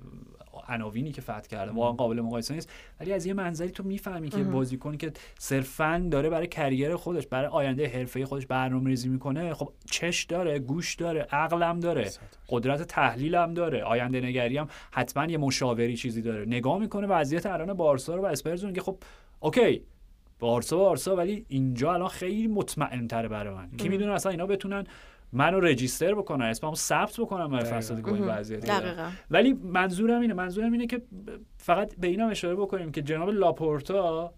عناوینی 0.68 1.12
که 1.12 1.22
فتح 1.22 1.47
کرده 1.50 1.72
واقعا 1.72 1.91
قابل 1.91 2.22
مقایسه 2.22 2.54
نیست. 2.54 2.70
ولی 3.00 3.14
از 3.14 3.26
یه 3.26 3.34
منظری 3.34 3.70
تو 3.70 3.84
می‌فهمی 3.84 4.30
که 4.30 4.43
بازیکنی 4.43 4.97
که 4.97 5.12
صرفا 5.39 6.08
داره 6.12 6.30
برای 6.30 6.47
کریر 6.47 6.95
خودش 6.95 7.28
برای 7.28 7.47
آینده 7.47 7.88
حرفه 7.88 8.26
خودش 8.26 8.45
برنامه 8.45 8.89
ریزی 8.89 9.10
می‌کنه 9.10 9.54
خب 9.54 9.70
چش 9.91 10.24
داره 10.24 10.60
گوش 10.60 10.95
داره 10.95 11.22
عقلم 11.32 11.80
داره 11.80 12.10
قدرت 12.50 12.82
تحلیل 12.82 13.36
هم 13.36 13.54
داره 13.54 13.84
آینده 13.84 14.22
نگری 14.22 14.58
هم 14.58 14.68
حتما 14.91 15.26
یه 15.26 15.38
مشاوری 15.38 15.97
چیزی 15.97 16.22
داره. 16.22 16.45
نگاه 16.45 16.80
می‌کنه 16.80 17.08
وضعیت 17.08 17.45
الان 17.45 17.74
بارسا 17.74 18.16
رو 18.16 18.22
و 18.22 18.26
اسپرز 18.26 18.66
میگه 18.66 18.82
خب 18.82 18.97
اوکی 19.39 19.84
بارسا 20.39 20.78
بارسا 20.78 21.16
ولی 21.16 21.45
اینجا 21.47 21.93
الان 21.93 22.08
خیلی 22.08 22.47
مطمئن 22.47 23.08
تره 23.08 23.28
برای 23.28 23.54
من. 23.56 23.70
کی 23.78 23.89
می‌دونه 23.89 24.12
اصلا 24.12 24.32
اینا 24.32 24.45
بتونن 24.45 24.84
منو 25.34 25.60
رجیستر 25.60 26.16
بکنن 26.16 26.46
اسممو 26.46 26.76
ثبت 26.76 27.20
بکنن 27.20 27.48
برای 27.48 27.82
دیگه 27.96 28.14
این 28.14 28.24
وضعیت 28.24 28.66
دقیقا. 28.66 29.10
ولی 29.32 29.54
منظورم 29.54 30.22
اینه 30.22 30.34
منظورم 30.34 30.72
اینه 30.72 30.88
که 30.88 31.02
فقط 31.58 31.96
به 31.96 32.08
اینم 32.08 32.30
اشاره 32.30 32.56
بکنیم 32.56 32.92
که 32.92 33.02
جناب 33.02 33.30
لاپورتا 33.30 34.34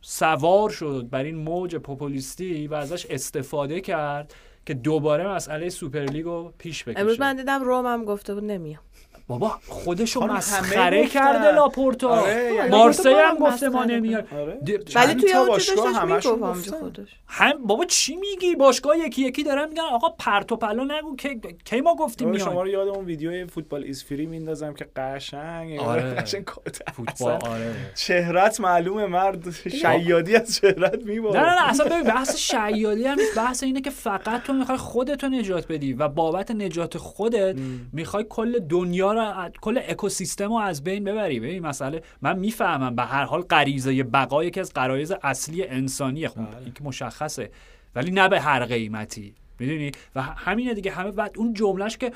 سوار 0.00 0.70
شد 0.70 1.06
بر 1.10 1.24
این 1.24 1.36
موج 1.36 1.76
پوپولیستی 1.76 2.66
و 2.66 2.74
ازش 2.74 3.06
استفاده 3.06 3.80
کرد 3.80 4.34
که 4.66 4.74
دوباره 4.74 5.28
مسئله 5.28 5.68
سوپرلیگ 5.68 6.24
رو 6.24 6.52
پیش 6.58 6.88
امروز 6.88 7.04
بکشه 7.04 7.20
من 7.20 7.36
دیدم 7.36 7.62
رم 7.62 7.86
هم 7.86 8.04
گفته 8.04 8.34
بود 8.34 8.44
نمیام. 8.44 8.82
بابا 9.28 9.48
خودشو 9.68 10.20
مسخره. 10.26 11.06
کرده 11.06 11.52
لاپورتا. 11.52 12.08
آره، 12.08 12.68
مارسی 12.70 13.08
هم 13.08 13.36
گفته 13.36 13.68
ما 13.68 13.84
نمیاد 13.84 14.26
آره. 14.34 14.58
ولی 14.94 15.14
توی 15.14 15.34
باشگاه 15.48 15.86
گفتن. 15.86 16.78
خودش 16.80 17.06
هم 17.26 17.66
بابا 17.66 17.84
چی 17.84 18.16
میگی؟ 18.16 18.54
باشگاه 18.54 18.98
یکی 18.98 19.22
یکی 19.22 19.42
دارن 19.42 19.68
میگن 19.68 19.82
آقا 19.92 20.08
پرت 20.18 20.52
و 20.52 20.56
پلا 20.56 20.84
نگو 20.84 21.16
کی 21.16 21.40
کی 21.64 21.80
ما 21.80 21.94
گفتیم 21.94 22.28
آره، 22.28 22.36
میان 22.36 22.48
شما 22.50 22.62
رو 22.62 22.68
یاد 22.68 22.88
اون 22.88 23.04
ویدیو 23.04 23.46
فوتبال 23.46 23.84
ایز 23.84 24.04
فری 24.04 24.26
میندازم 24.26 24.74
که 24.74 24.86
قشنگ. 24.96 25.80
آره. 25.80 26.02
قشنگ 26.02 26.44
کات- 26.44 26.90
فوتبال 26.96 27.32
آره. 27.32 27.74
چهرت 27.94 28.60
معلومه 28.60 29.06
مرد 29.06 29.50
شیادی 29.68 30.36
از 30.36 30.56
چهرت 30.56 31.04
میباره. 31.04 31.40
نه 31.40 31.46
نه 31.46 31.54
نه 31.54 31.68
اصلا 31.68 31.86
ببین 31.86 32.02
بحث 32.02 32.36
شیادی 32.36 33.04
هم 33.04 33.18
نیست. 33.20 33.36
بحث 33.36 33.62
اینه 33.62 33.80
که 33.80 33.90
فقط 33.90 34.42
تو 34.42 34.52
می‌خوای 34.52 34.78
خودتو 34.78 35.28
نجات 35.28 35.66
بدی 35.68 35.92
و 35.92 36.08
بابت 36.08 36.50
نجات 36.50 36.98
خودت 36.98 37.56
می‌خوای 37.92 38.24
کل 38.28 38.58
دنیا 38.58 39.13
رو 39.14 39.48
کل 39.60 39.80
اکوسیستم 39.88 40.48
رو 40.48 40.54
از 40.54 40.84
بین 40.84 41.04
ببری 41.04 41.40
ببین 41.40 41.66
مسئله 41.66 42.02
من 42.22 42.38
می‌فهمم 42.38 42.96
به 42.96 43.02
هر 43.02 43.24
حال 43.24 43.42
غریزه 43.42 44.02
بقا 44.02 44.44
یکی 44.44 44.60
از 44.60 44.72
غرایز 44.74 45.12
اصلی 45.22 45.64
انسانیه 45.64 46.28
خب 46.28 46.36
بله. 46.36 46.58
این 46.64 46.72
که 46.72 46.84
مشخصه. 46.84 47.50
ولی 47.94 48.10
نه 48.10 48.28
به 48.28 48.40
هر 48.40 48.64
قیمتی. 48.64 49.34
می‌دونی؟ 49.58 49.92
و 50.14 50.22
همینه 50.22 50.74
دیگه. 50.74 50.90
همه 50.90 51.10
بعد 51.10 51.38
اون 51.38 51.54
جملهش 51.54 51.96
که 51.96 52.12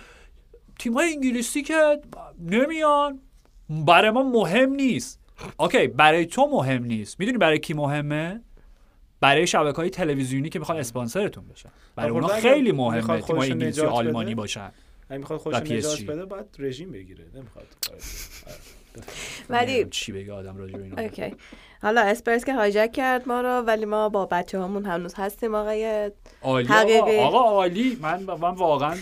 تیمای 0.78 1.12
انگلیسی 1.14 1.62
که 1.62 2.00
نمیان 2.40 3.20
برای 3.70 4.10
ما 4.10 4.22
مهم 4.22 4.72
نیست. 4.72 5.20
Okay 5.56 5.86
برای 5.86 6.26
تو 6.26 6.48
مهم 6.52 6.84
نیست. 6.84 7.20
می‌دونی 7.20 7.38
برای 7.38 7.58
کی 7.58 7.74
مهمه؟ 7.74 8.40
برای 9.20 9.46
شبکه 9.46 9.76
های 9.76 9.90
تلویزیونی 9.90 10.48
که 10.48 10.58
می‌خوان 10.58 10.78
اسپانسرتون 10.78 11.44
بشن. 11.48 11.68
برای 11.96 12.10
اونا 12.10 12.28
اگه 12.28 12.40
خیلی 12.40 12.72
مهمه 12.72 13.20
تیمای 13.20 13.50
انگلیسی 13.50 13.80
آلمانی 13.80 14.34
باشن. 14.34 14.70
اگه 15.08 15.18
می‌خواد 15.18 15.40
خودش 15.40 15.70
نجات. 15.70 16.00
بده 16.00 16.24
باید 16.24 16.46
رژیم 16.58 16.92
بگیره. 16.92 17.24
نمی‌خواد 17.34 17.66
ولی 19.48 19.70
نمی‌دونم 19.72 19.90
چی 19.90 20.12
بگه 20.12 20.32
آدم 20.32 20.56
راجع 20.56 20.76
به 20.76 20.82
اینا؟ 20.84 21.02
okay. 21.02 21.34
حالا 21.82 22.00
اسپرس 22.00 22.44
که 22.44 22.54
هایجک 22.54 22.92
کرد 22.92 23.28
ما 23.28 23.40
رو 23.40 23.48
ولی 23.48 23.84
ما 23.84 24.08
با 24.08 24.26
بچه 24.26 24.58
هامون 24.58 24.84
هنوز 24.84 25.14
هستیم 25.14 25.54
آقای 25.54 26.10
عالی؟ 26.42 26.68
حقیقی. 26.68 27.18
آقا, 27.18 27.38
آقا 27.38 27.50
عالی. 27.50 27.98
من 28.00 28.22
من 28.22 28.54
واقعا 28.54 28.96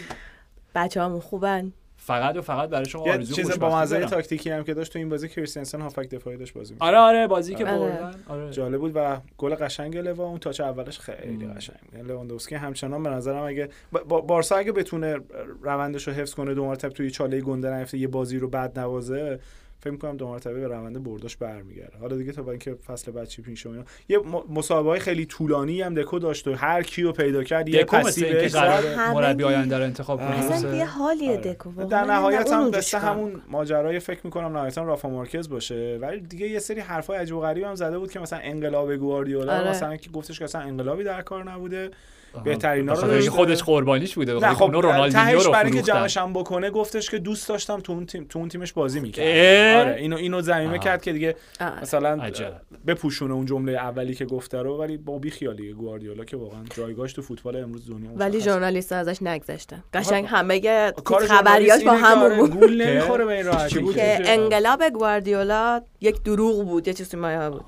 بچه 0.75 1.01
هامون 1.01 1.21
خوبن. 1.21 1.73
فقط 2.07 2.37
و 2.37 2.41
فقط 2.43 2.69
برای 2.69 2.85
شما 2.87 3.03
آرزو 3.03 3.35
چیز 3.35 3.59
با 3.59 3.77
مزه. 3.81 4.05
تاکتیکی 4.05 4.51
هم 4.51 4.65
که 4.65 4.75
داشت 4.75 4.93
تو 4.93 4.99
این 4.99 5.09
بازی 5.09 5.29
کریستنسن 5.29 5.81
هافک 5.81 6.09
دفاعی 6.11 6.37
داشت 6.37 6.55
بازی 6.55 6.73
می‌کرد. 6.75 6.89
آره 6.89 6.99
آره 6.99 7.27
بازی 7.27 7.55
که 7.55 7.67
آره. 7.67 7.79
بردن 7.79 8.15
آره 8.29 8.51
جالب 8.51 8.81
بود 8.81 8.93
و 8.95 9.17
گل 9.39 9.55
قشنگ 9.55 9.97
لوا 9.97 10.25
اون 10.25 10.39
تاچ 10.39 10.61
اولش 10.61 10.99
خیلی. 10.99 11.47
قشنگ 11.47 11.77
بود. 11.79 11.95
یعنی 11.95 12.09
لواندوفسکی 12.09 12.55
همچنان 12.55 13.03
به 13.03 13.11
نظرم 13.11 13.43
اگه 13.43 13.69
با- 13.93 14.03
با- 14.05 14.21
بارسا 14.21 14.57
اگه 14.57 14.73
بتونه 14.73 15.17
روندش 15.63 16.09
رو 16.09 16.15
حفظ 16.15 16.35
کنه 16.35 16.55
دو 16.55 16.65
مرتبه 16.67 16.93
توی 16.93 17.11
چاله 17.11 17.41
گنده 17.41 17.77
نیفته 17.77 17.99
یه 17.99 18.09
بازی 18.09 18.39
رو 18.39 18.49
بعد 18.49 18.79
نوازه 18.79 19.39
فکر 19.87 19.93
می‌کنم 19.93 20.17
دو 20.17 20.29
مرتبه 20.29 20.61
به 20.61 20.69
روند 20.69 21.03
برداش 21.03 21.37
برمیگرده 21.37 21.99
حالا 21.99 22.17
دیگه 22.17 22.33
تا 22.33 22.43
با 22.43 22.51
اینکه 22.51 22.75
فصل 22.75 23.13
بعد 23.13 23.29
چی 23.29 23.43
پیش 23.43 23.67
اینا 23.67 23.85
یه 24.09 24.19
مسابقه 24.49 24.99
خیلی 24.99 25.27
طولانی 25.27 25.83
هم 25.83 25.95
دکو 25.95 26.19
داشت 26.19 26.49
و 26.49 26.55
هر 26.55 26.83
کیو 26.83 27.13
پیدا 27.13 27.45
کرد 27.45 27.69
یه 27.69 27.85
پسی 27.85 28.21
بهش. 28.21 28.55
قرار 28.55 29.13
مربی 29.13 29.45
آینده 29.45 29.79
رو 29.79 29.85
انتخاب 29.85 30.19
کنه. 30.19 30.53
اصلا؟ 30.53 30.77
یه 30.77 30.87
حالیه 30.87 31.31
آره. 31.31 31.53
دکو 31.53 31.85
در 31.85 32.05
نهایت 32.05 32.53
هم 32.53 32.71
قصه. 32.71 32.99
همون 32.99 33.43
ماجرای 33.49 33.99
فکر 33.99 34.21
می‌کنم 34.25 34.57
نهایتا 34.57 34.83
رافا 34.83 35.09
مارکز 35.09 35.49
باشه 35.49 35.99
ولی 36.01 36.21
دیگه 36.21 36.49
یه 36.49 36.59
سری 36.59 36.81
حرفای 36.81 37.19
عجیب 37.19 37.37
و 37.37 37.41
غریب 37.41 37.65
هم 37.65 37.75
زده 37.75 37.99
بود 37.99 38.11
که 38.11 38.21
مثلا 38.21 38.39
انقلاب 38.43 38.97
گواردیولا 38.97 39.59
آره. 39.59 39.71
مثلا 39.71 39.97
که 39.97 40.11
گفتش 40.11 40.39
که 40.39 40.45
اصلا 40.45 40.61
انقلابی 40.61 41.05
در 41.05 41.23
کار 41.23 41.51
نبوده. 41.51 41.91
بهترینا 42.45 42.93
رو. 42.93 43.31
خودش 43.31 43.63
قربانیش 43.63 44.15
بوده 44.15 44.35
نه 44.35 44.55
خب 44.55 44.67
که 44.67 44.73
رونالدینیو 44.73 45.39
رو 45.39 45.53
برای 45.53 45.65
اینکه 45.65 45.83
فروختن 45.83 45.99
جمعش 45.99 46.17
هم 46.17 46.33
بکنه 46.33 46.71
گفتش 46.71 47.11
که 47.11 47.19
دوست 47.19 47.49
داشتم 47.49 47.81
تو 47.81 47.93
اون 47.93 48.07
تیم 48.07 48.27
تو 48.29 48.39
اون 48.39 48.49
تیمش 48.49 48.73
بازی 48.73 49.01
می‌کرد؟ 49.01 49.27
آره 49.87 49.97
اینو 49.99 50.17
اینو 50.17 50.41
زمینه. 50.41 50.79
کرد 50.79 51.03
که 51.03 51.13
دیگه. 51.13 51.37
مثلا. 51.83 52.31
بپوشونه 52.87 53.35
اون 53.35 53.47
جمله 53.47 53.73
اولی 53.73 54.15
که 54.15 54.25
گفته 54.25 54.59
رو 54.59 54.79
ولی 54.79 54.97
با 54.97 55.19
بی 55.19 55.31
خیالی 55.31 55.73
گواردیولا 55.73 56.25
که 56.25 56.37
واقعا 56.37 56.61
جایگاهش 56.77 57.13
تو 57.13 57.23
فوتبال 57.23 57.57
امروز 57.57 57.91
دنیا 57.91 58.11
ولی 58.17 58.37
مشخصه. 58.37 58.51
ژورنالیست 58.51 58.93
ازش 58.93 59.23
نگذشتن 59.23 59.85
قشنگ 59.95 60.27
همه 60.29 60.93
خبریاش 61.29 61.85
با 61.85 61.91
که 61.91 62.03
همون 62.03 62.23
آره، 62.25 62.37
بود 62.37 62.51
گول 62.51 62.83
نمی‌خوره 62.87 63.25
به 63.25 63.33
این 63.33 63.47
راحتی؟ 63.47 63.85
که 63.95 64.19
انقلاب 64.25 64.89
گواردیولا 64.89 65.81
یک 66.01 66.23
دروغ 66.23 66.65
بود 66.65 66.89
یه 66.89 66.95
چیزی 66.95 67.17
مایه 67.17 67.51
بود. 67.51 67.65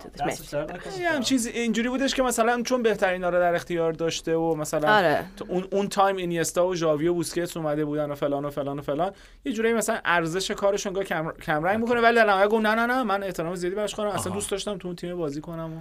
یه 1.01 1.11
هم 1.11 1.21
چیز 1.21 1.47
اینجوری 1.47 1.89
بودش 1.89 2.15
که 2.15 2.23
مثلا 2.23 2.63
چون 2.63 2.83
بهترینا 2.83 3.29
رو 3.29 3.39
در 3.39 3.55
اختیار 3.55 3.93
داشته 3.93 4.37
و 4.37 4.55
مثلا 4.59 4.97
آره. 4.97 5.25
تو 5.37 5.45
اون 5.49 5.69
اون 5.73 5.89
time 5.89 6.17
اینیستا 6.17 6.67
و 6.67 6.75
ژاوی 6.75 7.09
و 7.09 7.15
بوسکتس 7.15 7.57
اومده 7.57 7.85
بودن 7.85 8.11
و 8.11 8.15
فلان 8.15 8.45
و 8.45 8.51
فلان 8.51 8.79
و 8.79 8.83
فلان. 8.83 9.13
یه 9.45 9.53
جوری 9.53 9.73
مثلا 9.73 9.99
ارزش 10.05 10.51
کارش 10.51 10.87
انگار 10.87 11.05
کم 11.05 11.33
کم 11.33 11.65
رنگ 11.65 11.81
می‌کنه. 11.81 12.01
ولی 12.01 12.17
در 12.17 12.27
نهایت 12.27 12.49
گفت 12.49 12.65
نه 12.67 12.75
نه 12.75 12.87
نه 12.87 13.03
من 13.03 13.23
احترام 13.23 13.55
زیادی 13.55 13.77
براش 13.77 13.95
قائلم 13.95 14.15
اصلا. 14.15 14.33
دوست 14.33 14.51
داشتم 14.51 14.79
تو 14.79 14.89
اون 14.89 14.97
تیم 14.97 15.17
بازی 15.17 15.41
کنم 15.41 15.77
و 15.77 15.79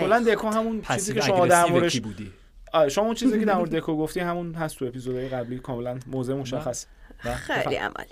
کلا 0.00 0.20
دکو 0.20 0.48
همون 0.48 0.82
چیزی 0.82 1.14
که 1.14 1.20
شما 1.20 1.46
در 1.46 1.66
موردش 1.66 2.00
بودی. 2.00 2.32
آره 2.72 2.88
شما 2.88 3.04
اون 3.04 3.14
چیزی 3.14 3.38
که 3.38 3.44
در 3.44 3.54
مورد 3.54 3.70
دکو 3.76 3.96
گفتی 3.96 4.20
همون 4.20 4.54
هست 4.54 4.78
تو 4.78 4.84
اپیزودهای 4.84 5.28
قبلی. 5.28 5.58
کاملا 5.58 5.98
موضوع 6.06 6.36
مشخص. 6.36 6.86
خیلی 7.22 7.74
عمالی. 7.76 8.10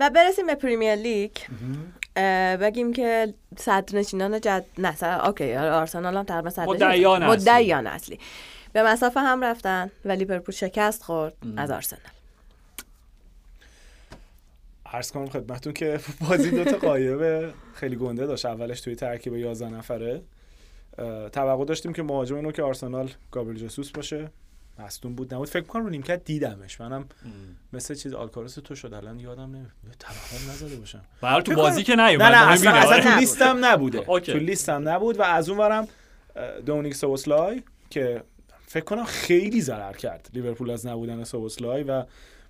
و 0.00 0.10
برسیم 0.10 0.46
به 0.46 0.54
پریمیر 0.54 0.94
لیگ. 0.94 1.30
بگیم 2.60 2.92
که 2.92 3.34
صدرنشینان 3.56 4.40
جد 4.40 4.64
نه. 4.78 5.26
okay 5.26 5.54
آره، 5.54 5.70
آرسنال 5.70 6.16
هم 6.16 6.24
تقریبا 6.24 6.50
صدرنشین 6.50 7.24
مدعیان 7.24 7.86
اصلی. 7.86 8.18
به 8.74 8.82
مصاف 8.82 9.20
هم 9.20 9.44
رفتن 9.44 9.90
و 10.04 10.12
لیورپول 10.12 10.54
شکست 10.54 11.02
خورد 11.02 11.34
از 11.56 11.70
آرسنال. 11.70 12.02
عرض 14.86 15.12
کنم 15.12 15.28
خدمتتون 15.28 15.72
که 15.72 16.00
بازی 16.28 16.50
دو 16.50 16.64
تا 16.64 16.76
غایب 16.76 17.52
خیلی 17.74 17.96
گنده 17.96 18.26
داشت. 18.26 18.46
اولش 18.46 18.80
توی 18.80 18.94
ترکیب 18.94 19.36
11 19.36 19.68
نفره. 19.68 20.22
توقع 21.32 21.64
داشتیم 21.64 21.92
که 21.92 22.02
مهاجم 22.02 22.36
اینوک 22.36 22.62
آرسنال 22.62 23.10
گابریل 23.30 23.66
جسوس 23.66 23.90
باشه. 23.90 24.30
مصدوم 24.78 25.14
بود. 25.14 25.34
نبود. 25.34 25.48
فکر 25.48 25.64
کنم 25.64 25.82
رو 25.82 25.90
نیمکت 25.90 26.24
دیدمش. 26.24 26.80
منم 26.80 27.04
مثل 27.72 27.94
چیز 27.94 28.14
الکساندر 28.14 28.54
تو 28.54 28.74
شد. 28.74 28.94
الان 28.94 29.20
یادم 29.20 29.42
نمیاد 29.42 29.72
توهم 29.98 30.50
نزده 30.50 30.76
باشم. 30.76 31.00
برای 31.20 31.42
تو 31.42 31.54
بازی 31.54 31.82
که 31.82 31.96
نیومد 31.96 32.22
نه 32.22 32.44
نه 32.44 32.52
اصلا. 32.52 32.72
اصلا. 32.72 33.00
تو. 33.00 33.18
لیستم 33.18 33.64
نبوده. 33.64 33.98
اوکی. 34.10 34.32
تو 34.32 34.38
لیستم 34.38 34.88
نبود 34.88 35.18
و 35.18 35.22
از 35.22 35.48
اون 35.48 35.58
ورم 35.58 35.88
دونیک 36.66 36.94
سوبوسلای 36.94 37.62
که 37.90 38.22
فکر 38.74 38.84
کنم 38.84 39.04
خیلی 39.04 39.60
ضرر 39.60 39.92
کرد 39.92 40.30
لیورپول 40.34 40.70
از 40.70 40.86
نبودن 40.86 41.24
سوبوسلای 41.24 41.82
و 41.82 42.04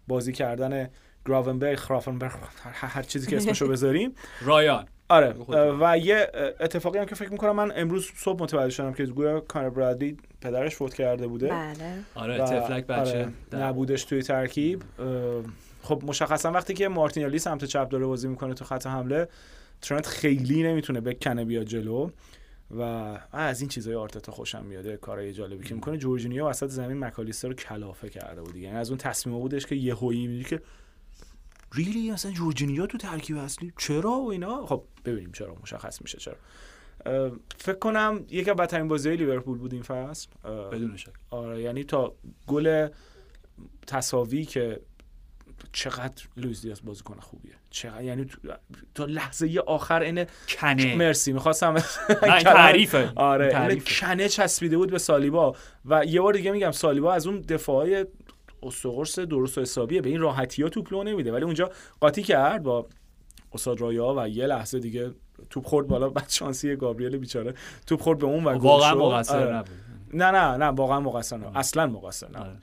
بازی 0.08 0.32
کردن 0.32 0.88
گراونبرگ 1.26 1.78
خرافنبرگ 1.78 2.32
هر 2.72 3.02
چیزی 3.02 3.30
که 3.30 3.36
اسمشو 3.36 3.68
بذاریم. 3.68 4.14
رایان. 4.40 4.86
آره. 5.08 5.34
و 5.80 5.98
یه 5.98 6.30
اتفاقی 6.60 6.98
هم 6.98 7.04
که 7.04 7.14
فکر 7.14 7.32
می‌کنم 7.32 7.56
من 7.56 7.72
امروز 7.76 8.10
صبح 8.16 8.42
متوجه 8.42 8.70
شدم 8.70 8.92
که 8.92 9.06
گویا 9.06 9.40
کانر 9.40 9.70
برادلی 9.70 10.16
پدرش 10.40 10.76
فوت 10.76 10.94
کرده 10.94 11.26
بوده. 11.26 11.48
بله. 11.48 11.74
آره 12.14 12.38
تفلک 12.38 12.86
بچه. 12.86 13.18
آره، 13.52 13.64
نبودش 13.64 14.04
توی 14.04 14.22
ترکیب. 14.22 14.82
خب 15.82 16.02
مشخصا 16.06 16.52
وقتی 16.52 16.74
که 16.74 16.88
مارتینلی 16.88 17.38
سمت 17.38 17.64
چپ 17.64 17.88
داره 17.88 18.06
بازی 18.06 18.28
می‌کنه 18.28 18.54
تو 18.54 18.64
خط 18.64 18.86
حمله 18.86 19.28
ترنت 19.82 20.06
خیلی 20.06 20.62
نمی‌تونه 20.62 21.00
بکنه 21.00 21.44
بیاد 21.44 21.64
جلو. 21.64 22.10
و 22.70 22.80
از 23.32 23.60
این 23.60 23.68
چیزای 23.68 23.94
آرتتا 23.94 24.32
خوشم 24.32 24.64
میاده 24.64 24.96
کارهای 24.96 25.32
جالبی 25.32 25.64
که 25.64 25.74
می‌کنه. 25.74 25.96
جورجینیو 25.96 26.46
وسط 26.46 26.68
زمین 26.68 26.98
مکالیستر 26.98 27.48
رو 27.48 27.54
کلافه 27.54 28.08
کرده 28.08 28.42
بود 28.42 28.52
دیگه. 28.52 28.66
یعنی 28.66 28.78
از 28.78 28.88
اون 28.88 28.98
تصمیم 28.98 29.38
بودش 29.38 29.66
که 29.66 29.74
یهویی 29.74 30.26
میگه 30.26 30.44
که 30.44 30.62
ریلی 31.74 32.10
مثلا 32.10 32.32
جورجینیو 32.32 32.86
تو 32.86 32.98
ترکیب 32.98 33.36
اصلی؟ 33.36 33.72
چرا 33.78 34.10
و 34.10 34.30
اینا؟ 34.30 34.66
خب 34.66 34.84
ببینیم 35.04 35.32
چرا 35.32 35.56
مشخص 35.62 36.02
میشه 36.02 36.18
چرا. 36.18 36.36
فکر 37.58 37.78
کنم 37.78 38.24
یکی 38.28 38.50
از 38.50 38.56
بدترین 38.56 38.88
بازی‌های 38.88 39.18
لیورپول 39.18 39.58
بود 39.58 39.72
این 39.72 39.82
فصل. 39.82 40.28
بدون 40.44 40.96
شک. 40.96 41.12
آره 41.30 41.62
یعنی 41.62 41.84
تا 41.84 42.14
گل 42.46 42.88
تساوی 43.86 44.44
که 44.44 44.80
چقدر 45.72 46.22
لوئیس 46.36 46.62
دیاز 46.62 46.80
بازیکن 46.84 47.16
خوبیه. 47.20 47.52
چقدر 47.70 48.04
یعنی 48.04 48.24
تو- 48.24 48.38
تا 48.94 49.04
لحظه 49.04 49.62
آخر 49.66 50.00
اینه 50.02 50.26
کنه. 50.60 50.96
مرسی 50.96 51.32
می‌خواستم 51.32 51.74
تعریفه. 52.44 53.12
آره 53.16 53.44
این 53.44 53.54
تعریفه. 53.54 54.06
کنه 54.06 54.28
چسبیده 54.28 54.76
بود 54.76 54.90
به 54.90 54.98
سالیبا. 54.98 55.56
و 55.84 56.04
یه 56.04 56.20
بار 56.20 56.32
دیگه 56.32 56.50
میگم 56.52 56.70
سالیبا 56.70 57.12
از 57.12 57.26
اون 57.26 57.40
دفاعای 57.40 58.06
استقرس 58.62 59.18
درست 59.18 59.58
و 59.58 59.60
حسابیه. 59.60 60.00
به 60.00 60.08
این 60.10 60.20
راحتی 60.20 60.62
ها 60.62 60.68
توپ 60.68 60.92
لو 60.92 61.02
نمیده. 61.02 61.32
ولی 61.32 61.44
اونجا 61.44 61.70
قاطی 62.00 62.22
کرد 62.22 62.62
با 62.62 62.86
استاد 63.52 63.80
رایا 63.80 64.14
و 64.18 64.28
یه 64.28 64.46
لحظه 64.46 64.78
دیگه 64.78 65.10
توپ 65.50 65.66
خورد 65.66 65.86
بالا. 65.86 66.08
بعد 66.08 66.28
شانسی 66.28 66.76
گابریل 66.76 67.16
بیچاره 67.18 67.54
توپ 67.86 68.00
خورد 68.02 68.18
به 68.18 68.26
اون 68.26 68.44
و 68.44 68.58
گل 68.58 68.64
واقعا. 68.68 68.94
مقصر 68.94 69.56
آره. 69.56 69.64
نه 70.12 70.30
نه 70.30 70.56
نه 70.56 70.64
واقعا 70.66 71.00
مقصر 71.00 71.36
نه 71.36 71.58
اصلا 71.58 71.86
مقصر 71.86 72.28
نه 72.30 72.38
آره. 72.38 72.56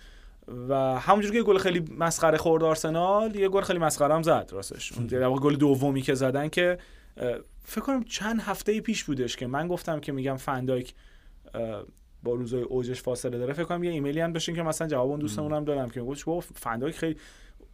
و 0.70 1.00
همونجوری 1.00 1.38
که 1.38 1.44
گل 1.44 1.58
خیلی 1.58 1.86
مسخره 1.98 2.38
خورد 2.38 2.64
آرسنال 2.64 3.36
یه 3.36 3.50
گل 3.50 3.62
خیلی 3.62 3.80
مسخره 3.80 4.14
هم 4.14 4.24
زد 4.24 4.50
راستش. 4.52 4.92
اون 4.92 5.08
گل 5.42 5.56
دومی 5.56 6.02
که 6.02 6.14
زدن 6.14 6.48
که 6.48 6.78
فکر 7.64 7.82
کنم 7.82 8.04
چند 8.04 8.42
هفته 8.42 8.82
پیش 8.82 9.04
بودش 9.04 9.36
که 9.36 9.48
من 9.48 9.68
گفتم 9.68 10.00
که 10.00 10.12
میگم 10.12 10.38
فندایک 10.38 10.94
با 12.24 12.34
روزای 12.34 12.62
اوجش 12.62 13.02
فاصله 13.02 13.38
داره. 13.38 13.54
فکر 13.54 13.64
کنم 13.64 13.84
یه 13.84 13.92
ایمیلی 13.92 14.20
هم 14.20 14.34
داشتین 14.34 14.56
که 14.56 14.64
مثلا 14.64 14.88
جواب 14.88 15.10
اون 15.10 15.20
دوستمون 15.20 15.54
هم 15.54 15.64
دادم 15.64 15.89
که 15.89 16.02
گفت 16.02 16.26
بابا 16.26 16.42
فندایک 16.42 16.96
خیلی 16.96 17.18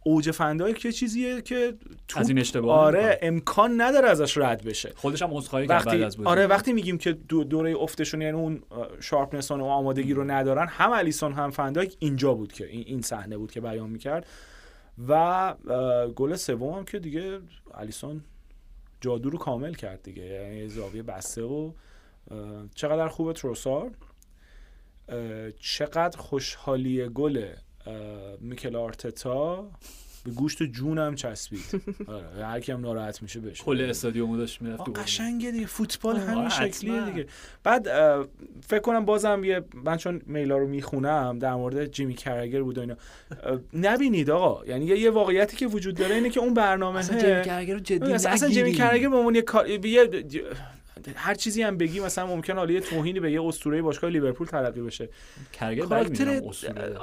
اوج 0.08 0.30
فندایک 0.30 0.84
یه 0.84 0.92
چیزیه 0.92 1.42
که 1.42 1.74
توپ 2.08 2.20
از 2.20 2.28
این 2.28 2.38
اشتباه 2.38 2.78
آره 2.78 2.98
می‌کنه. 2.98 3.18
امکان 3.22 3.80
نداره 3.80 4.08
ازش 4.08 4.38
رد 4.38 4.64
بشه. 4.64 4.92
خودش 4.96 5.22
هم 5.22 5.34
عذرخواهی 5.34 5.66
کرد 5.66 5.76
بعد 5.76 5.86
وقتی 5.86 6.04
از 6.04 6.16
بازی. 6.16 6.28
آره 6.28 6.46
وقتی 6.46 6.72
میگیم 6.72 6.98
که 6.98 7.12
دو 7.12 7.44
دوره 7.44 7.76
افتشون 7.76 8.22
یعنی 8.22 8.36
اون 8.36 8.62
sharpness 9.00 9.50
و 9.50 9.64
آمادگی 9.64 10.14
رو 10.14 10.24
ندارن 10.24 10.66
هم 10.68 10.92
الیسون 10.92 11.32
هم 11.32 11.50
فندایک 11.50 11.96
اینجا 11.98 12.34
بود 12.34 12.52
که 12.52 12.66
این 12.66 13.02
صحنه 13.02 13.38
بود 13.38 13.50
که 13.50 13.60
بیان 13.60 13.90
می‌کرد. 13.90 14.26
و 15.08 15.54
گل 16.16 16.36
سوم 16.36 16.72
هم 16.72 16.84
که 16.84 16.98
دیگه 16.98 17.38
الیسون 17.74 18.24
جادو 19.00 19.30
رو 19.30 19.38
کامل 19.38 19.74
کرد 19.74 20.02
دیگه 20.02 20.24
یعنی 20.24 20.68
زاویه 20.68 21.02
بسته 21.02 21.42
و 21.42 21.72
چقدر 22.74 23.08
خوبه 23.08 23.32
تروسار. 23.32 23.90
چقدر 25.60 26.18
خوشحالی 26.18 27.08
گل 27.08 27.46
میکل 28.40 28.76
آرتتا 28.76 29.70
به 30.24 30.30
گوشت 30.30 30.62
جونم 30.62 31.14
چسبید. 31.14 31.60
آره 32.36 32.46
هر 32.46 32.60
کی 32.60 32.72
هم 32.72 32.80
ناراحت 32.80 33.22
میشه 33.22 33.40
بشه 33.40 33.64
کل 33.64 33.80
استادیومو 33.80 34.36
داشت 34.36 34.62
می‌رفت 34.62 34.98
قشنگه 34.98 35.50
دیگه 35.50 35.66
فوتبال 35.66 36.16
همین. 36.16 36.48
شکلیه 36.48 37.04
دیگه. 37.10 37.26
بعد 37.64 37.88
فکر 38.66 38.80
کنم 38.80 39.04
بازم 39.04 39.44
یه 39.44 39.60
من 39.84 39.96
چون 39.96 40.22
میلا 40.26 40.58
رو 40.58 40.66
می‌خونم 40.66 41.38
در 41.38 41.54
مورد 41.54 41.86
جیمی 41.86 42.14
کرگر 42.14 42.62
بود 42.62 42.78
و 42.78 42.80
اینا 42.80 42.96
نبینید 43.74 44.30
آقا. 44.30 44.66
یعنی 44.66 44.84
یه, 44.86 44.98
یه 44.98 45.10
واقعیتی 45.10 45.56
که 45.56 45.66
وجود 45.66 45.94
داره 45.94 46.14
اینه 46.14 46.30
که 46.30 46.40
اون 46.40 46.54
برنامه 46.54 46.98
اصلا 46.98 47.18
جیمی 47.18 47.42
کرگر 47.42 47.74
رو 47.74 47.80
جدی 47.80 48.12
اصلا, 48.12 48.32
اصلا 48.32 48.48
جیمی. 48.48 48.72
کرگر 48.72 49.08
به 49.08 49.16
عنوان 49.16 49.34
یه 49.34 49.42
کار 49.42 49.68
یه- 49.68 50.24
هر 51.16 51.34
چیزی 51.34 51.62
هم 51.62 51.76
بگی 51.76 52.00
مثلا 52.00 52.26
ممکن 52.26 52.56
حالا 52.56 52.72
یه 52.72 52.80
توهینی 52.80 53.20
به 53.20 53.32
یه 53.32 53.42
اسطوره 53.42 53.82
باشگاه 53.82 54.10
لیورپول 54.10 54.46
تلقی 54.46 54.80
بشه. 54.80 55.08
کرگر 55.52 55.84
کاراکتر 55.84 56.40
اصوله. 56.44 56.96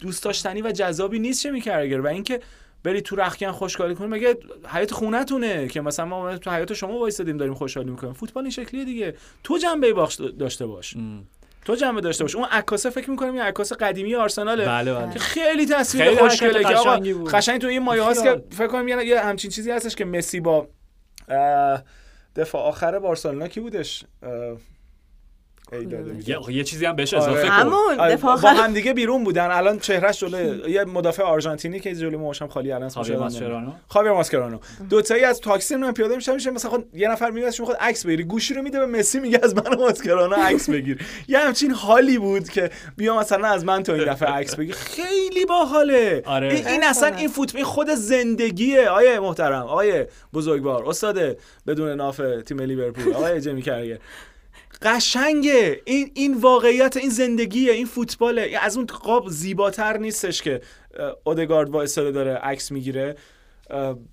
دوست 0.00 0.24
داشتنی 0.24 0.62
و 0.62 0.72
جذابی 0.72 1.18
نیست 1.18 1.42
چه 1.42 1.50
میکرگر 1.50 2.00
و 2.00 2.06
اینکه 2.06 2.40
برید 2.84 3.04
تو 3.04 3.16
رخکن 3.16 3.50
خوشحالی 3.52 3.94
کنید 3.94 4.10
مگه 4.10 4.36
حیات 4.68 4.92
خونتونه 4.92 5.68
که 5.68 5.80
مثلا 5.80 6.06
ما 6.06 6.38
تو 6.38 6.50
حیات 6.50 6.74
شما 6.74 6.98
وایسادیم 6.98 7.36
داریم 7.36 7.54
خوشحالی 7.54 7.90
می‌کنیم؟ 7.90 8.12
فوتبال 8.12 8.44
این 8.44 8.50
شکلیه 8.50 8.84
دیگه. 8.84 9.14
تو 9.44 9.58
جنبه 9.58 9.92
باخت 9.92 10.22
داشته 10.22 10.66
باش. 10.66 10.96
ام. 10.96 11.24
تو 11.64 11.74
جنبه 11.74 12.00
داشته 12.00 12.24
باش. 12.24 12.34
اون 12.34 12.44
عکاسه 12.44 12.90
فکر 12.90 13.10
می‌کنم 13.10 13.36
یه 13.36 13.42
عکاس 13.42 13.72
قدیمی 13.72 14.14
آرسناله. 14.14 14.66
بله 14.66 14.94
بله. 14.94 15.12
که 15.12 15.18
خیلی 15.18 15.66
تصویر 15.66 16.14
خوشگله 16.14 16.64
که 16.64 16.74
آقا 16.74 16.90
قشنگی 16.90 17.12
بود. 17.12 17.30
قشنگ 17.30 17.60
تو 17.60 17.66
این 17.66 17.82
مایه 17.82 18.02
هاست 18.02 18.22
که 18.22 18.42
فکر 18.50 18.66
کنم 18.66 18.88
یه, 18.88 19.20
همچین 19.20 19.50
چیزی 19.50 19.70
هستش 19.70 19.96
که 19.96 20.04
مسی 20.04 20.40
با 20.40 20.68
دفاع 22.36 22.62
آخر 22.62 22.98
بارسلونا 22.98 23.48
کی 23.48 23.60
بودش 23.60 24.04
اه، 24.22 24.30
ای 24.30 24.56
داده 24.56 24.56
بیداد. 24.56 25.55
یه, 26.26 26.38
یه 26.48 26.64
چیزی 26.64 26.86
هم 26.86 26.96
بهش 26.96 27.14
آره. 27.14 27.22
اضافه 27.22 27.42
کن. 27.42 27.52
همون 27.52 28.00
آره، 28.00 28.14
دفاع 28.14 28.40
با 28.40 28.48
هم 28.48 28.72
دیگه 28.72 28.94
بیرون 28.94 29.24
بودن. 29.24 29.50
الان 29.50 29.78
چهرهش 29.78 30.20
جلوی 30.20 30.70
یه 30.72 30.84
مدافع 30.84 31.22
آرژانتینی 31.22 31.80
که 31.80 31.94
جلوی 31.94 32.16
موهاشم 32.16 32.48
خالی 32.48 32.72
الان 32.72 32.88
خاویر 32.88 33.16
نمیاد. 33.16 33.72
خاویر 33.88 34.12
ماسکرانو. 34.12 34.58
دو 34.90 35.02
تایی 35.02 35.24
از 35.24 35.40
تاکسی 35.40 35.76
من 35.76 35.92
پیاده 35.92 36.16
میشم 36.16 36.34
میشه 36.34 36.50
مثلا 36.50 36.70
خود 36.70 36.86
یه 36.94 37.08
نفر 37.08 37.30
میاد 37.30 37.54
می‌خواد 37.58 37.76
عکس 37.80 38.06
بگیری. 38.06 38.24
گوشی 38.24 38.54
رو 38.54 38.62
میده 38.62 38.78
به 38.78 38.86
مسی 38.86 39.20
میگه 39.20 39.40
از 39.42 39.56
من 39.56 39.74
ماسکرانو 39.78 40.34
عکس 40.34 40.70
بگیر. 40.70 40.98
یه 41.28 41.38
همچین 41.38 41.70
حالی 41.70 42.18
بود 42.18 42.48
که 42.48 42.70
بیا 42.96 43.18
مثلا 43.18 43.48
از 43.48 43.64
من 43.64 43.82
تو 43.82 43.92
این 43.92 44.04
دفعه 44.04 44.28
عکس 44.28 44.56
بگیر. 44.56 44.74
خیلی 44.74 45.44
باحاله. 45.44 46.22
آره. 46.26 46.54
این, 46.54 46.66
این 46.66 46.84
اصلا 46.84 47.16
این 47.16 47.28
فوتبال 47.28 47.62
خود 47.62 47.90
زندگیه. 47.90 48.88
آیه 48.88 49.20
محترم 49.20 49.66
آیه 49.66 50.08
بزرگوار. 50.34 50.88
استاد 50.88 51.36
بدون 51.66 51.90
ناف 51.90 52.20
تیم 52.46 52.60
لیورپول. 52.60 53.12
آقای 53.14 53.40
جمی 53.40 53.62
کرگر. 53.62 53.98
قشنگه. 54.82 55.80
این 55.84 56.10
این 56.14 56.34
واقعیت 56.34 56.96
این 56.96 57.10
زندگیه 57.10 57.72
این 57.72 57.86
فوتباله. 57.86 58.58
از 58.62 58.76
اون 58.76 58.86
قاب 58.86 59.28
زیباتر 59.28 59.96
نیستش 59.96 60.42
که 60.42 60.60
اودگارد 61.24 61.70
وایساده 61.70 62.10
داره 62.10 62.34
عکس 62.34 62.72
می‌گیره. 62.72 63.16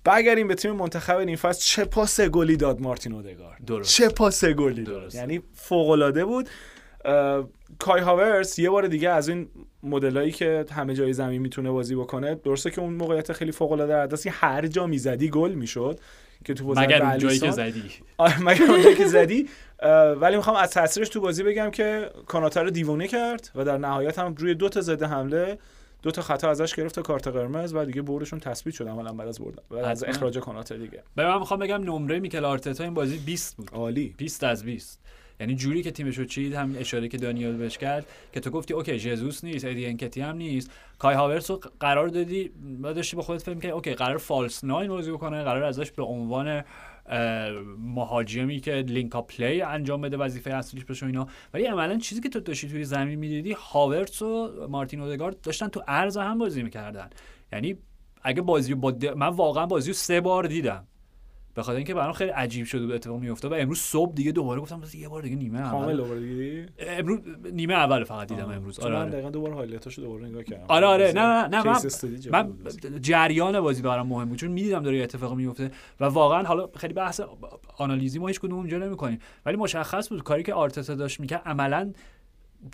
برگردیم 0.04 0.48
به 0.48 0.54
تیم 0.54 0.70
منتخب 0.70 1.16
این 1.16 1.36
فصل 1.36 1.62
چه 1.64 1.84
پاس 1.84 2.20
گلی 2.20 2.56
داد 2.56 2.80
مارتین 2.80 3.12
اودگارد. 3.12 3.64
درست. 3.66 3.94
چه 3.94 4.08
پاس 4.08 4.44
گلی 4.44 4.82
داد. 4.82 5.02
درست. 5.02 5.14
یعنی 5.14 5.42
فوق 5.54 5.90
العاده 5.90 6.24
بود 6.24 6.48
کای 7.78 8.00
هاورس 8.00 8.58
یه 8.58 8.70
بار 8.70 8.86
دیگه 8.86 9.10
از 9.10 9.28
این 9.28 9.48
مدلایی 9.82 10.32
که 10.32 10.64
همه 10.70 10.94
جای 10.94 11.12
زمین 11.12 11.42
می‌تونه 11.42 11.70
بازی 11.70 11.94
بکنه 11.94 12.34
درسته 12.34 12.70
که 12.70 12.80
اون 12.80 12.94
موقعیت 12.94 13.32
خیلی 13.32 13.52
فوق 13.52 13.72
العاده 13.72 14.06
دست 14.06 14.26
هر 14.30 14.66
جا 14.66 14.86
می‌زدی 14.86 15.28
گل 15.28 15.52
می‌شد 15.52 16.00
که 16.44 16.54
تو 16.54 16.74
مگر 16.76 17.02
اون 17.02 17.18
جایی 17.18 17.38
که. 17.38 17.50
زدی. 17.50 17.82
آره 18.18 18.42
مگر 18.42 18.70
اونجایی 18.70 18.96
که 18.96 19.06
زدی. 19.06 19.48
ولی 20.20 20.36
می‌خوام 20.36 20.56
از 20.56 20.70
تاثیرش 20.70 21.08
تو 21.08 21.20
بازی 21.20 21.42
بگم 21.42 21.70
که 21.70 22.10
کوناته 22.26 22.62
رو 22.62 22.70
دیوونه 22.70 23.08
کرد 23.08 23.50
و 23.54 23.64
در 23.64 23.78
نهایت 23.78 24.18
هم 24.18 24.34
روی 24.34 24.54
دو 24.54 24.68
تا 24.68 24.80
ضد 24.80 25.02
حمله 25.02 25.58
دو 26.02 26.10
تا 26.10 26.22
خطا 26.22 26.50
ازش 26.50 26.74
گرفت 26.74 26.94
تا 26.94 27.02
کارت 27.02 27.28
قرمز 27.28 27.74
و 27.74 27.84
دیگه 27.84 28.02
بردشون 28.02 28.40
تثبیت 28.40 28.74
شد 28.74 28.88
عملا 28.88 29.12
بعد 29.12 29.28
از 29.28 29.40
بردن 29.40 29.62
بعد 29.70 29.84
از. 29.84 30.04
اخراج 30.04 30.38
کوناته 30.38 30.76
دیگه. 30.76 31.02
به 31.16 31.26
من 31.26 31.38
می‌خوام 31.38 31.60
بگم 31.60 31.82
نمره 31.82 32.20
میکل 32.20 32.44
آرتتا 32.44 32.84
این 32.84 32.94
بازی 32.94 33.18
20 33.18 33.56
بود. 33.56 33.70
عالی. 33.72 34.14
20 34.16 34.44
از 34.44 34.64
20 34.64 35.00
یعنی 35.40 35.54
جوری 35.54 35.82
که 35.82 35.90
تیمش 35.90 36.18
رو 36.18 36.24
چید 36.24 36.54
هم 36.54 36.76
اشاره 36.78 37.08
که 37.08 37.18
دانیال 37.18 37.52
بهش 37.52 37.78
کرد 37.78 38.06
که 38.32 38.40
تو 38.40 38.50
گفتی 38.50 38.74
اوکی 38.74 38.98
ژزوس 38.98 39.44
نیست 39.44 39.64
ادی 39.64 39.86
انکتیا 39.86 40.20
هم 40.20 40.36
نیست. 40.36 40.70
کای 40.98 41.14
هاورتس 41.14 41.50
رو 41.50 41.60
قرار 41.80 42.08
دادی 42.08 42.50
و 42.82 42.92
داشتی 42.92 43.16
با 43.16 43.22
خودت 43.22 43.42
فکر 43.42 43.58
که 43.58 43.68
okay 43.68 43.94
قرار 43.94 44.18
false 44.18 44.64
nine 44.64 44.90
بازی 44.90 45.10
بکنه 45.10 45.42
قرار 45.42 45.62
ازش 45.62 45.90
به 45.90 46.02
عنوان 46.02 46.64
مهاجمی 47.78 48.60
که 48.60 48.72
link 48.72 49.12
play 49.12 49.62
انجام 49.62 50.00
بده 50.00 50.16
وظیفه 50.16 50.50
اصلیش 50.50 50.84
بشه 50.84 51.06
اینا. 51.06 51.26
ولی 51.54 51.64
عملا 51.64 51.98
چیزی 51.98 52.20
که 52.20 52.28
تو 52.28 52.40
داشتی 52.40 52.68
توی 52.68 52.84
زمین 52.84 53.18
می‌دیدی 53.18 53.52
هاورتس 53.52 54.22
و 54.22 54.66
مارتین 54.70 55.00
اودگارد 55.00 55.40
داشتن 55.40 55.68
تو 55.68 55.82
عرض 55.88 56.16
هم 56.16 56.38
بازی 56.38 56.62
می‌کردن. 56.62 57.10
یعنی 57.52 57.76
اگه 58.22 58.42
بازی 58.42 58.74
با 58.74 58.94
من 59.16 59.28
واقعا 59.28 59.66
بازی 59.66 59.90
رو 59.90 59.94
سه 59.94 60.20
بار 60.20 60.46
دیدم. 60.46 60.86
به 61.54 61.62
خاطر 61.62 61.76
اینکه 61.76 61.94
برام 61.94 62.12
خیلی 62.12 62.30
عجیب 62.30 62.66
شده 62.66 62.86
بود 62.86 62.94
اتفاق 62.94 63.20
میافتاد 63.20 63.52
و 63.52 63.54
امروز 63.54 63.78
صبح 63.78 64.14
دیگه 64.14 64.32
دوباره 64.32 64.60
گفتم 64.60 64.80
بذار 64.80 64.96
یه 64.96 65.08
بار 65.08 65.22
دیگه 65.22 65.36
نیمه 65.36 65.62
کامل 65.62 65.84
اول 65.84 65.96
دوباره 65.96 66.20
دیدی؟ 66.20 66.66
امروز 66.78 67.18
نیمه 67.52 67.74
اول 67.74 68.04
فقط 68.04 68.28
دیدم 68.28 68.50
امروز. 68.50 68.76
چون 68.76 68.84
آره 68.84 68.94
من 68.94 69.00
آره 69.00 69.10
دقیقا 69.10 69.30
دوباره 69.30 69.54
highlight 69.54 69.90
اشو 69.90 70.02
دوباره 70.02 70.26
نگاه 70.26 70.42
کردم. 70.42 70.64
آره 70.68 70.86
آره. 70.86 71.12
نه 71.12 71.20
نه 71.20 71.48
نه 71.48 71.62
من, 72.30 72.46
من. 72.90 73.00
جریان 73.00 73.60
بازی 73.60 73.82
برام 73.82 74.06
مهم 74.06 74.28
بود 74.28 74.38
چون 74.38 74.50
می‌دیدم 74.50 74.82
داره 74.82 74.96
یه 74.96 75.02
اتفاقی 75.02 75.34
میفته 75.34 75.70
و 76.00 76.04
واقعا 76.04 76.42
حالا 76.42 76.68
خیلی 76.76 76.94
بحث 76.94 77.20
آنالیزی 77.76 78.18
ما 78.18 78.28
هیچ 78.28 78.40
کدوم 78.40 78.58
اونجا 78.58 78.78
نمی‌کنیم. 78.78 79.18
ولی 79.46 79.56
مشخص 79.56 80.08
بود 80.08 80.22
کاری 80.22 80.42
که 80.42 80.54
آرتتا 80.54 80.94
داشت 80.94 81.20
می‌کرد 81.20 81.42
عملا 81.46 81.92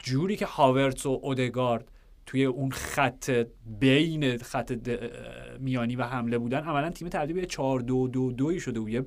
جوری 0.02 0.36
که 0.36 0.46
هاورتس 0.46 1.06
و 1.06 1.20
اودگارد 1.22 1.88
توی 2.30 2.44
اون 2.44 2.70
خط 2.70 3.30
بین 3.80 4.36
خط 4.38 4.72
میانی 5.60 5.96
و 5.96 6.02
حمله 6.02 6.38
بودن 6.38 6.58
عملا 6.60 6.90
تیم 6.90 7.08
تبدیل 7.08 7.36
به 7.36 7.46
4 7.46 7.80
2 7.80 8.08
2 8.08 8.32
2 8.32 8.58
شده 8.58 8.80
بود. 8.80 8.88
یه 8.88 9.04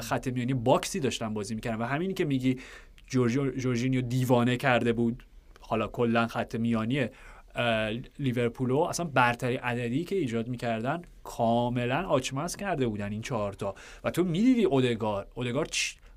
خط 0.00 0.28
میانی 0.28 0.54
box 0.54 0.89
ی 0.89 1.00
داشتن 1.00 1.34
بازی 1.34 1.54
می‌کردن 1.54 1.76
و 1.76 1.84
همینی 1.84 2.14
که 2.14 2.24
میگی 2.24 2.58
جورجینیو 3.06 4.00
دیوانه 4.00 4.56
کرده 4.56 4.92
بود. 4.92 5.22
حالا 5.60 5.88
کلا 5.88 6.26
خط 6.26 6.54
میانی 6.54 7.06
لیورپولو 8.18 8.78
اصلا 8.78 9.06
برتری 9.06 9.56
عددی 9.56 10.04
که 10.04 10.16
ایجاد 10.16 10.48
می‌کردن 10.48 11.02
کاملا 11.24 12.06
آچمز 12.06 12.56
کرده 12.56 12.86
بودن 12.86 13.12
این 13.12 13.22
چهارتا 13.22 13.74
و 14.04 14.10
تو 14.10 14.24
می‌دیدی 14.24 14.64
اودگارد 14.64 15.26
اودگارد 15.34 15.66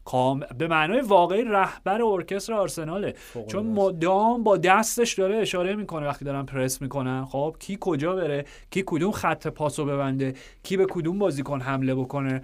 کام... 0.05 0.39
به 0.57 0.67
معنای 0.67 1.01
واقعی 1.01 1.43
رهبر 1.43 2.01
ارکستر 2.01 2.53
آرسناله. 2.53 3.13
چون 3.47 3.65
مدام 3.65 4.43
با 4.43 4.57
دستش 4.57 5.13
داره 5.13 5.37
اشاره 5.37 5.75
می‌کنه 5.75 6.07
وقتی 6.07 6.25
دارن 6.25 6.45
پرس 6.45 6.81
می‌کنن. 6.81 7.25
خب 7.25 7.55
کی 7.59 7.77
کجا 7.79 8.15
بره؟ 8.15 8.45
کی 8.71 8.83
کدوم 8.85 9.11
خط 9.11 9.47
پاسو 9.47 9.85
ببنده؟ 9.85 10.33
کی 10.63 10.77
به 10.77 10.85
کدوم 10.85 11.19
بازیکن 11.19 11.61
حمله 11.61 11.95
بکنه؟ 11.95 12.41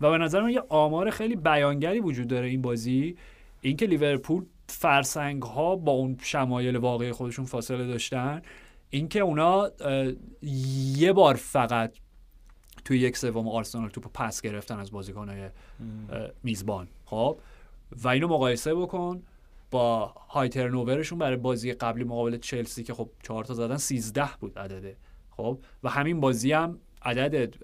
و 0.00 0.10
به 0.10 0.18
نظر 0.18 0.40
من 0.40 0.50
یه 0.50 0.62
آمار 0.68 1.10
خیلی 1.10 1.36
بیانگری 1.36 2.00
وجود 2.00 2.26
داره 2.26 2.46
این 2.46 2.62
بازی. 2.62 3.16
اینکه 3.60 3.86
لیورپول 3.86 4.44
فرسنگ 4.68 5.42
ها 5.42 5.76
با 5.76 5.92
اون 5.92 6.16
شمایل 6.22 6.76
واقعی 6.76 7.12
خودشون 7.12 7.44
فاصله 7.44 7.86
داشتن. 7.86 8.42
اینکه 8.90 9.20
اونا 9.20 9.70
یه 10.96 11.12
بار 11.12 11.34
فقط 11.34 11.92
توی 12.84 12.98
یک 12.98 13.16
سوم 13.16 13.48
آرسنال 13.48 13.88
توپ 13.88 14.12
پس 14.14 14.40
گرفتن 14.40 14.78
از 14.78 14.90
بازیکنهای 14.90 15.48
میزبان. 16.42 16.88
خب؟ 17.04 17.38
و 17.92 18.08
اینو 18.08 18.28
مقایسه 18.28 18.74
بکن 18.74 19.22
با 19.70 20.06
های 20.28 20.48
ترنوورشون 20.48 21.18
برای 21.18 21.36
بازی 21.36 21.72
قبلی 21.72 22.04
مقابل 22.04 22.36
چلسی 22.36 22.82
که 22.82 22.94
خب 22.94 23.10
چهار 23.22 23.44
تا 23.44 23.54
زدن 23.54 23.76
13 23.76 24.28
بود 24.40 24.58
عدده. 24.58 24.96
خب؟ 25.30 25.58
و 25.82 25.88
همین 25.88 26.20
بازی 26.20 26.52
هم 26.52 26.78
عدد 27.02 27.54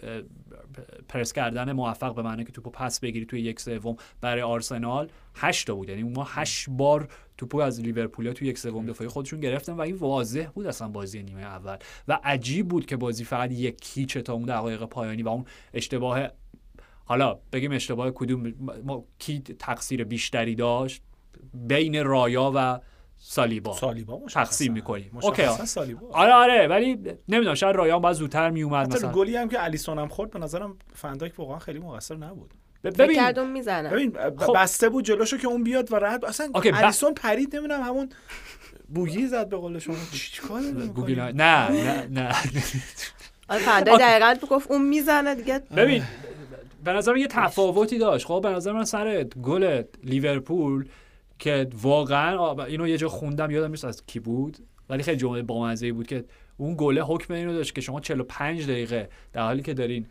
پرس 1.08 1.32
کردن 1.32 1.72
موفق 1.72 2.14
به 2.14 2.22
معنی 2.22 2.44
که 2.44 2.52
توپو 2.52 2.70
پس 2.70 3.00
بگیری 3.00 3.26
توی 3.26 3.40
یک 3.40 3.60
سوم 3.60 3.96
برای 4.20 4.42
آرسنال 4.42 5.08
8 5.34 5.66
تا 5.66 5.74
بود. 5.74 5.88
یعنی 5.88 6.02
ما 6.02 6.26
8 6.30 6.70
بار 6.70 7.08
توپو 7.41 7.61
از 7.61 7.80
لیورپول 7.80 8.32
توی 8.32 8.49
یک 8.49 8.59
سوم 8.59 8.86
دفاعی 8.86 9.11
خودشون 9.11 9.41
گرفتن 9.41 9.72
و 9.72 9.80
این 9.80 9.97
واضح 9.97 10.47
بود 10.55 10.66
اصلا 10.66 10.88
بازی 10.88 11.22
نیمه 11.22 11.43
اول. 11.43 11.76
و 12.09 12.20
عجیب 12.24 12.68
بود 12.68 12.86
که 12.86 12.97
بازی 12.97 13.24
فقط 13.24 13.53
یک 13.53 13.86
هیچ 13.95 14.18
تا 14.18 14.32
اون 14.32 14.43
دقایق 14.43 14.84
پایانی 14.84 15.22
و 15.22 15.28
اون 15.28 15.45
اشتباه 15.74 16.28
حالا 17.05 17.38
بگیم 17.53 17.72
اشتباه 17.72 18.11
کدوم 18.11 18.55
ما 18.84 19.05
کی 19.18 19.41
تقصیر 19.41 20.05
بیشتری 20.05 20.55
داشت؟ 20.55 21.03
بین 21.55 22.05
رایا 22.05 22.53
و 22.55 22.80
سالیبا. 23.16 23.72
سالیبا 23.72 24.20
تقسیم 24.32 24.72
می‌کنیم. 24.72 25.11
اوکی. 25.22 25.47
سالیبا. 25.66 26.09
آره 26.12 26.32
آره 26.32 26.66
ولی 26.66 26.95
نمی‌دونم 27.28 27.55
شاید 27.55 27.76
رایان 27.76 28.01
باید 28.01 28.16
زودتر 28.16 28.51
میومد 28.51 28.95
مثلا. 28.95 29.12
گلی 29.12 29.36
هم 29.36 29.49
که 29.49 29.64
الیسون 29.64 29.99
هم 29.99 30.09
خورد 30.09 30.30
به 30.30 30.38
نظرم 30.38 30.78
فنداک 30.95 31.38
واقعا 31.38 31.59
خیلی 31.59 31.78
مقصر 31.78 32.16
نبود. 32.16 32.55
ببین 32.84 33.16
کردم 33.16 33.46
می‌زنم. 33.50 33.90
ببین 33.90 34.12
خب. 34.38 34.52
بسته 34.56 34.88
بود 34.88 35.04
جلوشو 35.04 35.36
که 35.36 35.46
اون 35.48 35.64
بیاد 35.64 35.92
و 35.92 35.96
راحت 35.96 36.24
اصلا 36.24 36.48
اوکی، 36.54 36.70
ب- 36.72 36.74
الیسون 36.74 37.14
پرید 37.14 37.56
نمی‌دونم 37.56 37.82
همون 37.82 38.08
بوگی 38.88 39.26
زد 39.26 39.48
به 39.48 39.56
قول 39.56 39.78
شما. 39.78 39.94
چی- 40.12 40.32
چیکار 40.32 40.60
می‌کنی؟ 40.60 41.14
نه 41.14 41.32
نه 41.32 42.06
نه 42.10 42.34
آره 43.48 43.60
فنده 43.60 43.96
دقیقا 43.96 44.34
گفت 44.50 44.70
اون 44.70 44.88
می‌زنه 44.88 45.34
دیگه. 45.34 45.58
ببین 45.76 46.02
به 46.84 46.92
نظر 46.92 47.12
من 47.12 47.18
یه 47.18 47.26
تفاوتی 47.26 47.98
داشت. 47.98 48.26
خب 48.26 48.40
به 48.42 48.48
نظر 48.48 48.72
من 48.72 48.84
سر 48.84 49.22
گل 49.24 49.82
لیورپول 50.04 50.88
که 51.38 51.66
واقعا 51.82 52.64
اینو 52.64 52.88
یه 52.88 52.96
جا 52.96 53.08
خوندم 53.08 53.50
یادم 53.50 53.70
نیست 53.70 53.84
از 53.84 54.06
کی 54.06 54.20
بود 54.20 54.56
ولی 54.88 55.02
خیلی 55.02 55.16
جمله 55.16 55.42
بامزه 55.42 55.92
بود 55.92 56.06
که 56.06 56.24
اون 56.56 56.74
گله 56.78 57.02
حکم 57.02 57.34
اینو 57.34 57.52
داشت 57.52 57.74
که 57.74 57.80
شما 57.80 58.00
45 58.00 58.64
دقیقه 58.64 59.08
در 59.32 59.42
حالی 59.42 59.62
که 59.62 59.74
دارین 59.74 60.06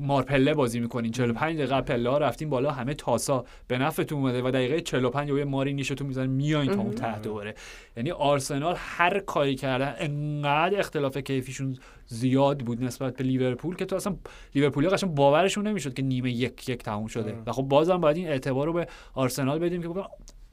مارپله 0.00 0.54
بازی 0.54 0.80
می‌کنین. 0.80 1.12
45 1.12 1.56
دقیقه 1.56 1.80
پله 1.80 2.10
ها 2.10 2.18
رفتین 2.18 2.50
بالا 2.50 2.70
همه 2.70 2.94
تاسا 2.94 3.44
به 3.68 3.78
نفعتون 3.78 4.18
اومده 4.18 4.42
و 4.42 4.50
دقیقه 4.50 4.80
45 4.80 5.28
یه 5.28 5.44
ماری 5.44 5.72
نیشتون 5.72 6.06
می‌زنن 6.06 6.26
میایین 6.26 6.72
تا 6.72 6.80
اون 6.80 6.94
ته 6.94 7.18
دوباره 7.18 7.54
یعنی 7.96 8.10
آرسنال 8.10 8.74
هر 8.78 9.20
کاری 9.20 9.54
کردن 9.54 9.94
انقدر 9.98 10.78
اختلاف 10.78 11.16
کیفیشون 11.16 11.76
زیاد 12.06 12.58
بود 12.58 12.84
نسبت 12.84 13.16
به 13.16 13.24
لیورپول 13.24 13.76
که 13.76 13.84
تو 13.84 13.96
اصلا 13.96 14.16
لیورپولی 14.54 14.88
قشنگ 14.88 15.10
باورشون 15.10 15.66
نمی‌شد 15.66 15.94
که 15.94 16.02
نیمه 16.02 16.30
یک 16.30 16.68
یک 16.68 16.82
تموم 16.82 17.06
شده. 17.06 17.42
و 17.46 17.52
خب 17.52 17.62
بازم 17.62 17.96
باید 17.96 18.16
این 18.16 18.28
اعتبار 18.28 18.66
رو 18.66 18.72
به 18.72 18.86
آرسنال 19.14 19.58
بدیم 19.58 19.82
که 19.82 19.88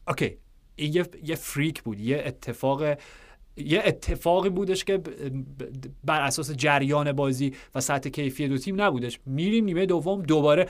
okay 0.07 0.37
این 0.75 0.93
یه, 0.93 1.05
یه 1.23 1.35
freak 1.35 1.83
بود 1.83 1.99
یه 1.99 2.23
اتفاق 2.25 2.83
یه 3.67 3.81
اتفاقی 3.85 4.49
بودش 4.49 4.83
که 4.83 5.01
بر 6.03 6.21
اساس 6.21 6.51
جریان 6.51 7.11
بازی 7.11 7.53
و 7.75 7.81
سطح 7.81 8.09
کیفی 8.09 8.47
دو 8.47 8.57
تیم 8.57 8.81
نبودش. 8.81 9.19
میریم 9.25 9.65
نیمه 9.65 9.85
دوم 9.85 10.21
دوباره 10.21 10.67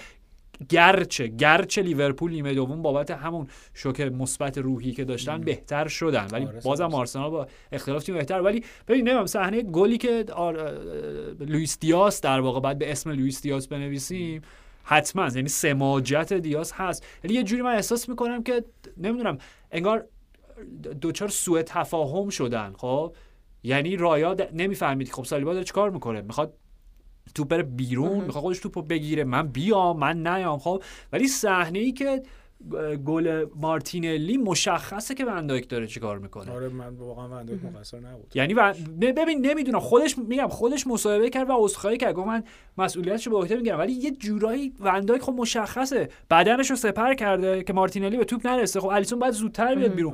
گرچه 0.69 1.27
گرچه 1.27 1.81
لیورپول 1.81 2.31
نیمه 2.31 2.53
دوم 2.53 2.81
بابت 2.81 3.11
همون 3.11 3.47
شوک 3.73 4.01
مثبت 4.01 4.57
روحی 4.57 4.91
که 4.91 5.03
داشتن 5.03 5.41
بهتر 5.41 5.87
شدن. 5.87 6.27
ولی 6.31 6.45
آره، 6.45 6.59
بازم 6.59 6.93
آرسنال 6.93 7.29
با 7.29 7.47
اختلاف 7.71 8.03
تیم 8.03 8.15
بهتر. 8.15 8.41
ولی 8.41 8.63
ببین 8.87 9.01
نمی‌دونم 9.01 9.25
صحنه 9.25 9.61
گلی 9.61 9.97
که 9.97 10.25
آر... 10.33 10.73
لوئیس 11.39 11.79
دیاس 11.79 12.21
در 12.21 12.39
واقع 12.39 12.59
بعد 12.59 12.77
به 12.77 12.91
اسم 12.91 13.09
لوئیس 13.09 13.41
دیاس 13.41 13.67
بنویسیم 13.67 14.41
حتما 14.83 15.27
یعنی 15.35 15.49
سماجت 15.49 16.33
دیاس 16.33 16.71
هست. 16.71 17.05
یعنی 17.23 17.35
یه 17.35 17.43
جوری 17.43 17.61
من 17.61 17.75
احساس 17.75 18.09
می‌کنم 18.09 18.43
که 18.43 18.63
نمی‌دونم 18.97 19.37
انگار 19.71 20.05
دچار 21.01 21.29
سوء 21.29 21.61
تفاهم 21.61 22.29
شدن 22.29 22.73
خب؟ 22.77 23.15
یعنی 23.63 23.95
رایا 23.95 24.35
د- 24.35 24.53
نمی‌فهمید 24.53 25.07
که 25.07 25.13
خب 25.13 25.23
سالیبا 25.23 25.53
داره 25.53 25.65
چیکار 25.65 25.89
می‌کنه؟ 25.89 26.21
می‌خواد 26.21 26.53
توپ 27.35 27.47
بره 27.47 27.63
بیرون 27.63 28.23
می‌خواد 28.23 28.43
خودش 28.43 28.59
توپو 28.59 28.81
بگیره. 28.81 29.23
من 29.23 29.47
بیام 29.47 29.99
من 29.99 30.27
نیام 30.27 30.59
خب؟ 30.59 30.83
ولی 31.13 31.27
صحنه 31.27 31.79
ای 31.79 31.91
که 31.91 32.23
گل 33.05 33.45
مارتینلی 33.55 34.37
مشخصه 34.37 35.15
که 35.15 35.25
فندایک 35.25 35.69
داره 35.69 35.87
چیکار 35.87 36.19
می‌کنه. 36.19 36.51
آره 36.51 36.69
من 36.69 36.95
واقعا 36.95 37.27
فندایک 37.27 37.59
مقصر 37.63 37.99
نبود 37.99 38.31
یعنی 38.35 38.53
و... 38.53 38.73
ببین 39.01 39.45
نمی‌دونم. 39.45 39.79
خودش 39.79 40.17
میگم 40.17 40.47
خودش 40.47 40.87
مصاحبه 40.87 41.29
کرد 41.29 41.49
و 41.49 41.53
عذرخواهی 41.55 41.97
کرد. 41.97 42.15
گفت 42.15 42.27
من 42.27 42.43
مسئولیتشو 42.77 43.31
به 43.31 43.37
عهده 43.37 43.55
می‌گیرم. 43.55 43.79
ولی 43.79 43.93
یه 43.93 44.11
جورایی 44.11 44.73
وندایک 44.79 45.21
خب 45.21 45.33
مشخصه. 45.37 46.09
بدنش 46.29 46.69
رو 46.69 46.75
سپر 46.75 47.13
کرده 47.13 47.63
که 47.63 47.73
مارتینلی 47.73 48.17
به 48.17 48.25
توپ 48.25 48.47
نرسه. 48.47 48.79
خب 48.79 48.87
الیسون 48.87 49.19
باید 49.19 49.33
زودتر 49.33 49.75
بیاد 49.75 49.93
بیرون. 49.93 50.13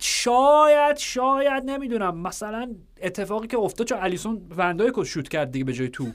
شاید 0.00 0.96
شاید 0.96 1.64
نمی‌دونم. 1.64 2.18
مثلا 2.18 2.74
اتفاقی 3.02 3.46
که 3.46 3.58
افتاد 3.58 3.86
چون 3.86 3.98
الیسون 4.00 4.42
وندایک 4.56 4.94
رو 4.94 5.04
شوت 5.04 5.28
کرد 5.28 5.50
دیگه 5.50 5.64
به 5.64 5.72
جای 5.72 5.88
تو. 5.88 6.06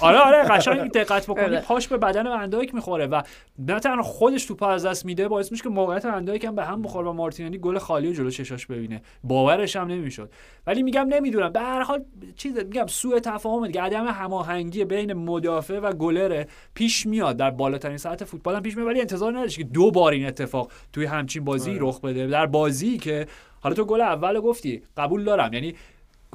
آره 0.00 0.18
آره 0.18 0.42
قشنگ 0.42 0.90
دقت 0.90 1.26
بکنی. 1.26 1.44
آره. 1.44 1.60
پاش 1.60 1.88
به 1.88 1.96
بدن 1.96 2.26
وندایک 2.26 2.74
می‌خوره 2.74 3.06
و 3.06 3.22
نه 3.58 3.80
تنها 3.80 4.02
خودش 4.02 4.44
توپ 4.44 4.62
از 4.62 4.86
دست 4.86 5.04
میده 5.04 5.28
باعث 5.28 5.52
میشه 5.52 5.62
که 5.62 5.68
موقعیت 5.68 6.04
وندایک 6.04 6.44
هم 6.44 6.54
به 6.54 6.64
هم 6.64 6.82
بخوره 6.82 7.08
و 7.08 7.12
مارتینلی 7.12 7.58
گل 7.58 7.78
خالی 7.78 8.08
رو 8.08 8.12
جلو 8.14 8.30
چشاش 8.30 8.66
ببینه. 8.66 9.02
باورش 9.24 9.76
هم 9.76 9.86
نمی‌شد. 9.86 10.30
ولی 10.66 10.82
میگم 10.82 11.06
نمی‌دونم. 11.08 11.52
به 11.52 11.60
هر 11.60 11.82
حال 11.82 12.04
چیز 12.36 12.58
میگم 12.58 12.86
سوء 12.86 13.18
تفاهم 13.18 13.66
دیگه 13.66 13.82
عدم 13.82 14.06
هماهنگی 14.06 14.84
بین 14.84 15.12
مدافع 15.12 15.78
و 15.78 15.92
گلر 15.92 16.44
پیش 16.74 17.06
میاد. 17.06 17.36
در 17.36 17.50
بالاترین 17.50 17.96
سطح 17.96 18.24
فوتبال 18.24 18.56
هم 18.56 18.62
پیش 18.62 18.76
میاد. 18.76 18.88
ولی 18.88 19.00
انتظار 19.00 19.38
نداشت 19.38 19.56
که 19.56 19.64
دو 19.64 19.90
بار 19.90 20.12
این 20.12 20.26
اتفاق 20.26 20.70
توی 20.92 21.04
همچین 21.04 21.44
بازی 21.44 21.70
آره. 21.70 21.80
رخ 21.82 22.00
بده. 22.00 22.26
در 22.26 22.46
بازی 22.46 22.98
که 22.98 23.26
حالا 23.60 23.74
تو 23.74 23.84
گل 23.84 24.00
اول 24.00 24.40
گفتی 24.40 24.82
قبول 24.96 25.24
دارم. 25.24 25.52
یعنی 25.52 25.74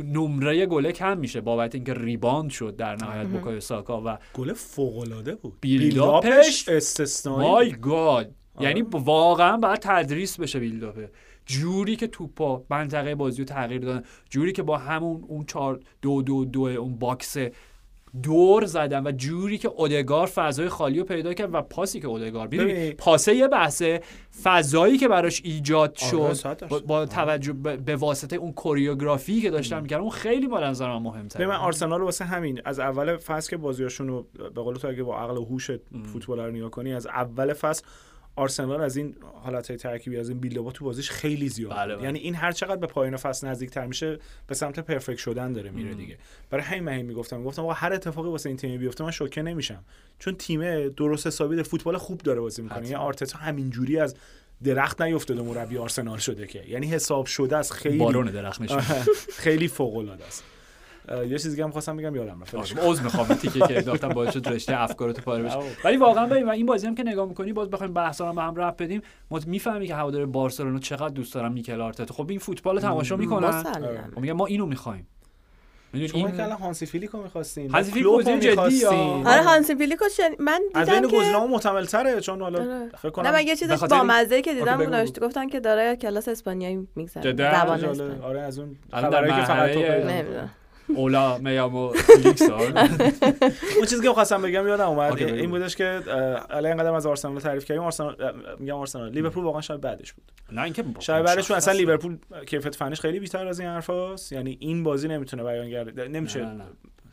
نمره 0.04 0.66
گله 0.66 0.92
کم 0.92 1.18
میشه 1.18 1.42
بابت 1.42 1.76
اینکه 1.76 1.94
rebound 1.94 2.50
شد 2.50 2.76
در 2.76 2.96
نهایت 2.96 3.28
بوکایو 3.28 3.60
ساکا 3.60 4.02
و 4.06 4.18
گل 4.34 4.54
فوق 4.54 4.98
العاده 4.98 5.36
بود 5.36 5.58
build-up 5.62 6.48
ش 6.48 6.70
استثنایی 6.70 7.50
my. 7.50 7.72
God 7.72 8.32
آره. 8.56 8.68
یعنی 8.68 8.82
واقعا 8.92 9.58
باید 9.58 9.80
تدریس 9.80 10.40
بشه 10.40 10.60
build-up 10.60 11.04
ه 11.04 11.10
جوری 11.46 11.96
که 11.96 12.08
توپا 12.08 12.64
منطقه 12.70 13.16
بازی 13.16 13.42
رو 13.42 13.46
تغییر 13.46 13.82
دادن 13.82 14.04
جوری 14.30 14.52
که 14.52 14.64
با 14.64 14.78
همون 14.78 15.24
اون 15.28 15.46
چهار 15.46 15.80
دو 16.02 16.22
دو 16.22 16.46
دو 16.46 16.62
اون 16.62 16.96
box 16.96 17.38
دور 18.24 18.66
زدن 18.66 19.08
و 19.08 19.12
جوری 19.12 19.58
که 19.58 19.68
اودگارد 19.68 20.28
فضای 20.28 20.70
خالی 20.70 21.00
رو 21.00 21.06
پیدا 21.06 21.34
کرد 21.34 21.50
و 21.54 21.62
پاسی 21.62 22.00
که 22.00 22.08
اودگارد. 22.08 22.48
ببین. 22.48 22.92
پاسه 22.92 23.36
یه 23.36 23.48
بحثه. 23.48 24.02
فضایی 24.44 24.98
که 24.98 25.08
براش 25.08 25.42
ایجاد 25.44 25.98
آره، 26.14 26.34
شد. 26.34 26.68
با, 26.68 26.80
با 26.80 27.06
توجه 27.06 27.54
به 27.54 27.78
به 27.78 27.96
واسطه 27.96 28.36
اون 28.36 28.54
کوریوگرافی 28.54 29.42
که 29.42 29.50
داشتن 29.50 29.82
می‌کردن 29.82 30.02
اون 30.02 30.12
خیلی 30.12 30.48
با 30.48 30.60
نظر 30.60 30.88
من 30.88 31.02
مهمتره 31.02 31.46
من 31.46 31.56
آرسنال 31.56 32.02
واسه 32.02 32.26
همین 32.26 32.62
از 32.66 32.80
اول 32.80 33.18
فصل 33.18 33.50
که 33.50 33.58
بازیاشون 33.58 34.08
رو 34.08 34.28
به 34.56 34.62
قول 34.62 34.76
تو 34.76 34.88
اگه 34.88 35.04
با 35.04 35.20
عقل 35.20 35.38
و 35.38 35.46
هوش 35.46 35.72
فوتبال 36.14 36.40
رو 36.40 36.52
نگاه 36.52 36.70
کنی 36.70 36.94
از 36.94 37.08
اول 37.08 37.54
فصل 37.54 37.84
آرسنال 38.40 38.82
از 38.82 38.98
این 38.98 39.16
حالت 39.44 39.72
ترکیبی 39.72 40.18
از 40.18 40.30
این 40.30 40.40
بیلداپا 40.40 40.72
تو 40.72 40.86
بازیش 40.86 41.10
خیلی 41.10 41.50
زیاد 41.50 41.72
بله،. 41.72 41.96
بله. 41.96 42.04
یعنی 42.04 42.20
این 42.20 42.36
هر 42.36 42.52
چقدر 42.52 42.76
به 42.76 42.88
پایان 42.88 43.18
فصل 43.18 43.48
نزدیکتر 43.48 43.86
میشه 43.86 44.20
به 44.48 44.56
سمت 44.56 44.80
پرفکت 44.80 45.18
شدن 45.18 45.54
داره 45.54 45.72
میره 45.72 45.94
دیگه. 45.94 46.18
برای 46.50 46.64
همین 46.64 46.84
من 46.84 47.02
می‌گفتم 47.02 47.44
گفتم 47.44 47.62
آقا 47.62 47.74
هر 47.74 47.94
اتفاقی 47.94 48.30
واسه 48.30 48.50
این 48.50 48.58
تیم 48.58 48.80
بیفته 48.80 49.04
من 49.04 49.12
شوکه 49.12 49.42
نمیشم. 49.42 49.84
چون 50.20 50.36
تیم 50.36 50.90
درست 50.90 51.28
حسابی 51.28 51.56
داره 51.56 51.68
فوتبال 51.68 51.98
خوب 51.98 52.22
داره 52.22 52.42
بازی 52.42 52.62
می‌کنه. 52.62 52.84
یعنی 52.84 52.96
آرتتا 52.96 53.40
همینجوری 53.40 54.00
از 54.00 54.16
درخت 54.64 55.02
نیفتاده 55.02 55.42
مربی 55.42 55.78
آرسنال 55.78 56.18
شده 56.18 56.48
که. 56.48 56.64
یعنی 56.68 56.88
حساب 56.88 57.26
شده 57.26 57.58
از 57.58 57.72
خیلی 57.72 57.98
بارون 57.98 58.32
درخت 58.32 58.62
میشه. 58.62 58.74
آره، 58.74 59.06
خیلی 59.38 59.68
فوق 59.68 59.96
العاده 59.96 60.26
است. 60.26 60.44
یه 61.08 61.40
چیزی 61.40 61.58
که 61.58 61.64
هم 61.64 61.72
خواستم 61.72 61.98
بگم 61.98 62.16
یادم 62.16 62.42
رفت. 62.42 62.56
کن. 62.56 62.80
عذر 62.82 63.04
می‌خوام 63.04 63.28
تیکه 63.28 63.60
که 63.60 63.78
انداختم 63.78 64.10
باعث 64.10 64.34
شد 64.34 64.48
رشته 64.48 64.82
افکارتو 64.82 65.22
پاره 65.22 65.44
بشه. 65.44 65.58
ولی 65.86 65.98
واقعا 65.98 66.26
ببین 66.26 66.46
و 66.46 66.50
این 66.50 66.66
بازی 66.66 66.88
هم 66.88 66.96
که 66.96 67.04
نگاه 67.04 67.28
می‌کنی 67.28 67.54
باز 67.54 67.70
بخوایم 67.70 67.94
بحثا 67.94 68.30
رو 68.30 68.36
به 68.36 68.42
هم 68.42 68.56
رفت 68.56 68.82
بدیم 68.82 69.02
ما 69.32 69.40
می‌فهمی 69.48 69.88
که 69.88 69.96
هوادار 69.96 70.26
بارسلونا 70.26 70.80
چقدر 70.80 71.14
دوست 71.14 71.34
دارن 71.34 71.52
میکل 71.52 71.82
آرتتا. 71.82 72.14
خب 72.14 72.30
این 72.30 72.40
فوتبال 72.40 72.76
رو 72.76 72.82
تماشا 72.82 73.16
می‌کنن. 73.16 73.48
مسلم 73.48 74.12
خب 74.16 74.26
ما 74.26 74.46
اینو 74.46 74.66
می‌خوایم. 74.66 75.08
می‌دونی؟ 75.94 76.10
شما 76.10 76.28
که 76.28 76.34
این 76.34 76.42
الان 76.42 76.58
هانسی 76.58 76.86
فیلیکو 76.86 77.18
می‌خواستین 77.18 77.70
هانسی 77.70 77.92
فیلیک 77.92 78.08
کلوپو 78.08 78.22
گزینه 78.22 78.40
جدی. 78.40 78.86
آره 78.86 79.44
هانسی 79.44 79.76
فیلیکو 79.76 80.06
شن... 80.18 80.30
من 80.40 80.62
از 80.76 80.90
دیدم 80.90 81.02
بین 81.02 81.10
که 81.10 81.18
گزینه‌ها 81.18 81.48
محتمل 81.48 81.86
تره 81.86 82.22
چون 82.22 82.42
حالا 82.42 82.60
آره. 82.60 82.90
فکر 82.98 83.10
کنم 83.10 83.28
نه 83.28 83.34
من 83.34 83.48
یه 83.48 83.56
خاطر 83.76 83.98
با 83.98 84.04
مزه 84.04 84.42
که 84.42 84.54
دیدم 84.54 84.78
آره،. 84.78 84.86
داشت 84.86 85.20
گفتن 85.20 85.48
که 85.48 85.60
داره 85.60 85.96
کلاس 85.96 86.28
اسپانیایی 86.28 86.88
میگذره؟ 86.96 87.34
زبان 87.34 88.22
آره 88.22 88.42
از 88.42 88.60
اون 88.60 88.76
خبرایی 88.92 89.34
که 89.34 89.42
فقط 89.42 89.72
تو 89.72 89.80
اولا 90.96 91.38
میامو 91.38 91.90
فلیکس 91.90 92.50
ها. 92.50 92.58
اون 93.78 93.86
چیزی 93.90 94.02
که 94.02 94.10
خواستم 94.14 94.42
بگم 94.42 94.68
یادم 94.68 94.90
اومد 94.90 95.16
بگو. 95.16 95.34
این 95.34 95.50
بودش 95.50 95.76
که 95.76 96.02
الان 96.50 96.66
اینقدر 96.66 96.94
از 96.94 97.06
آرسنال 97.06 97.40
تعریف 97.40 97.66
کردیم 97.66 97.84
آرسنال 97.84 98.16
میگم 98.60 98.76
آرسنال 98.76 99.12
لیورپول 99.12 99.44
واقعا 99.44 99.62
شاید 99.62 99.82
بعدش 99.82 100.14
بود 100.14 100.32
نه 100.52 100.62
اینکه 100.62 100.84
شاید 101.00 101.26
بعدش 101.26 101.52
اصلا. 101.52 101.74
لیورپول 101.74 102.18
کیفیت 102.48 102.76
فنیش 102.76 103.02
خیلی 103.02 103.20
بیشتر 103.20 103.48
از 103.48 103.60
این 103.60 103.70
حرفاست 103.70 104.32
یعنی 104.32 104.58
این 104.60 104.84
بازی 104.84 105.08
نمی‌تونه 105.08 105.44
بیانگر 105.44 106.08
نمیشه. 106.08 106.48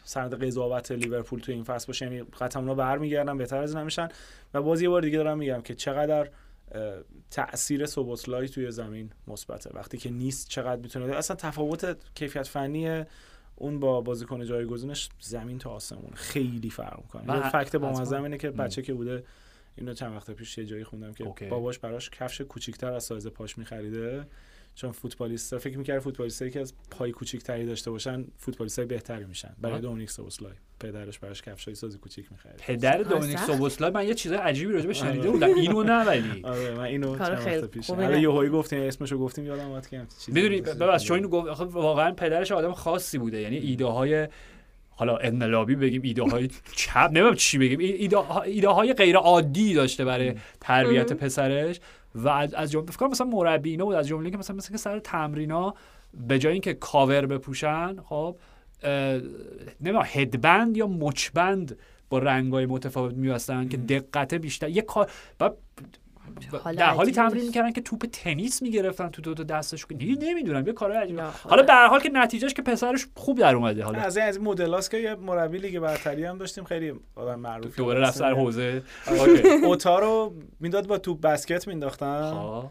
سند 0.05 0.44
قضاوت 0.44 0.93
لیورپول 0.93 1.40
تو 1.40 1.53
این 1.53 1.65
فصل 1.65 1.86
باشه 1.86 2.05
یعنی 2.05 2.23
قطعا 2.40 2.62
اونا 2.62 2.74
برمیگردن 2.74 3.39
بهتر 3.39 3.62
از 3.62 3.77
نمیشن 3.77 4.09
و 4.55 4.62
باز 4.62 4.82
یه 4.82 4.89
بار 4.89 5.03
دیگه 5.03 5.19
دارم 5.19 5.39
میگم 5.39 5.61
که 5.61 5.74
چقدر 5.74 6.28
تاثیر 7.31 7.86
سوبوسلای 7.86 8.48
توی 8.48 8.70
زمین 8.70 9.11
مثبته 9.28 9.70
وقتی 9.74 9.98
که 9.98 10.11
نیست 10.11 10.48
چقدر 10.48 10.81
می‌تونه 10.81 11.16
اصلا 11.16 11.36
تفاوت 11.36 11.97
کیفیت 12.15 12.47
فنی 12.47 13.05
اون 13.57 13.81
با 13.81 14.01
بازیکن 14.01 14.45
جایگزینش 14.45 15.09
زمین 15.20 15.59
تا 15.59 15.70
آسمون 15.70 16.11
خیلی 16.15 16.70
فرق 16.70 16.99
می‌کنه 17.03 17.27
من 17.27 17.37
یه 17.37 17.51
fact 17.51 17.77
با 17.77 17.89
حتما. 17.91 18.19
اینه 18.19 18.39
که 18.39 18.51
بچه 18.51 18.83
که 18.83 18.95
بوده 18.95 19.24
اینو 19.77 19.95
چند 19.95 20.12
وقت 20.12 20.31
پیش 20.31 20.59
یه 20.59 20.65
جایی 20.65 20.85
خوندم 20.85 21.12
که 21.12 21.24
okay. 21.24 21.47
باباش 21.47 21.78
براش 21.78 22.11
کفش 22.11 22.41
کوچیکتر 22.41 22.93
از 22.93 23.05
سایز 23.05 23.27
پاش 23.27 23.59
میخریده 23.59 24.27
چون 24.77 24.93
فوتبالیست 24.93 25.59
فکر 25.59 25.78
می‌کرد 25.78 25.98
فوتبالیستایی 25.98 26.51
که 26.51 26.61
از 26.61 26.74
پای 26.90 27.12
کوچیک‌تری 27.12 27.66
داشته 27.66 27.90
باشن 27.90 28.24
فوتبالیستای 28.36 28.85
بهتری 28.86 29.24
میشن 29.24 29.55
برای. 29.61 29.81
دومینیک 29.81 30.11
سوبوسلای 30.11 30.53
پدرش 30.81 31.19
براش 31.19 31.43
کفشای 31.43 31.74
سایز 31.74 31.98
کوچیک 31.98 32.32
می‌خرید 32.32 32.57
پدر 32.59 33.03
دومینیک. 33.03 33.39
سوبوسلای 33.39 33.90
من 33.90 34.07
یه 34.07 34.15
چیز 34.15 34.32
عجیبی 34.32 34.73
راجع 34.73 34.86
به 34.86 34.93
شنیده 34.93 35.20
آره. 35.20 35.31
بودم 35.31 35.55
اینو 35.55 35.82
نه 35.82 36.05
ولی 36.05 36.43
آره 36.53 36.74
من 36.74 36.85
اینو 36.85 37.19
چند 37.19 37.65
پیش 37.66 37.90
حالا. 37.90 38.19
یهویی 38.19 38.51
گفتیم 38.51 38.81
اسمشو 38.81 39.19
گفتیم 39.19 39.47
یادم 39.47 39.69
اومد 39.69 39.86
که 39.89 40.03
چیزی 40.19 40.32
می‌دونی. 40.40 40.61
ببخش 40.61 41.05
چون 41.05 41.16
اینو 41.16 41.28
گفت 41.28 41.48
آخه 41.48 41.65
واقعا 41.65 42.12
پدرش 42.12 42.53
آدم 42.53 42.73
خاصی 42.73 43.19
بوده 43.19 43.40
یعنی 43.40 43.57
ایده 43.57 43.85
های 43.85 44.28
حالا 44.90 45.16
انقلابی 45.16 45.74
بگیم 45.77 46.03
ایده 46.05 46.23
های 46.23 46.48
چپ 46.77 47.09
نمی‌دونم 47.11 47.35
چی 47.35 47.59
بگیم 47.59 47.78
ای- 47.78 47.93
ایده, 47.93 48.40
ایده 48.40 48.69
های 48.69 48.93
غیر 48.93 49.16
عادی 49.16 49.74
داشته 49.74 50.05
برای 50.05 50.35
تربیت. 50.61 51.12
پسرش 51.12 51.81
و 52.16 52.28
از 52.28 52.55
از 52.55 52.70
جمله 52.70 52.86
فکر 52.86 52.97
کنم 52.97 53.10
مثلا 53.10 53.26
مربی 53.26 53.70
اینا 53.70 53.84
بود 53.84 53.94
از 53.94 54.09
جمله 54.09 54.30
که 54.30 54.36
مثلا 54.36 54.56
مثلا 54.56 54.72
که 54.72 54.78
سر 54.78 54.98
تمرینا 54.98 55.74
به 56.28 56.38
جای 56.38 56.52
اینکه 56.52 56.74
کاور 56.74 57.26
بپوشن 57.26 57.97
خب 58.02 58.36
نمی‌دونم 59.80 60.02
هدبند 60.05 60.76
یا 60.76 60.86
مچبند 60.86 61.78
با 62.09 62.18
رنگای 62.18 62.66
متفاوت 62.66 63.14
میبستن 63.14 63.68
که 63.68 63.76
دقت 63.76 64.34
بیشتر 64.34 64.68
یه 64.68 64.82
کار 64.82 65.10
و 65.40 65.51
در 66.77 66.90
حالی 66.90 67.12
تمرین. 67.12 67.44
می‌کردن 67.44 67.73
که 67.73 67.81
توپ 67.81 68.07
تنیس 68.12 68.62
می‌گرفتن 68.62 69.09
تو 69.09 69.23
دو 69.23 69.35
تا 69.35 69.43
دستش 69.43 69.86
نمی‌دونم 69.90 70.66
یه 70.66 70.73
کارهای 70.73 71.03
عجیبی 71.03 71.19
یا 71.19 71.24
حالا 71.24 71.62
خدا. 71.62 71.66
به 71.66 71.73
هر 71.73 71.86
حال 71.86 72.01
که 72.01 72.09
نتیجهش 72.09 72.55
که 72.55 72.62
پسرش 72.62 73.07
خوب 73.15 73.39
در 73.39 73.55
اومده 73.55 73.85
حالا 73.85 73.98
از 73.98 74.16
این 74.16 74.27
از 74.27 74.36
این 74.36 74.47
مدلاست 74.47 74.90
که 74.90 74.97
یه 74.97 75.15
مربی 75.15 75.59
لیگ 75.59 75.78
برتری 75.78 76.24
هم 76.24 76.39
داشتیم 76.39 76.65
خیلی 76.65 76.93
آدم 77.15 77.40
معروفی 77.40 77.77
دوباره 77.77 78.01
رفت 78.01 78.19
سر 78.19 78.32
حوزه 78.32 78.82
okay. 79.07 79.48
اوتا 79.48 79.98
رو 79.98 80.35
می‌داد 80.61 80.86
با 80.86 80.98
توپ 80.98 81.20
بسکت 81.20 81.69
مینداختن 81.69 82.32
خب. 82.32 82.65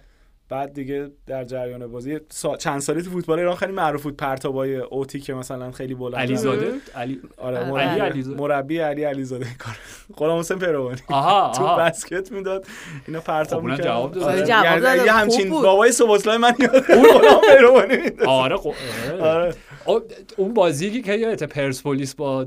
بعد 0.49 0.73
دیگه 0.73 1.11
در 1.27 1.43
جریان 1.43 1.87
بازی 1.87 2.19
سا... 2.29 2.57
چند 2.57 2.81
سالی 2.81 3.01
تو 3.01 3.09
فوتبال 3.09 3.39
ایران 3.39 3.55
خیلی 3.55 3.71
معروف 3.71 4.03
بود 4.03 4.17
پرتابای 4.17 4.75
اوتی 4.75 5.19
که 5.19 5.33
مثلا 5.33 5.71
خیلی 5.71 5.95
بلند 5.95 6.15
علیزاده 6.15 6.71
علی 6.95 7.21
آره 7.37 7.57
علی 7.57 7.71
مربی 7.71 7.99
علیزاده. 7.99 8.41
مربی 8.41 8.77
علی 8.79 9.03
علیزاده 9.03 9.45
کار 9.59 9.75
غلام 10.17 10.39
حسین 10.39 10.59
پیروانی 10.59 11.01
آها 11.07 11.51
تو 11.57 11.75
بسکت 11.75 12.31
می‌داد 12.31 12.65
اینا 13.07 13.19
پرتاب 13.19 13.59
خب 13.59 13.65
اونم 13.65 13.71
می‌کردن. 13.77 13.89
جواب 13.93 14.11
داد. 14.11 14.23
آره. 14.23 14.43
جواب 14.45 14.65
یعنی 14.65 14.81
داد. 14.81 15.05
یه 15.05 15.11
همچین. 15.11 15.49
بابای 15.49 15.91
سوبوسلای 15.91 16.37
من 16.37 16.53
یاد 16.59 16.75
غلام 16.85 17.41
پیروانی 17.41 17.97
می‌داد. 17.97 18.27
آره 18.27 18.57
خب 18.57 18.73
آره. 19.13 19.23
آره 19.23 19.53
آه، 19.85 20.01
اون 20.37 20.53
بازی 20.53 21.01
که 21.01 21.13
یادت 21.13 21.43
پرسپولیس 21.43 22.15
با 22.15 22.45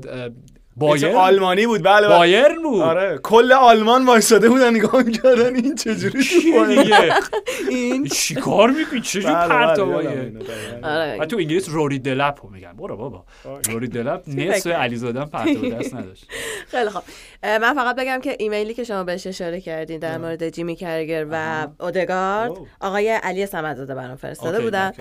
بایر؟ 0.77 1.15
آلمانی 1.15 1.65
بود 1.67 1.83
بله 1.83 2.07
بله. 2.07 2.17
بایرن 2.17 2.61
بود؟ 2.63 2.81
آره. 2.81 3.19
کل 3.23 3.51
آلمان 3.51 4.05
وایساده 4.05 4.49
بودن 4.49 4.75
نگاه 4.75 5.03
می‌کردن 5.03 5.55
این 5.55 5.75
چجوری 5.75 6.23
تو؟ 6.23 6.65
دیگه 6.65 7.13
این؟ 7.69 8.05
چیکار 8.07 8.69
می‌کنی؟ 8.69 9.01
چجوری 9.01 9.25
بله، 9.25 9.35
بله، 9.35 9.47
پرتابایه 9.47 10.09
دقیقاً. 10.09 10.87
آره 10.87 11.17
و 11.19 11.25
تو 11.25 11.37
انگلیس 11.37 11.69
روری 11.69 11.99
دلپ 11.99 12.39
رو 12.43 12.49
میگن. 12.49 12.73
برو 12.73 12.97
بابا. 12.97 13.25
آره. 13.45 13.61
روری 13.69 13.87
دلپ 13.87 14.21
نصف 14.27 14.67
علیزاده 14.67 15.19
هم 15.21 15.29
پرتاب 15.29 15.69
دست 15.79 15.95
نداشت. 15.95 16.25
خیلی 16.71 16.89
خوب. 16.89 17.01
من 17.43 17.73
فقط 17.73 17.95
بگم 17.95 18.19
که 18.23 18.35
ایمیلی 18.39 18.73
که 18.73 18.83
شما 18.83 19.03
بهش 19.03 19.27
اشاره 19.27 19.61
کردین 19.61 19.99
در 19.99 20.17
مورد 20.17 20.49
جیمی 20.49 20.75
کرگر 20.75 21.25
و. 21.31 21.67
اودگارد. 21.79 22.51
آقای 22.81 23.09
علی 23.09 23.45
صمدزاده 23.45 23.95
برام 23.95 24.15
فرستاده 24.15 24.61
بودن. 24.61 24.91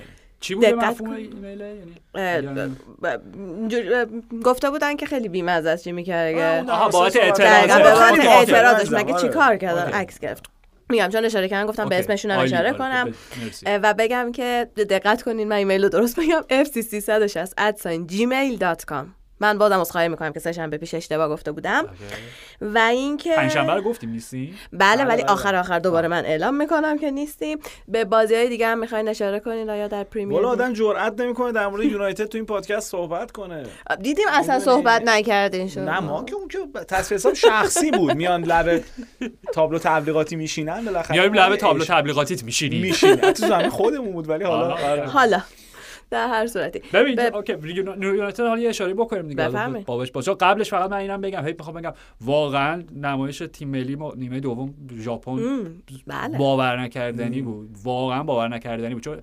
چی 0.40 0.54
بوده 0.54 0.70
دقت 0.72 0.84
مفهوم. 0.84 1.10
ایمیل 1.12 1.60
یعنی 1.60 1.94
اه، 2.14 2.22
یعنی- 2.22 2.74
اه، 3.94 4.06
گفته 4.44 4.70
بودن 4.70 4.96
که 4.96 5.06
خیلی 5.06 5.28
بیمزه 5.28 5.70
است 5.70 5.84
جیمی 5.84 6.04
کرگر 6.04 6.64
آها، 6.68 6.88
بابت 6.88 7.16
اعتراض. 7.16 7.70
اعتراضش 8.20 8.92
مگه 8.92 9.12
آره. 9.12 9.22
چی 9.22 9.28
کار 9.28 9.56
کردن. 9.56 9.92
عکس 9.92 10.18
گرفت 10.18 10.44
میگم 10.90 11.08
چون 11.08 11.24
اشاره 11.24 11.48
کردن 11.48 11.66
گفتم 11.66 11.88
به. 11.88 11.98
اسمشون 11.98 12.30
هم 12.30 12.38
اشاره. 12.38 12.72
کنم 12.72 13.14
و 13.66 13.94
بگم 13.98 14.32
که 14.32 14.68
دقت 14.76 15.22
کنین 15.22 15.48
من 15.48 15.56
ایمیل 15.56 15.82
رو 15.82 15.88
درست 15.88 16.20
بگم 16.20 16.42
fc360 16.64 17.84
gmail.com 18.12 19.17
من 19.40 19.58
بازم 19.58 19.80
عذرخواهی 19.80 20.08
می‌کنم 20.08 20.32
که 20.32 20.40
سه 20.40 20.52
شنبه 20.52 20.78
پیش 20.78 20.94
اشتباه 20.94 21.28
گفته 21.28 21.52
بودم 21.52 21.80
okay. 21.80 21.94
و 22.60 22.78
اینکه 22.78 23.34
پنجشنبه 23.36 23.74
رو 23.74 23.82
گفتیم 23.82 24.10
نیستی 24.10 24.54
بله 24.72 24.96
بله، 24.96 25.04
ولی 25.04 25.22
بله. 25.22 25.32
آخر 25.32 25.56
آخر 25.56 25.78
دوباره 25.78 26.08
من 26.08 26.24
اعلام 26.24 26.54
می‌کنم 26.54 26.98
که 26.98 27.10
نیستیم 27.10 27.58
به 27.88 28.04
بازی 28.04 28.34
های 28.34 28.48
دیگه 28.48 28.66
هم 28.66 28.78
می‌خواین 28.78 29.08
اشاره 29.08 29.40
کنین 29.40 29.70
آیا 29.70 29.88
در 29.88 30.04
پریمیر 30.04 30.36
والا 30.36 30.52
لیگ؟ 30.52 30.60
آدم 30.60 30.72
جرئت 30.72 31.20
نمی‌کنه 31.20 31.52
در 31.52 31.68
مورد 31.68 31.84
یونایتد 31.84 32.24
تو 32.24 32.38
این 32.38 32.46
پادکست 32.46 32.90
صحبت 32.90 33.30
کنه 33.30 33.62
دیدیم 34.02 34.26
اصلا؟ 34.32 34.60
صحبت 34.60 35.02
نکردین 35.04 35.68
شما 35.68 35.84
نه 35.84 36.00
ما 36.00 36.24
که 36.24 36.34
اون 36.34 36.48
که 36.48 36.58
تصفیه 36.88 37.18
حساب 37.18 37.34
شخصی 37.34 37.90
بود 37.90 38.12
میان 38.12 38.44
لب 38.44 38.84
تابلو 39.52 39.78
تبلیغاتی 39.78 40.36
میشینن 40.36 40.84
بالاخره 40.84 41.16
میایم 41.16 41.32
ما 41.32 41.40
لب 41.40 41.50
یه 41.50 41.56
تابلو 41.56 41.84
تبلیغاتیت 41.84 42.44
میشینی 42.44 42.80
میشینه 42.80 43.32
تو 43.32 43.46
زمین 43.46 43.68
خودمون 43.68 44.12
بود 44.12 44.28
ولی 44.28 44.44
حالا. 44.44 44.74
آره. 44.74 45.06
حالا 45.06 45.42
در 46.10 46.28
هر 46.28 46.46
صورتی. 46.46 46.82
ببین 46.92 47.14
به- 47.14 47.36
اوکی 47.36 47.52
یونایتد 47.52 48.02
یونایتد 48.02 48.40
حالا 48.40 48.60
یه 48.60 48.68
اشاره 48.68 48.94
بکنیم 48.94 49.28
دیگه. 49.28 49.48
بابش 49.86 50.10
باشه 50.12 50.34
قبلش 50.34 50.70
فقط 50.70 50.90
من 50.90 50.96
اینم 50.96 51.20
بگم 51.20 51.44
هی 51.46 51.54
می‌خوام 51.58 51.76
بگم 51.76 51.92
واقعا 52.20 52.82
نمایش 52.96 53.42
تیم 53.52 53.68
ملی 53.68 53.96
ما 53.96 54.14
نیمه 54.16 54.40
دوم 54.40 54.74
ژاپن 54.98 55.36
بله. 56.06 56.38
باور 56.38 56.80
نکردنی 56.80 57.42
بود. 57.42 57.76
واقعا 57.82 58.22
باور 58.22 58.48
نکردنی 58.48 58.94
بود. 58.94 59.02
چون 59.02 59.18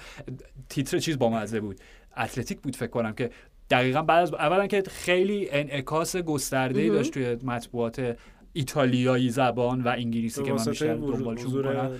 تیتر 0.69 0.97
چیز 0.99 1.19
بامزه 1.19 1.59
بود. 1.59 1.79
اتلتیک 2.17 2.59
بود 2.61 2.75
فکر 2.75 2.87
کنم 2.89 3.13
که 3.13 3.29
دقیقا 3.69 4.01
بعد 4.01 4.21
از 4.21 4.33
اولا 4.33 4.67
که 4.67 4.83
خیلی 4.87 5.47
انعکاس 5.51 6.15
گسترده. 6.17 6.89
داشت 6.89 7.13
توی 7.13 7.37
مطبوعات 7.43 8.17
ایتالیایی 8.55 9.29
زبان 9.29 9.81
و 9.81 9.87
انگلیسی 9.87 10.43
که 10.43 10.53
من 10.53 10.65
بیشتر 10.65 10.95
وجود- 10.95 11.17
دنبالشون 11.17 11.45
می‌کنم 11.57 11.91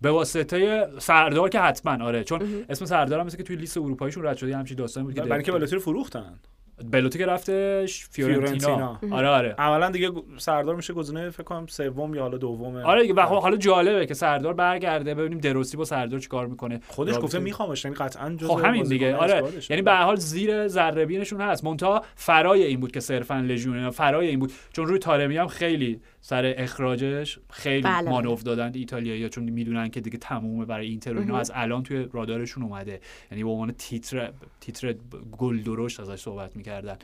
به 0.00 0.10
واسطه 0.10 0.88
سردار 0.98 1.48
که 1.48 1.60
حتما 1.60 2.04
آره 2.04 2.24
چون 2.24 2.42
اسم 2.68 2.84
سردار 2.84 3.20
هم 3.20 3.26
مثل 3.26 3.36
که 3.36 3.42
توی 3.42 3.56
لیست 3.56 3.76
اروپاییشون 3.76 4.24
رد 4.24 4.36
شده 4.36 4.56
همچین 4.56 4.76
داستانی 4.76 5.06
بود 5.06 5.14
که 5.14 5.20
برای 5.20 5.44
اینکه 5.50 5.78
فروختن. 5.78 6.38
بلوتی 6.84 7.18
که 7.18 7.26
رفتش 7.26 8.06
فیورنتینا. 8.10 8.58
فیورنتینا. 8.58 9.16
آره 9.16 9.28
آره. 9.28 9.54
اولا 9.58 9.90
دیگه 9.90 10.10
سردار 10.36 10.76
میشه 10.76 10.92
گزینه 10.92 11.30
فکر 11.30 11.42
کنم 11.42 11.66
سوم 11.66 12.14
یا 12.14 12.22
حالا 12.22 12.38
دومه 12.38 12.82
آره 12.82 13.02
دیگه 13.02 13.14
و 13.14 13.26
خب 13.26 13.42
حالا 13.42 13.56
جالبه 13.56 14.06
که 14.06 14.14
سردار 14.14 14.52
برگرده 14.54 15.14
ببینیم 15.14 15.38
دروسی 15.38 15.76
با 15.76 15.84
سردار 15.84 16.20
چیکار 16.20 16.46
می‌کنه. 16.46 16.80
خودش 16.88 17.18
گفته 17.18 17.38
میخوامش 17.38 17.84
یعنی 17.84 17.96
قطعا 17.96 18.30
جزو 18.30 18.48
خب 18.48 18.64
همین 18.64 18.82
دیگه. 18.82 19.16
آره. 19.16 19.42
یعنی 19.70 19.82
به 19.82 19.90
هر 19.90 20.02
حال 20.02 20.16
زیر 20.16 20.68
ذره 20.68 21.06
بینشون 21.06 21.40
هست. 21.40 21.64
مونتا 21.64 22.02
فرای 22.14 22.64
این 22.64 22.80
بود 22.80 22.92
که 22.92 23.00
صرفا 23.00 23.34
لژیونر 23.34 23.90
فرای 23.90 24.28
این 24.28 24.38
بود. 24.38 24.52
چون 24.72 24.86
روی 24.86 24.98
تارمی 24.98 25.36
هم 25.36 25.46
خیلی 25.46 26.00
سر 26.28 26.54
اخراجش 26.56 27.38
خیلی 27.50 27.82
بله، 27.82 28.02
بله. 28.02 28.10
مانور 28.10 28.38
دادن 28.38 28.72
ایتالیایی‌ها 28.74 29.28
چون 29.28 29.44
می‌دونن 29.44 29.88
که 29.88 30.00
دیگه 30.00 30.18
تمومه 30.18 30.64
برای 30.64 30.86
اینتر 30.86 31.16
و 31.16 31.20
اینا. 31.20 31.38
از 31.38 31.52
الان 31.54 31.82
توی 31.82 32.08
رادارشون 32.12 32.62
اومده. 32.62 33.00
یعنی 33.30 33.44
به 33.44 33.50
عنوان 33.50 33.72
تیتر 33.72 34.32
تیتر 34.60 34.92
گل 35.38 35.62
درشت 35.62 36.00
ازش 36.00 36.20
صحبت 36.20 36.56
می‌کردن. 36.56 36.98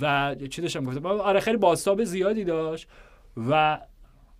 و 0.00 0.34
چی 0.50 0.62
داشتم 0.62 0.84
گفتم؟ 0.84 1.06
آره 1.06 1.40
خیلی 1.40 1.56
باستاب 1.56 2.04
زیادی 2.04 2.44
داشت. 2.44 2.88
و 3.48 3.78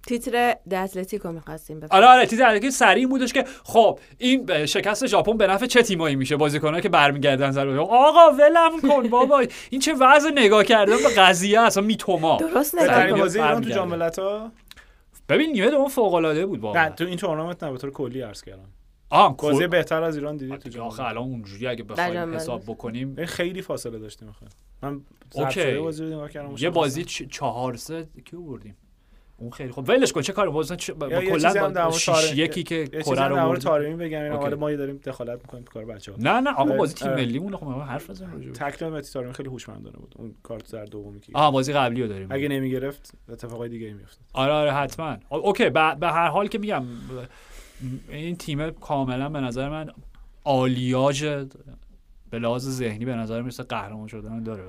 تیتر 0.07 0.55
د 0.71 0.75
اتلتیکو 0.75 1.33
می‌خواستیم 1.33 1.81
آره 1.91 2.07
آره 2.07 2.27
چیزی 2.27 2.61
که 2.61 2.71
سریع 2.71 3.07
بودش 3.07 3.33
که 3.33 3.45
خب 3.65 3.99
این 4.19 4.47
به 4.47 4.67
شکست 4.67 5.07
ژاپن 5.07 5.37
به 5.37 5.47
نفع 5.47 5.67
چه 5.67 5.83
تیمایی 5.83 6.17
میشه؟ 6.17 6.37
بازیکنایی 6.37 6.83
که 6.83 6.89
برمیگردن 6.89 7.53
سر 7.53 7.69
آقا 7.79 8.37
ولم 8.39 8.81
کن 8.89 9.09
بابا. 9.17 9.45
این 9.71 9.81
چه 9.81 9.93
وضع 10.01 10.31
نگاه 10.35 10.65
کردن 10.65 10.97
به 10.97 11.09
قضیه 11.23 11.61
اصلا 11.61 11.83
میتوما. 11.83 12.37
درست 12.37 12.75
نگاه 12.75 13.29
تو. 13.61 13.71
جام 13.71 13.89
ملت‌ها 13.89 14.53
ببین 15.29 15.53
نیمه 15.53 15.71
دوم 15.71 15.89
فوق 15.89 16.15
العاده 16.15 16.47
بود 16.47 16.59
نه 16.59 16.65
واقعا 16.65 16.91
تو 16.91 17.05
این 17.05 17.17
تورنمنت 17.17 17.65
نه 17.65 17.73
به 17.73 17.79
طور 17.79 17.91
کلی 17.91 18.21
عرض 18.21 18.43
کردم. 18.43 18.69
آه 19.11 19.37
بازی 19.37 19.59
کل 19.59 19.67
بهتر 19.67 20.03
از 20.03 20.17
ایران 20.17 20.37
دیدی 20.37 20.57
تو 20.57 20.69
جام 20.69 20.87
آخه 20.87 21.03
الان 21.03 21.23
اونجوری 21.25 21.67
اگه 21.67 21.83
در 21.85 21.89
بخوایم 21.95 22.15
جام 22.15 22.35
حساب. 22.35 22.63
بکنیم. 22.67 23.25
خیلی 23.27 23.63
فاصله 23.63 23.99
داشتیم 23.99 24.29
آخه. 24.29 24.47
من 24.83 25.01
اوکی. 25.35 25.75
بازی 25.75 26.05
رو 26.05 26.11
نگاه 26.11 26.31
کردم 26.31 26.55
یه. 26.59 26.71
بازی 26.71 27.05
چ- 27.05 27.29
چهار 27.31 27.77
سه 27.77 28.09
کیو 28.25 28.41
بردیم؟ 28.43 28.77
اون 29.43 29.51
خیلی 29.51 29.73
خب 29.73 29.85
ولش 29.89 30.13
کن 30.13 30.21
چه 30.21 30.33
کاری؟ 30.33 30.51
بازن 30.51 30.77
چ... 30.77 30.91
با 30.91 31.09
یه 31.09 31.31
کلا 31.31 31.71
با 31.71 31.91
شیش 31.91 32.33
یکی 32.35 32.63
که 32.63 32.75
یه 32.75 32.87
کره 32.87 33.29
رو 33.29 33.37
مورد. 33.37 33.61
تارمی 33.61 33.95
بگم 33.95 34.23
این 34.23 34.33
اوکی. 34.33 34.43
حالا 34.43 34.57
ما 34.57 34.73
داریم 34.73 34.97
دخالت 34.97 35.39
می‌کنیم 35.43 35.65
تو 35.65 35.73
کار 35.73 35.85
بچه‌ها. 35.85 36.19
نه 36.21 36.41
نه 36.41 36.51
آقا 36.51 36.77
بازی 36.77 36.95
تیم. 36.95 37.13
ملیمون 37.15 37.57
خب 37.57 37.67
حرف 37.67 38.11
بزن 38.11 38.33
راجع 38.33 38.51
تکل 38.51 38.89
متی 38.89 39.13
تارمی 39.13 39.33
خیلی 39.33 39.49
هوشمندانه 39.49 39.97
بود. 39.97 40.15
اون 40.19 40.35
کارت 40.43 40.73
در 40.73 40.85
دومی 40.85 41.21
که 41.21 41.33
آه 41.35 41.53
بازی 41.53 41.73
قبلی 41.73 42.03
رو 42.03 42.09
داریم. 42.09 42.27
اگه 42.31 42.49
نمی‌گرفت 42.49 43.13
اتفاقای 43.29 43.69
دیگه 43.69 43.87
ای 43.87 43.93
میافتاد. 43.93 44.25
آره 44.33 44.53
آره 44.53 44.73
حتما. 44.73 45.17
او- 45.29 45.47
okay 45.47 45.71
به 45.71 45.95
به 45.95 46.09
هر 46.09 46.29
حال 46.29 46.47
که 46.49 46.59
میگم 46.59 46.83
این 48.09 48.37
تیم 48.37 48.71
کاملا 48.71 49.29
به 49.29 49.41
نظر 49.41 49.69
من 49.69 49.91
آلیاژ 50.45 51.25
به 52.31 52.39
لحاظ 52.39 52.69
ذهنی 52.69 53.05
به 53.05 53.15
نظر 53.15 53.43
مثل 53.43 53.63
قهرمان 53.63 54.07
شدن 54.09 54.43
داره. 54.43 54.63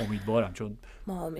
امیدوارم 0.00 0.52
چون. 0.52 0.78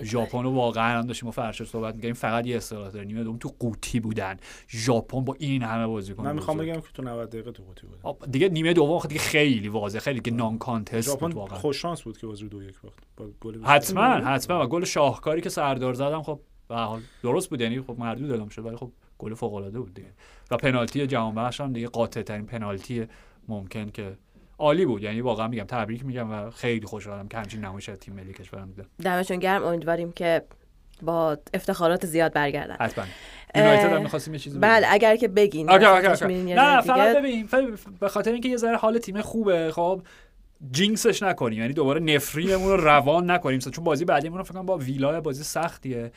ژاپن 0.03 0.43
رو 0.43 0.51
واقعا 0.51 0.99
هم 0.99 1.07
داشتیم 1.07 1.29
و 1.29 1.31
فرشاد 1.31 1.67
صحبت 1.67 1.95
می‌کردیم 1.95 2.13
فقط 2.13 2.47
یه 2.47 2.57
اصطلاح 2.57 2.89
داره 2.91 3.05
نیمه 3.05 3.23
دوم 3.23 3.37
تو 3.37 3.53
قوطی 3.59 3.99
بودن. 3.99 4.37
ژاپن 4.69 5.21
با 5.25 5.35
این 5.39 5.63
همه 5.63 5.87
بازیکن 5.87 6.23
من 6.23 6.35
می‌خوام. 6.35 6.57
بگم 6.57 6.73
که 6.81 6.87
تو 6.93 7.03
90 7.03 7.29
دقیقه 7.29 7.51
تو 7.51 7.63
قوطی 7.63 7.87
بود 7.87 7.99
آه، 8.03 8.17
دیگه 8.31 8.49
نیمه 8.49 8.73
دوم 8.73 8.99
خیلی 8.99 9.19
خیلی 9.19 9.67
واضح 9.67 9.99
خیلی 9.99 10.19
که 10.19 10.31
no 10.31 10.57
contest 10.57 11.09
بود 11.09 11.19
ژاپن 11.19 11.33
واقعا. 11.33 11.59
خوش 11.59 11.81
شانس 11.81 12.01
بود 12.01 12.17
که 12.17 12.27
بازی 12.27 12.43
رو 12.43 12.49
دو 12.49 12.63
یک 12.63 12.81
باخت. 12.81 12.99
با 13.17 13.25
گل 13.41 13.63
حتما 13.63 14.01
حتما. 14.03 14.63
و 14.63 14.67
گل 14.67 14.83
شاهکاری 14.85 15.41
که 15.41 15.49
سردار 15.49 15.93
زدم 15.93 16.23
خب 16.23 16.39
به 16.67 16.75
هر 16.75 16.83
حال 16.83 17.01
درست 17.23 17.49
بود 17.49 17.61
یعنی 17.61 17.81
خب 17.81 17.95
مردود 17.99 18.31
اعلام 18.31 18.49
شد 18.49 18.65
ولی 18.65 18.75
خب 18.75 18.91
گل 19.17 19.33
فوق 19.33 19.53
العاده 19.53 19.79
بود 19.79 19.93
دیگه. 19.93 20.07
و 20.51 20.57
پنالتی 20.57 21.07
جهان 21.07 21.35
بخش 21.35 21.61
هم 21.61 21.73
دیگه 21.73 21.87
قاطع 21.87 22.21
ترین 22.21 22.45
پنالتی 22.45 23.05
ممکن 23.47 23.89
که 23.89 24.17
عالی 24.59 24.85
بود. 24.85 25.03
یعنی 25.03 25.21
واقعا 25.21 25.47
میگم 25.47 25.63
تبریک 25.63 26.05
میگم 26.05 26.31
و 26.31 26.49
خیلی 26.49 26.85
خوشحالم 26.85 27.27
که 27.27 27.37
همچین 27.37 27.65
نمایش 27.65 27.89
تیم 28.01 28.13
ملی 28.13 28.33
کشورم 28.33 28.67
دیدم. 28.67 28.89
دمشون 29.03 29.37
گرم. 29.37 29.63
امیدواریم 29.63 30.11
که 30.11 30.41
با 31.01 31.37
افتخارات 31.53 32.05
زیاد 32.05 32.33
برگردن. 32.33 32.75
حتما. 32.79 33.05
یونایتد 33.55 33.93
هم 33.93 34.01
می‌خواستیم 34.01 34.33
یه 34.33 34.39
چیزی 34.39 34.59
بله 34.59 34.87
اگر 34.89 35.15
که 35.15 35.27
بگین. 35.27 35.69
okay 35.69 35.85
okay 35.85 36.53
نه 36.53 36.81
فقط. 36.81 37.17
ببین 37.17 37.49
به 37.99 38.09
خاطر 38.09 38.31
اینکه 38.31 38.49
یه 38.49 38.57
ذره 38.57 38.77
حال 38.77 38.97
تیم 38.97 39.21
خوبه 39.21 39.71
خب 39.71 40.01
جینکسش 40.71 41.23
نکنیم. 41.23 41.59
یعنی 41.59 41.73
دوباره 41.73 41.99
نفرینمون 41.99 42.69
رو 42.69 42.77
روان 42.77 43.31
نکنیم. 43.31 43.59
چون 43.59 43.83
بازی 43.83 44.05
بعدیمون 44.05 44.37
رو 44.37 44.43
فکر 44.43 44.53
کنم 44.53 44.65
با 44.65 44.77
ویلا 44.77 45.21
بازی 45.21 45.43
سختیه. 45.43 46.11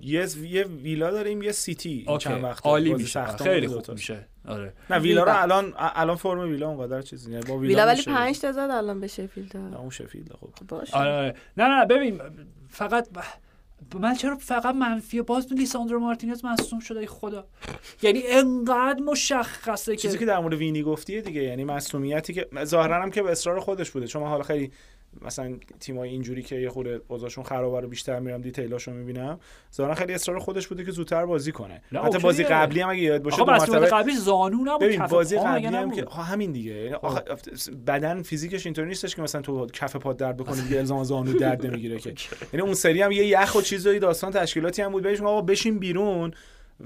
یه 0.00 0.26
یه 0.42 0.64
ویلا 0.64 1.10
داریم 1.10 1.42
یه 1.42 1.52
سیتی 1.52 2.06
چند 2.18 2.44
وقت 2.44 2.66
عالی 2.66 2.90
بازی 2.90 3.02
میشه. 3.02 3.26
سخت 3.26 3.42
خیلی 3.42 3.68
خوب. 3.68 3.90
میشه. 3.90 4.26
آره. 4.48 4.72
نه 4.90 4.98
ویلا 4.98 5.24
رو. 5.24 5.42
الان 5.42 5.74
الان 5.76 6.16
فرم 6.16 6.38
ویلا 6.38 6.68
اونقدر 6.68 7.02
چیزی 7.02 7.30
نه 7.30 7.40
با 7.40 7.56
ویلا, 7.58 7.86
ولی 7.86 7.96
میشه. 7.96 8.10
5 8.14 8.40
تا 8.40 8.52
زد 8.52 8.58
الان 8.58 9.00
به 9.00 9.06
شفیلد 9.06 9.56
نه 9.56 9.80
اون 9.80 9.90
شفیلد 9.90 10.32
خب. 10.40 10.66
باشه. 10.68 10.96
آره 10.96 11.12
آره. 11.12 11.34
نه 11.56 11.64
نه 11.68 11.86
ببین 11.86 12.20
فقط 12.68 13.08
من 14.00 14.14
چرا 14.14 14.36
فقط 14.36 14.74
منفیه 14.74 15.22
باز 15.22 15.52
لیساندرو 15.52 16.00
مارتینز 16.00 16.44
مصدوم 16.44 16.80
شده 16.80 17.06
خدا. 17.06 17.46
یعنی 18.02 18.22
انقدر 18.26 19.00
مشخصه 19.00 19.96
چیزی 19.96 20.18
که 20.18 20.26
در 20.26 20.38
مورد 20.38 20.54
وینی 20.54 20.82
گفتیه 20.82 21.20
دیگه 21.20 21.42
یعنی 21.42 21.64
مسئولیتی 21.64 22.32
که 22.32 22.48
ظاهرا 22.64 23.02
هم 23.02 23.10
که 23.10 23.22
به 23.22 23.30
اصرار 23.30 23.60
خودش 23.60 23.90
بوده. 23.90 24.06
چون 24.06 24.22
من 24.22 24.28
حالا 24.28 24.42
خیلی 24.42 24.72
مثلا 25.22 25.56
تیمای 25.80 26.08
اینجوری 26.08 26.42
که 26.42 26.56
یه 26.56 26.70
خورده 26.70 27.00
اوضاعشون 27.08 27.44
خرابه 27.44 27.80
رو 27.80 27.88
بیشتر 27.88 28.20
میرم 28.20 28.40
دیتیلاشو 28.40 28.92
می‌بینم. 28.92 29.40
ظاهرا 29.74 29.94
خیلی 29.94 30.14
اصرار 30.14 30.38
خودش 30.38 30.68
بوده 30.68 30.84
که 30.84 30.90
زودتر 30.90 31.26
بازی 31.26 31.52
کنه. 31.52 31.82
نه، 31.92 32.00
حتی. 32.00 32.18
بازی 32.18 32.44
قبلی 32.44 32.80
هم 32.80 32.88
اگه 32.88 33.00
یاد 33.00 33.22
باشه 33.22 33.36
دو 33.36 33.44
مرتبه 33.44 33.86
قبلی 33.86 34.16
زانو 34.16 34.64
نبود 34.64 34.80
ببین 34.80 35.00
کف 35.00 35.10
بازی 35.10 35.38
قبلی 35.38 35.66
هم؟ 35.66 35.90
که 35.90 36.06
همین 36.10 36.52
دیگه. 36.52 36.72
یعنی 36.72 36.94
آخه 36.94 37.22
بدن 37.86 38.22
فیزیکش 38.22 38.66
اینطوری 38.66 38.88
نیستش 38.88 39.16
که 39.16 39.22
مثلا 39.22 39.40
تو 39.40 39.66
کف 39.66 39.96
پا 39.96 40.12
درد 40.12 40.36
بکنی 40.36 40.62
دیگه 40.62 40.78
الزام 40.78 41.04
زانو 41.04 41.32
درد 41.32 41.66
نمی‌گیره 41.66 41.98
که. 41.98 42.14
یعنی 42.52 42.66
اون 42.66 42.74
سری 42.74 43.02
هم 43.02 43.12
یه 43.12 43.26
یخ 43.26 43.54
و 43.54 43.62
چیزایی 43.62 43.98
داستان 43.98 44.32
تشکیلاتی 44.32 44.82
هم 44.82 44.92
بود. 44.92 45.02
بهش 45.02 45.20
آقا 45.20 45.42
بشین 45.42 45.78
بیرون. 45.78 46.32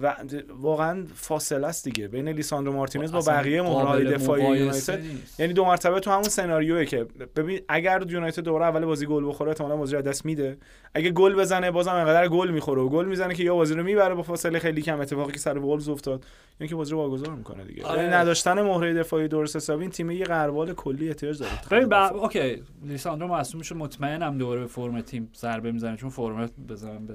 و 0.03 0.17
واقعا 0.59 1.05
فاصله 1.15 1.67
است 1.67 1.85
دیگه. 1.85 2.09
بین 2.09 2.29
لیساندرو 2.29 2.73
مارتینز 2.73 3.13
با 3.13 3.21
بقیه 3.21 3.63
مهره‌های 3.63 4.05
دفاعی 4.05 4.43
یونایتد. 4.43 5.01
یعنی 5.39 5.53
دو 5.53 5.65
مرتبه 5.65 6.01
تو 6.01 6.11
همون 6.11 6.23
سناریوه 6.23 6.85
که 6.85 7.07
ببین 7.37 7.61
اگر 7.69 8.05
یونایتد 8.09 8.43
دوباره 8.43 8.65
اول 8.65 8.85
بازی 8.85 9.07
گل 9.07 9.29
بخوره 9.29 9.51
احتمالاً 9.51 9.77
بازی 9.77 9.97
رو 9.97 10.03
دست 10.03 10.25
میده. 10.25 10.57
اگه 10.95 11.11
گل 11.11 11.35
بزنه 11.35 11.71
بازم 11.71 11.93
انقدر 11.93 12.29
گل 12.29 12.51
می‌خوره 12.51 12.83
و 12.83 12.89
گل 12.89 13.07
می‌زنه 13.07 13.35
که 13.35 13.43
یا 13.43 13.55
بازی 13.55 13.75
رو 13.75 13.83
می‌بره 13.83 14.15
با 14.15 14.23
فاصله 14.23 14.59
خیلی 14.59 14.83
کم. 14.83 15.01
اتفاقی 15.01 15.33
که 15.33 15.39
سر 15.39 15.59
وولز 15.59 15.89
افتاد 15.89 16.25
یا 16.61 16.67
که 16.67 16.75
بازی 16.75 16.93
رو 16.93 16.99
واگذار 16.99 17.35
می‌کنه 17.35 17.65
دیگه. 17.65 17.85
آره. 17.85 18.03
یعنی 18.03 18.15
نداشتن 18.15 18.63
مهره 18.63 18.95
دفاعی 18.95 19.29
درست 19.29 19.57
حسابی 19.57 19.83
این 19.83 19.91
تیم 19.91 20.11
یه 20.11 20.25
غربال 20.25 20.75
کلی 20.75 21.09
احتیاج 21.09 21.39
داره. 21.39 21.53
ببین 21.71 21.89
با... 21.89 22.09
okay 22.09 22.63
لیساندرو 22.85 23.29
مصدوم 23.29 23.63
شد 23.63 23.77
مطمئنم 23.77 24.39
دوباره 24.39 24.61
به 24.61 24.67
فرم 24.67 25.01
تیم 25.01 25.31
ضربه 25.37 25.73
می‌زنه 25.73 25.97
چون 25.97 26.11
فرم 26.11 26.51
بزنم 26.69 27.07
به 27.07 27.15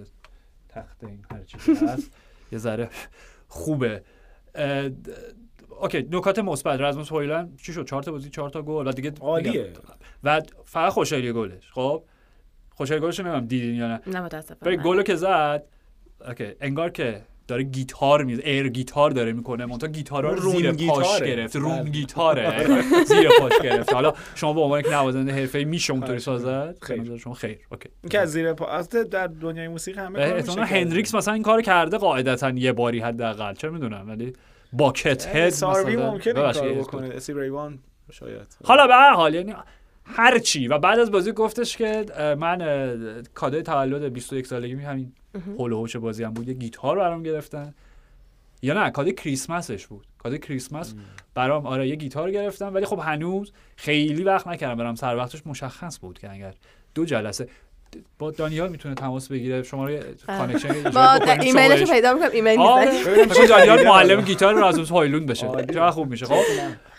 تخته 0.69 1.03
این 1.03 1.19
هر 1.31 1.43
چیزی 1.43 1.85
هست. 1.85 2.11
یه 2.51 2.57
ذره 2.57 2.89
خوبه. 3.47 4.03
okay 5.81 6.07
نکات 6.11 6.39
مثبت. 6.39 6.81
رزموس 6.81 7.11
هویلند 7.11 7.59
چی 7.61 7.73
شد؟ 7.73 7.85
چهار 7.85 8.03
تا 8.03 8.11
بازی 8.11 8.29
چهار 8.29 8.49
تا 8.49 8.61
گل. 8.61 8.87
و 8.87 8.91
دیگه 8.91 9.13
عالیه. 9.21 9.73
و 10.23 10.41
فقط 10.65 10.91
خوشحالی 10.91 11.33
گلش. 11.33 11.71
خب؟ 11.71 12.03
خوشحالی 12.75 13.01
گلش 13.01 13.19
نمی‌دونم 13.19 13.45
دیدین 13.45 13.75
یا 13.75 13.87
نه. 13.87 14.01
نه 14.07 14.21
متاسفم 14.21 14.57
ببین 14.65 14.81
گلو 14.81 15.03
که 15.03 15.15
زد 15.15 15.63
okay 16.27 16.55
انگار 16.61 16.89
که 16.89 17.21
داره 17.49 17.63
گیتار 17.63 18.23
میز 18.23 18.39
air 18.43 18.69
guitar 18.69 19.11
داره 19.11 19.33
می‌کنه 19.33 19.65
منتها 19.65 19.89
گیتارا 19.89 20.33
رو 20.33 20.51
زیر 20.51 20.71
پاش. 20.71 21.21
گرفت. 21.21 21.55
روم 21.55 21.79
بله. 21.81 21.89
گیتاره. 21.89 22.81
زیر 23.07 23.29
پاش 23.39 23.53
گرفت. 23.63 23.93
حالا 23.93 24.13
شما 24.35 24.53
به 24.53 24.61
عنوان 24.61 24.79
یک 24.79 24.87
نوازنده 24.91 25.31
حرفه‌ای 25.33 25.65
میشه 25.65 25.93
اونطوری 25.93 26.19
ساز 26.19 26.42
زد؟ 26.42 26.75
خیر. 26.81 27.01
نظر 27.01 27.17
شما 27.17 27.33
خیر. 27.33 27.57
okay. 27.71 27.89
این 28.03 28.09
که 28.09 28.19
از 28.19 28.31
زیر 28.31 28.53
پا 28.53 28.81
در 29.11 29.27
دنیای 29.27 29.67
موسیقی 29.67 29.99
همه 29.99 30.19
کار 30.19 30.33
میشه 30.41 30.55
کرد. 30.55 30.59
هندریکس 30.67 31.15
مثلا 31.15 31.33
این 31.33 31.43
کار 31.43 31.61
کرده 31.61 31.97
قاعدتا 31.97 32.49
یه 32.49 32.71
باری 32.73 32.99
حداقل. 32.99 33.53
چه 33.53 33.69
می‌دونم؟ 33.69 34.05
ولی 34.09 34.33
باکت 34.73 35.27
هد 35.35 35.47
مثلا 35.47 36.11
ممکنه 36.11 36.33
کارو 36.33 36.65
یه- 36.67 36.73
بکنه. 36.81 37.07
اسی 37.15 37.33
ریوان 37.33 37.79
شاید. 38.11 38.57
حالا 38.65 38.87
به 38.87 38.93
هر 38.93 39.13
حال 39.13 39.33
یعنی 39.35 39.53
هر 40.11 40.39
چی. 40.39 40.67
و 40.67 40.77
بعد 40.77 40.99
از 40.99 41.11
بازی 41.11 41.31
گفتش 41.31 41.77
که 41.77 42.05
من 42.39 43.23
کادوی 43.33 43.61
تولد 43.61 44.13
21 44.13 44.47
سالگی 44.47 44.75
می 44.75 44.83
همین 44.83 45.11
هول 45.57 45.73
هوش 45.73 45.95
بازی 45.95 46.23
هم 46.23 46.33
بود. 46.33 46.47
یه 46.47 46.53
گیتار 46.53 46.97
برام 46.97 47.23
گرفتن. 47.23 47.73
یا 48.61 48.83
نه 48.83 48.89
کادوی 48.89 49.13
کریسمسش 49.13 49.87
بود. 49.87 50.07
کادوی 50.17 50.39
کریسمس 50.39 50.93
برام 51.33 51.65
آره 51.65 51.87
یه 51.87 51.95
گیتار 51.95 52.31
گرفتم 52.31 52.73
ولی 52.73 52.85
خب 52.85 52.99
هنوز 53.03 53.51
خیلی 53.75 54.23
وقت 54.23 54.47
نکردم. 54.47 54.75
برام 54.75 54.95
سر 54.95 55.15
وقتش 55.15 55.41
مشخص 55.45 55.99
بود 55.99 56.19
که 56.19 56.31
اگر 56.31 56.53
دو 56.95 57.05
جلسه 57.05 57.47
با 58.19 58.31
دانیال 58.31 58.69
می‌تونه 58.69 58.95
تماس 58.95 59.27
بگیره. 59.27 59.63
شما 59.63 59.85
رو 59.87 59.99
connection 60.27 60.83
با 60.83 61.13
ایمیلش. 61.41 61.91
پیدا 61.91 62.13
می‌کنم. 62.13 62.29
ایمیل 62.33 62.57
کنم 62.57 63.45
دانیال 63.49 63.87
معلم. 63.87 64.21
گیتار 64.21 64.53
رازموس 64.53 64.89
هویلوند 64.89 65.25
بشه. 65.25 65.47
عالی. 65.47 65.73
چقدر 65.73 65.91
خوب 65.91 66.09
میشه. 66.09 66.25
خب؟ 66.25 66.41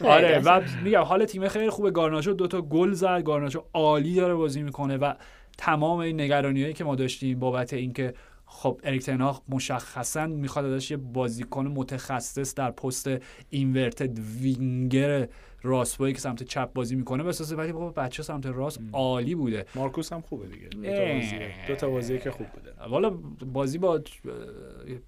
آره 0.04 0.38
و. 0.44 0.60
میگم 0.84 1.02
حال 1.02 1.24
تیم 1.24 1.48
خیلی 1.48 1.70
خوبه. 1.70 1.90
گارناچو 1.90 2.32
دوتا 2.32 2.62
گل 2.62 2.92
زد. 2.92 3.22
گارناچو 3.22 3.64
عالی 3.74 4.14
داره 4.14 4.34
بازی 4.34 4.62
می‌کنه 4.62 4.96
و 4.96 5.12
تمام 5.58 5.98
این 5.98 6.20
نگرانیایی 6.20 6.72
که 6.72 6.84
ما 6.84 6.94
داشتیم 6.94 7.38
بابت 7.38 7.72
اینکه 7.72 8.14
خب 8.46 8.80
اریک 8.84 9.08
مشخصا 9.48 10.26
می‌خواد 10.26 10.64
ازش 10.64 10.90
یه 10.90 10.96
بازیکن 10.96 11.66
متخصص 11.66 12.54
در 12.54 12.70
پست 12.70 13.10
inverted 13.50 14.18
winger 14.40 15.28
راست 15.62 15.98
که 15.98 16.14
سمت 16.18 16.42
چپ 16.42 16.72
بازی 16.72 16.96
می‌کنه 16.96 17.22
بسازه 17.22 17.56
ولی 17.56 17.72
بابا 17.72 17.90
بچه 17.90 18.22
سمت 18.22 18.46
راست 18.46 18.80
عالی 18.92 19.34
بوده 19.34 19.66
مارکوس 19.74 20.12
هم 20.12 20.20
خوبه 20.20 20.46
دیگه 20.46 20.68
دو 20.68 20.82
تا. 20.82 21.14
بازیه 21.14 21.54
دو 21.68 21.74
تا 21.76 21.90
بازیه 21.90 22.18
که 22.18 22.30
خوب 22.30 22.46
بوده 22.46 22.72
والا 22.90 23.10
بازی 23.52 23.78
با 23.78 24.00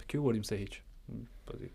کیو 0.08 0.22
بردیم 0.22 0.42
سه 0.42 0.56
هیچ 0.56 0.80
بازی 1.46 1.70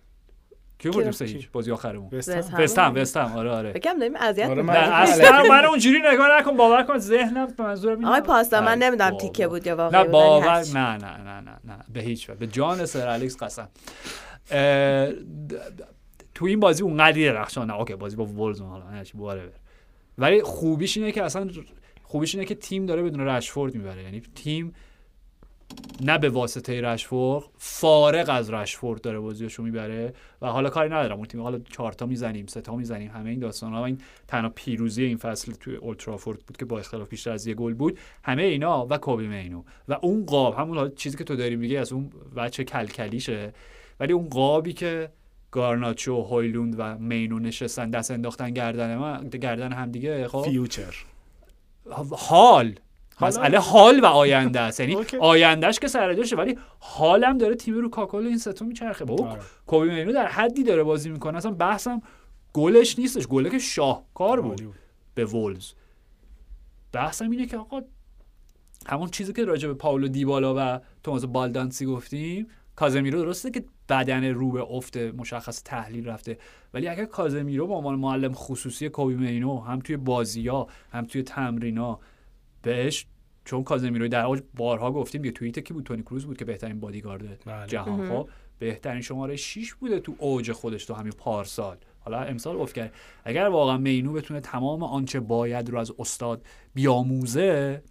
کیو 0.79 0.91
بردیم 0.91 1.11
سه 1.11 1.25
کی؟ 1.25 1.33
هیچ 1.33 1.49
بازی 1.51 1.71
آخرمون 1.71 2.09
وست 2.11 2.29
وست 2.29 2.49
هم. 2.49 2.57
هم. 2.57 2.63
وستهم 2.63 2.95
وستهم 2.95 3.31
آره 3.37 3.49
آره 3.51 3.73
فکرم 3.73 3.99
داریم 3.99 4.15
اذیت 4.15 4.49
آره،. 4.49 4.61
من- 4.61 4.75
اصلا 4.75 5.43
من 5.49 5.65
اونجوری 5.65 5.99
نگاه 6.13 6.27
نکن 6.39 6.57
باور 6.57 6.83
کن 6.83 6.97
ذهنم 6.97 7.47
به 7.57 7.63
منظورم 7.63 7.95
اینه. 7.99 8.07
آقای 8.07 8.21
پاستا 8.21 8.61
من 8.61 8.77
نمی‌دونم. 8.77 9.17
تیکه 9.17 9.47
بود 9.47 9.67
یا 9.67 9.75
واقعی 9.75 10.03
نه 10.03 10.09
باور. 10.09 10.63
نه 10.73 10.97
نه 10.97 11.17
نه 11.17 11.41
نه 11.41 11.59
نه 11.65 11.77
به 11.93 11.99
هیچ 11.99 12.29
وجه 12.29 12.39
به 12.39 12.47
جان 12.47 12.85
سر 12.85 13.07
الکس 13.07 13.37
قسم 13.37 13.69
تو 16.37 16.45
این 16.45 16.59
بازی 16.59 16.83
اونقدی 16.83 17.25
درخشان 17.25 17.67
نه. 17.67 17.75
اوکی 17.75 17.95
بازی 17.95 18.15
با 18.15 18.25
وولز 18.25 18.61
حالا 18.61 18.83
باره 19.13 19.51
ولی 20.17 20.41
خوبیش 20.41 20.97
اینه 20.97 21.11
که 21.11 21.23
اصلا 21.23 21.49
خوبیش 22.03 22.35
اینه 22.35 22.45
که 22.45 22.55
تیم 22.55 22.85
داره 22.85 23.03
بدون 23.03 23.27
رشفورد 23.27 23.75
می‌بره. 23.75 24.03
یعنی 24.03 24.21
تیم 24.35 24.73
نه 26.01 26.17
به 26.17 26.29
واسطه 26.29 26.81
رشفورد 26.81 27.45
فارغ 27.57 28.29
از 28.29 28.49
رشفورد 28.49 29.01
داره 29.01 29.19
بازیشو 29.19 29.63
می‌بره 29.63 30.13
و 30.41 30.47
حالا 30.47 30.69
کاری 30.69 30.89
ندارم. 30.89 31.17
اون 31.17 31.25
تیم 31.25 31.41
حالا 31.41 31.59
چهار 31.59 31.91
تا 31.91 32.05
می‌زنیم 32.05 32.45
سه 32.47 32.61
تا 32.61 32.75
می‌زنیم 32.75 33.11
همه 33.11 33.29
این 33.29 33.39
داستان 33.39 33.73
ها. 33.73 33.85
این 33.85 34.01
تنها 34.27 34.49
پیروزی 34.55 35.03
این 35.03 35.17
فصل 35.17 35.51
توی 35.51 35.75
اولترافورد 35.75 36.39
بود 36.39 36.57
که 36.57 36.65
با 36.65 36.79
اختلاف 36.79 37.09
بیشتر 37.09 37.31
از 37.31 37.47
یه 37.47 37.53
گل 37.53 37.73
بود. 37.73 37.99
همه 38.23 38.43
اینا 38.43 38.87
و 38.89 38.97
کوبی 38.97 39.27
مینو. 39.27 39.63
و 39.87 39.97
اون 40.01 40.25
قاب 40.25 40.55
همون 40.55 40.95
چیزی 40.95 41.17
که 41.17 41.23
تو 41.23 41.35
داری 41.35 41.55
میگی 41.55 41.77
از 41.77 41.93
اون 41.93 42.09
بچه 42.35 42.63
کلکلیشه 42.63 43.53
ولی 43.99 44.13
اون 44.13 44.29
قابی 44.29 44.73
که 44.73 45.09
گارناچو 45.57 46.21
هویلوند 46.21 46.75
و 46.77 46.97
مینو 46.97 47.39
نشستن 47.39 47.89
دست 47.89 48.11
انداختن 48.11 48.49
گردن 48.49 48.95
من 48.97 49.27
گردن 49.27 49.71
هم 49.71 49.91
دیگه 49.91 50.27
خب؟ 50.27 50.41
future. 50.41 50.95
حال. 52.11 52.75
مسئله 53.21 53.59
حال 53.59 53.99
و 53.99 54.05
آینده 54.05 54.59
است. 54.59 54.79
یعنی. 54.79 54.97
آیندهش 55.19 55.79
که 55.79 55.87
سر 55.87 56.13
جاشه 56.13 56.35
ولی 56.35 56.57
حالم 56.79 57.37
داره 57.37 57.55
تیم 57.55 57.73
رو 57.73 57.89
کاکل 57.89 58.17
این 58.17 58.37
سه‌تا 58.37 58.67
میچرخه. 58.67 59.05
بابا 59.05 59.29
آره. 59.29 59.41
کوبی 59.67 59.89
مینو 59.89 60.13
در 60.13 60.27
حدی 60.27 60.63
داره 60.63 60.83
بازی 60.83 61.09
می‌کنه. 61.09 61.37
اصلا 61.37 61.51
بحثم 61.51 62.01
گلش 62.53 62.99
نیستش. 62.99 63.27
گله 63.27 63.49
که 63.49 63.59
شاهکار 63.59 64.41
بود. 64.41 64.61
به 65.15 65.25
وولز. 65.25 65.71
بحثم 66.93 67.29
اینه 67.29 67.45
که 67.45 67.57
آقا 67.57 67.81
همون 68.87 69.09
چیزی 69.09 69.33
که 69.33 69.45
راجع 69.45 69.67
به 69.67 69.73
پاولو 69.73 70.07
دیبالا 70.07 70.55
و 70.57 70.79
توماس 71.03 71.25
بالدانسی 71.25 71.85
گفتیم 71.85 72.47
کازمیرو 72.75 73.19
درسته 73.19 73.51
که 73.51 73.63
بدن 73.89 74.25
رو 74.25 74.51
به 74.51 74.61
افت 74.61 74.97
مشخص 74.97 75.63
تحلیل 75.63 76.07
رفته. 76.07 76.37
ولی 76.73 76.87
اگر 76.87 77.05
کازمیرو 77.05 77.67
به 77.67 77.73
عنوان 77.73 77.95
معلم 77.99 78.33
خصوصی 78.33 78.89
کوبی 78.89 79.15
مینو 79.15 79.59
هم 79.59 79.79
توی 79.79 79.97
بازی‌ها 79.97 80.67
هم 80.91 81.05
توی 81.05 81.23
تمرینا 81.23 81.99
بهش 82.61 83.05
چون 83.45 83.63
کازمیرو 83.63 84.07
در 84.07 84.25
اوج 84.25 84.41
بارها 84.55 84.91
گفتیم 84.91 85.25
یه 85.25 85.31
توییت 85.31 85.59
کی 85.59 85.73
بود؟ 85.73 85.83
تونی 85.83 86.01
کروز 86.01 86.25
بود 86.25 86.37
که 86.37 86.45
بهترین 86.45 86.79
بادیگارد 86.79 87.45
بله. 87.45 87.67
جهان 87.67 88.09
خب 88.09 88.29
بهترین 88.59 89.01
شماره 89.01 89.35
6 89.35 89.73
بوده 89.73 89.99
تو 89.99 90.15
اوج 90.19 90.51
خودش 90.51 90.85
تو 90.85 90.93
همین 90.93 91.13
پارسال. 91.17 91.77
حالا 91.99 92.21
امسال 92.21 92.61
افت 92.61 92.75
کرد. 92.75 92.93
اگر 93.23 93.47
واقعا 93.47 93.77
مینو 93.77 94.13
بتونه 94.13 94.39
تمام 94.39 94.83
آنچه 94.83 95.19
باید 95.19 95.69
رو 95.69 95.79
از 95.79 95.91
استاد 95.99 96.45
بیاموزه 96.73 97.83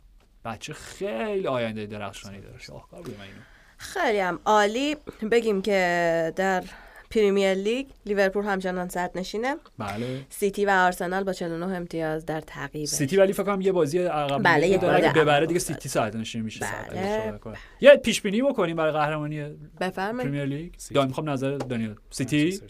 بچه 0.45 0.73
خیلی 0.73 1.47
آینده 1.47 1.87
درخشانی 1.87 2.41
داره. 2.41 2.59
شاهکار 2.59 3.03
بود 3.03 3.15
مینو. 3.21 3.56
خیلی 3.77 4.19
هم 4.19 4.39
عالی. 4.45 4.97
بگیم 5.31 5.63
که 5.63 6.33
در 6.37 6.65
پریمیر 7.11 7.55
لیگ 7.55 7.87
لیورپول 8.07 8.45
همچنان 8.45 8.89
صد 8.89 9.11
نشینه. 9.15 9.57
بله. 9.79 10.27
سیتی 10.31 10.65
و 10.65 10.71
آرسنال 10.71 11.25
با 11.25 11.33
49 11.33 11.77
امتیاز 11.77 12.27
در 12.27 12.41
تعقیب 12.41 12.85
سیتی 12.85 13.17
ولی 13.17 13.33
فکر 13.33 13.43
کنم 13.43 13.61
یه 13.61 13.73
بازی 13.73 13.99
عقب 13.99 14.43
بله، 14.43 14.69
یک 14.69 14.81
داره. 14.81 15.13
ببره 15.13 15.47
دیگه. 15.47 15.61
سیتی 15.61 15.89
ساعت 15.89 16.17
نشین 16.17 16.43
میشه 16.43 16.67
بله. 16.91 17.39
کنه. 17.39 17.57
یه 17.81 17.97
پیش 17.97 18.23
بینی 18.23 18.43
بکنیم 18.43 18.77
برای 18.77 18.93
قهرمانی 18.93 19.45
بفرمایید. 19.81 20.31
پریمیر 20.31 20.45
لیگ. 20.45 20.73
دان 20.95 21.07
می‌خوام 21.07 21.31
نظر 21.31 21.57
دانیال 21.57 21.97
سیتی. 22.11 22.61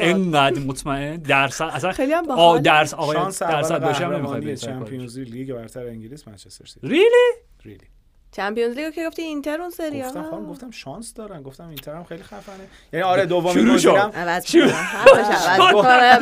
انقدر 0.00 0.60
مطمئن. 0.60 1.16
درصد 1.16 1.64
اصلا 1.72 1.92
خیلی 1.92 2.12
هم 2.12 2.24
آ 2.24 2.26
باحال 2.26 2.62
درس 2.62 2.94
آقای 2.94 3.16
درصد 3.16 3.84
قهرمانی 3.84 4.46
بری 4.46 4.56
چمپیونز 4.56 5.18
لیگ 5.18 5.52
برتر 5.52 5.86
انگلیس 5.86 6.28
منچستر 6.28 6.66
سیتی. 6.66 6.88
really 6.88 7.32
really 7.64 7.86
Champions 8.32 8.76
League 8.76 8.88
و 8.88 8.90
که 8.90 9.06
گفتی 9.06 9.22
اینتر 9.22 9.60
اون 9.60 9.70
سری 9.70 10.02
گفتم 10.02 10.30
خانم 10.30 10.46
گفتم 10.46 10.70
شانس 10.70 11.14
دارن. 11.14 11.42
گفتم 11.42 11.68
اینتر 11.68 11.94
هم 11.94 12.04
خیلی 12.04 12.22
خفنه. 12.22 12.66
یعنی 12.92 13.04
آره 13.04 13.26
دومین. 13.26 13.74
گزینم. 13.74 14.10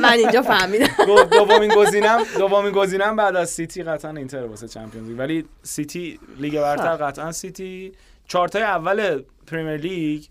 من 0.02 0.12
اینجا 0.12 0.42
فهمیدم. 0.42 0.86
دومین 1.30 1.70
گزینم 1.76 2.22
دومین 2.38 2.72
گزینم 2.72 3.16
بعد 3.16 3.36
از 3.36 3.50
سیتی 3.50 3.82
قطعا 3.82 4.10
اینتر 4.10 4.46
واسه 4.46 4.68
Champions 4.68 5.08
League. 5.08 5.18
ولی 5.18 5.44
سیتی 5.62 6.20
لیگ 6.38 6.60
برتر 6.60 6.96
قطعا 6.96 7.32
سیتی 7.32 7.92
چارتای 8.26 8.62
اول 8.62 9.22
پریمیر 9.46 9.76
لیگ 9.76 10.24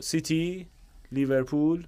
سیتی 0.00 0.68
لیورپول 1.12 1.86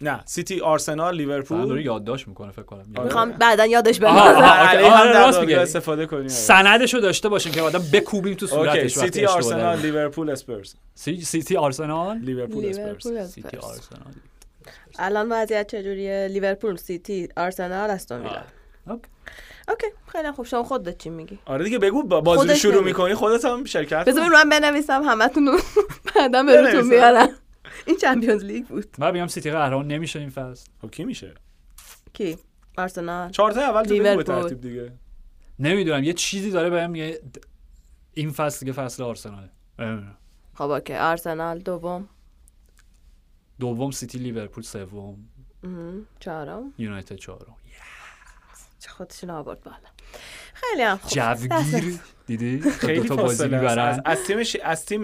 نه 0.00 0.20
سیتی 0.24 0.60
آرسنال 0.60 0.96
فقط 0.98 1.18
داره 1.18 1.18
لیورپول 1.18 1.84
یادداشت 1.86 2.28
می‌کنه 2.28 2.50
فکر 2.52 2.62
کنم 2.62 2.84
آره. 2.96 3.04
می‌خوام 3.04 3.30
بعدا 3.32 3.66
یادش 3.66 4.02
آره، 4.02 5.40
میگه. 5.40 5.60
استفاده 5.60 6.06
کنیم 6.06 6.28
سندشو 6.28 6.98
داشته 6.98 7.28
باشین 7.28 7.52
که 7.52 7.62
آدم 7.62 7.82
بکوبیم 7.92 8.34
تو 8.34 8.46
صورتش 8.46 8.94
سیتی 8.98 9.26
آرسنال. 9.26 9.78
لیورپول 9.78 10.30
اسپرز 10.30 10.74
سی- 10.94 11.20
سیتی 11.20 11.56
آرسنال 11.56 12.18
لیورپول 12.18 12.66
اسپرز 12.66 13.06
لیورپول 13.06 13.24
سیتی 13.26 13.56
اسپرز. 13.56 13.64
آرسنال 13.64 14.14
الان 14.98 15.32
وضعیت 15.32 15.66
چجوریه 15.70 16.28
لیورپول 16.32 16.76
سیتی 16.76 17.28
آرسنال 17.36 17.90
استون 17.90 18.18
ویلا. 18.20 18.42
okay. 19.68 19.86
خیلی 20.12 20.32
خوب 20.32 20.46
شما 20.46 20.62
خودت 20.62 20.98
چی 20.98 21.10
میگی 21.10 21.38
آره 21.46 21.64
دیگه 21.64 21.78
بگو 21.78 22.02
با- 22.02 22.20
بازی 22.20 22.56
شروع. 22.56 22.84
می‌کنی 22.84 23.14
خودت 23.14 23.44
هم 23.44 23.64
شرکت 23.64 24.04
بذار. 24.04 24.28
من 24.28 24.48
بنویسم 24.48 25.02
همتون 25.02 25.46
رو 25.46 25.58
بعدا 26.16 26.42
به 26.42 26.56
روتون 26.60 26.72
بنویسم. 26.72 26.88
میارم 26.88 27.28
این 27.86 27.96
Champions 27.96 28.44
League 28.44 28.66
بود. 28.66 28.96
من 28.98 29.12
بگم 29.12 29.26
سیتی 29.26 29.50
قهرمان 29.50 29.86
نمیشه 29.86 30.18
این 30.18 30.30
فصل. 30.30 30.70
خب 30.82 30.90
کی 30.90 31.04
میشه؟ 31.04 31.34
کی؟ 32.12 32.38
آرسنال. 32.78 33.30
چارت 33.30 33.56
اول 33.56 33.84
تو. 33.84 34.22
ترتیب 34.22 34.60
دیگه. 34.60 34.92
نمی‌دونم 35.58 36.04
یه 36.04 36.12
چیزی 36.12 36.50
داره 36.50 36.70
بهم 36.70 36.90
میگه 36.90 37.20
این 38.12 38.30
فصل 38.30 38.60
دیگه 38.60 38.72
فصل 38.72 39.02
آرسناله. 39.02 39.50
خب 40.54 40.70
okay 40.70 40.94
آرسنال 40.94 41.58
دوم. 41.58 42.08
دوم 43.60 43.90
سیتی 43.90 44.18
لیورپول 44.18 44.62
سوم. 44.62 45.28
چهارم. 46.20 46.72
یونایتد 46.78 47.16
چهارم. 47.16 47.56
چه 48.78 48.90
خودشون 48.90 49.30
آورد 49.30 49.60
بالا. 49.60 49.76
خیلی 50.54 50.82
هم 50.82 50.96
خوب. 50.96 51.10
جوگیر. 51.10 52.00
دیدی؟ 52.26 52.70
خیلی 52.70 53.00
دو 53.00 53.08
تا 53.08 53.16
بازی 53.16 53.48
فاصله 53.48 53.56
است. 53.56 53.78
از, 53.78 53.96
می‌برن. 53.96 54.02
از 54.04 54.24
تیم 54.24 54.42
ش... 54.42 54.56
از 54.64 54.86
تیم 54.86 55.02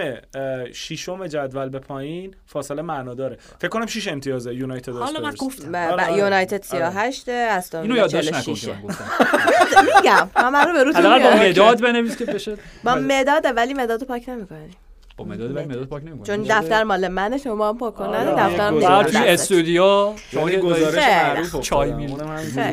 ششم 0.73 1.27
جدول 1.27 1.69
به 1.69 1.79
پایین 1.79 2.35
فاصله 2.47 2.83
معنا 2.83 3.15
داره. 3.15 3.39
فکر 3.59 3.69
کنم 3.69 3.87
6 3.87 4.09
امتیازه 4.09 4.55
یونایتد 4.55 4.93
حالا 4.93 5.21
من. 5.21 5.35
گفتم 5.35 5.75
آره،. 5.75 6.13
یونایتد 6.13 6.63
38 6.63 7.29
استون 7.29 7.81
اینو 7.81 7.97
یادداشت 7.97 8.29
نکن 8.29 8.41
که 8.41 8.61
46 8.61 8.69
من 8.69 8.81
گفتم. 8.83 9.05
میگم 9.97 10.31
همه 10.37 10.59
رو 10.59 10.73
به 10.73 10.99
حداقل 10.99 11.23
با 11.23 11.45
مداد 11.45 11.81
بنویس 11.81 12.17
که 12.17 12.25
بشه. 12.25 12.57
با 12.85 12.95
مداده 12.95 13.53
ولی 13.53 13.75
مداد 13.75 14.01
رو 14.01 14.07
پاک 14.07 14.29
نمی‌کنی. 14.29 14.71
با 15.17 15.25
مداد 15.25 15.57
ولی 15.57 15.65
مداد 15.65 15.85
پاک 15.85 16.03
نمی‌کنی 16.03 16.27
چون 16.27 16.43
دفتر 16.43 16.85
مال 16.85 17.09
منه 17.09 17.39
شما 17.39 17.69
هم 17.69 17.79
پاک 17.79 17.95
کنن 17.95 18.29
آره،. 18.29 18.57
توی 18.57 18.71
نمی‌کنه 18.71 19.19
استودیو 19.19 20.13
شما 20.17 20.49
گزارش 20.49 20.95
معروف. 20.99 21.61
چای. 21.61 21.93
میل. 21.93 22.11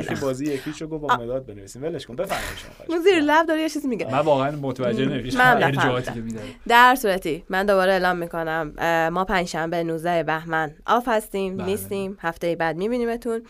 خوب. 0.08 0.20
بازی 0.20 0.46
یکیشو 0.46 0.88
گفت 0.88 1.02
با 1.02 1.16
مداد 1.16 1.46
بنویسیم 1.46 1.84
ولش 1.84 2.06
کن 2.06 2.16
بفرمایید 2.16 2.58
شما 2.58 2.96
اون 2.96 3.04
زیر 3.04 3.20
لب 3.20 3.46
داره 3.48 3.62
یه 3.62 3.70
چیزی 3.70 3.88
میگه 3.88 4.12
من 4.12 4.20
واقعا 4.20 4.52
متوجه 4.52 5.06
نمیشم 5.06 5.38
من 5.38 5.64
ارجاعاتی. 5.64 6.14
که 6.14 6.20
میداره 6.20 6.46
در 6.68 6.96
صورتی 6.96 7.44
من 7.50 7.66
دوباره 7.66 7.92
اعلام 7.92 8.18
می‌کنم 8.18 8.74
ما 9.14 9.26
پنجشنبه 9.26 9.84
19 9.84 10.24
بهمن 10.24 10.76
off 10.86 11.08
هستیم 11.08 11.58
بله. 11.58 11.66
نیستیم 11.66 12.18
هفته 12.22 12.56
بعد 12.56 12.76
میبینیمتون 12.78 13.42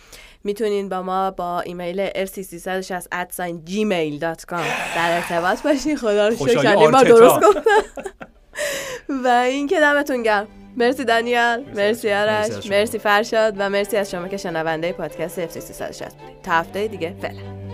می‌تونین 0.44 0.90
با 0.90 1.02
ما 1.02 1.32
با 1.32 1.62
ایمیل 1.62 2.10
FC 2.10 2.49
360 2.49 3.08
در 4.96 5.16
ارتباط 5.16 5.64
باشین 5.64 5.98
خدا 5.98 6.28
رو 6.28 6.36
شکر 6.36 6.76
آرتتا. 6.76 7.04
درست 7.04 7.36
گفتم 7.36 7.62
و 9.24 9.28
این 9.28 9.68
که 9.68 9.80
دمتون 9.80 10.24
گرم. 10.24 10.48
مرسی 10.78 11.04
دانیال 11.04 11.66
مرسی 11.76 12.12
آرش 12.14 12.68
مرسی 12.70 13.00
فرشاد 13.00 13.56
و 13.58 13.70
مرسی 13.70 13.98
از 13.98 14.12
شما 14.12 14.28
که 14.28 14.38
شنونده 14.38 14.92
پادکست 14.92 15.48
FC 15.48 15.60
360 15.60 16.16
بودید 16.16 16.42
تا 16.44 16.52
هفته 16.52 16.88
دیگه 16.88 17.14
فعلا. 17.22 17.69